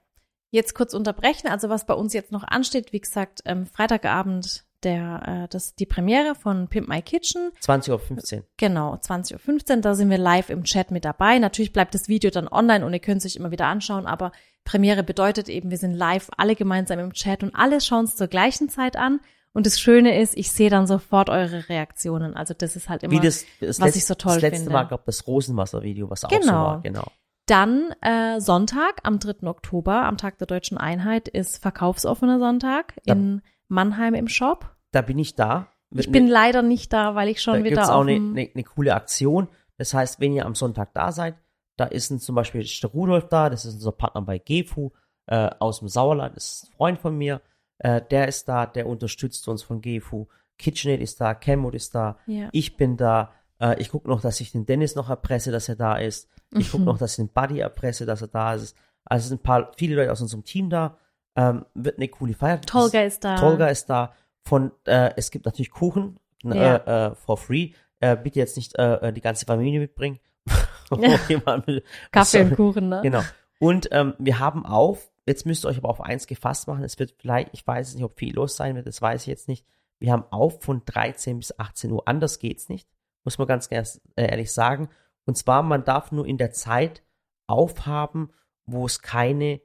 Jetzt 0.54 0.76
kurz 0.76 0.94
unterbrechen. 0.94 1.48
Also 1.48 1.70
was 1.70 1.86
bei 1.86 1.94
uns 1.94 2.12
jetzt 2.12 2.34
noch 2.34 2.44
ansteht, 2.44 2.92
wie 2.92 3.00
gesagt, 3.00 3.40
ähm, 3.46 3.66
Freitagabend 3.66 4.66
der, 4.84 5.44
äh, 5.44 5.48
das, 5.50 5.76
die 5.76 5.86
Premiere 5.86 6.36
von 6.36 6.68
Pimp 6.68 6.88
My 6.88 7.02
Kitchen. 7.02 7.52
20.15 7.64 8.38
Uhr. 8.38 8.44
Genau, 8.58 8.96
20.15 8.96 9.76
Uhr, 9.76 9.82
da 9.82 9.96
sind 9.96 10.10
wir 10.10 10.18
live 10.18 10.50
im 10.50 10.64
Chat 10.64 10.92
mit 10.92 11.06
dabei. 11.06 11.40
Natürlich 11.40 11.74
bleibt 11.74 11.94
das 11.96 12.08
Video 12.08 12.32
dann 12.32 12.48
online 12.48 12.86
und 12.86 12.94
ihr 12.94 13.00
könnt 13.00 13.24
es 13.24 13.26
euch 13.26 13.36
immer 13.36 13.52
wieder 13.52 13.68
anschauen, 13.68 14.06
aber 14.06 14.32
Premiere 14.64 15.04
bedeutet 15.04 15.50
eben, 15.50 15.72
wir 15.72 15.78
sind 15.78 15.94
live 15.94 16.30
alle 16.38 16.56
gemeinsam 16.56 17.00
im 17.00 17.14
Chat 17.14 17.44
und 17.44 17.56
alle 17.56 17.82
schauen 17.82 18.06
es 18.06 18.16
zur 18.16 18.28
gleichen 18.28 18.70
Zeit 18.70 18.96
an. 18.96 19.20
Und 19.54 19.66
das 19.66 19.80
Schöne 19.82 20.18
ist, 20.22 20.38
ich 20.38 20.52
sehe 20.52 20.70
dann 20.70 20.88
sofort 20.88 21.30
eure 21.30 21.68
Reaktionen. 21.68 22.36
Also 22.38 22.54
das 22.54 22.76
ist 22.78 22.88
halt 22.88 23.04
immer. 23.04 23.12
Wie 23.12 23.20
das, 23.20 23.44
das, 23.60 23.82
was 23.82 23.90
letz- 23.90 23.98
ich 23.98 24.06
so 24.06 24.16
toll 24.16 24.36
das 24.36 24.42
letzte 24.44 24.58
finde. 24.60 24.72
Mal, 24.74 24.84
glaube 24.88 25.04
das 25.06 25.28
Rosenwasser-Video, 25.28 26.10
was 26.10 26.24
auch 26.24 26.32
so 26.32 26.40
Genau. 26.40 26.54
war. 26.54 26.82
Genau. 26.82 27.04
Dann 27.48 27.92
äh, 28.02 28.40
Sonntag, 28.40 29.02
am 29.04 29.20
3. 29.20 29.46
Oktober, 29.48 30.04
am 30.06 30.16
Tag 30.16 30.38
der 30.38 30.48
Deutschen 30.48 30.78
Einheit, 30.78 31.28
ist 31.28 31.58
verkaufsoffener 31.62 32.40
Sonntag 32.40 32.94
in 33.06 33.42
Mannheim 33.72 34.14
im 34.14 34.28
Shop. 34.28 34.76
Da 34.92 35.02
bin 35.02 35.18
ich 35.18 35.36
da. 35.36 35.68
Ich 35.94 36.12
bin 36.12 36.28
leider 36.28 36.62
nicht 36.62 36.94
da, 36.94 37.16
weil 37.16 37.28
ich 37.30 37.42
schon 37.42 37.54
da 37.56 37.60
wieder 37.64 37.70
gibt's 37.78 37.90
auf 37.90 37.96
auch 37.96 38.02
eine, 38.02 38.14
eine, 38.16 38.50
eine 38.54 38.64
coole 38.64 38.94
Aktion. 38.94 39.48
Das 39.78 39.94
heißt, 39.94 40.20
wenn 40.20 40.34
ihr 40.34 40.46
am 40.46 40.56
Sonntag 40.56 40.94
da 40.94 41.12
seid, 41.12 41.36
da 41.78 41.86
ist 41.86 42.12
ein, 42.12 42.20
zum 42.20 42.36
Beispiel 42.36 42.62
ist 42.62 42.84
der 42.84 42.90
Rudolf 42.92 43.28
da, 43.30 43.50
das 43.50 43.66
ist 43.66 43.76
unser 43.76 43.92
Partner 43.92 44.22
bei 44.22 44.38
GEFU 44.38 44.92
äh, 45.28 45.50
aus 45.60 45.80
dem 45.80 45.88
Sauerland, 45.88 46.36
das 46.36 46.46
ist 46.54 46.64
ein 46.70 46.74
Freund 46.76 47.00
von 47.00 47.18
mir. 47.18 47.42
Äh, 47.80 48.02
der 48.12 48.28
ist 48.28 48.48
da, 48.48 48.66
der 48.66 48.88
unterstützt 48.88 49.48
uns 49.48 49.64
von 49.64 49.82
GEFU. 49.82 50.28
KitchenAid 50.58 51.02
ist 51.02 51.20
da, 51.20 51.34
Camwood 51.34 51.74
ist 51.74 51.96
da, 51.96 52.18
Ja. 52.28 52.50
ich 52.52 52.78
bin 52.78 52.96
da. 52.98 53.32
Äh, 53.60 53.82
ich 53.82 53.90
gucke 53.90 54.08
noch, 54.10 54.22
dass 54.22 54.40
ich 54.42 54.52
den 54.52 54.66
Dennis 54.66 54.96
noch 54.96 55.10
erpresse, 55.10 55.52
dass 55.52 55.68
er 55.70 55.76
da 55.78 55.96
ist. 55.96 56.30
Ich 56.56 56.72
gucke 56.72 56.82
Mhm. 56.82 56.86
noch, 56.86 56.98
dass 57.00 57.12
ich 57.14 57.26
den 57.26 57.30
Buddy 57.34 57.60
erpresse, 57.60 58.06
dass 58.06 58.22
er 58.22 58.28
da 58.28 58.54
ist. 58.54 58.78
Also 59.06 59.24
es 59.24 59.28
sind 59.30 59.40
ein 59.40 59.44
paar, 59.44 59.72
viele 59.78 59.96
Leute 59.96 60.12
aus 60.12 60.22
unserem 60.22 60.44
Team 60.44 60.70
da. 60.70 60.98
Ähm, 61.36 61.66
wird 61.74 61.98
eine 61.98 62.08
coole 62.10 62.34
Feier. 62.34 62.60
Tolga 62.62 63.02
ist 63.02 63.24
da. 63.24 63.36
Tolga 63.36 63.68
ist 63.68 63.86
da. 63.90 64.14
Von, 64.44 64.72
äh, 64.86 65.12
es 65.16 65.32
gibt 65.32 65.46
natürlich 65.46 65.72
Kuchen 65.72 66.20
Ja. 66.44 66.76
äh, 66.78 67.08
äh, 67.12 67.16
for 67.16 67.38
free. 67.38 67.72
Äh, 68.00 68.18
bitte 68.18 68.40
jetzt 68.40 68.58
nicht 68.58 68.76
äh, 68.78 69.14
die 69.14 69.22
ganze 69.22 69.46
Familie 69.46 69.80
mitbringen. 69.80 70.20
Will- 70.90 71.84
Kaffee 72.12 72.42
und. 72.42 72.56
Kuchen, 72.56 72.90
ne? 72.90 73.00
Genau. 73.04 73.22
Und 73.60 73.90
ähm, 73.92 74.16
wir 74.18 74.40
haben 74.40 74.66
auf, 74.66 75.12
jetzt 75.28 75.46
müsst 75.46 75.64
ihr 75.66 75.70
euch 75.70 75.78
aber 75.78 75.90
auf 75.90 76.02
eins 76.02 76.26
gefasst 76.28 76.68
machen. 76.68 76.84
Es 76.84 76.98
wird 77.00 77.14
vielleicht, 77.18 77.50
ich 77.54 77.66
weiß 77.66 77.94
nicht, 77.96 78.04
ob 78.04 78.18
viel 78.18 78.34
los 78.34 78.56
sein 78.56 78.76
wird, 78.76 78.88
das 78.88 79.02
weiß 79.02 79.22
ich 79.22 79.28
jetzt 79.28 79.48
nicht. 79.48 79.66
Wir 80.00 80.12
haben 80.12 80.26
auf 80.32 80.64
von 80.64 80.82
13 80.86 81.38
bis 81.38 81.58
18 81.60 81.92
Uhr. 81.92 82.08
Anders 82.08 82.40
geht's 82.40 82.70
nicht. 82.70 82.90
Muss 83.24 83.38
man 83.38 83.48
ganz 83.48 83.70
ehrlich 84.16 84.52
sagen. 84.52 84.90
Und 85.26 85.38
zwar, 85.38 85.62
man 85.62 85.84
darf 85.84 86.12
nur 86.12 86.26
in 86.26 86.40
der 86.40 86.52
Zeit 86.52 87.04
aufhaben, 87.46 88.32
wo 88.66 88.88
es 88.88 89.04
keine 89.04 89.62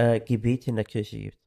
äh, 0.00 0.20
Gebete 0.20 0.70
in 0.70 0.76
der 0.76 0.84
Kirche 0.84 1.18
gibt. 1.18 1.38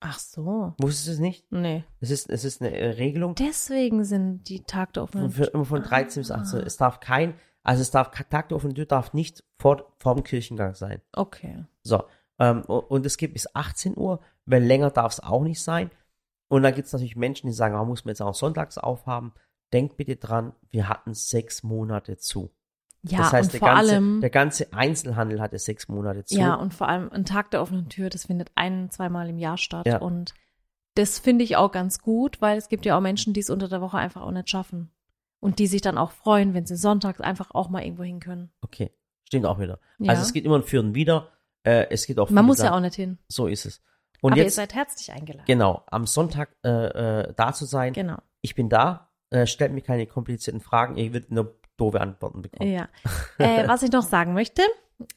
Ach 0.00 0.18
so. 0.18 0.74
Wusstest 0.78 1.08
du 1.08 1.12
es 1.12 1.18
nicht? 1.18 1.50
Nee. 1.52 1.84
Es 2.00 2.10
ist, 2.10 2.28
es 2.28 2.44
ist 2.44 2.60
eine 2.60 2.76
äh, 2.76 2.90
Regelung. 2.90 3.34
Deswegen 3.34 4.04
sind 4.04 4.48
die 4.48 4.64
Tag 4.64 4.92
der 4.94 5.04
offenen 5.04 5.30
Von, 5.30 5.46
immer 5.46 5.64
von 5.64 5.82
13 5.82 6.22
bis 6.22 6.30
18 6.30 6.58
Uhr. 6.58 6.64
Ah. 6.64 6.66
Es 6.66 6.76
darf 6.76 7.00
kein, 7.00 7.34
also 7.62 7.82
es 7.82 7.90
darf, 7.90 8.10
Tag 8.10 8.48
der 8.48 8.56
offenen 8.56 8.74
Tür 8.74 8.86
darf 8.86 9.12
nicht 9.12 9.44
vor, 9.58 9.92
vor 9.98 10.14
dem 10.14 10.24
Kirchengang 10.24 10.74
sein. 10.74 11.00
Okay. 11.12 11.64
So. 11.82 12.04
Ähm, 12.38 12.62
und 12.62 13.06
es 13.06 13.16
geht 13.16 13.32
bis 13.32 13.54
18 13.54 13.96
Uhr, 13.96 14.20
weil 14.46 14.62
länger 14.62 14.90
darf 14.90 15.12
es 15.12 15.20
auch 15.20 15.42
nicht 15.42 15.60
sein. 15.60 15.90
Und 16.48 16.64
dann 16.64 16.74
gibt 16.74 16.86
es 16.86 16.92
natürlich 16.92 17.16
Menschen, 17.16 17.46
die 17.46 17.52
sagen, 17.52 17.74
ah, 17.74 17.84
muss 17.84 18.04
man 18.04 18.10
jetzt 18.10 18.22
auch 18.22 18.34
sonntags 18.34 18.78
aufhaben. 18.78 19.32
Denkt 19.72 19.96
bitte 19.96 20.16
dran, 20.16 20.52
wir 20.70 20.88
hatten 20.88 21.14
sechs 21.14 21.62
Monate 21.62 22.18
zu. 22.18 22.50
Ja, 23.04 23.18
das 23.18 23.32
heißt, 23.32 23.46
und 23.48 23.52
der 23.54 23.58
vor 23.60 23.68
ganze, 23.68 23.92
allem, 23.92 24.20
der 24.20 24.30
ganze 24.30 24.72
Einzelhandel 24.72 25.40
hatte 25.40 25.58
sechs 25.58 25.88
Monate 25.88 26.24
zu. 26.24 26.36
ja, 26.36 26.54
und 26.54 26.72
vor 26.72 26.88
allem 26.88 27.10
ein 27.10 27.24
Tag 27.24 27.50
der 27.50 27.60
offenen 27.60 27.88
Tür, 27.88 28.10
das 28.10 28.26
findet 28.26 28.52
ein, 28.54 28.90
zweimal 28.90 29.28
im 29.28 29.38
Jahr 29.38 29.58
statt. 29.58 29.86
Ja. 29.86 29.98
Und 29.98 30.34
das 30.94 31.18
finde 31.18 31.44
ich 31.44 31.56
auch 31.56 31.72
ganz 31.72 32.00
gut, 32.00 32.40
weil 32.40 32.58
es 32.58 32.68
gibt 32.68 32.86
ja 32.86 32.96
auch 32.96 33.00
Menschen, 33.00 33.32
die 33.32 33.40
es 33.40 33.50
unter 33.50 33.68
der 33.68 33.80
Woche 33.80 33.98
einfach 33.98 34.22
auch 34.22 34.30
nicht 34.30 34.50
schaffen. 34.50 34.90
Und 35.40 35.58
die 35.58 35.66
sich 35.66 35.80
dann 35.80 35.98
auch 35.98 36.12
freuen, 36.12 36.54
wenn 36.54 36.66
sie 36.66 36.76
sonntags 36.76 37.20
einfach 37.20 37.50
auch 37.52 37.68
mal 37.68 37.82
irgendwo 37.82 38.04
hin 38.04 38.20
können. 38.20 38.52
Okay, 38.60 38.92
stimmt 39.24 39.46
auch 39.46 39.58
wieder. 39.58 39.80
Ja. 39.98 40.10
Also 40.10 40.22
es 40.22 40.32
geht 40.32 40.44
immer 40.44 40.56
ein 40.56 40.62
Für 40.62 40.78
und 40.78 40.94
Wider. 40.94 41.30
Äh, 41.64 41.86
es 41.90 42.06
geht 42.06 42.20
auch 42.20 42.30
Man 42.30 42.44
muss 42.44 42.58
ja 42.58 42.72
auch 42.76 42.80
nicht 42.80 42.94
hin. 42.94 43.18
So 43.26 43.48
ist 43.48 43.66
es. 43.66 43.82
Und 44.20 44.32
Aber 44.32 44.38
ihr 44.38 44.44
jetzt, 44.44 44.54
seid 44.54 44.72
herzlich 44.74 45.12
eingeladen. 45.12 45.44
genau, 45.46 45.82
am 45.88 46.06
Sonntag 46.06 46.54
äh, 46.64 46.68
äh, 46.68 47.34
da 47.34 47.52
zu 47.52 47.64
sein. 47.64 47.92
Genau. 47.92 48.18
Ich 48.40 48.54
bin 48.54 48.68
da. 48.68 49.08
Äh, 49.30 49.46
stellt 49.46 49.72
mir 49.72 49.80
keine 49.80 50.06
komplizierten 50.06 50.60
Fragen. 50.60 50.96
Ihr 50.96 51.12
werdet 51.12 51.32
nur 51.32 51.58
doofe 51.82 52.00
Antworten 52.00 52.42
bekommen. 52.42 52.70
Ja. 52.70 52.88
Äh, 53.38 53.66
was 53.66 53.82
ich 53.82 53.90
noch 53.90 54.02
sagen 54.02 54.34
möchte, 54.34 54.62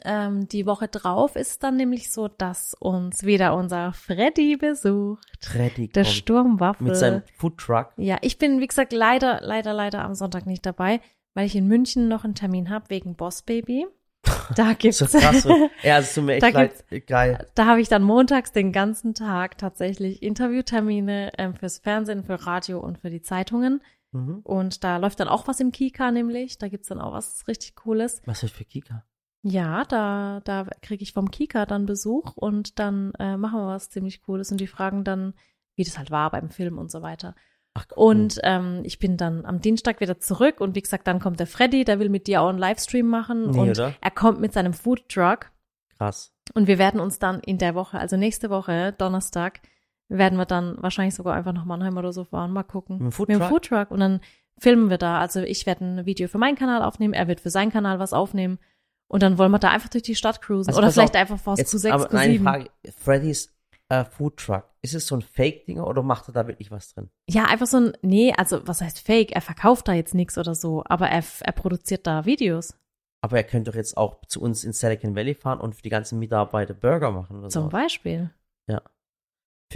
ähm, 0.04 0.48
die 0.48 0.66
Woche 0.66 0.88
drauf 0.88 1.36
ist 1.36 1.64
dann 1.64 1.78
nämlich 1.78 2.12
so, 2.12 2.28
dass 2.28 2.74
uns 2.80 3.24
wieder 3.24 3.56
unser 3.56 3.94
Freddy 3.94 4.58
besucht. 4.58 5.28
Freddy 5.42 5.90
Der 5.90 6.06
Sturmwaffel. 6.06 6.88
mit 6.88 6.96
seinem 6.96 7.24
Foodtruck. 7.38 7.90
Ja, 7.98 8.18
ich 8.22 8.38
bin, 8.38 8.60
wie 8.60 8.68
gesagt, 8.68 8.94
leider, 8.94 9.40
leider, 9.42 9.74
leider 9.74 10.04
am 10.04 10.16
Sonntag 10.16 10.46
nicht 10.46 10.66
dabei, 10.66 11.02
weil 11.34 11.46
ich 11.46 11.56
in 11.56 11.68
München 11.68 12.08
noch 12.08 12.24
einen 12.24 12.36
Termin 12.36 12.70
habe 12.70 12.90
wegen 12.90 13.16
Boss 13.16 13.42
Baby. 13.44 13.86
Da 14.56 14.74
gibt's, 14.74 15.00
So 15.00 15.06
krass. 15.06 15.48
ja, 15.84 16.00
es 16.00 16.14
tut 16.14 16.24
mir 16.24 16.36
echt 16.36 16.54
leid. 16.54 16.86
Geil. 17.08 17.48
da 17.56 17.66
habe 17.66 17.82
ich 17.82 17.90
dann 17.90 18.04
montags 18.04 18.52
den 18.52 18.72
ganzen 18.72 19.14
Tag 19.14 19.58
tatsächlich 19.58 20.24
Interviewtermine 20.24 21.32
ähm, 21.38 21.56
fürs 21.56 21.80
Fernsehen, 21.80 22.24
für 22.24 22.46
Radio 22.46 22.80
und 22.80 23.00
für 23.00 23.10
die 23.10 23.22
Zeitungen. 23.22 23.82
Mhm. 24.16 24.40
Und 24.44 24.84
da 24.84 24.98
läuft 24.98 25.20
dann 25.20 25.28
auch 25.28 25.48
was 25.48 25.60
im 25.60 25.72
Kika 25.72 26.12
nämlich. 26.12 26.58
Da 26.58 26.68
gibt's 26.70 26.88
dann 26.88 27.02
auch 27.02 27.12
was 27.14 27.48
richtig 27.48 27.76
Cooles. 27.76 28.22
Was 28.26 28.44
ist 28.44 28.56
für 28.56 28.64
Kika? 28.66 29.04
Ja, 29.44 29.84
da, 29.86 30.42
da 30.44 30.66
kriege 30.82 31.04
ich 31.04 31.14
vom 31.14 31.30
Kika 31.30 31.66
dann 31.66 31.86
Besuch 31.86 32.36
und 32.36 32.80
dann 32.80 33.12
äh, 33.20 33.38
machen 33.38 33.60
wir 33.60 33.68
was 33.68 33.90
ziemlich 33.90 34.22
Cooles 34.24 34.52
und 34.52 34.60
die 34.60 34.68
fragen 34.68 35.04
dann, 35.04 35.34
wie 35.76 35.84
das 35.84 35.98
halt 35.98 36.10
war 36.10 36.32
beim 36.32 36.50
Film 36.50 36.78
und 36.78 36.90
so 36.90 37.02
weiter. 37.02 37.36
Ach, 37.76 37.86
cool. 37.92 37.98
Und 37.98 38.40
ähm, 38.44 38.82
ich 38.86 38.98
bin 39.00 39.18
dann 39.18 39.46
am 39.46 39.60
Dienstag 39.60 40.00
wieder 40.00 40.18
zurück 40.20 40.62
und 40.62 40.76
wie 40.76 40.82
gesagt, 40.82 41.06
dann 41.08 41.20
kommt 41.20 41.40
der 41.42 41.48
Freddy, 41.48 41.84
der 41.84 42.00
will 42.00 42.10
mit 42.10 42.26
dir 42.26 42.42
auch 42.42 42.48
einen 42.48 42.58
Livestream 42.58 43.06
machen 43.06 43.52
Nee, 43.52 43.60
und 43.60 43.70
oder? 43.72 43.94
er 44.00 44.12
kommt 44.12 44.40
mit 44.40 44.54
seinem 44.54 44.74
Food 44.74 45.10
Truck 45.10 45.52
krass. 45.98 46.34
und 46.54 46.68
wir 46.68 46.78
werden 46.78 47.02
uns 47.02 47.20
dann 47.20 47.42
in 47.42 47.58
der 47.58 47.76
Woche, 47.76 48.00
also 48.00 48.16
nächste 48.16 48.50
Woche, 48.50 48.94
Donnerstag, 48.98 49.60
werden 50.10 50.38
wir 50.38 50.46
dann 50.46 50.76
wahrscheinlich 50.82 51.16
sogar 51.16 51.36
einfach 51.36 51.54
nach 51.54 51.66
Mannheim 51.66 51.98
oder 51.98 52.14
so 52.14 52.24
fahren, 52.24 52.52
mal 52.52 52.64
gucken. 52.64 52.98
Mit 53.00 53.18
dem 53.18 53.22
Mit 53.22 53.30
dem 53.30 53.40
Foodtruck? 53.42 53.50
Foodtruck 53.50 53.92
und 53.92 54.00
dann 54.00 54.20
filmen 54.58 54.90
wir 54.90 54.98
da. 54.98 55.20
Also 55.20 55.42
ich 55.42 55.66
werde 55.66 55.86
ein 55.86 56.06
Video 56.06 56.28
für 56.28 56.38
meinen 56.38 56.56
Kanal 56.56 56.82
aufnehmen, 56.82 57.14
er 57.14 57.28
wird 57.28 57.40
für 57.42 57.50
seinen 57.50 57.72
Kanal 57.72 58.00
was 58.00 58.14
aufnehmen 58.14 58.60
und 59.08 59.24
dann 59.24 59.38
wollen 59.38 59.52
wir 59.52 59.60
da 59.60 59.70
einfach 59.70 59.90
durch 59.90 60.04
die 60.04 60.16
Stadt 60.16 60.42
cruisen. 60.42 60.70
Also 60.70 60.80
oder 60.80 60.92
vielleicht 60.92 61.16
auf, 61.16 61.22
einfach 61.22 61.40
vor 61.40 61.58
Jetzt, 61.58 61.74
Q6, 61.74 61.92
aber 61.92 62.12
eine 62.12 62.34
Q7. 62.34 62.44
Frage. 62.44 62.70
Freddy's 62.98 63.56
äh, 63.90 64.04
Foodtruck. 64.06 64.64
Ist 64.82 64.94
es 64.94 65.08
so 65.08 65.16
ein 65.16 65.22
Fake-Dinger 65.22 65.86
oder 65.86 66.04
macht 66.04 66.28
er 66.30 66.34
da 66.34 66.48
wirklich 66.48 66.72
was 66.72 66.94
drin? 66.94 67.10
Ja, 67.30 67.46
einfach 67.46 67.68
so 67.68 67.78
ein, 67.78 67.94
nee, 68.02 68.34
also 68.36 68.68
was 68.68 68.82
heißt 68.82 69.00
Fake? 69.00 69.32
Er 69.32 69.42
verkauft 69.42 69.88
da 69.88 69.94
jetzt 69.94 70.14
nichts 70.14 70.38
oder 70.38 70.56
so, 70.56 70.84
aber 70.86 71.10
er, 71.10 71.24
er 71.42 71.52
produziert 71.54 72.08
da 72.08 72.26
Videos. 72.26 72.76
Aber 73.22 73.38
er 73.38 73.44
könnte 73.44 73.72
doch 73.72 73.78
jetzt 73.78 73.98
auch 73.98 74.22
zu 74.28 74.42
uns 74.42 74.64
in 74.64 74.74
Silicon 74.74 75.16
Valley 75.16 75.34
fahren 75.34 75.60
und 75.60 75.76
für 75.76 75.82
die 75.82 75.90
ganzen 75.90 76.20
Mitarbeiter 76.20 76.76
Burger 76.76 77.12
machen 77.12 77.40
oder 77.40 77.50
Zum 77.50 77.64
so. 77.64 77.70
Beispiel. 77.70 78.32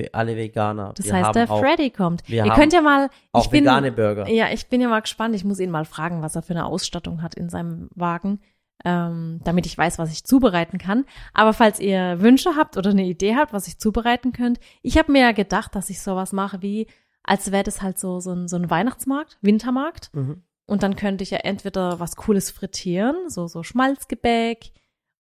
Für 0.05 0.13
alle 0.13 0.35
Veganer. 0.35 0.93
Das 0.95 1.05
Wir 1.05 1.13
heißt, 1.13 1.35
der 1.35 1.49
auch, 1.51 1.59
Freddy 1.59 1.89
kommt. 1.89 2.27
Ihr 2.29 2.43
könnt 2.51 2.73
ja 2.73 2.81
mal, 2.81 3.09
auch 3.31 3.45
ich 3.45 3.49
bin, 3.49 3.63
vegane 3.63 3.91
Burger. 3.91 4.29
ja, 4.29 4.51
ich 4.51 4.67
bin 4.67 4.81
ja 4.81 4.87
mal 4.87 5.01
gespannt. 5.01 5.35
Ich 5.35 5.43
muss 5.43 5.59
ihn 5.59 5.71
mal 5.71 5.85
fragen, 5.85 6.21
was 6.21 6.35
er 6.35 6.41
für 6.41 6.53
eine 6.53 6.65
Ausstattung 6.65 7.21
hat 7.21 7.35
in 7.35 7.49
seinem 7.49 7.89
Wagen, 7.95 8.39
ähm, 8.85 9.41
damit 9.43 9.65
ich 9.65 9.77
weiß, 9.77 9.99
was 9.99 10.11
ich 10.11 10.23
zubereiten 10.23 10.77
kann. 10.77 11.05
Aber 11.33 11.53
falls 11.53 11.79
ihr 11.79 12.21
Wünsche 12.21 12.55
habt 12.55 12.77
oder 12.77 12.91
eine 12.91 13.05
Idee 13.05 13.35
habt, 13.35 13.53
was 13.53 13.67
ich 13.67 13.77
zubereiten 13.77 14.31
könnt, 14.31 14.59
ich 14.81 14.97
habe 14.97 15.11
mir 15.11 15.21
ja 15.21 15.31
gedacht, 15.31 15.75
dass 15.75 15.89
ich 15.89 16.01
sowas 16.01 16.31
mache 16.31 16.61
wie, 16.61 16.87
als 17.23 17.51
wäre 17.51 17.63
das 17.63 17.81
halt 17.81 17.99
so, 17.99 18.19
so 18.19 18.31
ein, 18.31 18.47
so 18.47 18.55
ein 18.55 18.69
Weihnachtsmarkt, 18.69 19.37
Wintermarkt. 19.41 20.09
Mhm. 20.13 20.43
Und 20.65 20.83
dann 20.83 20.95
könnte 20.95 21.23
ich 21.23 21.31
ja 21.31 21.39
entweder 21.39 21.99
was 21.99 22.15
Cooles 22.15 22.51
frittieren, 22.51 23.29
so, 23.29 23.47
so 23.47 23.63
Schmalzgebäck 23.63 24.71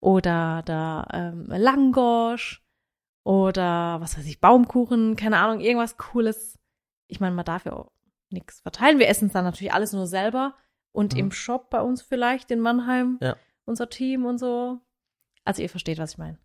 oder 0.00 0.62
da 0.64 1.06
ähm, 1.12 1.46
Langosch 1.48 2.62
oder 3.28 4.00
was 4.00 4.16
weiß 4.16 4.24
ich, 4.24 4.40
Baumkuchen, 4.40 5.14
keine 5.14 5.36
Ahnung, 5.38 5.60
irgendwas 5.60 5.98
Cooles. 5.98 6.58
Ich 7.08 7.20
meine, 7.20 7.34
man 7.34 7.44
darf 7.44 7.66
ja 7.66 7.74
auch 7.74 7.90
nichts 8.30 8.60
verteilen. 8.60 8.98
Wir 8.98 9.08
essen 9.08 9.26
es 9.26 9.34
dann 9.34 9.44
natürlich 9.44 9.72
alles 9.74 9.92
nur 9.92 10.06
selber 10.06 10.54
und 10.92 11.12
Mhm. 11.12 11.18
im 11.20 11.32
Shop 11.32 11.68
bei 11.68 11.82
uns 11.82 12.00
vielleicht 12.00 12.50
in 12.50 12.60
Mannheim, 12.60 13.18
Ja. 13.20 13.36
unser 13.66 13.90
Team 13.90 14.24
und 14.24 14.38
so. 14.38 14.78
Also 15.44 15.60
ihr 15.60 15.68
versteht, 15.68 15.98
was 15.98 16.12
ich 16.12 16.18
meine. 16.18 16.38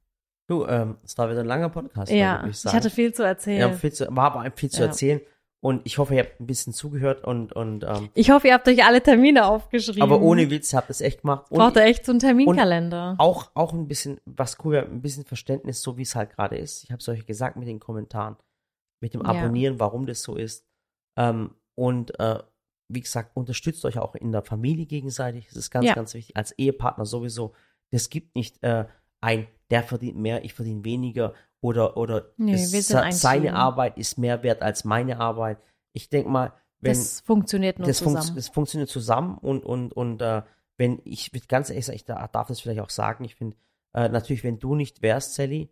Du, 0.47 0.65
ähm, 0.65 0.97
es 1.05 1.17
war 1.17 1.29
wieder 1.29 1.39
ein 1.39 1.45
langer 1.45 1.69
Podcast. 1.69 2.11
Ja, 2.11 2.45
ich 2.47 2.57
sagen. 2.57 2.75
hatte 2.75 2.89
viel 2.89 3.13
zu 3.13 3.23
erzählen. 3.23 3.61
ja, 3.61 3.71
viel 3.71 3.93
zu, 3.93 4.05
war 4.13 4.35
aber 4.35 4.51
viel 4.53 4.69
zu 4.69 4.81
Ja. 4.81 4.87
erzählen. 4.87 5.21
Und 5.63 5.81
ich 5.85 5.97
hoffe, 5.97 6.13
ihr 6.15 6.23
habt 6.23 6.41
ein 6.41 6.45
bisschen 6.45 6.73
zugehört 6.73 7.23
und, 7.23 7.53
und 7.53 7.85
ähm, 7.85 8.09
ich 8.15 8.31
hoffe, 8.31 8.47
ihr 8.49 8.53
habt 8.53 8.67
euch 8.67 8.83
alle 8.83 9.01
Termine 9.01 9.45
aufgeschrieben. 9.47 10.01
aber 10.01 10.21
ohne 10.21 10.49
Witz, 10.49 10.73
ihr 10.73 10.77
habt 10.77 10.89
es 10.89 10.99
echt 10.99 11.21
gemacht. 11.21 11.49
Und 11.49 11.57
Braucht 11.59 11.77
ihr 11.77 11.83
echt 11.83 12.05
so 12.05 12.11
einen 12.11 12.19
Terminkalender. 12.19 13.15
auch, 13.17 13.49
auch 13.53 13.71
ein 13.71 13.87
bisschen, 13.87 14.19
was 14.25 14.57
cool 14.65 14.75
ein 14.75 15.01
bisschen 15.01 15.23
Verständnis, 15.23 15.81
so 15.81 15.95
wie 15.97 16.01
es 16.01 16.15
halt 16.15 16.31
gerade 16.31 16.57
ist. 16.57 16.83
Ich 16.83 16.91
habe 16.91 16.99
es 16.99 17.07
euch 17.07 17.25
gesagt 17.25 17.55
mit 17.55 17.69
den 17.69 17.79
Kommentaren, 17.79 18.35
mit 19.01 19.13
dem 19.13 19.21
Ja. 19.21 19.27
Abonnieren, 19.29 19.79
warum 19.79 20.05
das 20.05 20.21
so 20.21 20.35
ist. 20.35 20.65
Ähm, 21.17 21.51
und 21.75 22.19
äh, 22.19 22.39
wie 22.89 22.99
gesagt, 23.01 23.31
unterstützt 23.35 23.85
euch 23.85 23.97
auch 23.97 24.15
in 24.15 24.33
der 24.33 24.43
Familie 24.43 24.85
gegenseitig. 24.85 25.47
Das 25.47 25.55
ist 25.55 25.71
ganz, 25.71 25.85
Ja. 25.85 25.93
ganz 25.93 26.13
wichtig. 26.13 26.35
Als 26.35 26.51
Ehepartner 26.57 27.05
sowieso. 27.05 27.53
Es 27.89 28.09
gibt 28.09 28.35
nicht 28.35 28.61
äh, 28.63 28.85
ein, 29.21 29.47
der 29.69 29.83
verdient 29.83 30.17
mehr, 30.17 30.43
ich 30.43 30.53
verdiene 30.53 30.83
weniger 30.83 31.33
oder, 31.63 31.97
oder 31.97 32.25
Nee, 32.37 32.53
ein 32.53 33.11
seine. 33.13 33.55
Arbeit 33.55 33.97
ist 33.97 34.17
mehr 34.17 34.43
wert 34.43 34.61
als 34.61 34.83
meine 34.83 35.19
Arbeit. 35.19 35.57
Ich 35.93 36.09
denke 36.09 36.29
mal, 36.29 36.53
wenn 36.79 36.91
das 36.93 37.21
funktioniert 37.21 37.79
nur 37.79 37.87
das, 37.87 37.99
funkt, 38.01 38.19
zusammen. 38.21 38.35
das 38.35 38.49
funktioniert 38.49 38.89
zusammen 38.89 39.37
und, 39.37 39.63
und, 39.63 39.93
und 39.93 40.21
äh, 40.21 40.41
wenn 40.77 40.99
ich 41.05 41.31
ganz 41.47 41.69
ehrlich 41.69 41.85
sagen, 41.85 41.95
ich 41.95 42.05
da- 42.05 42.27
darf 42.27 42.47
das 42.47 42.59
vielleicht 42.59 42.81
auch 42.81 42.89
sagen, 42.89 43.23
ich 43.23 43.35
finde, 43.35 43.55
äh, 43.93 44.09
natürlich, 44.09 44.43
wenn 44.43 44.59
du 44.59 44.75
nicht 44.75 45.01
wärst, 45.01 45.35
Sally, 45.35 45.69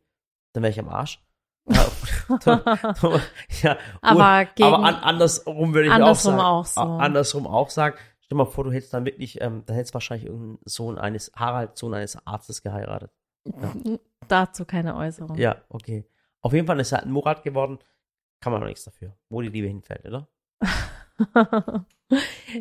dann 0.54 0.64
wäre 0.64 0.72
ich 0.72 0.80
am 0.80 0.88
Arsch. 0.90 1.22
ja, 1.66 1.86
Aber 4.02 4.40
und, 4.40 4.56
gegen- 4.56 4.68
aber 4.74 4.84
an, 4.86 4.96
andersrum 4.96 5.74
würde 5.74 5.88
ich 5.88 5.94
Andersrum 5.94 6.40
auch 6.40 6.66
sagen. 6.66 6.90
auch 6.90 6.96
so. 6.98 7.00
Andersrum 7.04 7.48
auch 7.48 7.70
sagen. 7.70 7.96
Stell 8.22 8.38
dir 8.38 8.44
mal 8.44 8.50
vor, 8.50 8.64
du 8.64 8.72
hättest 8.72 8.94
dann 8.94 9.06
wirklich, 9.06 9.42
ähm, 9.42 9.64
dann 9.66 9.76
hättest 9.76 9.94
du 9.94 9.96
wahrscheinlich 9.96 10.28
irgendeinen 10.28 10.60
Sohn 10.66 10.98
eines, 10.98 11.32
Harald, 11.36 11.78
Sohn 11.78 11.94
eines 11.94 12.26
Arztes 12.26 12.62
geheiratet. 12.62 13.12
Dazu 14.28 14.66
keine 14.66 14.96
Äußerung. 14.96 15.38
Ja, 15.38 15.58
okay. 15.70 16.06
Auf 16.42 16.54
jeden 16.54 16.68
Fall 16.68 16.80
ist 16.80 16.92
er 16.92 17.04
ein 17.04 17.12
Murat 17.12 17.44
geworden. 17.44 17.80
Kann 18.40 18.54
man 18.54 18.62
auch 18.64 18.68
nichts 18.68 18.84
dafür. 18.84 19.16
Wo 19.30 19.42
die 19.42 19.50
Liebe 19.50 19.68
hinfällt, 19.68 20.06
oder? 20.06 20.28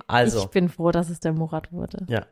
Also. 0.07 0.41
Ich 0.45 0.51
bin 0.51 0.69
froh, 0.69 0.93
dass 0.93 1.11
es 1.11 1.19
der 1.19 1.33
Murat 1.33 1.73
wurde. 1.73 2.07
Ja. 2.09 2.27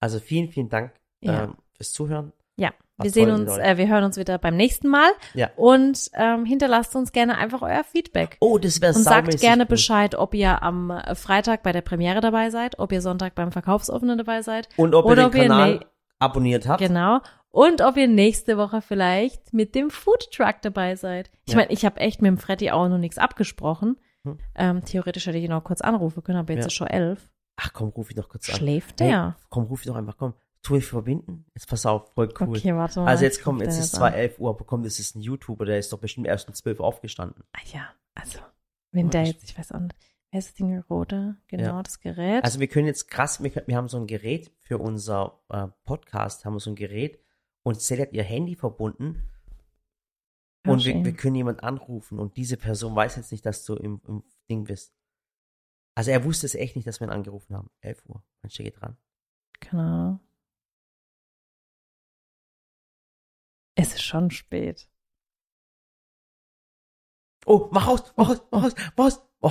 Also 0.00 0.18
vielen, 0.18 0.48
vielen 0.48 0.68
Dank 0.68 0.92
Ja. 1.20 1.44
ähm, 1.44 1.54
fürs 1.76 1.92
Zuhören. 1.92 2.32
Ja, 2.56 2.70
War 2.96 3.04
wir 3.04 3.10
sehen 3.12 3.30
uns, 3.30 3.56
äh, 3.56 3.76
wir 3.76 3.86
hören 3.86 4.02
uns 4.02 4.16
wieder 4.16 4.36
beim 4.38 4.56
nächsten 4.56 4.88
Mal. 4.88 5.08
Ja. 5.34 5.50
Und 5.54 6.10
ähm, 6.14 6.44
hinterlasst 6.44 6.96
uns 6.96 7.12
gerne 7.12 7.38
einfach 7.38 7.62
euer 7.62 7.84
Feedback. 7.84 8.36
Oh, 8.40 8.58
das 8.58 8.80
wäre 8.80 8.92
Und 8.94 9.02
sagt 9.04 9.38
gerne 9.40 9.62
gut. 9.64 9.68
Bescheid, 9.70 10.16
ob 10.16 10.34
ihr 10.34 10.60
am 10.64 10.90
Freitag 11.14 11.62
bei 11.62 11.70
der 11.70 11.82
Premiere 11.82 12.20
dabei 12.20 12.50
seid, 12.50 12.80
ob 12.80 12.90
ihr 12.90 13.00
Sonntag 13.00 13.36
beim 13.36 13.52
Verkaufsoffenen 13.52 14.18
dabei 14.18 14.42
seid. 14.42 14.68
Und 14.76 14.96
ob 14.96 15.06
ihr 15.08 15.14
den 15.14 15.24
ihr 15.26 15.30
Kanal 15.30 15.74
ne- 15.76 15.86
abonniert 16.18 16.66
habt. 16.66 16.80
Genau. 16.80 17.20
Und 17.58 17.80
ob 17.82 17.96
ihr 17.96 18.06
nächste 18.06 18.56
Woche 18.56 18.80
vielleicht 18.80 19.52
mit 19.52 19.74
dem 19.74 19.90
Food 19.90 20.30
Truck 20.32 20.62
dabei 20.62 20.94
seid. 20.94 21.30
Ich 21.44 21.54
Ja. 21.54 21.58
meine, 21.58 21.72
ich 21.72 21.84
habe 21.84 21.98
echt 21.98 22.22
mit 22.22 22.28
dem 22.28 22.38
Freddy 22.38 22.70
auch 22.70 22.88
noch 22.88 22.98
nichts 22.98 23.18
abgesprochen. 23.18 23.96
Hm. 24.24 24.38
Ähm, 24.54 24.84
theoretisch 24.84 25.26
hätte 25.26 25.38
ich 25.38 25.44
ihn 25.44 25.52
auch 25.52 25.64
kurz 25.64 25.80
anrufen 25.80 26.22
können, 26.22 26.38
aber 26.38 26.52
jetzt 26.52 26.62
Ja. 26.62 26.66
ist 26.68 26.74
schon 26.74 26.86
elf. 26.86 27.28
Ach 27.56 27.72
komm, 27.72 27.88
ruf 27.88 28.10
ich 28.10 28.16
doch 28.16 28.28
kurz 28.28 28.48
an. 28.48 28.54
Schläft 28.54 29.00
Hey, 29.00 29.08
der? 29.08 29.36
komm, 29.50 29.64
ruf 29.64 29.80
ich 29.80 29.86
doch 29.88 29.96
einfach, 29.96 30.16
komm. 30.16 30.34
Tu 30.62 30.74
mich 30.74 30.86
verbinden. 30.86 31.46
Jetzt 31.54 31.68
pass 31.68 31.84
auf, 31.86 32.12
voll 32.14 32.32
cool. 32.40 32.56
Okay, 32.56 32.76
warte 32.76 33.00
mal. 33.00 33.08
also 33.08 33.24
jetzt 33.24 33.38
ich 33.38 33.42
komm, 33.44 33.60
jetzt 33.60 33.78
ist 33.78 33.94
zwar 33.96 34.14
11 34.14 34.38
Uhr, 34.38 34.50
aber 34.50 34.64
komm, 34.64 34.84
das 34.84 35.00
ist 35.00 35.16
ein 35.16 35.20
YouTuber, 35.20 35.64
der 35.64 35.78
ist 35.78 35.92
doch 35.92 35.98
bestimmt 35.98 36.26
erst 36.28 36.46
um 36.48 36.54
12 36.54 36.78
Uhr 36.78 36.86
aufgestanden. 36.86 37.42
Ah 37.52 37.58
ja, 37.72 37.88
also, 38.14 38.38
wenn 38.92 39.10
der 39.10 39.22
ich- 39.22 39.28
jetzt, 39.30 39.44
ich 39.50 39.58
weiß 39.58 39.72
auch 39.72 39.80
nicht, 39.80 39.96
wer 40.30 40.38
ist 40.38 40.48
das 40.50 40.54
Ding 40.54 40.78
Rode? 40.90 41.36
Genau, 41.48 41.64
Ja. 41.76 41.82
das 41.82 41.98
Gerät. 41.98 42.44
Also 42.44 42.60
wir 42.60 42.68
können 42.68 42.86
jetzt 42.86 43.08
krass, 43.08 43.42
wir, 43.42 43.50
wir 43.66 43.76
haben 43.76 43.88
so 43.88 43.96
ein 43.98 44.06
Gerät 44.06 44.52
für 44.60 44.78
unser 44.78 45.40
äh, 45.48 45.66
Podcast, 45.84 46.44
haben 46.44 46.54
wir 46.54 46.60
so 46.60 46.70
ein 46.70 46.76
Gerät 46.76 47.18
und 47.68 47.80
Sally 47.80 48.00
hat 48.02 48.12
ihr 48.12 48.22
Handy 48.24 48.54
verbunden 48.56 49.22
Ja, 50.66 50.72
und 50.72 50.84
wir, 50.84 51.04
wir 51.04 51.12
können 51.14 51.36
jemand 51.36 51.62
anrufen 51.62 52.18
und 52.18 52.36
diese 52.36 52.56
Person 52.56 52.94
weiß 52.96 53.16
jetzt 53.16 53.30
nicht, 53.32 53.44
dass 53.46 53.64
du 53.64 53.74
im, 53.74 54.00
im 54.06 54.22
Ding 54.50 54.64
bist. 54.64 54.94
Also 55.94 56.10
er 56.10 56.24
wusste 56.24 56.46
es 56.46 56.54
echt 56.54 56.76
nicht, 56.76 56.86
dass 56.86 57.00
wir 57.00 57.06
ihn 57.08 57.12
angerufen 57.12 57.56
haben. 57.56 57.70
11 57.80 58.06
Uhr. 58.06 58.22
Mensch, 58.42 58.54
der 58.56 58.64
geht 58.64 58.80
dran. 58.80 58.96
Keine 59.60 59.82
Ahnung. 59.82 60.20
Es 63.74 63.88
ist 63.94 64.02
schon 64.02 64.30
spät. 64.30 64.88
Oh, 67.46 67.68
mach 67.72 67.86
aus, 67.86 68.12
mach 68.16 68.28
aus, 68.30 68.42
mach 68.50 68.64
aus, 68.64 68.74
mach 68.96 69.04
aus. 69.06 69.22
Oh, 69.40 69.50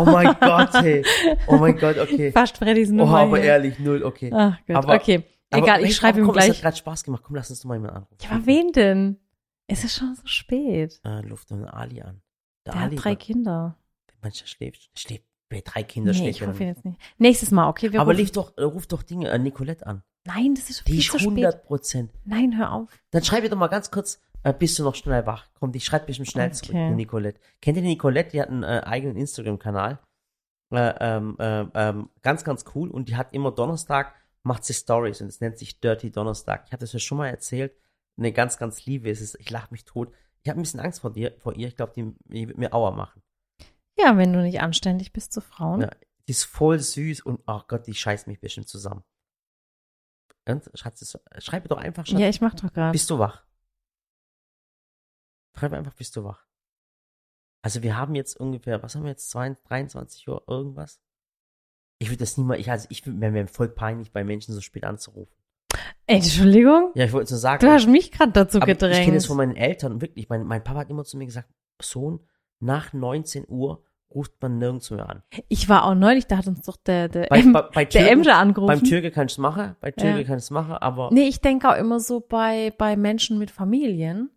oh 0.00 0.04
mein 0.04 0.36
Gott, 0.40 0.74
hey. 0.74 1.04
Oh 1.48 1.56
mein 1.56 1.76
Gott, 1.76 1.98
okay. 1.98 2.30
Fast 2.30 2.56
Freddys 2.56 2.90
Oh, 2.90 2.94
Nummer. 2.94 3.18
aber 3.18 3.36
hier. 3.38 3.46
ehrlich, 3.46 3.78
null, 3.80 4.02
okay. 4.04 4.30
Ach 4.32 4.58
Gott, 4.66 4.76
Aber- 4.76 4.94
okay. 4.94 5.24
Egal, 5.58 5.82
ich 5.84 5.96
schreibe 5.96 6.18
ihm 6.20 6.26
komm, 6.26 6.36
Es 6.36 6.44
gleich. 6.44 6.56
hat 6.56 6.62
gerade 6.62 6.76
Spaß 6.76 7.04
gemacht. 7.04 7.22
Komm, 7.24 7.36
lass 7.36 7.50
uns 7.50 7.60
doch 7.60 7.68
mal 7.68 7.74
jemanden 7.76 7.96
anrufen. 7.96 8.16
Ja, 8.22 8.30
aber 8.30 8.46
wen 8.46 8.72
denn? 8.72 9.18
Es 9.66 9.84
ist 9.84 9.96
schon 9.96 10.14
so 10.14 10.26
spät. 10.26 11.00
Äh, 11.04 11.20
Luft 11.22 11.50
und 11.52 11.64
Ali 11.64 12.02
an. 12.02 12.20
Der 12.66 12.74
Ali, 12.76 12.96
hat 12.96 13.04
drei 13.04 13.14
Kinder. 13.16 13.76
Mensch, 14.22 14.40
der 14.40 14.46
schläft. 14.46 14.90
Der 14.94 15.00
schläft. 15.00 15.24
Bei 15.50 15.60
drei 15.64 15.82
Kinder 15.82 16.12
Nee, 16.12 16.18
schläft 16.32 16.40
ich 16.40 16.46
nicht. 16.46 16.60
jetzt 16.60 16.84
nicht. 16.84 17.00
Nächstes 17.18 17.50
Mal, 17.50 17.68
okay? 17.68 17.92
Wir 17.92 18.00
Aber 18.00 18.12
rufen- 18.12 18.20
lief 18.22 18.32
doch, 18.32 18.56
äh, 18.56 18.62
ruf 18.62 18.86
doch 18.86 19.02
Dinge, 19.02 19.28
äh, 19.30 19.38
Nicolette 19.38 19.86
an. 19.86 20.02
Nein, 20.26 20.54
das 20.54 20.70
ist 20.70 20.86
Die 20.88 20.92
viel 20.92 21.00
ist 21.00 21.10
zu 21.10 21.18
spät. 21.18 21.30
100 21.32 21.64
Prozent. 21.66 22.10
Nein, 22.24 22.56
hör 22.56 22.72
auf. 22.72 22.88
Dann 23.10 23.22
schreib 23.22 23.44
ihr 23.44 23.50
doch 23.50 23.58
mal 23.58 23.66
ganz 23.68 23.90
kurz, 23.90 24.20
äh, 24.42 24.54
bist 24.54 24.78
du 24.78 24.82
noch 24.82 24.94
schnell 24.94 25.26
wach? 25.26 25.46
Komm, 25.60 25.70
die 25.72 25.80
schreibt 25.80 26.06
bestimmt 26.06 26.30
schnell 26.30 26.52
zurück, 26.54 26.70
Okay. 26.74 26.88
die 26.88 26.94
Nicolette. 26.94 27.40
Kennt 27.60 27.76
ihr 27.76 27.82
die 27.82 27.88
Nicolette? 27.90 28.30
Die 28.30 28.40
hat 28.40 28.48
einen 28.48 28.62
äh, 28.62 28.82
eigenen 28.84 29.16
Instagram-Kanal. 29.16 29.98
Äh, 30.72 30.94
ähm, 31.00 31.36
äh, 31.38 31.66
ähm, 31.74 32.08
ganz, 32.22 32.42
ganz 32.42 32.64
cool. 32.74 32.90
Und 32.90 33.08
die 33.10 33.16
hat 33.16 33.32
immer 33.34 33.52
Donnerstag, 33.52 34.14
macht 34.44 34.64
sie 34.64 34.74
Stories 34.74 35.20
und 35.20 35.28
es 35.28 35.40
nennt 35.40 35.58
sich 35.58 35.80
Dirty 35.80 36.10
Donnerstag. 36.12 36.64
Ich 36.66 36.72
habe 36.72 36.80
das 36.80 36.92
ja 36.92 36.98
schon 36.98 37.18
mal 37.18 37.28
erzählt. 37.28 37.76
Eine 38.16 38.32
ganz, 38.32 38.58
ganz 38.58 38.84
liebe 38.86 39.10
ist 39.10 39.20
es. 39.20 39.34
Ich 39.36 39.50
lache 39.50 39.72
mich 39.72 39.84
tot. 39.84 40.14
Ich 40.42 40.50
habe 40.50 40.60
ein 40.60 40.62
bisschen 40.62 40.80
Angst 40.80 41.00
vor 41.00 41.12
dir, 41.12 41.34
vor 41.38 41.54
ihr. 41.56 41.66
Ich 41.66 41.76
glaube, 41.76 41.92
die, 41.96 42.14
die 42.26 42.46
wird 42.48 42.58
mir 42.58 42.72
Aua 42.72 42.90
machen. 42.92 43.22
Ja, 43.98 44.16
wenn 44.16 44.32
du 44.32 44.42
nicht 44.42 44.60
anständig 44.60 45.12
bist 45.12 45.32
zu 45.32 45.40
Frauen. 45.40 45.80
Ja, 45.82 45.90
die 46.26 46.30
ist 46.32 46.44
voll 46.44 46.78
süß 46.78 47.22
und, 47.22 47.42
ach 47.46 47.66
Gott, 47.68 47.86
die 47.86 47.94
scheißt 47.94 48.26
mich 48.26 48.40
bestimmt 48.40 48.68
zusammen. 48.68 49.02
Und, 50.46 50.70
Schatz, 50.74 51.00
das- 51.00 51.18
schreib 51.42 51.64
ihr 51.64 51.68
doch 51.68 51.78
einfach, 51.78 52.04
Schatz. 52.06 52.20
Ja, 52.20 52.28
ich 52.28 52.40
mach 52.40 52.54
doch 52.54 52.72
gerade. 52.72 52.92
Bist 52.92 53.08
du 53.10 53.18
wach? 53.18 53.44
Schreib 55.56 55.72
einfach, 55.72 55.94
bist 55.94 56.14
du 56.16 56.24
wach? 56.24 56.46
Also 57.62 57.82
wir 57.82 57.96
haben 57.96 58.14
jetzt 58.14 58.36
ungefähr, 58.38 58.82
was 58.82 58.94
haben 58.94 59.04
wir 59.04 59.10
jetzt, 59.10 59.30
22, 59.30 59.64
23 59.68 60.28
Uhr 60.28 60.44
irgendwas? 60.48 61.00
Ich 61.98 62.08
würde 62.08 62.18
das 62.18 62.36
niemals, 62.36 62.60
ich, 62.60 62.70
also 62.70 62.86
ich 62.90 63.06
würde 63.06 63.30
mir 63.30 63.46
voll 63.46 63.68
peinlich, 63.68 64.12
bei 64.12 64.24
Menschen 64.24 64.52
so 64.54 64.60
spät 64.60 64.84
anzurufen. 64.84 65.32
Entschuldigung? 66.06 66.90
Ja, 66.94 67.04
ich 67.04 67.12
wollte 67.12 67.32
nur 67.32 67.38
sagen, 67.38 67.64
Du 67.64 67.72
hast 67.72 67.86
mich 67.88 68.12
gerade 68.12 68.32
dazu 68.32 68.58
aber 68.60 68.70
ich 68.72 68.78
kenne 68.78 68.92
gedrängt. 68.96 69.16
es 69.16 69.26
von 69.26 69.36
meinen 69.36 69.56
Eltern, 69.56 70.00
wirklich, 70.00 70.28
mein, 70.28 70.44
mein 70.44 70.62
Papa 70.62 70.80
hat 70.80 70.90
immer 70.90 71.04
zu 71.04 71.16
mir 71.16 71.26
gesagt, 71.26 71.48
Sohn, 71.80 72.20
nach 72.60 72.92
19 72.92 73.46
Uhr 73.48 73.82
ruft 74.14 74.40
man 74.40 74.58
nirgendwo 74.58 74.94
mehr 74.94 75.08
an. 75.08 75.22
Ich 75.48 75.68
war 75.68 75.84
auch 75.86 75.94
neulich, 75.94 76.26
da 76.26 76.36
hat 76.38 76.46
uns 76.46 76.62
doch 76.62 76.76
der, 76.76 77.08
der, 77.08 77.26
Bei, 77.28 77.42
bei, 77.42 77.62
bei 77.62 77.84
der 77.84 78.02
Türken, 78.02 78.06
Emre 78.20 78.34
angerufen. 78.34 78.68
beim 78.78 78.84
Türke 78.84 79.10
kann 79.10 79.26
ich 79.26 79.32
es 79.32 79.38
machen, 79.38 79.74
bei 79.80 79.90
Türke 79.90 80.18
Ja. 80.20 80.24
kann 80.24 80.38
ich 80.38 80.44
es 80.44 80.50
machen, 80.50 80.72
aber 80.74 81.10
Nee, 81.12 81.26
ich 81.26 81.40
denke 81.40 81.68
auch 81.68 81.76
immer 81.76 81.98
so 82.00 82.20
bei, 82.20 82.72
bei 82.78 82.96
Menschen 82.96 83.38
mit 83.38 83.50
Familien. 83.50 84.30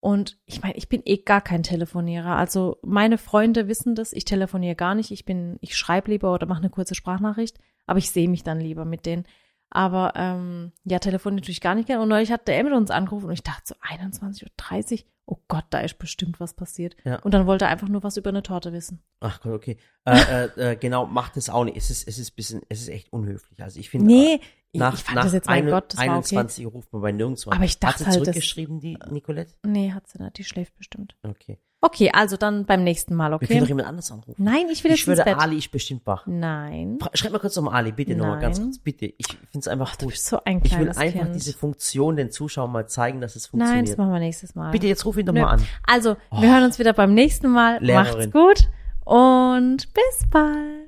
Und 0.00 0.38
ich 0.46 0.62
meine, 0.62 0.76
ich 0.76 0.88
bin 0.88 1.02
eh 1.04 1.18
gar 1.18 1.40
kein 1.40 1.62
Telefonierer. 1.64 2.36
Also 2.36 2.78
meine 2.82 3.18
Freunde 3.18 3.66
wissen 3.68 3.94
das, 3.96 4.12
ich 4.12 4.24
telefoniere 4.24 4.76
gar 4.76 4.94
nicht. 4.94 5.10
Ich 5.10 5.24
bin, 5.24 5.58
ich 5.60 5.76
schreibe 5.76 6.10
lieber 6.10 6.32
oder 6.32 6.46
mache 6.46 6.60
eine 6.60 6.70
kurze 6.70 6.94
Sprachnachricht, 6.94 7.58
aber 7.86 7.98
ich 7.98 8.10
sehe 8.10 8.28
mich 8.28 8.44
dann 8.44 8.60
lieber 8.60 8.84
mit 8.84 9.06
denen. 9.06 9.24
Aber 9.70 10.12
ähm, 10.16 10.72
ja, 10.84 10.98
telefoniere 10.98 11.40
natürlich 11.40 11.60
gar 11.60 11.74
nicht 11.74 11.86
gerne. 11.88 12.02
Und 12.02 12.08
neulich 12.08 12.30
hat 12.32 12.48
der 12.48 12.58
Emil 12.58 12.72
uns 12.72 12.90
angerufen 12.90 13.26
und 13.26 13.32
ich 13.32 13.42
dachte 13.42 13.62
so 13.66 13.74
21.30 13.86 14.92
Uhr, 14.92 15.04
oh 15.26 15.36
Gott, 15.48 15.64
da 15.70 15.80
ist 15.80 15.98
bestimmt 15.98 16.40
was 16.40 16.54
passiert. 16.54 16.96
Ja. 17.04 17.16
Und 17.20 17.34
dann 17.34 17.46
wollte 17.46 17.66
er 17.66 17.70
einfach 17.70 17.88
nur 17.88 18.02
was 18.02 18.16
über 18.16 18.30
eine 18.30 18.42
Torte 18.42 18.72
wissen. 18.72 19.02
Ach 19.20 19.40
Gott, 19.42 19.52
okay. 19.52 19.76
Äh, 20.06 20.46
äh, 20.56 20.70
äh, 20.72 20.76
genau, 20.76 21.04
macht 21.06 21.36
es 21.36 21.50
auch 21.50 21.64
nicht. 21.64 21.76
Es 21.76 21.90
ist, 21.90 22.08
es 22.08 22.18
ist 22.18 22.30
bisschen, 22.30 22.62
es 22.70 22.80
ist 22.80 22.88
echt 22.88 23.12
unhöflich. 23.12 23.62
Also 23.62 23.78
ich 23.78 23.90
finde, 23.90 24.06
Nee, 24.06 24.36
ich- 24.36 24.57
nach, 24.74 24.94
ich 24.94 25.00
fand 25.04 25.16
nach 25.16 25.24
das 25.24 25.32
jetzt, 25.32 25.46
mein 25.48 25.62
eine- 25.62 25.70
Gott, 25.70 25.92
das 25.92 25.98
war 25.98 26.04
okay. 26.04 26.12
21 26.14 26.66
Uhr 26.66 26.72
ruft 26.72 26.92
man 26.92 27.02
bei 27.02 27.12
nirgendwo 27.12 27.50
an. 27.50 27.56
Aber 27.56 27.64
ich 27.64 27.78
dachte 27.78 28.04
Hat 28.04 28.12
sie 28.12 28.18
halt, 28.18 28.24
zurückgeschrieben, 28.26 28.80
die 28.80 28.98
Nicolette? 29.10 29.54
Nee, 29.64 29.92
hat 29.92 30.06
sie 30.08 30.22
nicht, 30.22 30.36
die 30.38 30.44
schläft 30.44 30.76
bestimmt. 30.76 31.16
Okay. 31.22 31.58
Okay, 31.80 32.10
also 32.12 32.36
dann 32.36 32.66
beim 32.66 32.82
nächsten 32.82 33.14
Mal, 33.14 33.30
Wir 33.30 33.38
können 33.38 33.60
doch 33.60 33.62
okay? 33.62 33.68
jemand 33.68 33.86
anders 33.88 34.10
anrufen. 34.10 34.42
Nein, 34.42 34.66
ich 34.68 34.82
will 34.82 34.90
ich 34.90 34.98
jetzt 34.98 35.06
ins 35.08 35.18
schwöre, 35.18 35.24
Bett. 35.24 35.38
Ali 35.38 35.58
ist 35.58 35.70
bestimmt 35.70 36.04
wach. 36.06 36.26
Nein. 36.26 36.98
Schreib 37.14 37.30
mal 37.30 37.38
kurz 37.38 37.54
nochmal 37.54 37.74
Ali, 37.76 37.92
bitte 37.92 38.16
nochmal 38.16 38.40
ganz 38.40 38.60
kurz, 38.60 38.78
bitte. 38.80 39.06
Ich 39.06 39.28
finde 39.28 39.58
es 39.60 39.68
einfach 39.68 39.94
Du 39.94 40.06
gut. 40.06 40.14
bist 40.14 40.26
so 40.26 40.42
ein 40.44 40.60
Ich 40.64 40.76
will 40.76 40.88
einfach 40.88 41.20
kind. 41.22 41.34
diese 41.36 41.52
Funktion 41.56 42.16
den 42.16 42.32
Zuschauern 42.32 42.72
mal 42.72 42.88
zeigen, 42.88 43.20
dass 43.20 43.36
es 43.36 43.52
Nein, 43.52 43.60
das 43.60 43.68
funktioniert. 43.68 43.98
machen 43.98 44.12
wir 44.12 44.18
nächstes 44.18 44.56
Mal. 44.56 44.72
bitte, 44.72 44.88
jetzt 44.88 45.06
ruf 45.06 45.16
ihn 45.18 45.26
doch 45.26 45.32
Nö. 45.32 45.42
mal 45.42 45.50
an. 45.52 45.62
Also, 45.86 46.16
Oh. 46.32 46.42
wir 46.42 46.52
hören 46.52 46.64
uns 46.64 46.80
wieder 46.80 46.92
beim 46.94 47.14
nächsten 47.14 47.48
Mal. 47.48 47.78
Lehrerin. 47.80 48.28
Macht's 48.28 48.32
gut 48.32 48.68
und 49.04 49.76
bis 49.94 50.28
bald. 50.30 50.87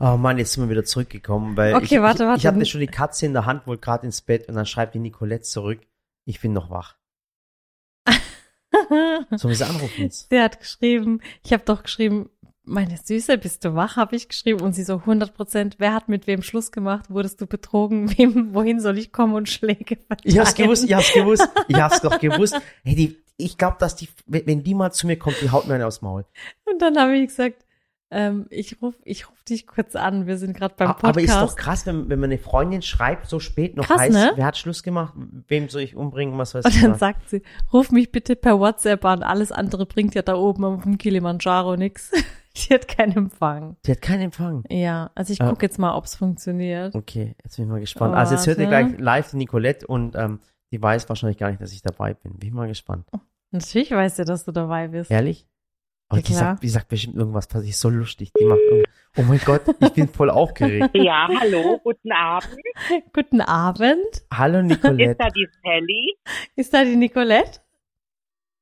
Oh 0.00 0.16
Mann, 0.16 0.38
jetzt 0.38 0.52
sind 0.52 0.64
wir 0.64 0.70
wieder 0.70 0.84
zurückgekommen, 0.84 1.56
weil 1.56 1.74
Okay, 1.74 1.96
ich, 1.96 2.00
warte, 2.00 2.26
warte. 2.26 2.38
ich 2.38 2.46
hatte 2.46 2.64
schon 2.66 2.80
die 2.80 2.86
Katze 2.86 3.26
in 3.26 3.32
der 3.32 3.46
Hand, 3.46 3.66
wohl 3.66 3.78
gerade 3.78 4.04
ins 4.06 4.20
Bett 4.20 4.48
und 4.48 4.54
dann 4.54 4.66
schreibt 4.66 4.94
die 4.94 4.98
Nicolette 4.98 5.42
zurück, 5.44 5.80
ich 6.24 6.40
bin 6.40 6.52
noch 6.52 6.70
wach. 6.70 6.96
Sollen 8.88 9.50
wir 9.50 9.54
sie 9.54 9.64
anrufen 9.66 10.02
jetzt? 10.02 10.28
Sie 10.30 10.40
hat 10.40 10.58
geschrieben, 10.60 11.20
ich 11.44 11.52
habe 11.52 11.62
doch 11.64 11.82
geschrieben, 11.84 12.28
meine 12.64 12.96
Süße, 12.96 13.38
bist 13.38 13.64
du 13.64 13.74
wach, 13.74 13.96
habe 13.96 14.16
ich 14.16 14.28
geschrieben. 14.28 14.62
Und 14.62 14.72
sie 14.72 14.84
so 14.84 14.94
100 14.96 15.34
Prozent, 15.34 15.76
wer 15.78 15.92
hat 15.92 16.08
mit 16.08 16.26
wem 16.26 16.42
Schluss 16.42 16.72
gemacht? 16.72 17.10
Wurdest 17.10 17.40
du 17.40 17.46
betrogen? 17.46 18.10
Wem, 18.18 18.54
wohin 18.54 18.80
soll 18.80 18.98
ich 18.98 19.12
kommen 19.12 19.34
und 19.34 19.48
Schläge 19.48 19.96
verteilen? 19.96 20.20
Ich 20.24 20.38
hab's 20.38 20.54
gewusst, 20.54 20.84
ich 20.84 20.94
hab's 20.94 21.12
gewusst, 21.12 21.46
ich 21.68 21.76
hab's 21.76 22.00
doch 22.00 22.18
gewusst. 22.18 22.58
Hey, 22.82 22.94
die, 22.94 23.22
ich 23.36 23.58
glaube, 23.58 23.76
dass 23.80 23.96
die, 23.96 24.08
wenn 24.26 24.46
wenn 24.46 24.62
die 24.64 24.74
mal 24.74 24.92
zu 24.92 25.06
mir 25.06 25.18
kommt, 25.18 25.40
die 25.42 25.50
haut 25.50 25.66
mir 25.66 25.74
eine 25.74 25.86
aufs 25.86 26.00
Maul. 26.02 26.24
Und 26.64 26.80
dann 26.80 26.96
habe 26.98 27.16
ich 27.16 27.26
gesagt, 27.28 27.64
ähm, 28.10 28.46
ich 28.50 28.80
ruf, 28.80 28.94
ich 29.04 29.28
ruf 29.28 29.42
dich 29.44 29.66
kurz 29.66 29.96
an. 29.96 30.26
Wir 30.26 30.38
sind 30.38 30.56
gerade 30.56 30.74
beim 30.76 30.88
Podcast. 30.90 31.04
Aber 31.08 31.20
ist 31.20 31.34
doch 31.34 31.56
krass, 31.56 31.86
wenn, 31.86 32.08
wenn 32.08 32.20
man 32.20 32.30
eine 32.30 32.38
Freundin 32.38 32.82
schreibt, 32.82 33.26
so 33.26 33.40
spät 33.40 33.76
noch 33.76 33.86
Krass, 33.86 34.00
heißt, 34.02 34.12
ne? 34.12 34.32
wer 34.36 34.44
hat 34.46 34.56
Schluss 34.56 34.82
gemacht, 34.82 35.14
wem 35.48 35.68
soll 35.68 35.82
ich 35.82 35.96
umbringen, 35.96 36.38
was 36.38 36.54
weiß 36.54 36.64
Und 36.64 36.74
ich. 36.74 36.80
dann 36.82 36.92
was. 36.92 36.98
sagt 37.00 37.28
sie, 37.30 37.42
ruf 37.72 37.90
mich 37.90 38.12
bitte 38.12 38.36
per 38.36 38.60
WhatsApp 38.60 39.04
an. 39.04 39.22
Alles 39.22 39.50
andere 39.52 39.86
bringt 39.86 40.14
ja 40.14 40.22
da 40.22 40.34
oben 40.36 40.64
auf 40.64 40.82
dem 40.84 40.98
Kilimanjaro 40.98 41.76
nix. 41.76 42.10
Die 42.56 42.72
hat 42.72 42.86
keinen 42.86 43.16
Empfang. 43.16 43.76
Die 43.84 43.90
hat 43.90 44.00
keinen 44.00 44.22
Empfang. 44.22 44.62
Ja, 44.70 45.10
also 45.16 45.32
ich 45.32 45.42
Ah. 45.42 45.48
gucke 45.48 45.66
jetzt 45.66 45.78
mal, 45.80 45.96
ob's 45.96 46.14
funktioniert. 46.14 46.94
Okay, 46.94 47.34
jetzt 47.42 47.56
bin 47.56 47.64
ich 47.64 47.70
mal 47.72 47.80
gespannt. 47.80 48.14
Oh, 48.14 48.16
also 48.16 48.34
jetzt 48.36 48.46
hört 48.46 48.58
ihr 48.58 48.66
gleich 48.68 48.96
live 48.98 49.32
Nicolette 49.32 49.84
und 49.88 50.14
ähm, 50.14 50.38
die 50.70 50.80
weiß 50.80 51.08
wahrscheinlich 51.08 51.38
gar 51.38 51.48
nicht, 51.50 51.60
dass 51.60 51.72
ich 51.72 51.82
dabei 51.82 52.14
bin. 52.14 52.34
Bin 52.38 52.48
ich 52.50 52.54
mal 52.54 52.68
gespannt. 52.68 53.06
Natürlich 53.50 53.90
weiß 53.90 54.16
sie, 54.16 54.24
dass 54.24 54.44
du 54.44 54.52
dabei 54.52 54.86
bist. 54.86 55.10
Ehrlich? 55.10 55.48
Aber 56.08 56.20
Ja, 56.20 56.26
die, 56.26 56.32
sagt, 56.34 56.62
die 56.62 56.68
sagt 56.68 56.88
bestimmt 56.88 57.16
irgendwas, 57.16 57.48
was 57.52 57.64
ist 57.64 57.80
so 57.80 57.88
lustig. 57.88 58.30
Die 58.38 58.44
macht 58.44 58.60
Oh 59.16 59.22
mein 59.22 59.38
Gott, 59.44 59.62
ich 59.80 59.92
bin 59.92 60.08
voll 60.08 60.28
aufgeregt. 60.28 60.90
Ja, 60.94 61.28
hallo, 61.40 61.78
guten 61.84 62.10
Abend. 62.12 62.56
Guten 63.12 63.40
Abend. 63.40 64.24
Hallo 64.32 64.58
Ist 64.58 64.64
Nicolette. 64.66 65.14
da 65.16 65.28
die 65.30 65.48
Sally? 65.62 66.16
Ist 66.56 66.74
da 66.74 66.84
die 66.84 66.96
Nicolette? 66.96 67.60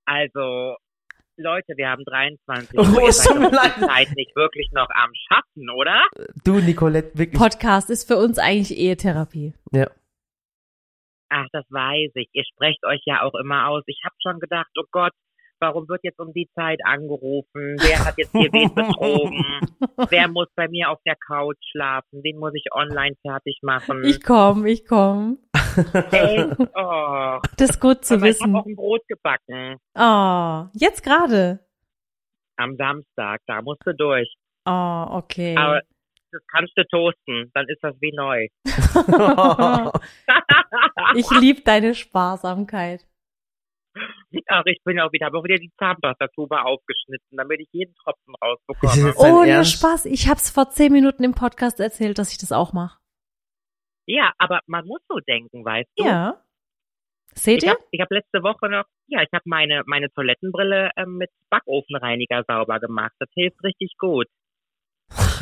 Also, 0.05 0.77
Leute, 1.39 1.73
wir 1.77 1.89
haben 1.89 2.05
23 2.05 2.79
Oh, 2.79 2.83
Uhr. 2.83 3.11
Tut 3.11 3.41
mir 3.41 3.51
leid. 3.51 3.73
die 3.79 3.81
Zeit 3.87 4.09
nicht 4.15 4.37
wirklich 4.37 4.71
noch 4.73 4.89
am 4.91 5.11
Schaffen, 5.29 5.71
oder? 5.71 6.03
Du 6.45 6.61
Nicolette, 6.61 7.17
wirklich. 7.17 7.41
Podcast 7.41 7.89
ist 7.89 8.07
für 8.07 8.19
uns 8.19 8.39
eigentlich 8.39 8.77
Ehetherapie. 8.79 9.55
Ja. 9.73 9.91
Ach, 11.31 11.47
das 11.53 11.65
weiß 11.71 12.11
ich. 12.15 12.29
Ihr 12.35 12.45
sprecht 12.45 12.85
euch 12.85 13.01
ja 13.07 13.23
auch 13.23 13.35
immer 13.35 13.69
aus. 13.69 13.83
Ich 13.87 14.03
habe 14.05 14.15
schon 14.23 14.39
gedacht, 14.39 14.69
oh 14.79 14.85
Gott, 14.91 15.13
warum 15.63 15.89
wird 15.89 16.01
jetzt 16.03 16.19
um 16.19 16.33
die 16.35 16.51
Zeit 16.55 16.81
angerufen? 16.85 17.77
Wer 17.79 18.05
hat 18.05 18.19
jetzt 18.19 18.33
hier 18.33 18.53
wen 18.53 18.75
betrogen? 18.75 19.61
Wer 20.11 20.29
muss 20.29 20.49
bei 20.57 20.69
mir 20.69 20.91
auf 20.91 20.99
der 21.07 21.17
Couch 21.17 21.57
schlafen? 21.71 22.23
Den 22.23 22.39
muss 22.39 22.53
ich 22.55 22.67
online 22.73 23.17
fertig 23.23 23.61
machen. 23.63 24.03
Ich 24.05 24.23
komm, 24.23 24.67
ich 24.67 24.85
komm. 24.87 25.39
Echt? 26.11 26.49
Oh. 26.75 27.39
Das 27.57 27.71
ist 27.71 27.81
gut 27.81 28.05
zu 28.05 28.15
Aber 28.15 28.27
ich 28.27 28.41
habe 28.41 28.53
wissen. 28.53 28.57
auch 28.57 28.67
ein 28.67 28.77
Brot 28.77 29.01
gebacken. 29.09 29.79
Oh, 29.95 30.67
jetzt 30.75 31.03
gerade. 31.03 31.61
Am 32.57 32.77
Samstag. 32.77 33.41
Da 33.47 33.63
musst 33.63 33.81
du 33.85 33.95
durch. 33.95 34.33
Oh, 34.67 35.07
okay. 35.11 35.57
Aber 35.57 35.81
das 36.33 36.43
kannst 36.51 36.73
du 36.77 36.85
toasten. 36.89 37.51
Dann 37.55 37.67
ist 37.69 37.83
das 37.83 37.95
wie 38.01 38.13
neu. 38.15 38.49
ich 41.17 41.31
lieb 41.41 41.65
deine 41.65 41.95
Sparsamkeit. 41.95 43.07
Ach, 44.49 44.63
ich 44.67 44.79
bin 44.85 44.99
auch 45.01 45.13
wieder, 45.13 45.27
habe 45.27 45.39
auch 45.39 45.45
wieder 45.45 45.57
die 45.59 45.71
Zahnpastatube 45.79 46.63
aufgeschnitten, 46.65 47.37
damit 47.37 47.61
ich 47.61 47.69
jeden 47.73 47.95
Tropfen 47.97 48.35
rausbekomme. 48.43 49.15
Ohne 49.17 49.51
Ernst? 49.51 49.73
Spaß. 49.73 50.05
Ich 50.07 50.29
hab's 50.29 50.51
vor 50.51 50.71
zehn 50.71 50.93
Minuten 50.93 51.25
im 51.25 51.35
Podcast 51.35 51.81
erzählt, 51.81 52.19
dass 52.19 52.33
ich 52.33 52.39
das 52.39 52.53
auch 52.53 52.73
mache. 52.73 52.99
Ja, 54.07 54.33
aber 54.39 54.61
man 54.67 54.87
muss 54.87 55.01
so 55.09 55.19
denken, 55.21 55.65
weißt 55.65 55.91
du? 55.97 56.05
Ja. 56.05 56.43
Seht 57.35 57.59
Ich 57.63 57.65
ihr? 57.69 57.71
habe 57.75 57.83
ich 57.91 58.01
hab 58.01 58.11
letzte 58.11 58.43
Woche 58.43 58.69
noch, 58.69 58.85
ja, 59.07 59.23
ich 59.23 59.29
habe 59.33 59.45
meine, 59.47 59.83
meine 59.87 60.11
Toilettenbrille 60.11 60.91
ähm, 60.97 61.17
mit 61.17 61.31
Backofenreiniger 61.51 62.45
sauber 62.47 62.79
gemacht. 62.81 63.13
Das 63.21 63.29
hilft 63.35 63.63
richtig 63.63 63.95
gut. 63.99 64.27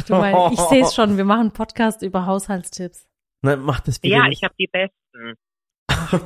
Du 0.07 0.15
mein, 0.15 0.53
ich 0.53 0.61
sehe 0.61 0.83
es 0.83 0.95
schon. 0.95 1.17
Wir 1.17 1.25
machen 1.25 1.41
einen 1.41 1.53
Podcast 1.53 2.03
über 2.03 2.27
Haushaltstipps. 2.27 3.09
Na, 3.43 3.57
mach 3.57 3.81
das 3.81 3.99
bitte 3.99 4.15
Ja, 4.15 4.29
nicht. 4.29 4.39
ich 4.39 4.45
habe 4.45 4.55
die 4.59 4.69
besten. 4.69 5.35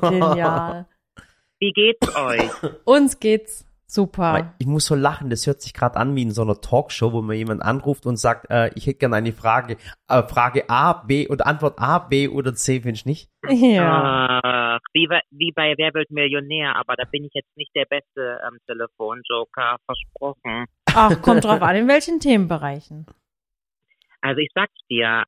Genial. 0.01 0.87
Wie 1.65 1.73
geht's 1.73 2.15
euch? 2.15 2.51
Uns 2.85 3.19
geht's 3.21 3.67
super. 3.87 4.55
Ich 4.59 4.67
muss 4.67 4.85
so 4.85 4.95
lachen, 4.95 5.31
das 5.31 5.47
hört 5.47 5.63
sich 5.63 5.73
gerade 5.73 5.97
an 5.97 6.15
wie 6.15 6.21
in 6.23 6.31
so 6.31 6.43
einer 6.43 6.61
Talkshow, 6.61 7.13
wo 7.13 7.23
mir 7.23 7.37
jemand 7.37 7.63
anruft 7.63 8.05
und 8.05 8.17
sagt, 8.19 8.51
äh, 8.51 8.71
ich 8.75 8.87
hätte 8.87 8.99
gerne 8.99 9.17
eine 9.17 9.33
Frage. 9.33 9.79
Äh, 10.09 10.23
Frage 10.25 10.69
A, 10.69 10.93
B 10.93 11.27
und 11.27 11.47
Antwort 11.47 11.79
A, 11.79 12.01
B 12.01 12.29
oder 12.29 12.55
C, 12.55 12.81
finde 12.83 12.97
ich 12.97 13.07
nicht. 13.07 13.31
Ja. 13.49 14.41
Ach, 14.43 14.81
wie, 14.93 15.07
bei- 15.07 15.23
wie 15.31 15.53
bei 15.53 15.73
Wer 15.79 15.95
wird 15.95 16.11
Millionär, 16.11 16.77
aber 16.77 16.97
da 16.97 17.05
bin 17.11 17.25
ich 17.25 17.33
jetzt 17.33 17.57
nicht 17.57 17.75
der 17.75 17.87
beste 17.87 18.41
ähm, 18.47 18.59
Telefonjoker, 18.67 19.77
versprochen. 19.87 20.67
Ach, 20.95 21.23
kommt 21.23 21.45
drauf 21.45 21.63
an, 21.63 21.77
in 21.77 21.89
welchen 21.89 22.21
Themenbereichen. 22.21 23.07
Also 24.21 24.41
ich 24.41 24.51
sag's 24.55 24.73
dir, 24.91 25.25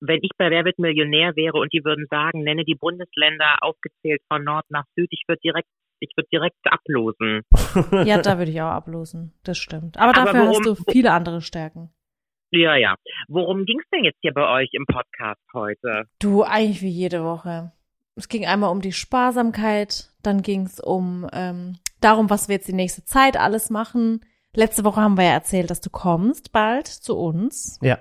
wenn 0.00 0.20
ich 0.22 0.30
bei 0.36 0.50
Wer 0.50 0.64
wird 0.64 0.78
Millionär 0.78 1.36
wäre 1.36 1.58
und 1.58 1.72
die 1.72 1.84
würden 1.84 2.06
sagen, 2.10 2.42
nenne 2.42 2.64
die 2.64 2.74
Bundesländer 2.74 3.58
aufgezählt 3.60 4.22
von 4.28 4.44
Nord 4.44 4.64
nach 4.70 4.84
Süd, 4.96 5.08
ich 5.10 5.24
würde 5.26 5.40
direkt, 5.42 5.68
ich 6.00 6.10
würde 6.16 6.28
direkt 6.32 6.56
ablosen. 6.64 7.42
Ja, 8.06 8.20
da 8.20 8.38
würde 8.38 8.50
ich 8.50 8.60
auch 8.60 8.70
ablosen. 8.70 9.32
Das 9.44 9.58
stimmt. 9.58 9.96
Aber 9.98 10.16
Aber 10.16 10.24
dafür 10.24 10.48
hast 10.48 10.64
du 10.64 10.74
viele 10.90 11.12
andere 11.12 11.40
Stärken. 11.40 11.90
Ja, 12.50 12.74
ja. 12.74 12.96
Worum 13.28 13.64
ging's 13.64 13.84
denn 13.94 14.04
jetzt 14.04 14.18
hier 14.22 14.32
bei 14.32 14.48
euch 14.48 14.70
im 14.72 14.84
Podcast 14.86 15.40
heute? 15.54 16.06
Du, 16.18 16.42
eigentlich 16.42 16.82
wie 16.82 16.88
jede 16.88 17.22
Woche. 17.22 17.72
Es 18.16 18.28
ging 18.28 18.44
einmal 18.44 18.70
um 18.70 18.80
die 18.80 18.92
Sparsamkeit, 18.92 20.10
dann 20.22 20.42
ging 20.42 20.62
es 20.62 20.80
um 20.80 21.28
ähm, 21.32 21.78
darum, 22.00 22.28
was 22.28 22.48
wir 22.48 22.56
jetzt 22.56 22.68
die 22.68 22.72
nächste 22.72 23.04
Zeit 23.04 23.36
alles 23.36 23.70
machen. 23.70 24.20
Letzte 24.52 24.84
Woche 24.84 25.00
haben 25.00 25.16
wir 25.16 25.24
ja 25.24 25.32
erzählt, 25.32 25.70
dass 25.70 25.80
du 25.80 25.90
kommst 25.90 26.52
bald 26.52 26.88
zu 26.88 27.16
uns. 27.16 27.78
Ja. 27.82 27.98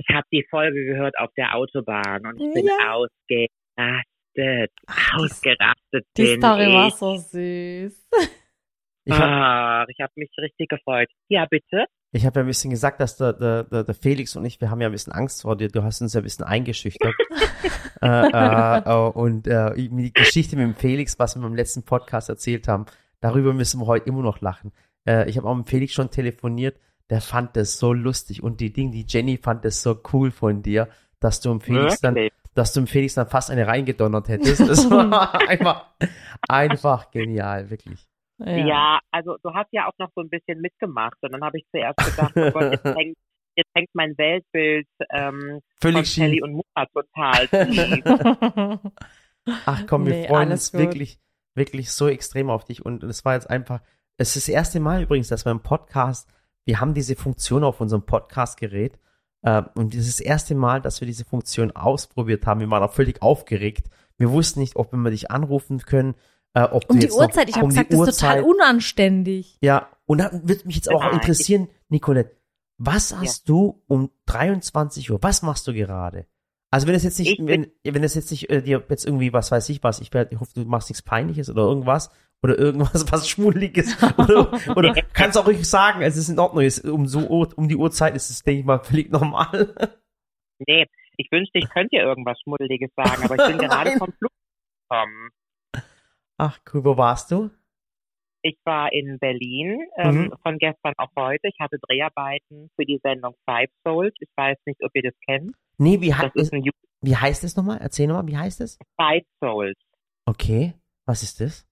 Ich 0.00 0.14
habe 0.14 0.26
die 0.32 0.46
Folge 0.48 0.84
gehört 0.84 1.18
auf 1.18 1.30
der 1.36 1.54
Autobahn 1.56 2.24
und 2.26 2.40
ich 2.40 2.52
bin 2.54 2.66
Ja. 2.66 2.94
ausgerastet. 2.94 4.72
Ach, 4.86 5.16
die- 5.16 5.22
ausgerastet 5.22 6.06
Die 6.16 6.22
bin 6.22 6.40
Story 6.40 6.66
war 6.72 6.88
ich. 6.88 6.94
so 6.94 7.16
süß. 7.16 8.08
Ich 9.04 9.14
habe 9.14 9.24
Ah, 9.24 9.86
ich 9.88 10.00
habe 10.00 10.12
mich 10.16 10.30
richtig 10.38 10.68
gefreut. 10.68 11.08
Ja, 11.28 11.46
bitte. 11.46 11.86
ich 12.12 12.24
hab 12.26 12.36
ja 12.36 12.42
ein 12.42 12.46
bisschen 12.46 12.70
gesagt, 12.70 13.00
dass 13.00 13.16
der, 13.16 13.32
der, 13.32 13.64
der, 13.84 13.94
Felix 13.94 14.36
und 14.36 14.44
ich, 14.44 14.60
wir 14.60 14.70
haben 14.70 14.80
ja 14.80 14.88
ein 14.88 14.92
bisschen 14.92 15.12
Angst 15.12 15.42
vor 15.42 15.56
dir. 15.56 15.68
Du 15.68 15.82
hast 15.82 16.00
uns 16.02 16.12
ja 16.14 16.20
ein 16.20 16.24
bisschen 16.24 16.44
eingeschüchtert. 16.44 17.14
äh, 18.02 18.06
äh, 18.06 18.78
äh, 18.84 19.10
und 19.10 19.46
äh, 19.46 19.74
die 19.76 20.12
Geschichte 20.12 20.56
mit 20.56 20.64
dem 20.66 20.74
Felix, 20.74 21.18
was 21.18 21.36
wir 21.36 21.44
im 21.46 21.54
letzten 21.54 21.84
Podcast 21.84 22.28
erzählt 22.28 22.68
haben, 22.68 22.86
darüber 23.20 23.52
müssen 23.54 23.80
wir 23.80 23.86
heute 23.86 24.06
immer 24.08 24.22
noch 24.22 24.40
lachen. 24.42 24.72
Äh, 25.06 25.28
ich 25.28 25.36
habe 25.38 25.48
auch 25.48 25.56
mit 25.56 25.68
Felix 25.68 25.92
schon 25.94 26.10
telefoniert. 26.10 26.78
Der 27.10 27.20
fand 27.20 27.56
das 27.56 27.78
so 27.78 27.92
lustig 27.92 28.42
und 28.42 28.60
die 28.60 28.72
Ding, 28.72 28.92
die 28.92 29.04
Jenny 29.08 29.38
fand 29.38 29.64
das 29.64 29.82
so 29.82 30.00
cool 30.12 30.30
von 30.30 30.62
dir, 30.62 30.88
dass 31.20 31.40
du 31.40 31.50
dem 31.50 31.60
Felix 31.60 32.00
dann 32.00 32.16
dass 32.54 32.72
du 32.72 32.80
dem 32.80 32.86
Felix 32.88 33.14
dann 33.14 33.28
fast 33.28 33.50
eine 33.52 33.66
reingedonnert 33.68 34.28
hättest. 34.28 34.60
Das 34.68 34.90
war 34.90 35.32
einfach, 35.48 35.86
einfach 36.48 37.10
genial, 37.12 37.70
wirklich. 37.70 38.06
Ja. 38.44 38.98
also 39.12 39.36
du 39.42 39.54
hast 39.54 39.68
ja 39.72 39.86
auch 39.88 39.92
noch 39.98 40.10
so 40.14 40.22
ein 40.22 40.28
bisschen 40.28 40.60
mitgemacht 40.60 41.16
und 41.22 41.32
dann 41.32 41.42
habe 41.44 41.58
ich 41.58 41.66
zuerst 41.70 41.96
gedacht, 41.98 42.32
oh 42.36 42.50
Gott, 42.50 42.72
jetzt 42.72 42.84
hängt, 42.84 43.16
jetzt 43.56 43.70
hängt 43.76 43.90
mein 43.94 44.16
Weltbild 44.18 44.88
ähm, 45.10 45.60
von 45.80 45.92
Völlig 45.92 46.14
Kelly 46.14 46.34
schief. 46.34 46.42
und 46.42 46.52
Mutter 46.52 46.86
total 46.92 47.48
schief. 47.74 48.80
Ach 49.66 49.86
komm, 49.86 50.06
wir 50.06 50.12
Nee, 50.12 50.28
freuen 50.28 50.50
uns 50.52 50.72
gut. 50.72 50.80
wirklich, 50.80 51.18
wirklich 51.54 51.90
so 51.90 52.08
extrem 52.08 52.50
auf 52.50 52.64
dich. 52.64 52.84
Und 52.84 53.02
es 53.04 53.24
war 53.24 53.34
jetzt 53.34 53.48
einfach, 53.48 53.80
es 54.16 54.36
ist 54.36 54.48
das 54.48 54.54
erste 54.54 54.80
Mal 54.80 55.02
übrigens, 55.02 55.28
dass 55.28 55.44
wir 55.46 55.52
im 55.52 55.62
Podcast, 55.62 56.28
wir 56.68 56.80
haben 56.80 56.92
diese 56.92 57.16
Funktion 57.16 57.64
auf 57.64 57.80
unserem 57.80 58.02
Podcast-Gerät. 58.02 58.98
Äh, 59.40 59.62
und 59.74 59.94
das 59.94 60.02
ist 60.06 60.20
das 60.20 60.26
erste 60.26 60.54
Mal, 60.54 60.82
dass 60.82 61.00
wir 61.00 61.06
diese 61.06 61.24
Funktion 61.24 61.70
ausprobiert 61.70 62.44
haben. 62.44 62.60
Wir 62.60 62.68
waren 62.70 62.82
auch 62.82 62.92
völlig 62.92 63.22
aufgeregt. 63.22 63.88
Wir 64.18 64.30
wussten 64.30 64.60
nicht, 64.60 64.76
ob 64.76 64.92
wir 64.92 65.10
dich 65.10 65.30
anrufen 65.30 65.78
können, 65.78 66.14
äh, 66.52 66.64
ob 66.64 66.86
du 66.86 66.92
Um 66.92 67.00
die 67.00 67.06
jetzt 67.06 67.14
noch- 67.16 67.22
Uhrzeit, 67.26 67.48
ich 67.48 67.54
habe 67.54 67.64
um 67.64 67.70
gesagt, 67.70 67.90
das 67.90 68.00
ist 68.08 68.20
total 68.20 68.42
Uhrzeit- 68.42 68.50
unanständig. 68.54 69.56
Ja, 69.62 69.88
und 70.04 70.18
dann 70.18 70.46
wird 70.46 70.66
mich 70.66 70.76
jetzt 70.76 70.90
auch 70.90 71.00
Nein, 71.02 71.14
interessieren, 71.14 71.68
Nicolette, 71.88 72.36
was 72.76 73.16
hast 73.16 73.48
du 73.48 73.82
um 73.86 74.10
23 74.26 75.10
Uhr, 75.10 75.18
was 75.22 75.40
machst 75.40 75.66
du 75.68 75.72
gerade? 75.72 76.26
Also 76.70 76.86
wenn 76.86 76.94
es 76.94 77.02
jetzt 77.02 77.18
nicht, 77.18 77.38
Ich 77.40 77.46
wenn, 77.46 77.68
wenn 77.82 78.04
es 78.04 78.14
jetzt 78.14 78.30
nicht 78.30 78.50
äh, 78.50 78.60
dir 78.60 78.84
jetzt 78.90 79.06
irgendwie, 79.06 79.32
was 79.32 79.50
weiß 79.50 79.70
ich 79.70 79.82
was, 79.82 80.00
ich 80.00 80.10
hoffe, 80.14 80.52
du 80.54 80.64
machst 80.66 80.90
nichts 80.90 81.00
Peinliches 81.00 81.48
oder 81.48 81.62
irgendwas 81.62 82.10
oder 82.42 82.58
irgendwas, 82.58 83.10
was 83.12 83.28
Schmuddeliges 83.28 83.96
oder, 84.18 84.52
oder 84.76 84.92
kannst 85.12 85.36
auch 85.36 85.46
ruhig 85.46 85.68
sagen, 85.68 86.02
es 86.02 86.16
ist 86.16 86.28
in 86.28 86.38
Ordnung, 86.38 86.64
es, 86.64 86.80
um 86.80 87.06
so 87.06 87.20
um 87.56 87.68
die 87.68 87.76
Uhrzeit 87.76 88.14
ist 88.14 88.30
es, 88.30 88.42
denke 88.42 88.60
ich 88.60 88.66
mal, 88.66 88.78
völlig 88.84 89.10
normal. 89.10 89.74
Nee, 90.66 90.86
ich 91.16 91.28
wünschte, 91.32 91.58
ich 91.58 91.68
könnte 91.70 91.96
dir 91.96 92.02
irgendwas 92.02 92.38
Schmuddeliges 92.42 92.90
sagen, 92.96 93.24
aber 93.24 93.34
ich 93.36 93.46
bin 93.46 93.58
gerade 93.68 93.90
vom 93.98 94.12
Flug 94.12 94.30
gekommen. 94.88 95.30
Ach 96.36 96.58
cool, 96.72 96.84
wo 96.84 96.96
warst 96.96 97.30
du? 97.32 97.50
Ich 98.42 98.56
war 98.64 98.92
in 98.92 99.18
Berlin, 99.18 99.80
ähm, 99.96 100.14
Mhm. 100.26 100.34
von 100.42 100.58
gestern 100.58 100.94
auf 100.96 101.10
heute. 101.18 101.48
Ich 101.48 101.56
hatte 101.58 101.76
Dreharbeiten 101.80 102.70
für 102.76 102.86
die 102.86 103.00
Sendung 103.02 103.34
Five 103.44 103.70
Souls. 103.84 104.14
Ich 104.20 104.28
weiß 104.36 104.56
nicht, 104.64 104.80
ob 104.84 104.92
ihr 104.94 105.02
das 105.02 105.14
kennt. 105.26 105.54
Nee, 105.76 106.00
wie, 106.00 106.10
Das 106.10 106.52
Ju- 106.52 106.70
wie 107.02 107.16
heißt 107.16 107.42
es 107.42 107.56
nochmal? 107.56 107.78
Erzähl 107.80 108.06
nochmal, 108.06 108.28
wie 108.28 108.36
heißt 108.36 108.60
es? 108.60 108.78
Five 108.96 109.24
Souls. 109.40 109.76
Okay, 110.24 110.74
was 111.04 111.24
ist 111.24 111.40
das? 111.40 111.67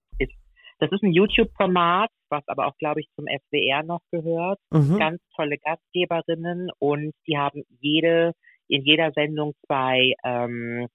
Das 0.78 0.92
ist 0.92 1.02
ein 1.02 1.12
YouTube-Format, 1.12 2.10
was 2.30 2.46
aber 2.48 2.66
auch, 2.66 2.76
glaube 2.78 3.00
ich, 3.00 3.08
zum 3.16 3.26
SWR 3.26 3.82
noch 3.82 4.02
gehört. 4.10 4.58
Mhm. 4.70 4.98
Ganz 4.98 5.22
tolle 5.34 5.56
Gastgeberinnen 5.58 6.70
und 6.78 7.12
die 7.26 7.38
haben 7.38 7.62
jede, 7.80 8.32
in 8.68 8.82
jeder 8.84 9.12
Sendung 9.12 9.54
zwei, 9.66 10.12
ähm, 10.24 10.86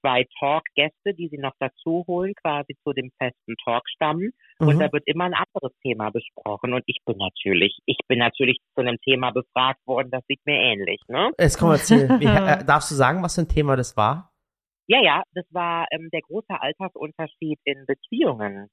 zwei 0.00 0.24
Talk-Gäste, 0.38 1.14
die 1.14 1.28
sie 1.28 1.38
noch 1.38 1.54
dazu 1.58 2.04
holen, 2.06 2.32
quasi 2.40 2.76
zu 2.84 2.92
dem 2.92 3.10
festen 3.18 3.56
Talkstamm. 3.64 4.30
Und 4.60 4.76
Mhm. 4.76 4.78
da 4.78 4.92
wird 4.92 5.02
immer 5.06 5.24
ein 5.24 5.34
anderes 5.34 5.72
Thema 5.82 6.10
besprochen. 6.10 6.72
Und 6.72 6.84
ich 6.86 6.98
bin 7.04 7.16
natürlich, 7.18 7.78
ich 7.86 7.98
bin 8.06 8.20
natürlich 8.20 8.58
zu 8.76 8.82
einem 8.82 8.98
Thema 9.04 9.32
befragt 9.32 9.80
worden, 9.86 10.10
das 10.12 10.22
sieht 10.28 10.40
mir 10.46 10.60
ähnlich, 10.60 11.00
ne? 11.08 11.32
Jetzt 11.40 11.58
komm, 11.58 11.70
erzähl. 11.72 12.08
Wie, 12.20 12.26
äh, 12.26 12.64
darfst 12.64 12.92
du 12.92 12.94
sagen, 12.94 13.22
was 13.22 13.34
für 13.34 13.42
ein 13.42 13.48
Thema 13.48 13.74
das 13.74 13.96
war? 13.96 14.30
Ja, 14.86 15.02
ja, 15.02 15.22
das 15.34 15.44
war 15.50 15.86
ähm, 15.90 16.08
der 16.12 16.22
große 16.22 16.48
Altersunterschied 16.60 17.58
in 17.64 17.84
Beziehungen. 17.86 18.68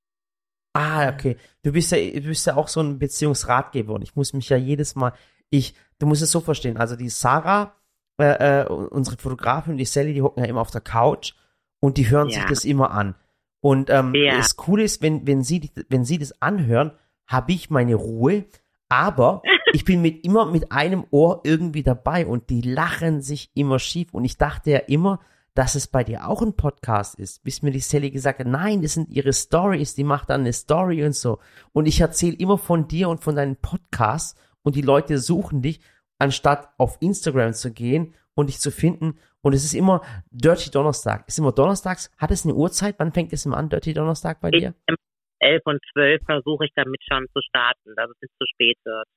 Ah, 0.76 1.10
okay. 1.10 1.38
Du 1.64 1.72
bist 1.72 1.92
ja, 1.92 1.98
du 1.98 2.22
bist 2.28 2.46
ja 2.46 2.56
auch 2.56 2.68
so 2.68 2.82
ein 2.82 3.00
Beziehungsratgeber 3.00 3.94
und 3.94 4.02
ich 4.02 4.16
muss 4.16 4.34
mich 4.34 4.50
ja 4.50 4.58
jedes 4.58 4.96
Mal, 4.96 5.14
ich, 5.50 5.74
du 6.00 6.06
musst 6.06 6.22
es 6.22 6.32
so 6.32 6.42
verstehen, 6.42 6.78
also 6.78 6.96
die 6.96 7.10
Sarah, 7.10 7.74
äh, 8.20 8.62
äh, 8.64 8.66
unsere 8.68 9.18
Fotografin 9.18 9.74
und 9.74 9.78
die 9.78 9.86
Sally, 9.86 10.14
die 10.14 10.22
hocken 10.22 10.44
ja 10.44 10.50
immer 10.50 10.62
auf 10.62 10.72
der 10.72 10.82
Couch 10.82 11.34
und 11.80 11.98
die 11.98 12.10
hören 12.10 12.30
sich 12.30 12.40
Ja. 12.42 12.46
das 12.50 12.66
immer 12.66 12.92
an. 12.92 13.16
Und 13.62 13.90
ähm, 13.90 14.14
Ja. 14.16 14.38
das 14.38 14.58
Coole 14.58 14.84
ist, 14.84 15.02
wenn, 15.02 15.26
wenn, 15.26 15.44
sie, 15.44 15.72
wenn 15.90 16.04
sie 16.06 16.18
das 16.18 16.42
anhören, 16.42 16.92
habe 17.26 17.54
ich 17.54 17.70
meine 17.70 17.96
Ruhe, 17.96 18.46
aber 18.90 19.42
ich 19.74 19.86
bin 19.86 20.02
mit 20.02 20.26
immer 20.26 20.46
mit 20.46 20.72
einem 20.72 21.06
Ohr 21.12 21.42
irgendwie 21.46 21.84
dabei 21.84 22.26
und 22.26 22.50
die 22.50 22.62
lachen 22.62 23.22
sich 23.22 23.50
immer 23.56 23.80
schief. 23.80 24.14
Und 24.14 24.26
ich 24.26 24.38
dachte 24.38 24.72
ja 24.72 24.80
immer, 24.80 25.20
dass 25.56 25.76
es 25.76 25.88
bei 25.88 26.04
dir 26.04 26.28
auch 26.28 26.42
ein 26.42 26.56
Podcast 26.56 27.16
ist, 27.18 27.44
bis 27.44 27.62
mir 27.62 27.72
die 27.72 27.80
Sally 27.80 28.12
gesagt 28.12 28.40
hat, 28.40 28.48
nein, 28.48 28.82
das 28.82 28.94
sind 28.94 29.10
ihre 29.10 29.34
Stories, 29.34 29.96
die 29.96 30.04
macht 30.04 30.30
dann 30.30 30.42
eine 30.42 30.54
Story 30.54 31.04
und 31.04 31.16
so. 31.16 31.40
Und 31.74 31.88
ich 31.88 32.00
erzähle 32.02 32.36
immer 32.36 32.58
von 32.58 32.88
dir 32.88 33.10
und 33.10 33.24
von 33.24 33.36
deinen 33.36 33.56
Podcasts 33.56 34.40
und 34.64 34.76
die 34.76 34.82
Leute 34.82 35.18
suchen 35.18 35.62
dich, 35.62 35.80
anstatt 36.20 36.70
auf 36.78 36.98
Instagram 37.00 37.54
zu 37.54 37.72
gehen 37.74 38.14
und 38.36 38.48
dich 38.50 38.60
zu 38.60 38.70
finden. 38.70 39.18
Und 39.42 39.54
es 39.54 39.64
ist 39.64 39.74
immer 39.74 40.02
Dirty 40.32 40.72
Donnerstag. 40.72 41.28
Ist 41.28 41.40
immer 41.40 41.52
donnerstags. 41.52 42.12
Hat 42.18 42.32
es 42.32 42.46
eine 42.46 42.54
Uhrzeit? 42.56 42.96
Wann 42.98 43.14
fängt 43.14 43.32
es 43.32 43.46
immer 43.46 43.58
an, 43.58 43.70
Dirty 43.70 43.94
Donnerstag 43.94 44.42
bei 44.42 44.50
Ich, 44.52 44.60
dir? 44.62 44.74
um 44.90 44.96
11 45.40 45.62
und 45.66 45.80
12 45.94 46.22
versuche 46.26 46.66
ich 46.66 46.72
damit 46.76 47.00
schon 47.08 47.28
zu 47.34 47.40
starten, 47.48 47.94
dass 47.96 48.10
es 48.10 48.16
nicht 48.22 48.34
zu 48.40 48.46
spät 48.54 48.78
wird. 48.84 49.08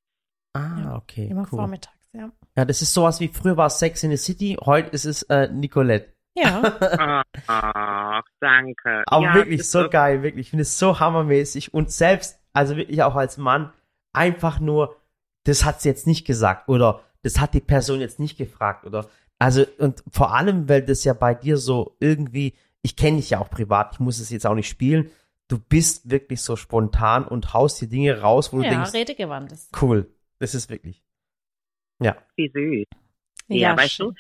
Ah, 0.55 0.97
okay, 0.97 1.29
Immer 1.29 1.43
cool. 1.43 1.59
vormittags, 1.59 1.97
ja. 2.13 2.31
Ja, 2.57 2.65
das 2.65 2.83
ist 2.83 2.93
sowas 2.95 3.21
wie 3.21 3.29
früher 3.29 3.57
war 3.57 3.67
es 3.67 3.79
Sex 3.79 4.03
in 4.03 4.11
the 4.11 4.17
City, 4.17 4.57
heute 4.65 4.91
ist 4.91 5.05
es 5.05 5.23
äh, 5.25 5.49
Nicolette. 5.49 6.13
Ja. 6.43 7.23
Ach, 7.47 8.23
danke. 8.41 9.03
Aber 9.07 9.25
Ja, 9.25 9.35
wirklich 9.35 9.69
so 9.69 9.89
geil, 9.89 10.23
wirklich. 10.23 10.47
Ich 10.47 10.51
finde 10.51 10.63
es 10.63 10.79
so 10.79 11.01
hammermäßig 11.01 11.75
und 11.75 11.91
selbst, 11.91 12.39
also 12.53 12.77
wirklich 12.77 13.03
auch 13.03 13.17
als 13.17 13.39
Mann, 13.39 13.73
einfach 14.13 14.61
nur, 14.61 14.97
das 15.45 15.65
hat 15.65 15.81
sie 15.81 15.89
jetzt 15.89 16.07
nicht 16.07 16.27
gesagt 16.27 16.69
oder 16.69 17.01
das 17.23 17.41
hat 17.41 17.55
die 17.55 17.61
Person 17.61 18.01
jetzt 18.01 18.21
nicht 18.21 18.37
gefragt 18.39 18.85
oder, 18.87 19.09
also 19.39 19.65
und 19.79 20.03
vor 20.11 20.35
allem, 20.35 20.69
weil 20.69 20.83
das 20.83 21.05
ja 21.05 21.15
bei 21.15 21.35
dir 21.35 21.57
so 21.57 21.97
irgendwie, 22.01 22.55
ich 22.83 22.97
kenne 22.97 23.19
dich 23.19 23.31
ja 23.31 23.41
auch 23.41 23.51
privat, 23.51 23.95
ich 23.95 24.01
muss 24.01 24.19
es 24.21 24.31
jetzt 24.31 24.47
auch 24.47 24.55
nicht 24.55 24.69
spielen, 24.69 25.11
du 25.49 25.59
bist 25.59 26.11
wirklich 26.11 26.43
so 26.43 26.57
spontan 26.57 27.27
und 27.27 27.55
haust 27.55 27.81
die 27.81 27.89
Dinge 27.89 28.21
raus, 28.21 28.53
wo 28.53 28.59
du 28.59 28.65
ja, 28.65 28.71
denkst, 28.71 28.93
redegewandt 28.93 29.53
ist. 29.53 29.71
cool, 29.83 30.11
das 30.39 30.55
ist 30.55 30.71
wirklich. 30.71 31.03
Ja. 32.01 32.17
Wie 32.37 32.49
süß. 32.49 32.87
Ja, 33.49 33.77
weißt 33.77 33.95
schön. 33.95 34.09
du, 34.09 34.15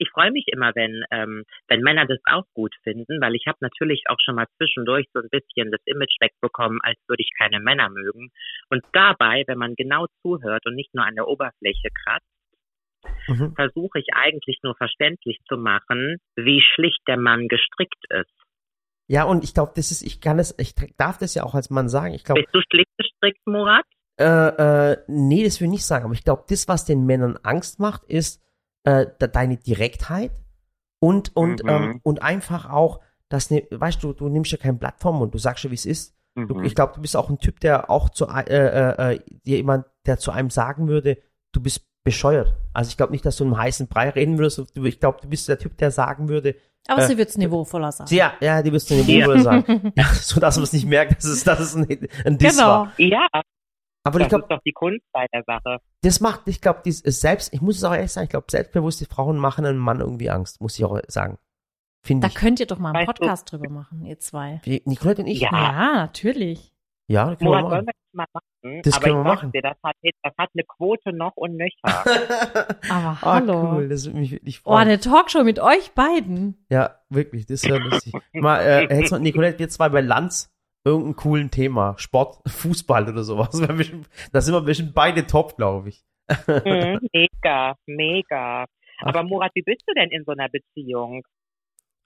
ich 0.00 0.10
freue 0.10 0.30
mich 0.32 0.46
immer, 0.48 0.72
wenn, 0.74 1.04
ähm, 1.10 1.44
wenn 1.68 1.82
Männer 1.82 2.06
das 2.06 2.18
auch 2.24 2.44
gut 2.54 2.74
finden, 2.82 3.20
weil 3.20 3.34
ich 3.34 3.46
habe 3.46 3.58
natürlich 3.60 4.04
auch 4.08 4.16
schon 4.24 4.34
mal 4.34 4.46
zwischendurch 4.56 5.06
so 5.12 5.20
ein 5.20 5.28
bisschen 5.30 5.70
das 5.70 5.80
Image 5.84 6.16
wegbekommen, 6.20 6.80
als 6.82 6.98
würde 7.06 7.22
ich 7.22 7.30
keine 7.38 7.60
Männer 7.60 7.90
mögen. 7.90 8.30
Und 8.70 8.82
dabei, 8.92 9.44
wenn 9.46 9.58
man 9.58 9.74
genau 9.74 10.06
zuhört 10.22 10.64
und 10.66 10.74
nicht 10.74 10.94
nur 10.94 11.04
an 11.04 11.14
der 11.14 11.28
Oberfläche 11.28 11.88
kratzt, 12.04 12.26
Mhm. 13.28 13.54
versuche 13.54 13.98
ich 13.98 14.08
eigentlich 14.14 14.58
nur 14.62 14.74
verständlich 14.74 15.38
zu 15.48 15.56
machen, 15.56 16.18
wie 16.36 16.60
schlicht 16.60 17.00
der 17.06 17.16
Mann 17.16 17.48
gestrickt 17.48 18.04
ist. 18.10 18.30
Ja, 19.06 19.24
und 19.24 19.42
ich 19.42 19.54
glaube, 19.54 19.72
das 19.74 19.90
ist, 19.90 20.02
ich 20.02 20.20
kann 20.20 20.38
es, 20.38 20.54
ich 20.58 20.74
darf 20.96 21.18
das 21.18 21.34
ja 21.34 21.42
auch 21.42 21.54
als 21.54 21.70
Mann 21.70 21.88
sagen, 21.88 22.14
ich 22.14 22.24
glaube, 22.24 22.42
Bist 22.42 22.54
du 22.54 22.60
schlicht 22.70 22.90
gestrickt, 22.96 23.40
Murat? 23.46 23.84
Äh, 24.18 24.92
äh, 24.92 24.96
nee, 25.08 25.44
das 25.44 25.60
will 25.60 25.66
ich 25.66 25.72
nicht 25.72 25.86
sagen, 25.86 26.04
aber 26.04 26.14
ich 26.14 26.24
glaube, 26.24 26.44
das, 26.48 26.68
was 26.68 26.84
den 26.84 27.06
Männern 27.06 27.38
Angst 27.42 27.80
macht, 27.80 28.04
ist 28.04 28.42
äh, 28.84 29.06
de 29.20 29.28
deine 29.28 29.56
Direktheit 29.56 30.32
und, 31.00 31.34
und, 31.36 31.62
Mhm. 31.64 31.68
ähm, 31.68 32.00
und 32.02 32.22
einfach 32.22 32.68
auch 32.70 33.00
dass 33.28 33.48
ne, 33.52 33.64
weißt 33.70 34.02
du, 34.02 34.12
du 34.12 34.28
nimmst 34.28 34.50
ja 34.50 34.58
kein 34.58 34.78
Blatt 34.78 34.96
vom 34.98 35.18
Mund, 35.18 35.32
du 35.32 35.38
sagst 35.38 35.62
ja, 35.62 35.70
wie 35.70 35.76
es 35.76 35.86
ist. 35.86 36.16
Du, 36.34 36.54
Mhm. 36.54 36.64
ich 36.64 36.74
glaube, 36.74 36.94
du 36.96 37.00
bist 37.00 37.16
auch 37.16 37.30
ein 37.30 37.38
Typ, 37.38 37.60
der 37.60 37.88
auch 37.88 38.08
zu 38.10 38.26
äh, 38.26 38.42
äh, 38.48 39.14
äh, 39.14 39.20
dir 39.46 39.56
jemand, 39.58 39.86
der 40.04 40.18
zu 40.18 40.32
einem 40.32 40.50
sagen 40.50 40.88
würde, 40.88 41.16
du 41.52 41.60
bist 41.60 41.86
bescheuert. 42.02 42.56
Also 42.72 42.88
ich 42.88 42.96
glaube 42.96 43.12
nicht, 43.12 43.24
dass 43.24 43.36
du 43.36 43.44
im 43.44 43.56
heißen 43.56 43.86
Brei 43.86 44.08
reden 44.10 44.36
würdest. 44.38 44.58
Du, 44.74 44.84
ich 44.84 44.98
glaube, 44.98 45.18
du 45.22 45.28
bist 45.28 45.48
der 45.48 45.58
Typ, 45.60 45.76
der 45.78 45.92
sagen 45.92 46.28
würde, 46.28 46.56
Aber 46.88 47.02
Äh, 47.02 47.06
sie 47.06 47.18
wird's 47.18 47.36
niveauvoller 47.36 47.92
sagen. 47.92 48.12
ja, 48.12 48.32
ja, 48.40 48.62
die 48.62 48.72
wirst 48.72 48.90
du 48.90 48.94
in 48.94 49.06
Ja. 49.06 49.26
Ruhe 49.26 49.40
sagen. 49.40 49.92
Ja, 49.96 50.06
so 50.14 50.40
dass 50.40 50.56
man 50.56 50.64
es 50.64 50.72
nicht 50.72 50.86
merkt, 50.86 51.16
dass 51.18 51.24
es, 51.26 51.44
dass 51.44 51.60
es 51.60 51.76
ein, 51.76 51.86
ein 52.24 52.36
Diss 52.38 52.56
Genau. 52.56 52.68
war. 52.68 52.92
Ja, 52.96 53.28
Aber 54.04 54.18
das 54.18 54.26
ich 54.26 54.28
glaube, 54.30 54.44
ist 54.44 54.50
doch 54.50 54.62
die 54.64 54.72
Kunst 54.72 55.04
bei 55.12 55.26
der 55.32 55.42
Sache. 55.44 55.78
das 56.02 56.20
macht, 56.20 56.42
ich 56.46 56.60
glaube, 56.60 56.80
selbst, 56.86 57.52
ich 57.52 57.60
muss 57.60 57.76
es 57.76 57.84
auch 57.84 57.92
ehrlich 57.94 58.10
sagen, 58.12 58.24
ich 58.24 58.30
glaube, 58.30 58.46
selbstbewusste 58.50 59.04
Frauen 59.06 59.36
machen 59.38 59.66
einem 59.66 59.78
Mann 59.78 60.00
irgendwie 60.00 60.30
Angst, 60.30 60.60
muss 60.60 60.78
ich 60.78 60.84
auch 60.84 60.98
sagen. 61.08 61.38
Finde 62.02 62.26
Da 62.26 62.28
ich. 62.28 62.34
könnt 62.34 62.60
ihr 62.60 62.66
doch 62.66 62.78
mal 62.78 62.94
einen 62.94 63.06
Weißt 63.06 63.18
du- 63.18 63.22
Podcast 63.22 63.52
drüber 63.52 63.68
machen, 63.68 64.04
ihr 64.06 64.18
zwei. 64.18 64.60
Wie, 64.64 64.80
Nicolette 64.86 65.20
und 65.22 65.28
ich? 65.28 65.40
Ja. 65.40 65.50
Ja, 65.52 65.92
natürlich. 65.96 66.72
Ja, 67.08 67.30
das 67.30 67.38
können 67.40 67.50
wir 67.50 67.60
Murat, 67.60 67.70
machen. 67.72 67.86
wir 67.86 67.92
das 67.92 68.14
mal 68.14 68.26
machen? 68.32 68.82
Das 68.84 68.94
Aber 68.94 69.04
können 69.04 69.16
wir 69.16 69.24
machen. 69.24 69.52
Dir, 69.52 69.62
das, 69.62 69.76
hat, 69.84 69.96
das 70.22 70.32
hat 70.38 70.50
eine 70.54 70.64
Quote 70.64 71.12
noch 71.12 71.32
und 71.36 71.56
nöcher. 71.56 71.82
Aber 71.84 72.78
Ah, 72.88 73.18
hallo. 73.22 73.72
cool, 73.74 73.88
das 73.88 74.06
würde 74.06 74.18
mich 74.20 74.30
wirklich 74.30 74.60
Oh, 74.64 74.70
freuen. 74.70 74.88
eine 74.88 75.00
Talkshow 75.00 75.42
mit 75.44 75.58
euch 75.58 75.92
beiden. 75.92 76.64
Ja, 76.70 77.00
wirklich, 77.10 77.46
das 77.46 77.64
wäre 77.64 77.78
lustig. 77.80 78.14
Mal, 78.32 78.60
äh, 78.62 79.02
du, 79.08 79.18
Nicolette, 79.18 79.58
wir 79.58 79.68
zwei 79.68 79.88
bei 79.88 80.00
Lanz 80.00 80.50
irgendein 80.84 81.16
coolen 81.16 81.50
Thema, 81.50 81.94
Sport, 81.98 82.38
Fußball 82.48 83.08
oder 83.08 83.22
sowas. 83.22 83.50
Da 84.32 84.40
sind 84.40 84.54
wir 84.54 84.60
bestimmt 84.62 84.94
beide 84.94 85.26
top, 85.26 85.56
glaube 85.56 85.90
ich. 85.90 86.04
Mhm, 86.46 87.00
mega, 87.12 87.74
mega. 87.86 88.64
Ach. 88.64 89.06
Aber 89.06 89.22
Murat, 89.22 89.50
wie 89.54 89.62
bist 89.62 89.82
du 89.86 89.94
denn 89.94 90.10
in 90.10 90.24
so 90.24 90.32
einer 90.32 90.48
Beziehung? 90.48 91.22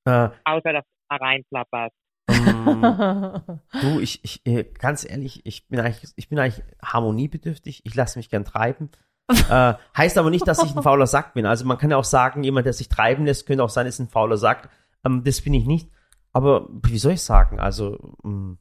Äh, 0.05 0.29
Außer, 0.45 0.73
dass 0.73 0.85
du 0.85 0.91
mal 1.11 1.17
reinplapperst. 1.19 1.95
ähm, 2.29 3.61
du, 3.81 4.01
ich, 4.01 4.21
ich, 4.25 4.47
äh, 4.47 4.65
ganz 4.79 5.09
ehrlich, 5.09 5.45
ich 5.45 5.67
bin 5.69 5.81
eigentlich, 5.81 6.13
ich 6.17 6.29
bin 6.29 6.39
eigentlich 6.39 6.65
harmoniebedürftig. 6.83 7.83
Ich 7.85 7.95
lasse 7.95 8.19
mich 8.19 8.31
gern 8.31 8.45
treiben. 8.45 8.91
äh, 9.29 9.75
heißt 9.97 10.19
aber 10.19 10.31
nicht, 10.31 10.47
dass 10.47 10.63
ich 10.63 10.77
ein 10.77 10.83
fauler 10.83 11.07
Sack 11.07 11.35
bin. 11.35 11.47
Also 11.47 11.65
man 11.65 11.79
kann 11.79 11.91
ja 11.91 11.97
auch 11.97 12.05
sagen, 12.05 12.45
jemand, 12.45 12.67
der 12.67 12.75
sich 12.75 12.89
treiben 12.89 13.25
lässt, 13.25 13.47
könnte 13.47 13.65
auch 13.65 13.71
sein, 13.71 13.87
ist 13.87 13.99
ein 13.99 14.09
fauler 14.09 14.37
Sack. 14.37 14.69
Ähm, 15.05 15.23
das 15.25 15.41
bin 15.41 15.55
ich 15.55 15.67
nicht. 15.67 15.91
Aber 16.33 16.69
wie 16.83 16.99
soll 16.99 17.13
ich 17.13 17.23
sagen? 17.23 17.59
Also 17.61 18.17
ähm, 18.25 18.59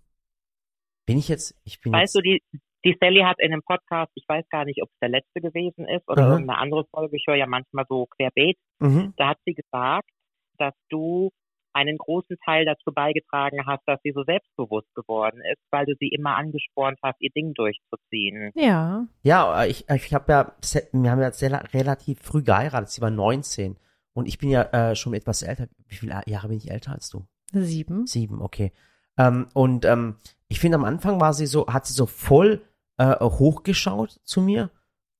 bin 1.05 1.17
ich 1.17 1.27
jetzt, 1.29 1.55
ich 1.63 1.79
bin 1.81 1.91
Weißt 1.93 2.15
jetzt, 2.15 2.25
du, 2.25 2.29
die, 2.29 2.41
die 2.85 2.97
Sally 2.99 3.21
hat 3.21 3.39
in 3.39 3.51
einem 3.53 3.61
Podcast, 3.63 4.11
ich 4.15 4.25
weiß 4.27 4.45
gar 4.49 4.65
nicht, 4.65 4.81
ob 4.81 4.89
es 4.89 4.99
der 5.01 5.09
letzte 5.09 5.41
gewesen 5.41 5.87
ist 5.87 6.07
oder 6.07 6.25
Mhm. 6.25 6.31
irgendeine 6.31 6.59
andere 6.59 6.85
Folge, 6.91 7.17
ich 7.17 7.25
höre 7.27 7.35
ja 7.35 7.47
manchmal 7.47 7.85
so 7.87 8.07
querbeet, 8.07 8.57
mhm. 8.79 9.13
da 9.17 9.29
hat 9.29 9.37
sie 9.45 9.53
gesagt, 9.53 10.09
dass 10.57 10.73
du 10.89 11.31
einen 11.75 11.97
großen 11.97 12.37
Teil 12.45 12.65
dazu 12.65 12.91
beigetragen 12.93 13.65
hast, 13.65 13.81
dass 13.87 13.99
sie 14.03 14.11
so 14.13 14.23
selbstbewusst 14.23 14.93
geworden 14.93 15.41
ist, 15.51 15.59
weil 15.71 15.87
du 15.87 15.95
sie 15.99 16.09
immer 16.09 16.35
angespornt 16.35 16.99
hast, 17.01 17.19
ihr 17.19 17.31
Ding 17.35 17.53
durchzuziehen. 17.55 18.51
ja. 18.55 19.07
Ja, 19.23 19.65
ich, 19.65 19.89
ich 19.89 20.13
habe 20.13 20.31
ja, 20.31 20.55
wir 20.91 21.09
haben 21.11 21.21
ja 21.21 21.31
sehr, 21.31 21.73
relativ 21.73 22.19
früh 22.21 22.43
geheiratet. 22.43 22.89
Sie 22.89 23.01
war 23.01 23.09
19 23.09 23.77
und 24.13 24.27
ich 24.27 24.37
bin 24.37 24.49
ja 24.49 24.61
äh, 24.91 24.95
schon 24.95 25.15
etwas 25.15 25.41
älter. 25.41 25.67
Wie 25.87 25.95
viele 25.95 26.21
Jahre 26.27 26.49
bin 26.49 26.57
ich 26.57 26.69
älter 26.69 26.91
als 26.91 27.09
du? 27.09 27.25
Sieben. 27.51 28.05
Sieben, 28.05 28.41
okay. 28.41 28.71
Ähm, 29.17 29.47
und 29.55 29.85
ähm, 29.85 30.17
ich 30.53 30.59
finde, 30.59 30.77
am 30.77 30.85
Anfang 30.85 31.19
war 31.19 31.33
sie 31.33 31.47
so, 31.47 31.65
hat 31.65 31.87
sie 31.87 31.93
so 31.93 32.05
voll 32.05 32.61
äh, 32.97 33.15
hochgeschaut 33.19 34.19
zu 34.23 34.39
mir 34.39 34.69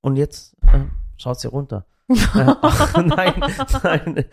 und 0.02 0.16
jetzt 0.16 0.56
äh, 0.72 0.82
schaut 1.18 1.40
sie 1.40 1.48
runter. 1.48 1.86
äh, 2.08 2.14
nein, 3.02 3.34
nein, 3.82 4.26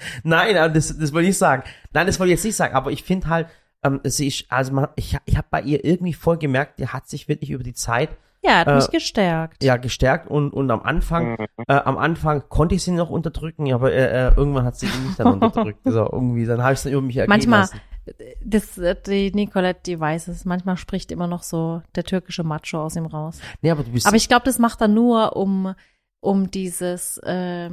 nein, 0.54 0.74
das, 0.74 0.88
das 0.98 1.12
wollte 1.12 1.22
ich 1.22 1.28
nicht 1.30 1.38
sagen. 1.38 1.62
Nein, 1.94 2.06
das 2.06 2.20
wollte 2.20 2.32
ich 2.32 2.38
jetzt 2.38 2.44
nicht 2.44 2.56
sagen, 2.56 2.74
aber 2.74 2.90
ich 2.90 3.02
finde 3.02 3.28
halt, 3.28 3.48
ähm, 3.82 4.00
sie 4.04 4.26
ist, 4.28 4.44
also 4.50 4.72
man, 4.74 4.88
ich, 4.96 5.16
ich 5.24 5.36
habe 5.38 5.46
bei 5.50 5.62
ihr 5.62 5.82
irgendwie 5.86 6.12
voll 6.12 6.36
gemerkt, 6.36 6.78
die 6.78 6.88
hat 6.88 7.08
sich 7.08 7.28
wirklich 7.28 7.48
über 7.50 7.64
die 7.64 7.72
Zeit 7.72 8.10
Ja, 8.42 8.58
hat 8.58 8.68
Äh, 8.68 8.74
mich 8.76 8.90
gestärkt. 8.90 9.64
ja 9.64 9.78
gestärkt 9.78 10.28
und, 10.28 10.52
und 10.52 10.70
am 10.70 10.82
Anfang, 10.82 11.38
äh, 11.66 11.72
am 11.74 11.96
Anfang 11.96 12.42
konnte 12.50 12.74
ich 12.74 12.82
sie 12.82 12.90
noch 12.90 13.08
unterdrücken, 13.08 13.72
aber 13.72 13.90
äh, 13.92 14.28
äh, 14.28 14.34
irgendwann 14.36 14.66
hat 14.66 14.76
sie 14.76 14.86
mich 14.86 15.16
dann 15.16 15.28
unterdrückt. 15.40 15.80
So, 15.84 16.04
irgendwie, 16.12 16.44
dann 16.44 16.62
habe 16.62 16.74
ich 16.74 16.78
es 16.80 16.82
dann 16.82 16.92
über 16.92 17.00
mich 17.02 17.16
ergehen 17.16 17.30
Manchmal, 17.30 17.60
lassen. 17.60 17.80
Das, 18.44 18.78
äh, 18.78 18.96
die 19.06 19.32
Nicolette, 19.32 19.80
die 19.86 20.00
weiß 20.00 20.28
es, 20.28 20.44
manchmal 20.44 20.76
spricht 20.76 21.12
immer 21.12 21.26
noch 21.26 21.42
so 21.42 21.82
der 21.94 22.04
türkische 22.04 22.44
Macho 22.44 22.82
aus 22.82 22.96
ihm 22.96 23.06
raus. 23.06 23.38
Nee, 23.62 23.70
aber 23.70 23.84
du 23.84 23.92
bist 23.92 24.06
Aber 24.06 24.16
ich 24.16 24.28
glaube, 24.28 24.44
das 24.44 24.58
macht 24.58 24.80
er 24.80 24.88
nur, 24.88 25.36
um, 25.36 25.74
um 26.20 26.50
dieses 26.50 27.18
äh, 27.18 27.70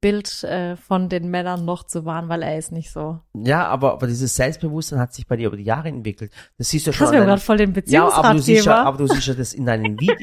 Bild 0.00 0.44
äh, 0.44 0.76
von 0.76 1.08
den 1.08 1.30
Männern 1.30 1.64
noch 1.64 1.84
zu 1.84 2.04
wahren, 2.04 2.28
weil 2.28 2.42
er 2.42 2.56
ist 2.56 2.72
nicht 2.72 2.90
so. 2.90 3.20
Ja, 3.34 3.66
aber, 3.68 3.92
aber 3.92 4.06
dieses 4.06 4.34
Selbstbewusstsein 4.34 4.98
hat 4.98 5.12
sich 5.12 5.26
bei 5.26 5.36
dir 5.36 5.48
über 5.48 5.58
die 5.58 5.64
Jahre 5.64 5.88
entwickelt. 5.88 6.32
Das 6.56 6.70
siehst 6.70 6.86
du 6.86 6.90
ja 6.90 6.96
schon 6.96 7.06
haben 7.08 7.12
deinen, 7.14 7.26
gerade 7.26 7.40
voll 7.40 7.56
den 7.58 7.74
Ja, 7.86 8.10
aber 8.10 8.32
du 8.32 8.38
siehst 8.38 8.64
ja, 8.64 8.84
Beziehungsratgeber. 8.84 8.86
aber 8.86 8.98
du 8.98 9.06
siehst 9.08 9.26
ja 9.26 9.34
das 9.34 9.52
in 9.52 9.66
deinen 9.66 10.00
Videos. 10.00 10.18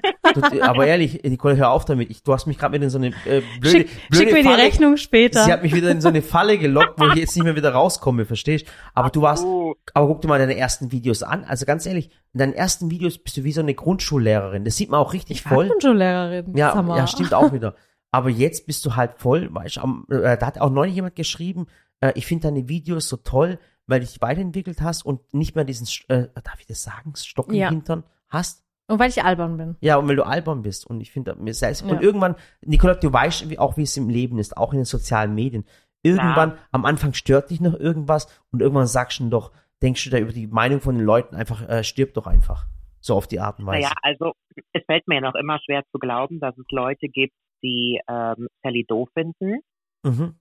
Aber 0.62 0.88
ehrlich, 0.88 1.22
Nicole, 1.24 1.56
hör 1.58 1.72
auf 1.72 1.86
damit. 1.86 2.10
Ich, 2.10 2.24
du 2.24 2.34
hast 2.34 2.46
mich 2.48 2.58
gerade 2.58 2.74
wieder 2.76 2.86
in 2.86 2.90
so 2.90 2.98
eine 2.98 3.08
äh, 3.26 3.42
blöde, 3.60 3.70
schick, 3.70 3.90
blöde 4.10 4.24
schick 4.26 4.34
mir 4.34 4.44
die 4.44 4.50
Falle. 4.50 4.64
Rechnung 4.64 4.98
später. 4.98 5.44
Sie 5.44 5.52
hat 5.52 5.64
mich 5.64 5.74
wieder 5.74 5.90
in 5.92 6.02
so 6.02 6.08
eine 6.08 6.22
Falle 6.22 6.58
gelockt, 6.58 7.00
wo 7.00 7.08
ich 7.10 7.16
jetzt 7.16 7.36
nicht 7.36 7.44
mehr 7.46 7.56
wieder 7.56 7.72
rauskomme, 7.74 8.26
verstehst? 8.26 8.66
Aber 8.94 9.10
du 9.10 9.22
warst, 9.22 9.46
aber 9.94 10.08
guck 10.08 10.22
dir 10.22 10.28
mal 10.28 10.40
deine 10.40 10.58
ersten 10.58 10.92
Videos 10.92 11.24
an. 11.24 11.44
Also 11.44 11.66
ganz 11.66 11.86
ehrlich, 11.86 12.10
in 12.34 12.40
deinen 12.40 12.54
ersten 12.54 12.90
Videos 12.92 13.18
bist 13.18 13.38
du 13.38 13.44
wie 13.44 13.52
so 13.52 13.62
eine 13.62 13.74
Grundschullehrerin. 13.74 14.66
Das 14.66 14.76
sieht 14.78 14.90
man 14.90 15.00
auch 15.00 15.14
richtig 15.14 15.38
ich 15.40 15.46
war 15.46 15.54
voll. 15.54 15.68
Grundschullehrerin. 15.68 16.56
Ja, 16.56 16.82
mal. 16.82 16.98
ja, 16.98 17.08
stimmt 17.08 17.34
auch 17.34 17.54
wieder. 17.54 17.76
Aber 18.12 18.30
jetzt 18.30 18.66
bist 18.68 18.86
du 18.86 18.96
halt 18.96 19.16
voll, 19.18 19.50
weißt 19.54 19.78
du, 19.78 19.82
am- 19.82 20.06
äh, 20.10 20.38
da 20.38 20.46
hat 20.48 20.60
auch 20.60 20.70
neulich 20.70 20.96
jemand 20.96 21.16
geschrieben, 21.16 21.68
äh, 22.00 22.14
ich 22.16 22.26
finde 22.26 22.48
deine 22.48 22.70
Videos 22.70 23.10
so 23.10 23.18
toll, 23.18 23.60
weil 23.86 24.00
du 24.00 24.06
dich 24.06 24.22
weiterentwickelt 24.22 24.82
hast 24.82 25.06
und 25.06 25.34
nicht 25.34 25.56
mehr 25.56 25.66
diesen, 25.66 25.88
äh, 26.10 26.28
darf 26.44 26.60
ich 26.60 26.66
das 26.68 26.84
sagen, 26.84 27.14
Stock 27.16 27.50
im 27.50 27.56
Ja. 27.56 27.70
Hintern 27.70 28.04
hast. 28.30 28.64
Und 28.90 29.00
weil 29.00 29.10
ich 29.10 29.24
albern 29.24 29.58
bin. 29.58 29.76
Ja, 29.82 29.98
und 29.98 30.08
weil 30.08 30.16
du 30.16 30.26
albern 30.26 30.62
bist. 30.62 30.88
Und 30.88 31.02
ich 31.02 31.12
finde, 31.12 31.36
mir 31.36 31.54
selbst, 31.54 31.82
Ja. 31.86 31.92
und 31.92 32.02
irgendwann, 32.02 32.36
Nicolette, 32.66 33.02
du 33.08 33.12
weißt 33.14 33.50
wie, 33.50 33.60
auch, 33.60 33.76
wie 33.78 33.82
es 33.84 33.98
im 33.98 34.10
Leben 34.10 34.40
ist, 34.40 34.56
auch 34.58 34.72
in 34.72 34.80
den 34.80 34.86
sozialen 34.86 35.36
Medien. 35.36 35.66
Irgendwann, 36.04 36.58
am 36.72 36.86
Anfang 36.86 37.14
stört 37.14 37.50
dich 37.50 37.60
noch 37.60 37.74
irgendwas 37.74 38.28
und 38.52 38.62
irgendwann 38.62 38.88
sagst 38.88 39.20
du 39.20 39.30
doch, 39.30 39.52
denkst 39.82 40.06
du 40.06 40.10
da 40.10 40.18
über 40.20 40.32
die 40.32 40.48
Meinung 40.48 40.80
von 40.80 40.96
den 40.96 41.04
Leuten 41.06 41.36
einfach, 41.36 41.68
äh, 41.68 41.84
stirb 41.84 42.14
doch 42.14 42.28
einfach. 42.28 42.66
So 43.02 43.16
auf 43.16 43.28
die 43.28 43.40
Art 43.40 43.60
und 43.60 43.66
Weise. 43.66 43.82
naja, 43.84 43.94
also 44.02 44.34
es 44.74 44.84
fällt 44.86 45.08
mir 45.08 45.22
noch 45.22 45.36
immer 45.36 45.60
schwer 45.64 45.84
zu 45.92 46.00
glauben, 46.00 46.40
dass 46.40 46.58
es 46.58 46.66
Leute 46.72 47.08
gibt, 47.10 47.34
die 47.64 48.00
ähm, 48.10 48.48
Sally 48.64 48.86
doof 48.88 49.10
finden, 49.14 49.60
Mhm. 50.04 50.36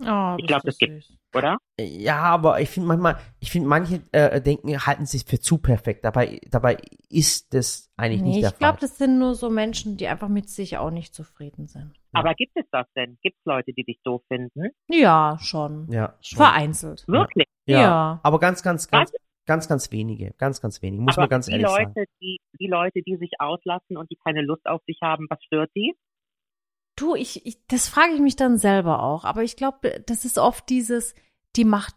Oh, 0.00 0.34
Ich 0.38 0.46
glaub, 0.46 0.62
das 0.62 0.76
das 0.76 0.78
gibt- 0.78 1.10
oder? 1.34 1.56
Ja, 1.80 2.18
aber 2.22 2.60
ich 2.60 2.68
finde 2.70 2.88
manchmal, 2.88 3.18
ich 3.40 3.50
finde 3.50 3.68
manche 3.68 4.02
äh, 4.12 4.40
denken, 4.40 4.86
halten 4.86 5.06
sich 5.06 5.24
für 5.24 5.38
zu 5.40 5.58
perfekt. 5.58 6.04
Dabei, 6.04 6.40
dabei 6.50 6.78
ist 7.08 7.52
das 7.54 7.90
eigentlich 7.96 8.22
Nee, 8.22 8.28
nicht 8.28 8.42
der 8.42 8.50
ich 8.50 8.58
glaube, 8.58 8.78
Fall. 8.78 8.88
das 8.88 8.98
sind 8.98 9.18
nur 9.18 9.34
so 9.34 9.48
Menschen, 9.50 9.96
die 9.96 10.06
einfach 10.06 10.28
mit 10.28 10.48
sich 10.50 10.76
auch 10.78 10.90
nicht 10.90 11.14
zufrieden 11.14 11.66
sind. 11.66 11.92
Ja. 12.14 12.20
Aber 12.20 12.34
gibt 12.34 12.52
es 12.56 12.64
das 12.70 12.86
denn? 12.94 13.18
Gibt 13.22 13.36
es 13.38 13.44
Leute, 13.44 13.72
die 13.72 13.84
dich 13.84 14.00
doof 14.02 14.22
finden? 14.28 14.70
Ja, 14.88 15.38
schon. 15.40 15.90
Ja, 15.90 16.14
schon. 16.20 16.36
Vereinzelt. 16.38 17.04
Wirklich? 17.06 17.46
ja. 17.66 17.80
Ja. 17.80 18.20
Aber 18.22 18.38
ganz, 18.38 18.62
ganz, 18.62 18.88
ganz, 18.88 19.12
ganz, 19.46 19.68
ganz 19.68 19.90
wenige, 19.92 20.32
ganz, 20.38 20.60
ganz 20.60 20.80
wenige. 20.82 21.02
Muss 21.02 21.16
Aber 21.16 21.22
man 21.22 21.30
ganz 21.30 21.46
die 21.46 21.52
ehrlich 21.52 21.66
Leute, 21.66 21.92
sagen. 21.94 22.06
die, 22.22 22.38
die 22.58 22.66
Leute, 22.68 23.02
die 23.02 23.16
sich 23.16 23.32
auslassen 23.38 23.96
und 23.96 24.10
die 24.10 24.16
keine 24.16 24.42
Lust 24.42 24.66
auf 24.66 24.82
dich 24.88 24.98
haben, 25.02 25.26
was 25.30 25.42
stört 25.44 25.70
die? 25.74 25.94
Du, 26.96 27.14
ich, 27.14 27.44
ich 27.46 27.58
das 27.68 27.88
frage 27.88 28.14
ich 28.14 28.20
mich 28.20 28.36
dann 28.36 28.58
selber 28.58 29.02
auch. 29.02 29.24
Aber 29.24 29.42
ich 29.42 29.56
glaube, 29.56 30.02
das 30.06 30.24
ist 30.24 30.38
oft 30.38 30.68
dieses, 30.68 31.14
die 31.54 31.64
macht, 31.64 31.94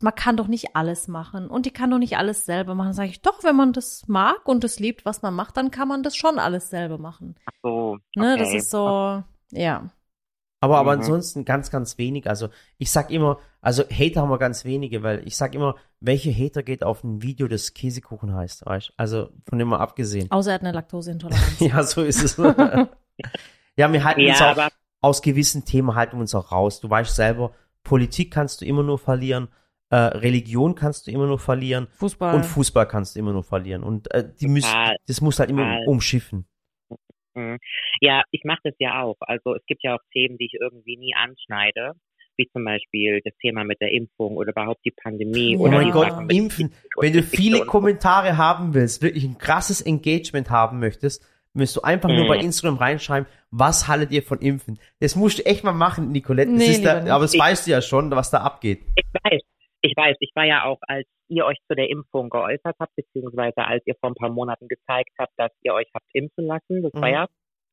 man 0.00 0.14
kann 0.14 0.36
doch 0.36 0.46
nicht 0.48 0.74
alles 0.74 1.08
machen 1.08 1.48
und 1.48 1.66
die 1.66 1.70
kann 1.72 1.90
doch 1.90 1.98
nicht 1.98 2.16
alles 2.16 2.46
selber 2.46 2.74
machen. 2.74 2.92
Sage 2.92 3.10
ich, 3.10 3.22
doch, 3.22 3.44
wenn 3.44 3.56
man 3.56 3.72
das 3.72 4.04
mag 4.08 4.46
und 4.48 4.64
es 4.64 4.78
liebt, 4.80 5.04
was 5.04 5.22
man 5.22 5.34
macht, 5.34 5.56
dann 5.56 5.70
kann 5.70 5.88
man 5.88 6.02
das 6.02 6.16
schon 6.16 6.38
alles 6.38 6.70
selber 6.70 6.98
machen. 6.98 7.36
Ach 7.46 7.52
so. 7.62 7.98
Ne, 8.16 8.32
okay. 8.34 8.38
das 8.38 8.54
ist 8.54 8.70
so, 8.70 9.22
ja. 9.50 9.90
Aber, 10.60 10.78
aber 10.78 10.94
Mhm. 10.94 11.00
ansonsten 11.00 11.44
ganz, 11.44 11.70
ganz 11.70 11.98
wenig. 11.98 12.28
Also 12.28 12.48
ich 12.78 12.90
sag 12.90 13.10
immer, 13.10 13.38
also 13.60 13.82
Hater 13.84 14.22
haben 14.22 14.30
wir 14.30 14.38
ganz 14.38 14.64
wenige, 14.64 15.02
weil 15.02 15.26
ich 15.26 15.36
sag 15.36 15.54
immer, 15.54 15.76
welche 16.00 16.32
Hater 16.32 16.62
geht 16.62 16.82
auf 16.82 17.04
ein 17.04 17.22
Video, 17.22 17.46
das 17.46 17.74
Käsekuchen 17.74 18.34
heißt, 18.34 18.64
weißt 18.64 18.92
Also 18.96 19.28
von 19.48 19.58
dem 19.58 19.68
mal 19.68 19.78
abgesehen. 19.78 20.30
Außer 20.30 20.50
er 20.50 20.54
hat 20.54 20.62
eine 20.62 20.72
Laktoseintoleranz. 20.72 21.60
Ja, 21.60 21.82
so 21.82 22.02
ist 22.02 22.22
es. 22.24 22.38
ja, 23.76 23.92
wir 23.92 24.04
halten 24.04 24.20
uns 24.26 24.38
Ja, 24.38 24.46
auch 24.52 24.58
aber 24.58 24.68
aus 25.00 25.22
gewissen 25.22 25.64
Themen 25.64 25.94
halten 25.94 26.16
wir 26.16 26.20
uns 26.20 26.34
auch 26.34 26.52
raus. 26.52 26.80
Du 26.80 26.90
weißt 26.90 27.14
selber, 27.14 27.52
Politik 27.84 28.32
kannst 28.32 28.60
du 28.60 28.64
immer 28.64 28.82
nur 28.82 28.98
verlieren, 28.98 29.48
äh, 29.90 29.96
Religion 29.96 30.74
kannst 30.74 31.06
du 31.06 31.10
immer 31.12 31.26
nur 31.26 31.38
verlieren 31.38 31.86
Fußball. 31.92 32.34
und 32.34 32.44
Fußball 32.44 32.88
kannst 32.88 33.14
du 33.14 33.20
immer 33.20 33.32
nur 33.32 33.44
verlieren. 33.44 33.82
Und 33.84 34.12
äh, 34.12 34.28
die 34.40 34.48
müssen, 34.48 34.74
das 35.06 35.20
muss 35.20 35.38
halt 35.38 35.50
immer 35.50 35.62
total. 35.62 35.86
umschiffen. 35.86 36.46
Mhm. 37.34 37.58
Ja, 38.00 38.22
ich 38.30 38.42
mache 38.44 38.60
das 38.64 38.74
ja 38.78 39.02
auch. 39.02 39.16
Also 39.20 39.54
es 39.54 39.64
gibt 39.66 39.82
ja 39.84 39.94
auch 39.94 40.00
Themen, 40.12 40.38
die 40.38 40.46
ich 40.46 40.54
irgendwie 40.60 40.96
nie 40.96 41.14
anschneide, 41.14 41.92
wie 42.36 42.48
zum 42.52 42.64
Beispiel 42.64 43.20
das 43.24 43.34
Thema 43.40 43.62
mit 43.64 43.80
der 43.80 43.92
Impfung 43.92 44.36
oder 44.36 44.50
überhaupt 44.50 44.84
die 44.84 44.90
Pandemie. 45.02 45.56
Oh 45.56 45.60
Oh 45.60 45.62
oder 45.64 45.76
mein 45.76 45.86
die 45.86 45.92
Gott, 45.92 46.32
impfen. 46.32 46.72
Wenn 46.98 47.12
du 47.12 47.22
viele. 47.22 47.64
Kommentare 47.66 48.36
haben 48.38 48.74
willst, 48.74 49.02
wirklich 49.02 49.24
ein 49.24 49.38
krasses 49.38 49.82
Engagement 49.82 50.50
haben 50.50 50.78
möchtest, 50.80 51.24
müsst 51.56 51.76
du 51.76 51.80
einfach 51.82 52.08
nur 52.08 52.24
Mhm. 52.24 52.28
bei 52.28 52.36
Instagram 52.38 52.76
reinschreiben, 52.78 53.26
was 53.50 53.88
haltet 53.88 54.12
ihr 54.12 54.22
von 54.22 54.38
Impfen? 54.40 54.78
Das 55.00 55.16
musst 55.16 55.38
du 55.38 55.46
echt 55.46 55.64
mal 55.64 55.72
machen, 55.72 56.12
Nicolette. 56.12 56.50
Das 56.52 56.58
Nee, 56.60 56.66
ist 56.72 56.84
da, 56.84 56.98
aber 57.14 57.24
das 57.24 57.38
weißt 57.38 57.66
du 57.66 57.70
ja 57.72 57.80
schon, 57.82 58.10
was 58.10 58.30
da 58.30 58.38
abgeht. 58.42 58.80
Ich 58.96 59.04
weiß, 59.24 59.40
Ich 59.82 59.92
weiß, 59.96 60.16
ich 60.20 60.32
war 60.34 60.44
ja 60.44 60.64
auch, 60.64 60.78
als 60.88 61.06
ihr 61.28 61.44
euch 61.44 61.58
zu 61.68 61.76
der 61.76 61.88
Impfung 61.90 62.28
geäußert 62.28 62.74
habt, 62.80 62.92
beziehungsweise 62.96 63.58
als 63.58 63.86
ihr 63.86 63.94
vor 64.00 64.10
ein 64.10 64.14
paar 64.14 64.30
Monaten 64.30 64.66
gezeigt 64.66 65.10
habt, 65.18 65.32
dass 65.36 65.52
ihr 65.62 65.74
euch 65.74 65.86
habt 65.94 66.06
impfen 66.12 66.46
lassen, 66.46 66.82
das 66.82 66.92
war 66.94 67.08
Mhm. 67.08 67.14
ja 67.14 67.26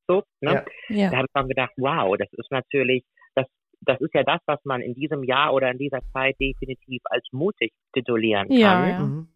so, 0.08 0.24
ne? 0.42 0.64
Ja. 0.90 0.96
Ja. 0.96 1.10
Da 1.10 1.18
habe 1.18 1.26
ich 1.28 1.32
schon 1.40 1.48
gedacht, 1.50 1.72
wow, 1.78 2.16
das 2.18 2.28
ist 2.34 2.52
natürlich, 2.52 3.04
das, 3.36 3.48
das 3.82 4.00
ist 4.02 4.14
ja 4.14 4.22
das, 4.24 4.42
was 4.46 4.60
man 4.64 4.82
in 4.82 4.94
diesem 4.94 5.24
Jahr 5.24 5.54
oder 5.54 5.72
in 5.72 5.78
dieser 5.80 6.02
Zeit 6.12 6.36
definitiv 6.40 7.02
als 7.06 7.26
mutig 7.32 7.72
titulieren 7.94 8.48
kann. 8.50 8.58
Ja, 8.58 8.88
ja. 8.90 9.00
Mhm. 9.00 9.30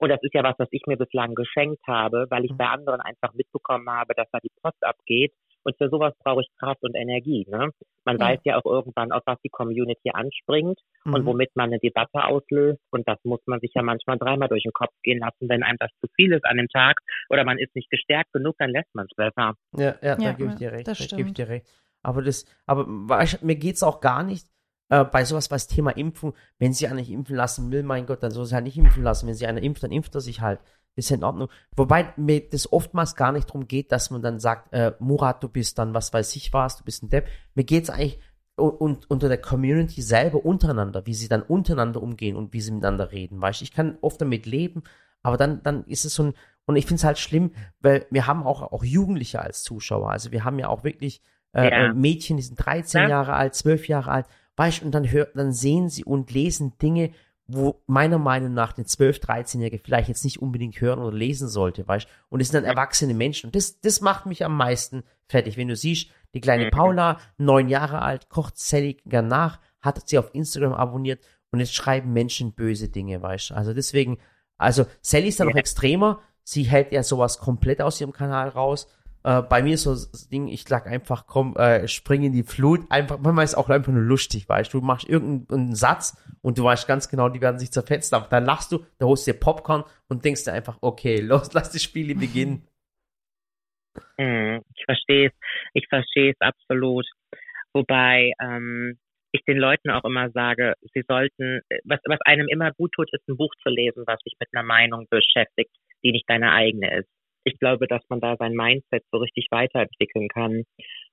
Und 0.00 0.08
das 0.08 0.18
ist 0.22 0.34
ja 0.34 0.42
was, 0.42 0.54
was 0.58 0.68
ich 0.70 0.82
mir 0.86 0.96
bislang 0.96 1.34
geschenkt 1.34 1.82
habe, 1.86 2.26
weil 2.30 2.44
ich 2.44 2.50
Mhm. 2.52 2.56
bei 2.56 2.66
anderen 2.68 3.00
einfach 3.00 3.32
mitbekommen 3.34 3.88
habe, 3.90 4.14
dass 4.14 4.28
da 4.32 4.38
die 4.40 4.50
Post 4.62 4.82
abgeht. 4.82 5.32
Und 5.62 5.76
für 5.76 5.90
sowas 5.90 6.14
brauche 6.24 6.40
ich 6.40 6.48
Kraft 6.58 6.82
und 6.82 6.94
Energie. 6.94 7.44
Ne? 7.46 7.68
Man 8.06 8.16
Ja. 8.18 8.28
weiß 8.28 8.40
ja 8.44 8.56
auch 8.56 8.64
irgendwann, 8.64 9.12
auf 9.12 9.22
was 9.26 9.38
die 9.44 9.50
Community 9.50 10.10
anspringt 10.10 10.78
und 11.04 11.20
Mhm. 11.20 11.26
womit 11.26 11.50
man 11.54 11.66
eine 11.68 11.78
Debatte 11.78 12.24
auslöst. 12.24 12.80
Und 12.90 13.06
das 13.06 13.18
muss 13.24 13.40
man 13.44 13.60
sich 13.60 13.72
ja 13.74 13.82
manchmal 13.82 14.16
dreimal 14.16 14.48
durch 14.48 14.62
den 14.62 14.72
Kopf 14.72 14.94
gehen 15.02 15.18
lassen, 15.18 15.50
wenn 15.50 15.62
einem 15.62 15.76
das 15.78 15.90
zu 16.00 16.08
viel 16.16 16.32
ist 16.32 16.46
an 16.46 16.56
dem 16.56 16.68
Tag 16.68 16.96
oder 17.28 17.44
man 17.44 17.58
ist 17.58 17.74
nicht 17.76 17.90
gestärkt 17.90 18.32
genug, 18.32 18.56
dann 18.58 18.70
lässt 18.70 18.88
man 18.94 19.04
es 19.04 19.14
besser. 19.14 19.52
Ja, 19.76 19.96
ja, 20.00 20.16
da 20.16 20.22
Ja, 20.22 20.32
gebe 20.32 20.48
ich 20.48 20.56
dir 20.56 20.72
recht. 20.72 20.88
das 20.88 20.98
da 21.06 21.14
gebe 21.14 21.28
ich 21.28 21.34
dir 21.34 21.48
recht. 21.48 21.66
Aber 22.02 22.22
das, 22.22 22.46
aber 22.66 22.86
mir 22.86 23.56
geht's 23.56 23.82
auch 23.82 24.00
gar 24.00 24.22
nicht 24.22 24.46
äh, 24.90 25.04
bei 25.04 25.24
sowas, 25.24 25.50
was 25.50 25.66
Thema 25.66 25.90
Impfung, 25.96 26.34
wenn 26.58 26.72
sie 26.72 26.86
einer 26.86 26.96
nicht 26.96 27.10
impfen 27.10 27.36
lassen 27.36 27.70
will, 27.72 27.82
mein 27.82 28.06
Gott, 28.06 28.22
dann 28.22 28.30
soll 28.30 28.44
sie 28.44 28.54
halt 28.54 28.64
nicht 28.64 28.76
impfen 28.76 29.02
lassen. 29.02 29.26
Wenn 29.26 29.34
sie 29.34 29.46
einer 29.46 29.62
impft, 29.62 29.82
dann 29.82 29.92
impft 29.92 30.14
er 30.14 30.20
sich 30.20 30.40
halt. 30.40 30.60
Das 30.96 31.04
ist 31.06 31.10
ja 31.10 31.16
in 31.16 31.24
Ordnung. 31.24 31.48
Wobei 31.76 32.12
mir 32.16 32.48
das 32.50 32.72
oftmals 32.72 33.14
gar 33.14 33.32
nicht 33.32 33.48
darum 33.48 33.68
geht, 33.68 33.92
dass 33.92 34.10
man 34.10 34.22
dann 34.22 34.40
sagt, 34.40 34.72
äh, 34.72 34.92
Murat, 34.98 35.42
du 35.42 35.48
bist 35.48 35.78
dann 35.78 35.94
was 35.94 36.12
weiß 36.12 36.34
ich 36.36 36.52
was, 36.52 36.76
du 36.76 36.84
bist 36.84 37.02
ein 37.02 37.08
Depp. 37.08 37.28
Mir 37.54 37.64
geht's 37.64 37.88
eigentlich 37.90 38.18
u- 38.58 38.64
und 38.66 39.08
unter 39.08 39.28
der 39.28 39.40
Community 39.40 40.02
selber 40.02 40.44
untereinander, 40.44 41.06
wie 41.06 41.14
sie 41.14 41.28
dann 41.28 41.42
untereinander 41.42 42.02
umgehen 42.02 42.36
und 42.36 42.52
wie 42.52 42.60
sie 42.60 42.72
miteinander 42.72 43.12
reden. 43.12 43.40
Weißt 43.40 43.60
du, 43.60 43.64
ich 43.64 43.72
kann 43.72 43.96
oft 44.00 44.20
damit 44.20 44.46
leben, 44.46 44.82
aber 45.22 45.36
dann, 45.36 45.62
dann 45.62 45.84
ist 45.84 46.04
es 46.04 46.14
so 46.14 46.24
ein, 46.24 46.34
und 46.66 46.76
ich 46.76 46.86
finde 46.86 46.96
es 46.96 47.04
halt 47.04 47.18
schlimm, 47.18 47.52
weil 47.80 48.06
wir 48.10 48.26
haben 48.26 48.42
auch, 48.44 48.60
auch 48.62 48.82
Jugendliche 48.84 49.40
als 49.40 49.62
Zuschauer. 49.62 50.10
Also 50.10 50.32
wir 50.32 50.44
haben 50.44 50.58
ja 50.58 50.68
auch 50.68 50.82
wirklich 50.84 51.22
äh, 51.52 51.62
Ja. 51.70 51.86
äh, 51.86 51.92
Mädchen, 51.94 52.36
die 52.36 52.42
sind 52.42 52.56
13 52.56 53.02
Ja. 53.02 53.08
Jahre 53.08 53.34
alt, 53.34 53.54
12 53.54 53.88
Jahre 53.88 54.10
alt, 54.10 54.26
weißt 54.60 54.80
du, 54.82 54.84
und 54.86 54.92
dann, 54.92 55.10
hör, 55.10 55.26
dann 55.34 55.52
sehen 55.52 55.88
sie 55.88 56.04
und 56.04 56.30
lesen 56.32 56.76
Dinge, 56.82 57.12
wo 57.46 57.82
meiner 57.86 58.18
Meinung 58.18 58.52
nach 58.52 58.72
den 58.72 58.84
12-, 58.84 59.22
13-Jährige 59.24 59.82
vielleicht 59.82 60.08
jetzt 60.08 60.22
nicht 60.24 60.40
unbedingt 60.42 60.80
hören 60.80 61.00
oder 61.00 61.16
lesen 61.16 61.48
sollte, 61.48 61.88
weißt 61.88 62.06
du? 62.06 62.10
Und 62.28 62.40
es 62.40 62.48
sind 62.48 62.62
dann 62.62 62.70
erwachsene 62.70 63.14
Menschen. 63.14 63.46
Und 63.48 63.56
das, 63.56 63.80
das 63.80 64.00
macht 64.02 64.26
mich 64.26 64.44
am 64.44 64.56
meisten 64.56 65.02
fertig. 65.26 65.56
Wenn 65.56 65.68
du 65.68 65.74
siehst, 65.76 66.10
die 66.34 66.40
kleine 66.40 66.66
Mhm. 66.66 66.70
Paula, 66.70 67.18
neun 67.38 67.68
Jahre 67.68 68.02
alt, 68.02 68.28
kocht 68.28 68.58
Sally 68.58 68.98
gern 69.06 69.26
nach, 69.28 69.58
hat 69.80 70.08
sie 70.08 70.18
auf 70.18 70.32
Instagram 70.34 70.74
abonniert 70.74 71.24
und 71.50 71.58
jetzt 71.60 71.74
schreiben 71.74 72.12
Menschen 72.12 72.52
böse 72.52 72.88
Dinge, 72.90 73.20
weißt 73.22 73.50
du? 73.50 73.54
Also 73.54 73.72
deswegen, 73.74 74.18
also 74.58 74.84
Sally 75.00 75.28
ist 75.28 75.40
da 75.40 75.44
noch 75.44 75.54
Ja. 75.54 75.58
extremer. 75.60 76.20
Sie 76.44 76.64
hält 76.64 76.92
ja 76.92 77.02
sowas 77.02 77.38
komplett 77.38 77.80
aus 77.80 78.00
ihrem 78.00 78.12
Kanal 78.12 78.48
raus. 78.50 78.86
Äh, 79.22 79.42
bei 79.42 79.62
mir 79.62 79.74
ist 79.74 79.82
so 79.82 79.90
das 79.90 80.28
Ding, 80.28 80.48
ich 80.48 80.64
sag 80.64 80.86
einfach, 80.86 81.26
komm, 81.26 81.54
äh, 81.56 81.86
spring 81.88 82.22
in 82.22 82.32
die 82.32 82.42
Flut. 82.42 82.80
Einfach, 82.90 83.18
manchmal 83.18 83.44
ist 83.44 83.50
es 83.50 83.56
auch 83.56 83.68
einfach 83.68 83.92
nur 83.92 84.02
lustig, 84.02 84.48
weißt 84.48 84.72
du. 84.72 84.80
Du 84.80 84.86
machst 84.86 85.08
irgendeinen 85.08 85.74
Satz 85.74 86.16
und 86.42 86.56
du 86.58 86.64
weißt 86.64 86.88
ganz 86.88 87.08
genau, 87.08 87.28
die 87.28 87.40
werden 87.40 87.58
sich 87.58 87.70
zerfetzen. 87.70 88.16
Aber 88.16 88.28
dann 88.28 88.44
lachst 88.44 88.72
du, 88.72 88.84
da 88.98 89.06
holst 89.06 89.26
du 89.26 89.32
dir 89.32 89.38
Popcorn 89.38 89.84
und 90.08 90.24
denkst 90.24 90.44
dir 90.44 90.52
einfach, 90.52 90.78
okay, 90.80 91.20
los, 91.20 91.52
lass 91.52 91.70
das 91.70 91.82
Spiel 91.82 92.14
beginnen. 92.14 92.66
Hm, 94.18 94.62
ich 94.74 94.84
verstehe 94.84 95.28
es. 95.28 95.32
Ich 95.74 95.86
verstehe 95.88 96.32
es 96.32 96.40
absolut. 96.40 97.06
Wobei 97.74 98.32
ähm, 98.40 98.98
ich 99.32 99.44
den 99.44 99.58
Leuten 99.58 99.90
auch 99.90 100.04
immer 100.04 100.30
sage, 100.30 100.74
sie 100.94 101.04
sollten, 101.06 101.60
was, 101.84 102.00
was 102.06 102.20
einem 102.24 102.48
immer 102.48 102.72
gut 102.72 102.92
tut, 102.92 103.12
ist 103.12 103.28
ein 103.28 103.36
Buch 103.36 103.54
zu 103.62 103.68
lesen, 103.68 104.04
was 104.06 104.18
sich 104.24 104.34
mit 104.40 104.48
einer 104.52 104.66
Meinung 104.66 105.06
beschäftigt, 105.08 105.70
die 106.02 106.12
nicht 106.12 106.28
deine 106.28 106.52
eigene 106.52 107.00
ist. 107.00 107.08
Ich 107.44 107.58
glaube, 107.58 107.86
dass 107.86 108.02
man 108.08 108.20
da 108.20 108.36
sein 108.36 108.52
Mindset 108.52 109.04
so 109.10 109.18
richtig 109.18 109.48
weiterentwickeln 109.50 110.28
kann. 110.28 110.64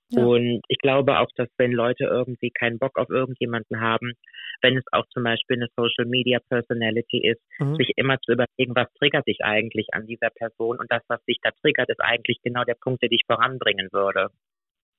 Ja. 0.09 0.23
Und 0.23 0.61
ich 0.69 0.77
glaube 0.77 1.19
auch, 1.19 1.27
dass 1.35 1.49
wenn 1.57 1.71
Leute 1.73 2.05
irgendwie 2.05 2.49
keinen 2.49 2.79
Bock 2.79 2.97
auf 2.97 3.09
irgendjemanden 3.09 3.81
haben, 3.81 4.13
wenn 4.61 4.77
es 4.77 4.83
auch 4.93 5.05
zum 5.13 5.23
Beispiel 5.23 5.57
eine 5.57 5.67
Social 5.75 6.05
Media 6.05 6.39
Personality 6.49 7.27
ist, 7.27 7.41
Mhm. 7.59 7.75
sich 7.75 7.91
immer 7.97 8.17
zu 8.21 8.31
überlegen, 8.31 8.73
was 8.75 8.87
triggert 8.99 9.27
dich 9.27 9.39
eigentlich 9.43 9.87
an 9.91 10.07
dieser 10.07 10.29
Person 10.29 10.79
und 10.79 10.89
das, 10.91 11.03
was 11.09 11.23
dich 11.25 11.39
da 11.43 11.51
triggert, 11.61 11.89
ist 11.89 11.99
eigentlich 12.01 12.39
genau 12.41 12.63
der 12.63 12.75
Punkt, 12.81 13.01
der 13.01 13.09
dich 13.09 13.23
voranbringen 13.27 13.89
würde. 13.91 14.29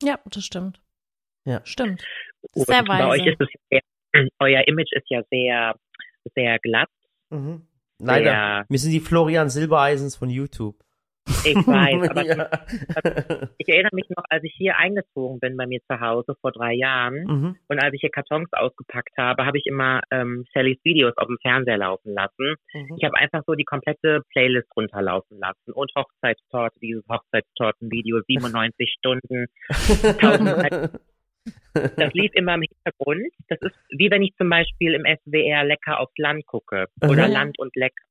Ja, 0.03 0.19
das 0.27 0.45
stimmt. 0.45 0.81
Ja. 1.47 1.63
Stimmt. 1.65 2.05
Sehr 2.53 2.85
bei 2.85 3.07
euch 3.09 3.21
weise. 3.23 3.31
ist 3.31 3.41
es 3.41 3.49
sehr, 3.71 3.81
euer 4.41 4.69
Image 4.69 4.93
ist 4.93 5.09
ja 5.09 5.23
sehr, 5.31 5.75
sehr 6.35 6.59
glatt. 6.59 6.91
Mhm. 7.31 7.67
Leider. 7.99 8.25
Sehr, 8.31 8.67
Wir 8.69 8.79
sind 8.79 8.93
die 8.93 9.01
Florian 9.01 9.49
Silbereisens 9.49 10.17
von 10.17 10.29
YouTube. 10.29 10.77
Ich 11.45 11.67
weiß, 11.67 12.09
aber 12.11 12.23
ja. 12.25 12.49
ich 13.59 13.69
erinnere 13.69 13.95
mich 13.95 14.09
noch, 14.11 14.25
als 14.29 14.45
ich 14.45 14.55
hier 14.57 14.77
eingezogen 14.77 15.41
bin 15.41 15.57
bei 15.57 15.67
mir 15.67 15.81
zu 15.91 16.01
Hause 16.01 16.35
vor 16.41 16.53
drei 16.53 16.73
Jahren 16.75 17.25
mhm. 17.25 17.57
und 17.69 17.79
als 17.79 17.95
ich 17.95 18.01
hier 18.01 18.11
Kartons 18.11 18.49
ausgepackt 18.53 19.17
habe, 19.19 19.45
habe 19.47 19.59
ich 19.59 19.67
immer 19.67 20.01
ähm, 20.11 20.45
Sallys 20.53 20.79
Videos 20.85 21.17
auf 21.17 21.27
dem 21.27 21.39
Fernseher 21.43 21.79
laufen 21.79 22.13
lassen. 22.15 22.55
Mhm. 22.73 22.97
Ich 22.99 23.05
habe 23.05 23.17
einfach 23.17 23.43
so 23.47 23.55
die 23.55 23.65
komplette 23.65 24.23
Playlist 24.33 24.69
runterlaufen 24.77 25.39
lassen 25.39 25.73
und 25.73 25.91
Hochzeitstorte, 25.97 26.79
dieses 26.81 27.05
Hochzeitstortenvideo, 27.09 28.21
97 28.27 28.95
Stunden. 28.99 29.47
Das 31.75 32.13
lief 32.13 32.31
immer 32.35 32.55
im 32.55 32.63
Hintergrund. 32.63 33.33
Das 33.49 33.59
ist 33.63 33.75
wie 33.91 34.11
wenn 34.11 34.23
ich 34.23 34.35
zum 34.37 34.51
Beispiel 34.51 34.95
im 34.95 35.05
SWR 35.05 35.65
lecker 35.65 36.01
aufs 36.01 36.13
Land 36.19 36.45
gucke 36.47 36.87
oder 37.03 37.27
Mhm. 37.29 37.33
Land 37.33 37.59
und 37.59 37.75
lecker. 37.77 38.05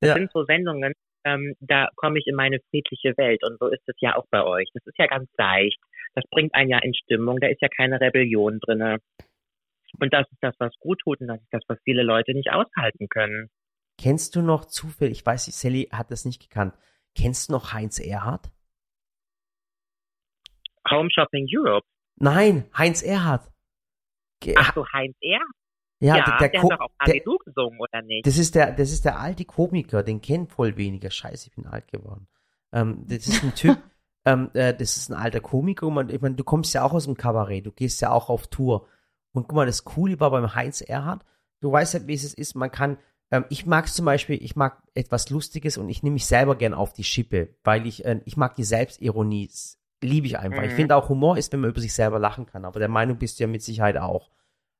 Das 0.00 0.08
Ja. 0.08 0.14
sind 0.14 0.30
so 0.32 0.44
Sendungen, 0.44 0.92
ähm, 1.24 1.54
da 1.60 1.88
komme 1.96 2.18
ich 2.18 2.26
in 2.26 2.34
meine 2.34 2.60
friedliche 2.70 3.16
Welt 3.16 3.42
und 3.44 3.58
so 3.58 3.68
ist 3.68 3.82
es 3.86 3.96
ja 4.00 4.16
auch 4.16 4.26
bei 4.30 4.44
euch. 4.44 4.68
Das 4.74 4.86
ist 4.86 4.98
ja 4.98 5.06
ganz 5.06 5.28
leicht. 5.36 5.78
Das 6.14 6.24
bringt 6.30 6.54
einen 6.54 6.70
ja 6.70 6.78
in 6.78 6.94
Stimmung. 6.94 7.40
Da 7.40 7.48
ist 7.48 7.60
ja 7.60 7.68
keine 7.68 8.00
Rebellion 8.00 8.60
drinne. 8.60 8.98
Und 10.00 10.12
das 10.12 10.26
ist 10.30 10.42
das, 10.42 10.54
was 10.58 10.72
gut 10.80 11.00
tut 11.00 11.20
und 11.20 11.28
das 11.28 11.40
ist 11.40 11.52
das, 11.52 11.62
was 11.68 11.78
viele 11.84 12.02
Leute 12.02 12.34
nicht 12.34 12.50
aushalten 12.50 13.08
können. 13.08 13.48
Kennst 13.98 14.34
du 14.34 14.42
noch 14.42 14.64
zufällig, 14.64 15.18
ich 15.18 15.26
weiß 15.26 15.46
nicht, 15.46 15.56
Sally 15.56 15.88
hat 15.92 16.10
das 16.10 16.24
nicht 16.24 16.42
gekannt, 16.42 16.74
kennst 17.14 17.48
du 17.48 17.52
noch 17.52 17.72
Heinz 17.72 18.00
Erhardt? 18.00 18.50
Home 20.90 21.10
Shopping 21.10 21.46
Europe. 21.48 21.86
Nein, 22.16 22.64
Heinz 22.76 23.02
Erhardt. 23.02 23.50
Ach 24.56 24.74
so, 24.74 24.84
Heinz 24.92 25.16
R. 25.22 25.40
ja, 26.04 26.16
Ja, 26.18 26.24
der, 26.24 26.38
der, 26.38 26.48
der, 26.48 26.62
hat 26.62 26.70
doch 26.72 26.80
auch 26.80 26.90
Haridu 27.00 27.38
gesungen, 27.38 27.78
oder 27.80 28.02
nicht? 28.02 28.26
das 28.26 28.36
ist 28.38 28.54
der, 28.54 28.72
das 28.72 28.90
ist 28.90 29.04
der 29.04 29.18
alte 29.18 29.44
Komiker, 29.44 30.02
den 30.02 30.20
kennt 30.20 30.50
voll 30.50 30.76
weniger. 30.76 31.10
Scheiße, 31.10 31.48
ich 31.48 31.54
bin 31.54 31.66
alt 31.66 31.88
geworden. 31.88 32.28
Ähm, 32.72 33.04
das 33.08 33.26
ist 33.26 33.42
ein 33.42 33.54
Typ, 33.54 33.78
ähm, 34.24 34.50
äh, 34.54 34.74
das 34.74 34.96
ist 34.96 35.10
ein 35.10 35.14
alter 35.16 35.40
Komiker. 35.40 35.86
Und 35.86 36.12
ich 36.12 36.20
meine, 36.20 36.34
du 36.34 36.44
kommst 36.44 36.74
ja 36.74 36.84
auch 36.84 36.92
aus 36.92 37.04
dem 37.04 37.16
Kabarett, 37.16 37.66
du 37.66 37.72
gehst 37.72 38.00
ja 38.00 38.10
auch 38.10 38.28
auf 38.28 38.46
Tour. 38.48 38.86
Und 39.32 39.48
guck 39.48 39.56
mal, 39.56 39.66
das 39.66 39.84
Coole 39.84 40.20
war 40.20 40.30
beim 40.30 40.54
Heinz 40.54 40.80
Erhardt, 40.80 41.24
du 41.60 41.72
weißt 41.72 41.94
ja, 41.94 42.06
wie 42.06 42.14
es 42.14 42.34
ist, 42.34 42.54
man 42.54 42.70
kann, 42.70 42.98
ähm, 43.30 43.44
ich 43.48 43.66
mag 43.66 43.88
zum 43.88 44.04
Beispiel, 44.04 44.42
ich 44.42 44.54
mag 44.54 44.82
etwas 44.94 45.30
Lustiges 45.30 45.78
und 45.78 45.88
ich 45.88 46.02
nehme 46.02 46.14
mich 46.14 46.26
selber 46.26 46.56
gern 46.56 46.74
auf 46.74 46.92
die 46.92 47.04
Schippe, 47.04 47.56
weil 47.64 47.86
ich, 47.86 48.04
äh, 48.04 48.20
ich 48.26 48.36
mag 48.36 48.54
die 48.54 48.64
Selbstironie, 48.64 49.50
liebe 50.02 50.26
ich 50.26 50.38
einfach. 50.38 50.62
Ich 50.62 50.72
Mhm. 50.72 50.76
finde 50.76 50.96
auch 50.96 51.08
Humor 51.08 51.38
ist, 51.38 51.52
wenn 51.52 51.60
man 51.60 51.70
über 51.70 51.80
sich 51.80 51.94
selber 51.94 52.18
lachen 52.18 52.46
kann, 52.46 52.64
aber 52.64 52.78
der 52.78 52.88
Meinung 52.88 53.18
bist 53.18 53.38
du 53.38 53.44
ja 53.44 53.48
mit 53.48 53.62
Sicherheit 53.62 53.96
auch. 53.96 54.30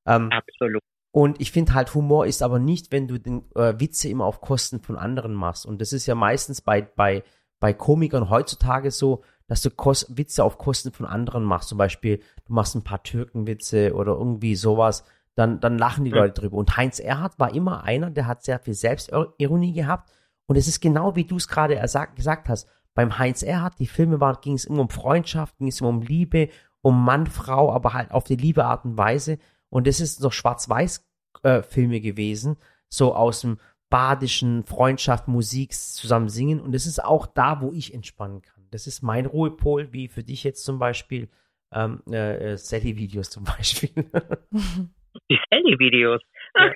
Ähm, 0.07 0.31
Absolut. 0.31 0.83
Und 1.15 1.41
ich 1.41 1.53
finde 1.53 1.75
halt, 1.75 1.95
Humor 1.95 2.27
ist 2.27 2.43
aber 2.43 2.59
nicht, 2.59 2.91
wenn 2.91 3.07
du 3.07 3.21
den 3.21 3.45
äh, 3.55 3.79
Witze 3.79 4.09
immer 4.09 4.25
auf 4.25 4.41
Kosten 4.41 4.81
von 4.81 4.97
anderen 4.97 5.33
machst. 5.33 5.65
Und 5.65 5.81
das 5.81 5.93
ist 5.93 6.07
ja 6.07 6.17
meistens 6.17 6.61
bei, 6.61 6.83
bei, 6.83 7.23
bei 7.61 7.73
Komikern 7.73 8.31
heutzutage 8.31 8.91
so, 8.91 9.23
dass 9.47 9.63
du 9.63 9.71
Kos 9.71 10.07
Witze 10.09 10.43
auf 10.43 10.59
Kosten 10.59 10.91
von 10.91 11.07
anderen 11.07 11.45
machst. 11.45 11.69
Zum 11.69 11.79
Beispiel, 11.79 12.19
du 12.47 12.53
machst 12.53 12.75
ein 12.75 12.83
paar 12.83 13.05
Türkenwitze 13.05 13.95
oder 13.95 14.15
irgendwie 14.15 14.57
sowas, 14.57 15.05
dann, 15.37 15.61
dann 15.61 15.79
lachen 15.79 16.05
die 16.05 16.11
Mhm. 16.11 16.17
Leute 16.17 16.41
drüber. 16.41 16.57
Und 16.57 16.77
Heinz 16.77 16.99
Erhardt 16.99 17.39
war 17.39 17.55
immer 17.55 17.85
einer, 17.85 18.11
der 18.11 18.27
hat 18.27 18.43
sehr 18.43 18.59
viel 18.59 18.75
Selbstironie 18.75 19.73
gehabt. 19.73 20.11
Und 20.47 20.57
es 20.57 20.67
ist 20.67 20.81
genau 20.81 21.15
wie 21.15 21.27
du 21.27 21.37
es 21.37 21.47
gerade 21.47 21.81
gesagt 22.17 22.49
hast. 22.49 22.69
Beim 22.93 23.21
Heinz 23.21 23.45
Erhardt, 23.45 23.79
die 23.79 23.87
Filme 23.87 24.19
waren, 24.19 24.39
ging 24.41 24.55
es 24.55 24.65
immer 24.65 24.81
um 24.81 24.89
Freundschaft, 24.89 25.59
ging 25.59 25.69
es 25.69 25.81
immer 25.81 25.91
um 25.91 26.03
Liebe, 26.03 26.49
um 26.83 27.05
Mann, 27.05 27.29
Frau, 27.29 27.73
aber 27.73 27.93
halt 27.93 28.11
auf 28.11 28.25
die 28.25 28.35
liebe 28.35 28.65
Art 28.65 28.85
und 28.85 28.99
Weise. 28.99 29.39
Und 29.75 29.89
das 29.89 29.99
ist 29.99 30.21
so 30.21 30.31
Schwarz-Weiß-Filme 30.31 32.01
gewesen, 32.01 32.59
so 32.89 33.13
aus 33.13 33.41
dem 33.41 33.59
badischen 33.91 34.63
Freundschaft, 34.63 35.27
Musik 35.27 35.73
zusammen 35.73 36.29
singen. 36.29 36.61
Und 36.61 36.71
das 36.71 36.87
ist 36.87 37.03
auch 37.03 37.27
da, 37.27 37.61
wo 37.61 37.73
ich 37.73 37.93
entspannen 37.93 38.41
kann. 38.41 38.69
Das 38.71 38.87
ist 38.87 39.03
mein 39.03 39.27
Ruhepol, 39.27 39.93
wie 39.93 40.07
für 40.07 40.23
dich 40.23 40.45
jetzt 40.45 40.65
zum 40.65 40.79
Beispiel 40.79 41.29
ähm, 41.73 42.05
äh, 42.09 42.53
äh, 42.53 42.57
Sally-Videos 42.57 43.31
zum 43.31 43.43
Beispiel. 43.43 43.91
Die 45.29 45.41
Sally-Videos. 45.51 46.23
Ja. 46.57 46.73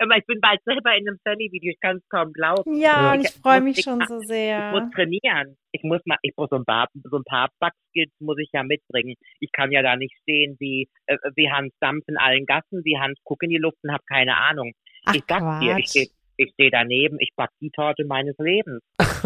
Ich 0.00 0.26
bin 0.26 0.40
bald 0.40 0.60
selber 0.64 0.96
in 0.96 1.08
einem 1.08 1.18
Sally-Video, 1.24 1.72
ich 1.72 1.80
kann 1.80 1.96
es 1.96 2.08
kaum 2.08 2.32
glauben. 2.32 2.80
Ja, 2.80 3.12
und 3.14 3.20
ich 3.22 3.30
freue 3.30 3.60
muss 3.60 3.76
mich 3.76 3.84
schon 3.84 4.00
so 4.06 4.20
Ich 4.20 4.28
sehr. 4.28 4.70
muss 4.70 4.90
trainieren. 4.94 5.56
Ich 5.72 5.82
muss 5.82 6.00
mal, 6.06 6.18
ich 6.22 6.32
muss 6.36 6.48
so 6.50 6.56
ein 6.56 6.64
paar, 6.64 6.88
so 7.04 7.16
ein 7.16 7.24
paar 7.24 7.48
Backskills 7.60 8.12
muss 8.20 8.38
ich 8.38 8.48
ja 8.52 8.62
mitbringen. 8.62 9.14
Ich 9.40 9.50
kann 9.52 9.72
ja 9.72 9.82
da 9.82 9.96
nicht 9.96 10.14
stehen 10.22 10.56
wie, 10.60 10.88
äh, 11.06 11.16
wie 11.34 11.50
Hans 11.50 11.72
Dampf 11.80 12.04
in 12.06 12.16
allen 12.16 12.46
Gassen, 12.46 12.82
wie 12.84 12.98
Hans 12.98 13.18
Guck 13.24 13.42
in 13.42 13.50
die 13.50 13.58
Luft 13.58 13.78
und 13.82 13.92
habe 13.92 14.04
keine 14.08 14.36
Ahnung. 14.36 14.72
Ach, 15.04 15.14
ich 15.14 15.22
sag 15.28 15.60
dir, 15.60 15.76
ich 15.78 15.88
stehe 15.88 16.06
ich 16.40 16.52
steh 16.52 16.70
daneben, 16.70 17.16
ich 17.18 17.30
back 17.36 17.50
die 17.60 17.70
Torte 17.70 18.04
meines 18.04 18.36
Lebens. 18.38 18.80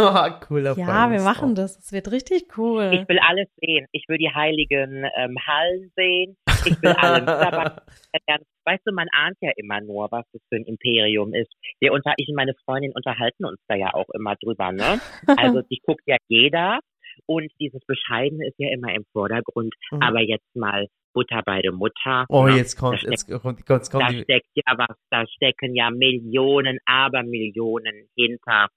Cooler 0.49 0.75
Ja, 0.79 1.11
wir 1.11 1.19
Freund. 1.19 1.25
machen 1.25 1.55
das. 1.55 1.77
Es 1.79 1.93
wird 1.93 2.11
richtig 2.11 2.57
cool. 2.57 2.91
Ich 2.95 3.07
will 3.07 3.19
alles 3.19 3.49
sehen. 3.61 3.87
Ich 3.93 4.07
will 4.09 4.17
die 4.17 4.31
heiligen 4.31 5.05
ähm, 5.19 5.37
Hallen 5.47 5.93
sehen. 5.95 6.37
Ich 6.67 6.83
will 6.83 6.93
alle 6.93 7.21
Mitarbeiter 7.21 7.83
kennenlernen. 8.13 8.47
Weißt 8.65 8.83
du, 8.85 8.93
man 8.93 9.09
ahnt 9.13 9.37
ja 9.41 9.51
immer 9.57 9.81
nur, 9.81 10.09
was 10.11 10.25
das 10.33 10.43
für 10.49 10.57
ein 10.57 10.65
Imperium 10.65 11.35
ist. 11.35 11.53
Wir 11.81 11.93
unter, 11.93 12.15
ich 12.17 12.29
und 12.29 12.37
meine 12.37 12.55
Freundin 12.65 12.93
unterhalten 12.95 13.45
uns 13.45 13.61
da 13.69 13.75
ja 13.75 13.93
auch 13.95 14.09
immer 14.15 14.37
drüber, 14.37 14.73
ne? 14.73 15.01
Also 15.27 15.63
die 15.71 15.81
guckt 15.85 16.03
ja 16.07 16.17
jeder 16.29 16.81
und 17.27 17.51
dieses 17.61 17.81
Bescheidene 17.87 18.47
ist 18.47 18.59
ja 18.59 18.71
immer 18.73 18.95
im 18.95 19.05
Vordergrund. 19.13 19.75
Mhm. 19.91 20.03
Aber 20.03 20.21
jetzt 20.21 20.55
mal 20.55 20.87
Butter 21.13 21.43
bei 21.45 21.61
der 21.61 21.73
Mutter. 21.73 22.25
Oh, 22.29 22.47
ne? 22.47 22.57
jetzt 22.57 22.77
kommt, 22.77 23.03
Da 23.03 23.11
jetzt 23.11 23.29
kommt, 23.29 23.61
jetzt 23.69 23.91
kommt 23.91 24.05
da 24.05 24.09
die, 24.09 24.23
steckt 24.23 24.49
ja 24.55 24.75
was, 24.77 24.97
da 25.11 25.27
stecken 25.27 25.75
ja 25.75 25.91
Millionen, 25.91 26.79
aber 26.87 27.23
Millionen 27.23 28.09
hinter. 28.17 28.69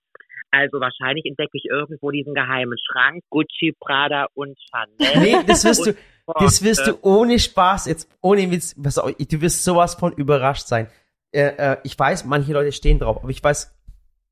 Also 0.51 0.79
wahrscheinlich 0.79 1.25
entdecke 1.25 1.51
ich 1.53 1.65
irgendwo 1.65 2.11
diesen 2.11 2.33
geheimen 2.33 2.77
Schrank, 2.77 3.23
Gucci, 3.29 3.73
Prada 3.79 4.27
und 4.33 4.57
Chanel. 4.69 5.19
Nee, 5.19 5.35
das 5.45 5.65
wirst 5.65 5.87
du, 5.87 5.93
das 6.39 6.61
wirst 6.61 6.87
du 6.87 6.93
Porsche. 6.93 7.19
ohne 7.19 7.39
Spaß, 7.39 7.85
jetzt 7.85 8.09
ohne 8.21 8.49
Witz, 8.51 8.73
was 8.77 8.97
auch, 8.97 9.11
du 9.11 9.41
wirst 9.41 9.63
sowas 9.63 9.95
von 9.95 10.13
überrascht 10.13 10.67
sein. 10.67 10.87
Äh, 11.31 11.47
äh, 11.57 11.77
ich 11.83 11.97
weiß, 11.97 12.25
manche 12.25 12.53
Leute 12.53 12.71
stehen 12.71 12.99
drauf, 12.99 13.17
aber 13.17 13.29
ich 13.29 13.43
weiß, 13.43 13.71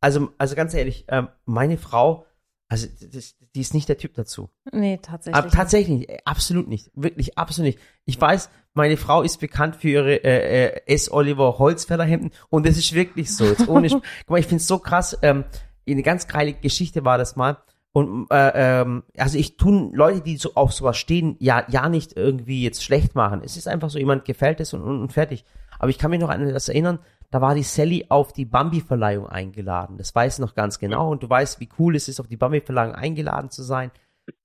also, 0.01 0.29
also 0.37 0.55
ganz 0.55 0.73
ehrlich, 0.73 1.05
ähm, 1.07 1.29
meine 1.45 1.77
Frau, 1.77 2.25
also 2.67 2.87
das, 3.11 3.35
die 3.55 3.61
ist 3.61 3.73
nicht 3.73 3.87
der 3.87 3.97
Typ 3.97 4.15
dazu. 4.15 4.49
nee, 4.71 4.97
tatsächlich. 5.01 5.35
Aber 5.35 5.49
tatsächlich, 5.49 5.99
nicht, 5.99 6.09
äh, 6.09 6.17
absolut 6.25 6.67
nicht, 6.67 6.89
wirklich 6.95 7.37
absolut 7.37 7.67
nicht. 7.67 7.79
Ich 8.05 8.19
weiß, 8.19 8.49
meine 8.73 8.97
Frau 8.97 9.21
ist 9.21 9.39
bekannt 9.39 9.75
für 9.75 9.89
ihre 9.89 10.23
äh, 10.23 10.65
äh, 10.65 10.81
S. 10.87 11.11
Oliver 11.11 11.59
Holzfäller 11.59 12.05
Hemden 12.05 12.31
und 12.49 12.65
das 12.65 12.77
ist 12.77 12.93
wirklich 12.93 13.35
so. 13.35 13.45
Jetzt 13.45 13.67
ohne, 13.67 13.87
Guck 13.89 14.29
mal, 14.29 14.39
ich 14.39 14.47
finde 14.47 14.61
es 14.61 14.67
so 14.67 14.79
krass. 14.79 15.17
Ähm, 15.21 15.45
eine 15.87 16.03
ganz 16.03 16.27
geile 16.27 16.53
Geschichte 16.53 17.05
war 17.05 17.17
das 17.17 17.35
mal. 17.35 17.57
Und 17.95 18.27
äh, 18.31 18.81
ähm, 18.81 19.03
also 19.17 19.37
ich 19.37 19.55
tun 19.55 19.93
Leute, 19.93 20.21
die 20.21 20.37
so 20.37 20.55
auf 20.55 20.73
sowas 20.73 20.97
stehen, 20.97 21.35
ja 21.39 21.63
ja 21.69 21.89
nicht 21.89 22.17
irgendwie 22.17 22.63
jetzt 22.63 22.83
schlecht 22.83 23.13
machen. 23.13 23.41
Es 23.45 23.55
ist 23.55 23.67
einfach 23.67 23.89
so, 23.91 23.99
jemand 23.99 24.25
gefällt 24.25 24.59
es 24.59 24.73
und, 24.73 24.81
und, 24.81 24.99
und 25.01 25.13
fertig. 25.13 25.45
Aber 25.77 25.89
ich 25.89 25.99
kann 25.99 26.09
mich 26.11 26.19
noch 26.19 26.29
an 26.29 26.47
das 26.51 26.69
erinnern, 26.69 26.99
da 27.29 27.39
war 27.41 27.53
die 27.55 27.63
Sally 27.63 28.05
auf 28.09 28.33
die 28.33 28.45
Bambi-Verleihung 28.45 29.27
eingeladen. 29.27 29.97
Das 29.97 30.13
weiß 30.13 30.35
ich 30.35 30.39
noch 30.39 30.55
ganz 30.55 30.79
genau. 30.79 31.11
Und 31.11 31.23
du 31.23 31.29
weißt, 31.29 31.59
wie 31.59 31.69
cool 31.79 31.95
es 31.95 32.07
ist, 32.07 32.19
auf 32.19 32.27
die 32.27 32.37
Bambi-Verleihung 32.37 32.93
eingeladen 32.95 33.49
zu 33.51 33.63
sein. 33.63 33.91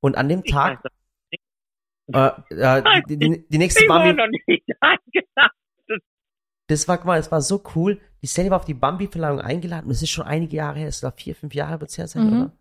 Und 0.01 0.17
an 0.17 0.29
dem 0.29 0.43
Tag, 0.45 0.83
äh, 2.13 2.31
äh, 2.51 3.03
die, 3.09 3.17
die, 3.19 3.49
die 3.49 3.59
nächste 3.59 3.83
Ich 3.83 3.89
war 3.89 4.01
Bambi, 4.01 4.15
noch 4.15 4.27
nicht 4.47 4.65
eingeladen. 4.81 6.03
das 6.67 6.89
war, 6.89 6.97
guck 6.99 7.07
mal, 7.07 7.19
das 7.19 7.31
war 7.31 7.41
so 7.43 7.63
cool. 7.75 8.01
Die 8.23 8.27
Sally 8.27 8.51
war 8.51 8.59
auf 8.59 8.65
die 8.65 8.75
Bambi-Verleihung 8.75 9.41
eingeladen. 9.41 9.85
Und 9.85 9.91
das 9.93 10.03
ist 10.03 10.11
schon 10.11 10.27
einige 10.27 10.57
Jahre 10.57 10.81
her. 10.81 10.89
Es 10.89 11.03
war 11.03 11.13
vier, 11.13 11.35
fünf 11.35 11.55
Jahre 11.55 11.81
wird's 11.81 11.97
her 11.97 12.09
sein, 12.09 12.27
Mhm. 12.27 12.33
oder? 12.43 12.53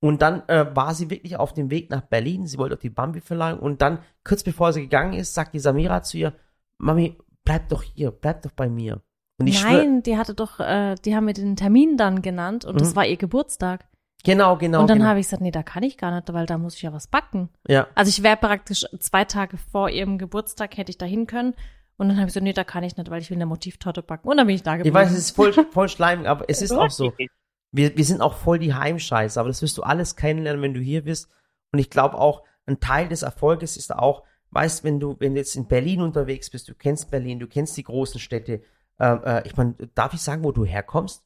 Und 0.00 0.22
dann 0.22 0.48
äh, 0.48 0.66
war 0.76 0.94
sie 0.94 1.10
wirklich 1.10 1.36
auf 1.36 1.52
dem 1.54 1.70
Weg 1.70 1.90
nach 1.90 2.02
Berlin. 2.02 2.46
Sie 2.46 2.58
wollte 2.58 2.74
auf 2.74 2.80
die 2.80 2.90
Bambi-Verleihung. 2.90 3.58
Und 3.58 3.82
dann, 3.82 3.98
kurz 4.24 4.44
bevor 4.44 4.72
sie 4.72 4.82
gegangen 4.82 5.12
ist, 5.14 5.34
sagt 5.34 5.54
die 5.54 5.58
Samira 5.58 6.02
zu 6.02 6.18
ihr, 6.18 6.34
Mami, 6.78 7.18
bleib 7.44 7.68
doch 7.68 7.82
hier, 7.82 8.12
bleib 8.12 8.42
doch 8.42 8.52
bei 8.52 8.68
mir. 8.68 9.02
Und 9.40 9.46
ich 9.48 9.58
schwör, 9.58 9.72
Nein, 9.72 10.02
die 10.02 10.16
hatte 10.16 10.34
doch, 10.34 10.60
äh, 10.60 10.94
die 11.04 11.16
haben 11.16 11.24
mir 11.24 11.32
den 11.32 11.56
Termin 11.56 11.96
dann 11.96 12.22
genannt 12.22 12.64
und 12.64 12.80
das 12.80 12.90
Mhm. 12.92 12.96
war 12.96 13.06
ihr 13.06 13.16
Geburtstag. 13.16 13.86
genau, 14.24 14.56
genau. 14.56 14.80
und 14.80 14.90
dann 14.90 14.98
genau. 14.98 15.10
habe 15.10 15.20
ich 15.20 15.26
gesagt, 15.26 15.42
nee, 15.42 15.50
da 15.52 15.62
kann 15.62 15.82
ich 15.84 15.96
gar 15.96 16.12
nicht, 16.14 16.32
weil 16.32 16.46
da 16.46 16.58
muss 16.58 16.74
ich 16.74 16.82
ja 16.82 16.92
was 16.92 17.06
backen. 17.06 17.48
ja. 17.68 17.86
Also 17.94 18.08
ich 18.10 18.22
wäre 18.22 18.36
praktisch 18.36 18.84
zwei 19.00 19.24
Tage 19.24 19.56
vor 19.56 19.90
ihrem 19.90 20.18
Geburtstag 20.18 20.76
hätte 20.76 20.90
ich 20.90 20.98
da 20.98 21.06
hin 21.06 21.26
können. 21.26 21.54
Und 21.96 22.08
dann 22.08 22.16
habe 22.16 22.26
ich 22.28 22.34
gesagt, 22.34 22.44
nee, 22.44 22.52
da 22.52 22.62
kann 22.64 22.84
ich 22.84 22.96
nicht, 22.96 23.10
weil 23.10 23.20
ich 23.20 23.30
will 23.30 23.36
eine 23.36 23.46
Motivtorte 23.46 24.02
backen. 24.02 24.28
Und 24.28 24.36
dann 24.36 24.46
bin 24.46 24.54
ich 24.54 24.62
da 24.62 24.76
geblieben. 24.76 24.96
Ich 24.96 25.02
weiß, 25.02 25.10
es 25.12 25.18
ist 25.18 25.30
voll, 25.36 25.52
voll 25.72 25.88
schleimig, 25.88 26.28
aber 26.28 26.44
es 26.48 26.62
ist 26.62 26.70
auch 26.72 26.90
so. 26.90 27.12
Wir, 27.70 27.96
wir 27.96 28.04
sind 28.04 28.20
auch 28.22 28.34
voll 28.34 28.58
die 28.58 28.74
Heimscheiße, 28.74 29.38
aber 29.38 29.48
das 29.48 29.60
wirst 29.62 29.76
du 29.78 29.82
alles 29.82 30.16
kennenlernen, 30.16 30.62
wenn 30.62 30.74
du 30.74 30.80
hier 30.80 31.04
bist. 31.04 31.28
Und 31.72 31.78
ich 31.78 31.90
glaube 31.90 32.16
auch, 32.18 32.44
ein 32.66 32.80
Teil 32.80 33.08
des 33.08 33.22
Erfolges 33.22 33.76
ist 33.76 33.94
auch, 33.94 34.24
weißt, 34.50 34.84
wenn 34.84 35.00
du, 35.00 35.16
wenn 35.20 35.34
du 35.34 35.40
jetzt 35.40 35.54
in 35.56 35.68
Berlin 35.68 36.00
unterwegs 36.00 36.48
bist, 36.50 36.68
du 36.68 36.74
kennst 36.74 37.10
Berlin, 37.10 37.38
du 37.38 37.46
kennst 37.46 37.76
die 37.76 37.82
großen 37.84 38.20
Städte. 38.20 38.62
Ähm, 38.98 39.20
äh, 39.24 39.46
ich 39.46 39.56
meine, 39.56 39.74
darf 39.94 40.14
ich 40.14 40.22
sagen, 40.22 40.44
wo 40.44 40.52
du 40.52 40.64
herkommst? 40.64 41.22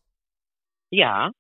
Ja, 0.90 1.30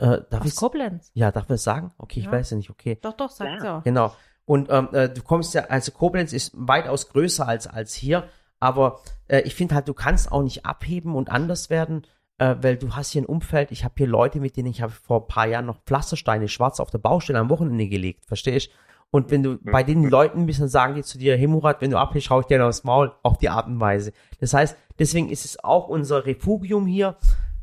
Äh, 0.00 0.20
darf 0.30 0.42
Aus 0.42 0.46
ich 0.46 0.56
Koblenz. 0.56 1.10
Ja, 1.14 1.32
darf 1.32 1.48
man 1.48 1.56
es 1.56 1.64
sagen? 1.64 1.92
Okay, 1.98 2.20
ich 2.20 2.26
Ja. 2.26 2.32
weiß 2.32 2.50
ja 2.50 2.56
nicht, 2.56 2.70
okay. 2.70 2.98
Doch, 3.02 3.14
doch, 3.14 3.30
sagt 3.30 3.64
Ja. 3.64 3.78
auch. 3.78 3.82
Genau. 3.82 4.14
Und 4.44 4.68
ähm, 4.70 4.88
äh, 4.92 5.08
du 5.08 5.22
kommst 5.22 5.54
ja, 5.54 5.64
also 5.64 5.90
Koblenz 5.92 6.32
ist 6.32 6.52
weitaus 6.54 7.08
größer 7.08 7.46
als, 7.48 7.66
als 7.66 7.94
hier, 7.94 8.28
aber 8.60 9.00
äh, 9.26 9.40
ich 9.40 9.54
finde 9.56 9.74
halt, 9.74 9.88
du 9.88 9.94
kannst 9.94 10.30
auch 10.30 10.42
nicht 10.42 10.64
abheben 10.66 11.16
und 11.16 11.30
anders 11.30 11.68
werden, 11.68 12.06
äh, 12.38 12.56
weil 12.60 12.76
du 12.76 12.94
hast 12.94 13.12
hier 13.12 13.22
ein 13.22 13.26
Umfeld, 13.26 13.70
ich 13.72 13.84
habe 13.84 13.94
hier 13.96 14.06
Leute, 14.06 14.40
mit 14.40 14.56
denen 14.56 14.68
ich 14.68 14.80
habe 14.80 14.92
vor 14.92 15.22
ein 15.22 15.28
paar 15.28 15.46
Jahren 15.46 15.66
noch 15.66 15.82
Pflastersteine 15.84 16.48
schwarz 16.48 16.80
auf 16.80 16.90
der 16.90 16.98
Baustelle 16.98 17.38
am 17.38 17.50
Wochenende 17.50 17.88
gelegt, 17.88 18.24
verstehst 18.26 18.70
Und 19.10 19.30
wenn 19.30 19.42
du 19.42 19.58
bei 19.58 19.82
den 19.82 20.04
Leuten 20.04 20.46
bist, 20.46 20.60
dann 20.60 20.68
sagen 20.68 20.94
die 20.94 21.02
zu 21.02 21.18
dir, 21.18 21.36
hey 21.36 21.46
Murat, 21.46 21.80
wenn 21.80 21.90
du 21.90 21.98
abhebst, 21.98 22.30
hau 22.30 22.40
ich 22.40 22.46
dir 22.46 22.64
aufs 22.64 22.84
Maul, 22.84 23.12
auf 23.22 23.38
die 23.38 23.48
Art 23.48 23.66
und 23.66 23.80
Weise. 23.80 24.12
Das 24.40 24.54
heißt, 24.54 24.76
deswegen 24.98 25.30
ist 25.30 25.44
es 25.44 25.62
auch 25.62 25.88
unser 25.88 26.26
Refugium 26.26 26.86
hier 26.86 27.16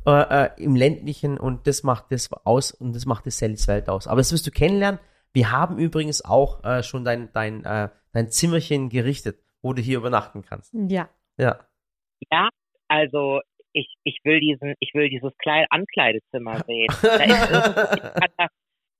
äh, 0.06 0.44
äh, 0.44 0.62
im 0.62 0.76
ländlichen 0.76 1.38
und 1.38 1.66
das 1.66 1.82
macht 1.82 2.06
das 2.10 2.30
aus 2.44 2.70
und 2.70 2.94
das 2.94 3.06
macht 3.06 3.26
das 3.26 3.38
Sallys 3.38 3.66
Welt 3.68 3.88
aus. 3.88 4.06
Aber 4.06 4.20
das 4.20 4.32
wirst 4.32 4.46
du 4.46 4.50
kennenlernen. 4.50 5.00
Wir 5.32 5.50
haben 5.50 5.78
übrigens 5.78 6.24
auch 6.24 6.64
äh, 6.64 6.82
schon 6.82 7.04
dein, 7.04 7.32
dein, 7.32 7.64
äh, 7.64 7.88
dein 8.12 8.30
Zimmerchen 8.30 8.88
gerichtet, 8.88 9.38
wo 9.62 9.72
du 9.72 9.82
hier 9.82 9.98
übernachten 9.98 10.42
kannst. 10.42 10.72
Ja. 10.74 11.08
Ja. 11.38 11.60
Ja, 12.30 12.48
also 12.88 13.40
ich, 13.76 13.94
ich 14.04 14.18
will 14.24 14.40
diesen, 14.40 14.74
ich 14.80 14.92
will 14.94 15.08
dieses 15.10 15.36
Kleid 15.38 15.66
Ankleidezimmer 15.70 16.64
sehen. 16.66 16.88
Da 17.02 18.44
ist 18.44 18.52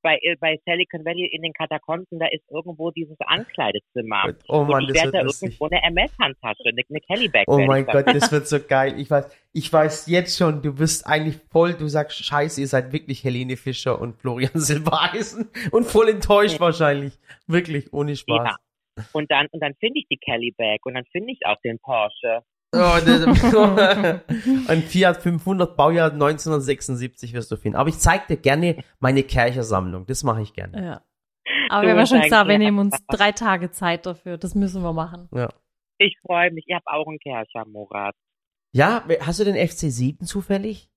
bei, 0.03 0.21
bei 0.39 0.61
Silicon 0.65 1.05
Valley 1.05 1.27
in 1.27 1.43
den 1.43 1.53
Katakomben, 1.53 2.21
da 2.21 2.27
ist 2.27 2.45
irgendwo 2.49 2.93
dieses 2.93 3.17
Ankleidezimmer. 3.27 4.35
oh 4.47 4.63
Mann, 4.63 4.85
und 4.85 4.91
ich 4.91 4.95
werde 4.95 5.11
da 5.11 5.21
lustig. 5.23 5.49
irgendwo 5.49 5.67
eine 5.67 5.83
MS-Handtasche, 5.83 6.63
eine, 6.67 6.83
eine 6.89 7.01
Kellybag. 7.01 7.45
Oh 7.49 7.59
mein 7.59 7.87
Gott, 7.87 8.07
das 8.07 8.31
wird 8.31 8.47
so 8.47 8.61
geil. 8.61 9.01
Ich 9.01 9.11
weiß, 9.11 9.29
ich 9.53 9.73
weiß 9.73 10.07
jetzt 10.07 10.39
schon, 10.39 10.63
du 10.63 10.75
bist 10.75 11.07
eigentlich 11.09 11.39
voll, 11.51 11.75
du 11.75 11.89
sagst, 11.89 12.25
scheiße, 12.25 12.61
ihr 12.61 12.69
seid 12.69 12.93
wirklich 12.93 13.25
Helene 13.25 13.57
Fischer 13.57 14.01
und 14.01 14.15
Florian 14.15 14.53
Silbereisen 14.55 15.51
und 15.73 15.85
voll 15.85 16.09
enttäuscht 16.09 16.61
wahrscheinlich. 16.61 17.19
Wirklich, 17.49 17.93
ohne 17.93 18.15
Spaß. 18.15 18.47
Ja. 18.47 18.57
Und 19.13 19.31
dann, 19.33 19.49
und 19.51 19.61
dann 19.61 19.75
finde 19.75 19.99
ich 19.99 20.07
die 20.09 20.19
Kellybag 20.19 20.79
und 20.85 20.95
dann 20.95 21.05
finde 21.07 21.33
ich 21.33 21.45
auch 21.47 21.61
den 21.63 21.81
Porsche. 21.81 22.45
Oh, 22.79 24.69
ein 24.69 24.83
Fiat 24.83 25.17
500 25.23 25.77
Baujahr 25.77 26.13
1976 26.13 27.33
wirst 27.33 27.51
du 27.51 27.57
finden. 27.57 27.77
Aber 27.77 27.89
ich 27.89 27.99
zeig 27.99 28.27
dir 28.29 28.37
gerne 28.37 28.83
meine 28.99 29.23
Kercher-Sammlung. 29.23 30.07
Das 30.07 30.23
mache 30.25 30.43
ich 30.43 30.53
gerne. 30.53 30.85
ja. 30.85 31.03
Aber 31.69 31.83
Du 31.83 31.89
wir 31.89 31.97
haben 31.99 32.07
schon 32.07 32.21
gesagt, 32.23 32.49
wir 32.49 32.59
nehmen 32.59 32.79
uns 32.79 32.97
drei 33.09 33.33
Tage 33.33 33.71
Zeit 33.71 34.07
dafür. 34.07 34.37
Das 34.39 34.55
müssen 34.55 34.83
wir 34.83 34.93
machen. 34.93 35.29
Ja. 35.35 35.49
Ich 35.99 36.17
freue 36.25 36.51
mich, 36.53 36.65
ich 36.67 36.75
habe 36.75 36.85
auch 36.87 37.07
einen 37.09 37.19
Kercher, 37.19 37.65
Murat. 37.67 38.15
Ja, 38.73 39.05
hast 39.21 39.41
du 39.41 39.45
den 39.45 39.57
FC 39.57 39.91
7 39.91 40.27
zufällig? 40.27 40.91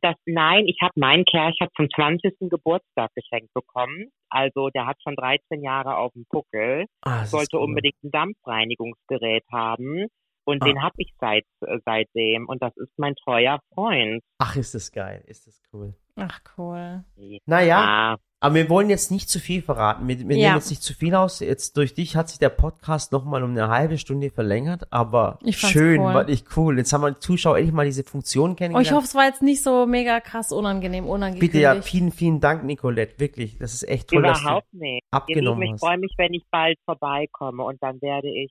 Das, 0.00 0.14
nein, 0.24 0.64
ich 0.66 0.78
habe 0.80 0.92
meinen 0.96 1.24
Kercher 1.24 1.68
zum 1.76 1.88
20. 1.94 2.48
Geburtstag 2.48 3.10
geschenkt 3.14 3.52
bekommen. 3.52 4.08
Also 4.30 4.70
der 4.70 4.86
hat 4.86 4.96
schon 5.02 5.16
13 5.16 5.62
Jahre 5.62 5.96
auf 5.96 6.12
dem 6.14 6.24
Puckel, 6.30 6.86
Ah, 7.02 7.24
sollte 7.26 7.56
cool. 7.58 7.64
unbedingt 7.64 7.96
ein 8.02 8.10
Dampfreinigungsgerät 8.10 9.44
haben. 9.52 10.06
Und 10.44 10.62
Ah. 10.62 10.66
den 10.66 10.82
habe 10.82 10.94
ich 10.98 11.12
seit, 11.20 11.44
äh, 11.60 11.78
seitdem. 11.84 12.48
Und 12.48 12.62
das 12.62 12.76
ist 12.76 12.90
mein 12.96 13.14
treuer 13.14 13.60
Freund. 13.74 14.22
Ach, 14.38 14.56
ist 14.56 14.74
das 14.74 14.90
geil. 14.92 15.22
Ist 15.26 15.46
das 15.46 15.60
cool. 15.72 15.94
Ach, 16.16 16.40
cool. 16.58 17.04
Naja, 17.46 17.78
Ah, 17.78 18.16
aber 18.40 18.54
wir 18.56 18.68
wollen 18.68 18.90
jetzt 18.90 19.10
nicht 19.10 19.30
zu 19.30 19.38
viel 19.38 19.62
verraten. 19.62 20.06
Wir, 20.08 20.18
wir 20.28 20.36
Ja. 20.36 20.48
nehmen 20.48 20.56
jetzt 20.58 20.68
nicht 20.68 20.82
zu 20.82 20.92
viel 20.94 21.14
aus. 21.14 21.40
Jetzt 21.40 21.76
durch 21.78 21.94
dich 21.94 22.16
hat 22.16 22.28
sich 22.28 22.38
der 22.38 22.50
Podcast 22.50 23.12
nochmal 23.12 23.42
um 23.44 23.52
eine 23.52 23.68
halbe 23.68 23.96
Stunde 23.96 24.28
verlängert, 24.30 24.92
aber 24.92 25.38
Ich 25.42 25.58
schön, 25.58 26.00
cool. 26.00 26.12
war 26.12 26.28
echt 26.28 26.54
cool. 26.56 26.76
Jetzt 26.76 26.92
haben 26.92 27.00
wir 27.02 27.12
die 27.12 27.20
Zuschauer 27.20 27.56
endlich 27.56 27.72
mal 27.72 27.86
diese 27.86 28.04
Funktion 28.04 28.50
Oh, 28.50 28.54
kennengelernt. 28.54 28.86
ich 28.86 28.92
hoffe, 28.92 29.06
es 29.06 29.14
war 29.14 29.24
jetzt 29.24 29.40
nicht 29.42 29.62
so 29.62 29.86
mega 29.86 30.20
krass 30.20 30.52
unangenehm, 30.52 31.06
unangekündigt. 31.06 31.52
Bitte 31.52 31.62
ja, 31.62 31.80
vielen, 31.80 32.10
vielen 32.12 32.40
Dank, 32.40 32.64
Nicolette. 32.64 33.18
Wirklich, 33.18 33.56
das 33.58 33.72
ist 33.72 33.88
echt 33.88 34.08
toll, 34.10 34.22
dass 34.22 34.38
du 34.40 34.44
überhaupt 34.44 34.74
nicht. 34.74 35.02
Abgenommen 35.12 35.62
Lieben, 35.62 35.76
ich 35.76 35.80
hast. 35.80 35.88
freue 35.88 35.98
mich, 35.98 36.12
wenn 36.18 36.34
ich 36.34 36.42
bald 36.50 36.76
vorbeikomme 36.84 37.62
und 37.62 37.82
dann 37.82 38.02
werde 38.02 38.28
ich, 38.28 38.50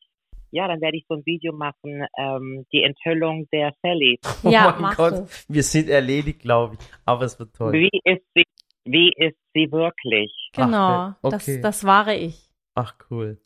ja, 0.52 0.68
dann 0.68 0.80
werde 0.82 0.98
ich 0.98 1.06
so 1.10 1.16
ein 1.16 1.26
Video 1.26 1.54
machen, 1.54 2.06
ähm, 2.18 2.66
die 2.72 2.84
Enthüllung 2.84 3.48
der 3.52 3.74
Sally. 3.82 4.20
Ja, 4.44 4.70
oh 4.70 4.72
mein 4.74 4.82
mach 4.82 4.98
Gott, 4.98 5.14
das. 5.14 5.46
wir 5.50 5.64
sind 5.64 5.90
erledigt, 5.90 6.42
glaube 6.42 6.76
ich. 6.80 6.86
Aber 7.06 7.24
es 7.26 7.40
wird 7.40 7.54
toll. 7.56 7.74
Wie 7.74 7.90
ist 8.04 8.24
sie, 8.36 8.44
wie 8.86 9.12
ist 9.16 9.38
sie 9.54 9.72
wirklich? 9.72 10.32
Genau, 10.54 10.78
Ach, 10.78 11.16
okay. 11.22 11.32
das, 11.36 11.62
das 11.62 11.84
wahre 11.86 12.16
ich. 12.16 12.50
Ach, 12.76 12.94
cool. 13.10 13.40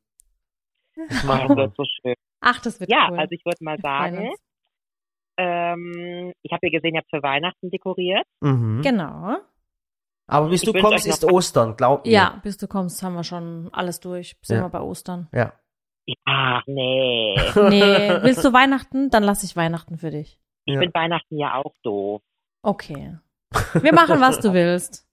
Das 0.96 1.08
Das 1.10 1.24
machen 1.26 1.56
wir. 1.58 1.72
so 1.76 1.84
schön. 1.86 2.16
Ach, 2.42 2.60
das 2.62 2.80
wird 2.80 2.90
Ja, 2.92 3.08
cool. 3.12 3.20
also 3.20 3.32
ich 3.32 3.44
würde 3.46 3.64
mal 3.64 3.78
sagen. 3.80 4.32
Ähm, 5.38 6.32
ich 6.44 6.52
habe 6.54 6.68
ja 6.68 6.72
gesehen, 6.80 6.96
ihr 6.96 7.00
habt 7.02 7.10
für 7.10 7.22
Weihnachten 7.22 7.70
dekoriert. 7.70 8.26
Mhm. 8.42 8.82
Genau. 8.84 9.38
Aber 10.28 10.50
bis 10.50 10.64
Ich 10.64 10.72
du 10.72 10.80
kommst, 10.80 11.06
ist 11.06 11.24
Ostern, 11.26 11.76
glaub 11.76 12.06
mir. 12.06 12.12
Ja, 12.12 12.40
bis 12.42 12.58
du 12.58 12.68
kommst, 12.68 13.04
haben 13.04 13.16
wir 13.16 13.24
schon 13.24 13.70
alles 13.74 14.00
durch. 14.00 14.36
Sind 14.42 14.58
Ja. 14.58 14.64
wir 14.64 14.70
bei 14.70 14.82
Ostern. 14.82 15.28
Ja. 15.34 15.54
Ach 16.26 16.62
nee. 16.68 17.36
Nee, 17.56 18.10
willst 18.22 18.44
du 18.46 18.54
Weihnachten? 18.54 19.10
Dann 19.10 19.24
lasse 19.24 19.46
ich 19.46 19.56
Weihnachten 19.56 19.98
für 19.98 20.12
dich. 20.12 20.40
Ich 20.66 20.74
Ja. 20.74 20.80
finde 20.80 20.94
Weihnachten 20.94 21.38
ja 21.38 21.56
auch 21.56 21.74
doof. 21.84 22.22
Okay. 22.64 23.18
Wir 23.74 23.94
machen, 23.94 24.20
was 24.22 24.40
du 24.40 24.54
willst. 24.54 25.06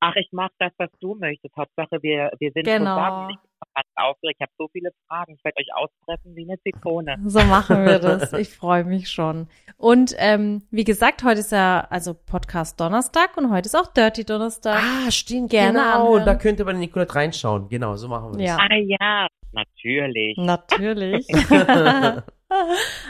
Ach, 0.00 0.14
ich 0.14 0.28
mach 0.30 0.48
das, 0.60 0.70
was 0.78 0.90
du 1.00 1.16
möchtest. 1.16 1.56
Hauptsache, 1.56 2.00
wir, 2.02 2.30
wir 2.38 2.52
sind 2.52 2.64
Genau. 2.64 2.94
zusammen. 2.96 3.30
Ich 3.30 3.36
bin 3.40 3.50
ganz 3.74 3.86
aufgeregt. 3.96 4.36
Ich 4.38 4.42
habe 4.42 4.52
so 4.56 4.68
viele 4.68 4.90
Fragen. 5.08 5.34
Ich 5.34 5.44
werde 5.44 5.56
euch 5.58 5.74
auspressen 5.74 6.36
wie 6.36 6.44
eine 6.48 6.60
Zitrone. 6.62 7.16
So 7.26 7.40
machen 7.40 7.84
wir 7.84 7.98
das. 7.98 8.32
Ich 8.38 8.50
freue 8.56 8.84
mich 8.84 9.10
schon. 9.10 9.48
Und 9.76 10.14
ähm, 10.18 10.62
wie 10.70 10.84
gesagt, 10.84 11.24
heute 11.24 11.40
ist 11.40 11.50
ja 11.52 11.86
also 11.90 12.14
Podcast 12.14 12.78
Donnerstag 12.80 13.36
und 13.36 13.50
heute 13.50 13.66
ist 13.66 13.74
auch 13.74 13.92
Dirty 13.92 14.24
Donnerstag. 14.24 14.80
Ah, 14.80 15.10
stimmt, 15.10 15.50
Gerne 15.50 15.78
genau. 15.80 16.02
anhören. 16.12 16.26
Da 16.26 16.34
könnt 16.36 16.60
ihr 16.60 16.64
bei 16.64 16.72
Nicolette 16.74 17.14
reinschauen. 17.16 17.68
Genau, 17.68 17.96
so 17.96 18.06
machen 18.08 18.32
wir 18.34 18.38
das. 18.38 18.46
Ja. 18.46 18.56
Ah 18.60 18.74
ja, 18.76 19.26
natürlich. 19.52 20.36
Natürlich. 20.36 21.26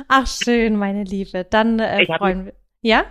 Ach 0.09 0.27
schön, 0.27 0.77
meine 0.77 1.05
Liebe. 1.05 1.45
Dann 1.45 1.79
äh, 1.79 2.05
freuen 2.07 2.47
wir. 2.47 2.55
Ja? 2.83 3.05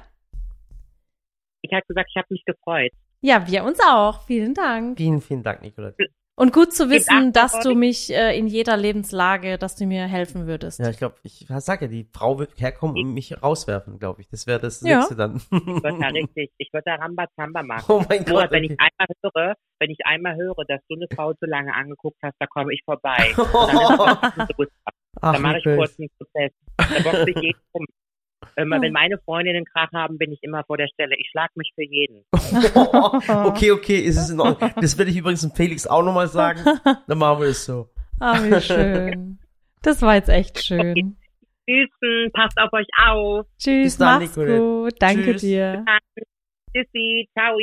Ich 1.62 1.72
habe 1.72 1.84
gesagt, 1.88 2.10
ich 2.10 2.18
habe 2.18 2.28
mich 2.30 2.44
gefreut. 2.46 2.92
Ja, 3.22 3.48
wir 3.48 3.64
uns 3.64 3.80
auch. 3.80 4.22
Vielen 4.26 4.54
Dank. 4.54 4.98
Vielen, 4.98 5.22
vielen 5.22 5.44
Dank, 5.44 5.62
Nicolette. 5.62 6.08
Und 6.40 6.54
gut 6.54 6.72
zu 6.72 6.92
wissen, 6.92 7.34
dass 7.34 7.60
du 7.62 7.74
mich 7.74 8.14
äh, 8.14 8.38
in 8.38 8.46
jeder 8.46 8.78
Lebenslage, 8.78 9.58
dass 9.58 9.76
du 9.76 9.88
mir 9.88 10.06
helfen 10.06 10.46
würdest. 10.46 10.80
Ja, 10.80 10.90
ich 10.92 11.00
glaube, 11.00 11.16
ich 11.24 11.48
sag 11.58 11.82
ja, 11.82 11.88
die 11.88 12.08
Frau 12.14 12.38
wird 12.38 12.52
herkommen 12.62 12.96
und 12.96 13.14
mich 13.16 13.42
rauswerfen, 13.42 13.98
glaube 13.98 14.22
ich. 14.22 14.30
Das 14.30 14.46
wäre 14.46 14.60
das 14.60 14.82
Ja. 14.82 14.98
nächste 15.00 15.16
dann. 15.16 15.38
Ich 15.38 15.52
würde 15.52 15.98
da 16.00 16.08
richtig, 16.14 16.52
ich 16.60 16.72
würde 16.72 16.84
da 16.86 16.96
Rambazamba 16.96 17.64
machen. 17.64 17.86
oh 17.88 18.04
mein 18.08 18.24
Nur 18.26 18.42
Gott. 18.42 18.52
wenn 18.52 18.66
ich 18.66 18.78
einmal 18.80 19.08
höre, 19.24 19.56
wenn 19.80 19.90
ich 19.90 20.06
einmal 20.06 20.36
höre, 20.36 20.64
dass 20.68 20.80
du 20.88 20.96
eine 20.96 21.08
Frau 21.16 21.34
zu 21.34 21.48
lange 21.48 21.74
angeguckt 21.74 22.18
hast, 22.22 22.36
da 22.38 22.46
komme 22.46 22.72
ich 22.72 22.84
vorbei. 22.86 23.32
Dann. 23.36 24.48
Ach, 25.22 25.34
dann 25.34 25.42
mache 25.42 25.58
ich 25.58 25.64
kurz 25.64 25.98
einen 26.00 26.10
Prozess. 26.20 26.52
Da 26.78 27.00
boxe 27.04 27.30
ich 27.32 27.36
jeden 27.42 27.60
um. 27.72 27.86
Immer, 28.60 28.82
wenn 28.82 28.92
meine 28.92 29.20
Freundinnen 29.20 29.66
Krach 29.66 29.92
haben, 29.94 30.18
bin 30.18 30.32
ich 30.32 30.40
immer 30.42 30.64
vor 30.64 30.78
der 30.78 30.88
Stelle. 30.88 31.16
Ich 31.20 31.30
schlag 31.30 31.56
mich 31.56 31.72
für 31.76 31.84
jeden. 31.84 32.26
okay, 33.46 33.72
okay, 33.72 34.00
ist 34.00 34.18
es 34.18 34.32
in 34.32 34.40
Ordnung. 34.40 34.72
Das 34.82 34.98
werde 34.98 35.12
ich 35.12 35.18
übrigens 35.18 35.42
dem 35.42 35.52
Felix 35.52 35.86
auch 35.86 36.02
nochmal 36.02 36.28
sagen. 36.28 36.62
Dann 37.08 37.18
machen 37.20 37.42
wir 37.42 37.48
das 37.50 37.64
so. 37.66 37.88
Ah, 38.20 38.42
wie 38.44 38.60
schön. 38.60 39.38
Das 39.84 40.02
war 40.02 40.16
jetzt 40.16 40.30
echt 40.30 40.64
schön. 40.64 41.18
Tschüssen, 41.70 42.32
passt 42.34 42.58
auf 42.58 42.74
euch 42.74 42.88
auf. 43.06 43.46
Tschüss, 43.60 43.84
Bis 43.84 43.98
dann, 43.98 44.22
mach's 44.24 44.36
Nicolette. 44.36 44.60
gut. 44.60 44.94
Danke 45.00 45.24
Tschüss. 45.34 45.42
dir. 45.42 45.86
Tschüssi, 46.74 47.30
ciao. 47.38 47.58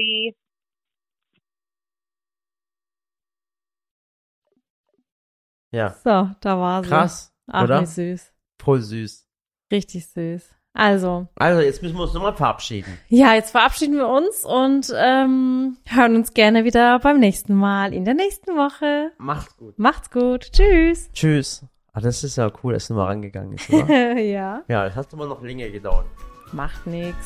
Ja, 5.73 5.91
So, 5.91 6.31
da 6.41 6.59
war 6.59 6.83
sie. 6.85 6.89
krass, 6.89 7.35
Ach, 7.49 7.65
oder? 7.65 7.81
wie 7.83 7.87
süß. 7.87 8.33
Voll 8.63 8.81
süß. 8.81 9.29
Richtig 9.73 10.07
süß. 10.07 10.54
Also, 10.77 11.29
Also, 11.37 11.61
jetzt 11.61 11.83
müssen 11.83 11.97
wir 11.97 12.03
uns 12.03 12.15
nochmal 12.15 12.35
verabschieden. 12.35 12.99
ja, 13.09 13.33
jetzt 13.35 13.53
verabschieden 13.53 13.97
wir 13.97 14.09
uns 14.09 14.45
und 14.45 14.93
ähm, 14.97 15.77
hören 15.87 16.17
uns 16.17 16.35
gerne 16.35 16.65
wieder 16.65 16.99
beim 16.99 17.21
nächsten 17.21 17.55
Mal 17.55 17.95
in 17.95 18.05
der 18.05 18.15
nächsten 18.15 18.57
Woche. 18.57 19.13
Macht's 19.19 19.57
gut. 19.57 19.79
Macht's 19.79 20.11
gut. 20.11 20.51
Tschüss. 20.53 21.11
Tschüss. 21.13 21.65
Ah, 21.93 22.01
das 22.01 22.25
ist 22.25 22.35
ja 22.37 22.51
cool, 22.65 22.73
dass 22.73 22.89
du 22.89 22.95
mal 22.95 23.05
rangegangen 23.07 23.53
ist, 23.53 23.71
oder? 23.71 23.89
ja, 24.19 24.63
ja, 24.67 24.85
das 24.87 24.97
hat 24.97 25.13
aber 25.15 25.27
noch 25.27 25.41
länger 25.43 25.69
gedauert. 25.69 26.07
macht 26.53 26.85
nix. 26.89 27.17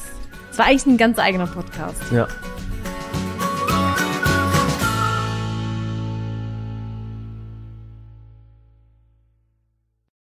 Es 0.50 0.58
war 0.58 0.66
eigentlich 0.66 0.84
ein 0.86 0.98
ganz 0.98 1.18
eigener 1.18 1.46
Podcast. 1.46 2.02
Ja. 2.12 2.28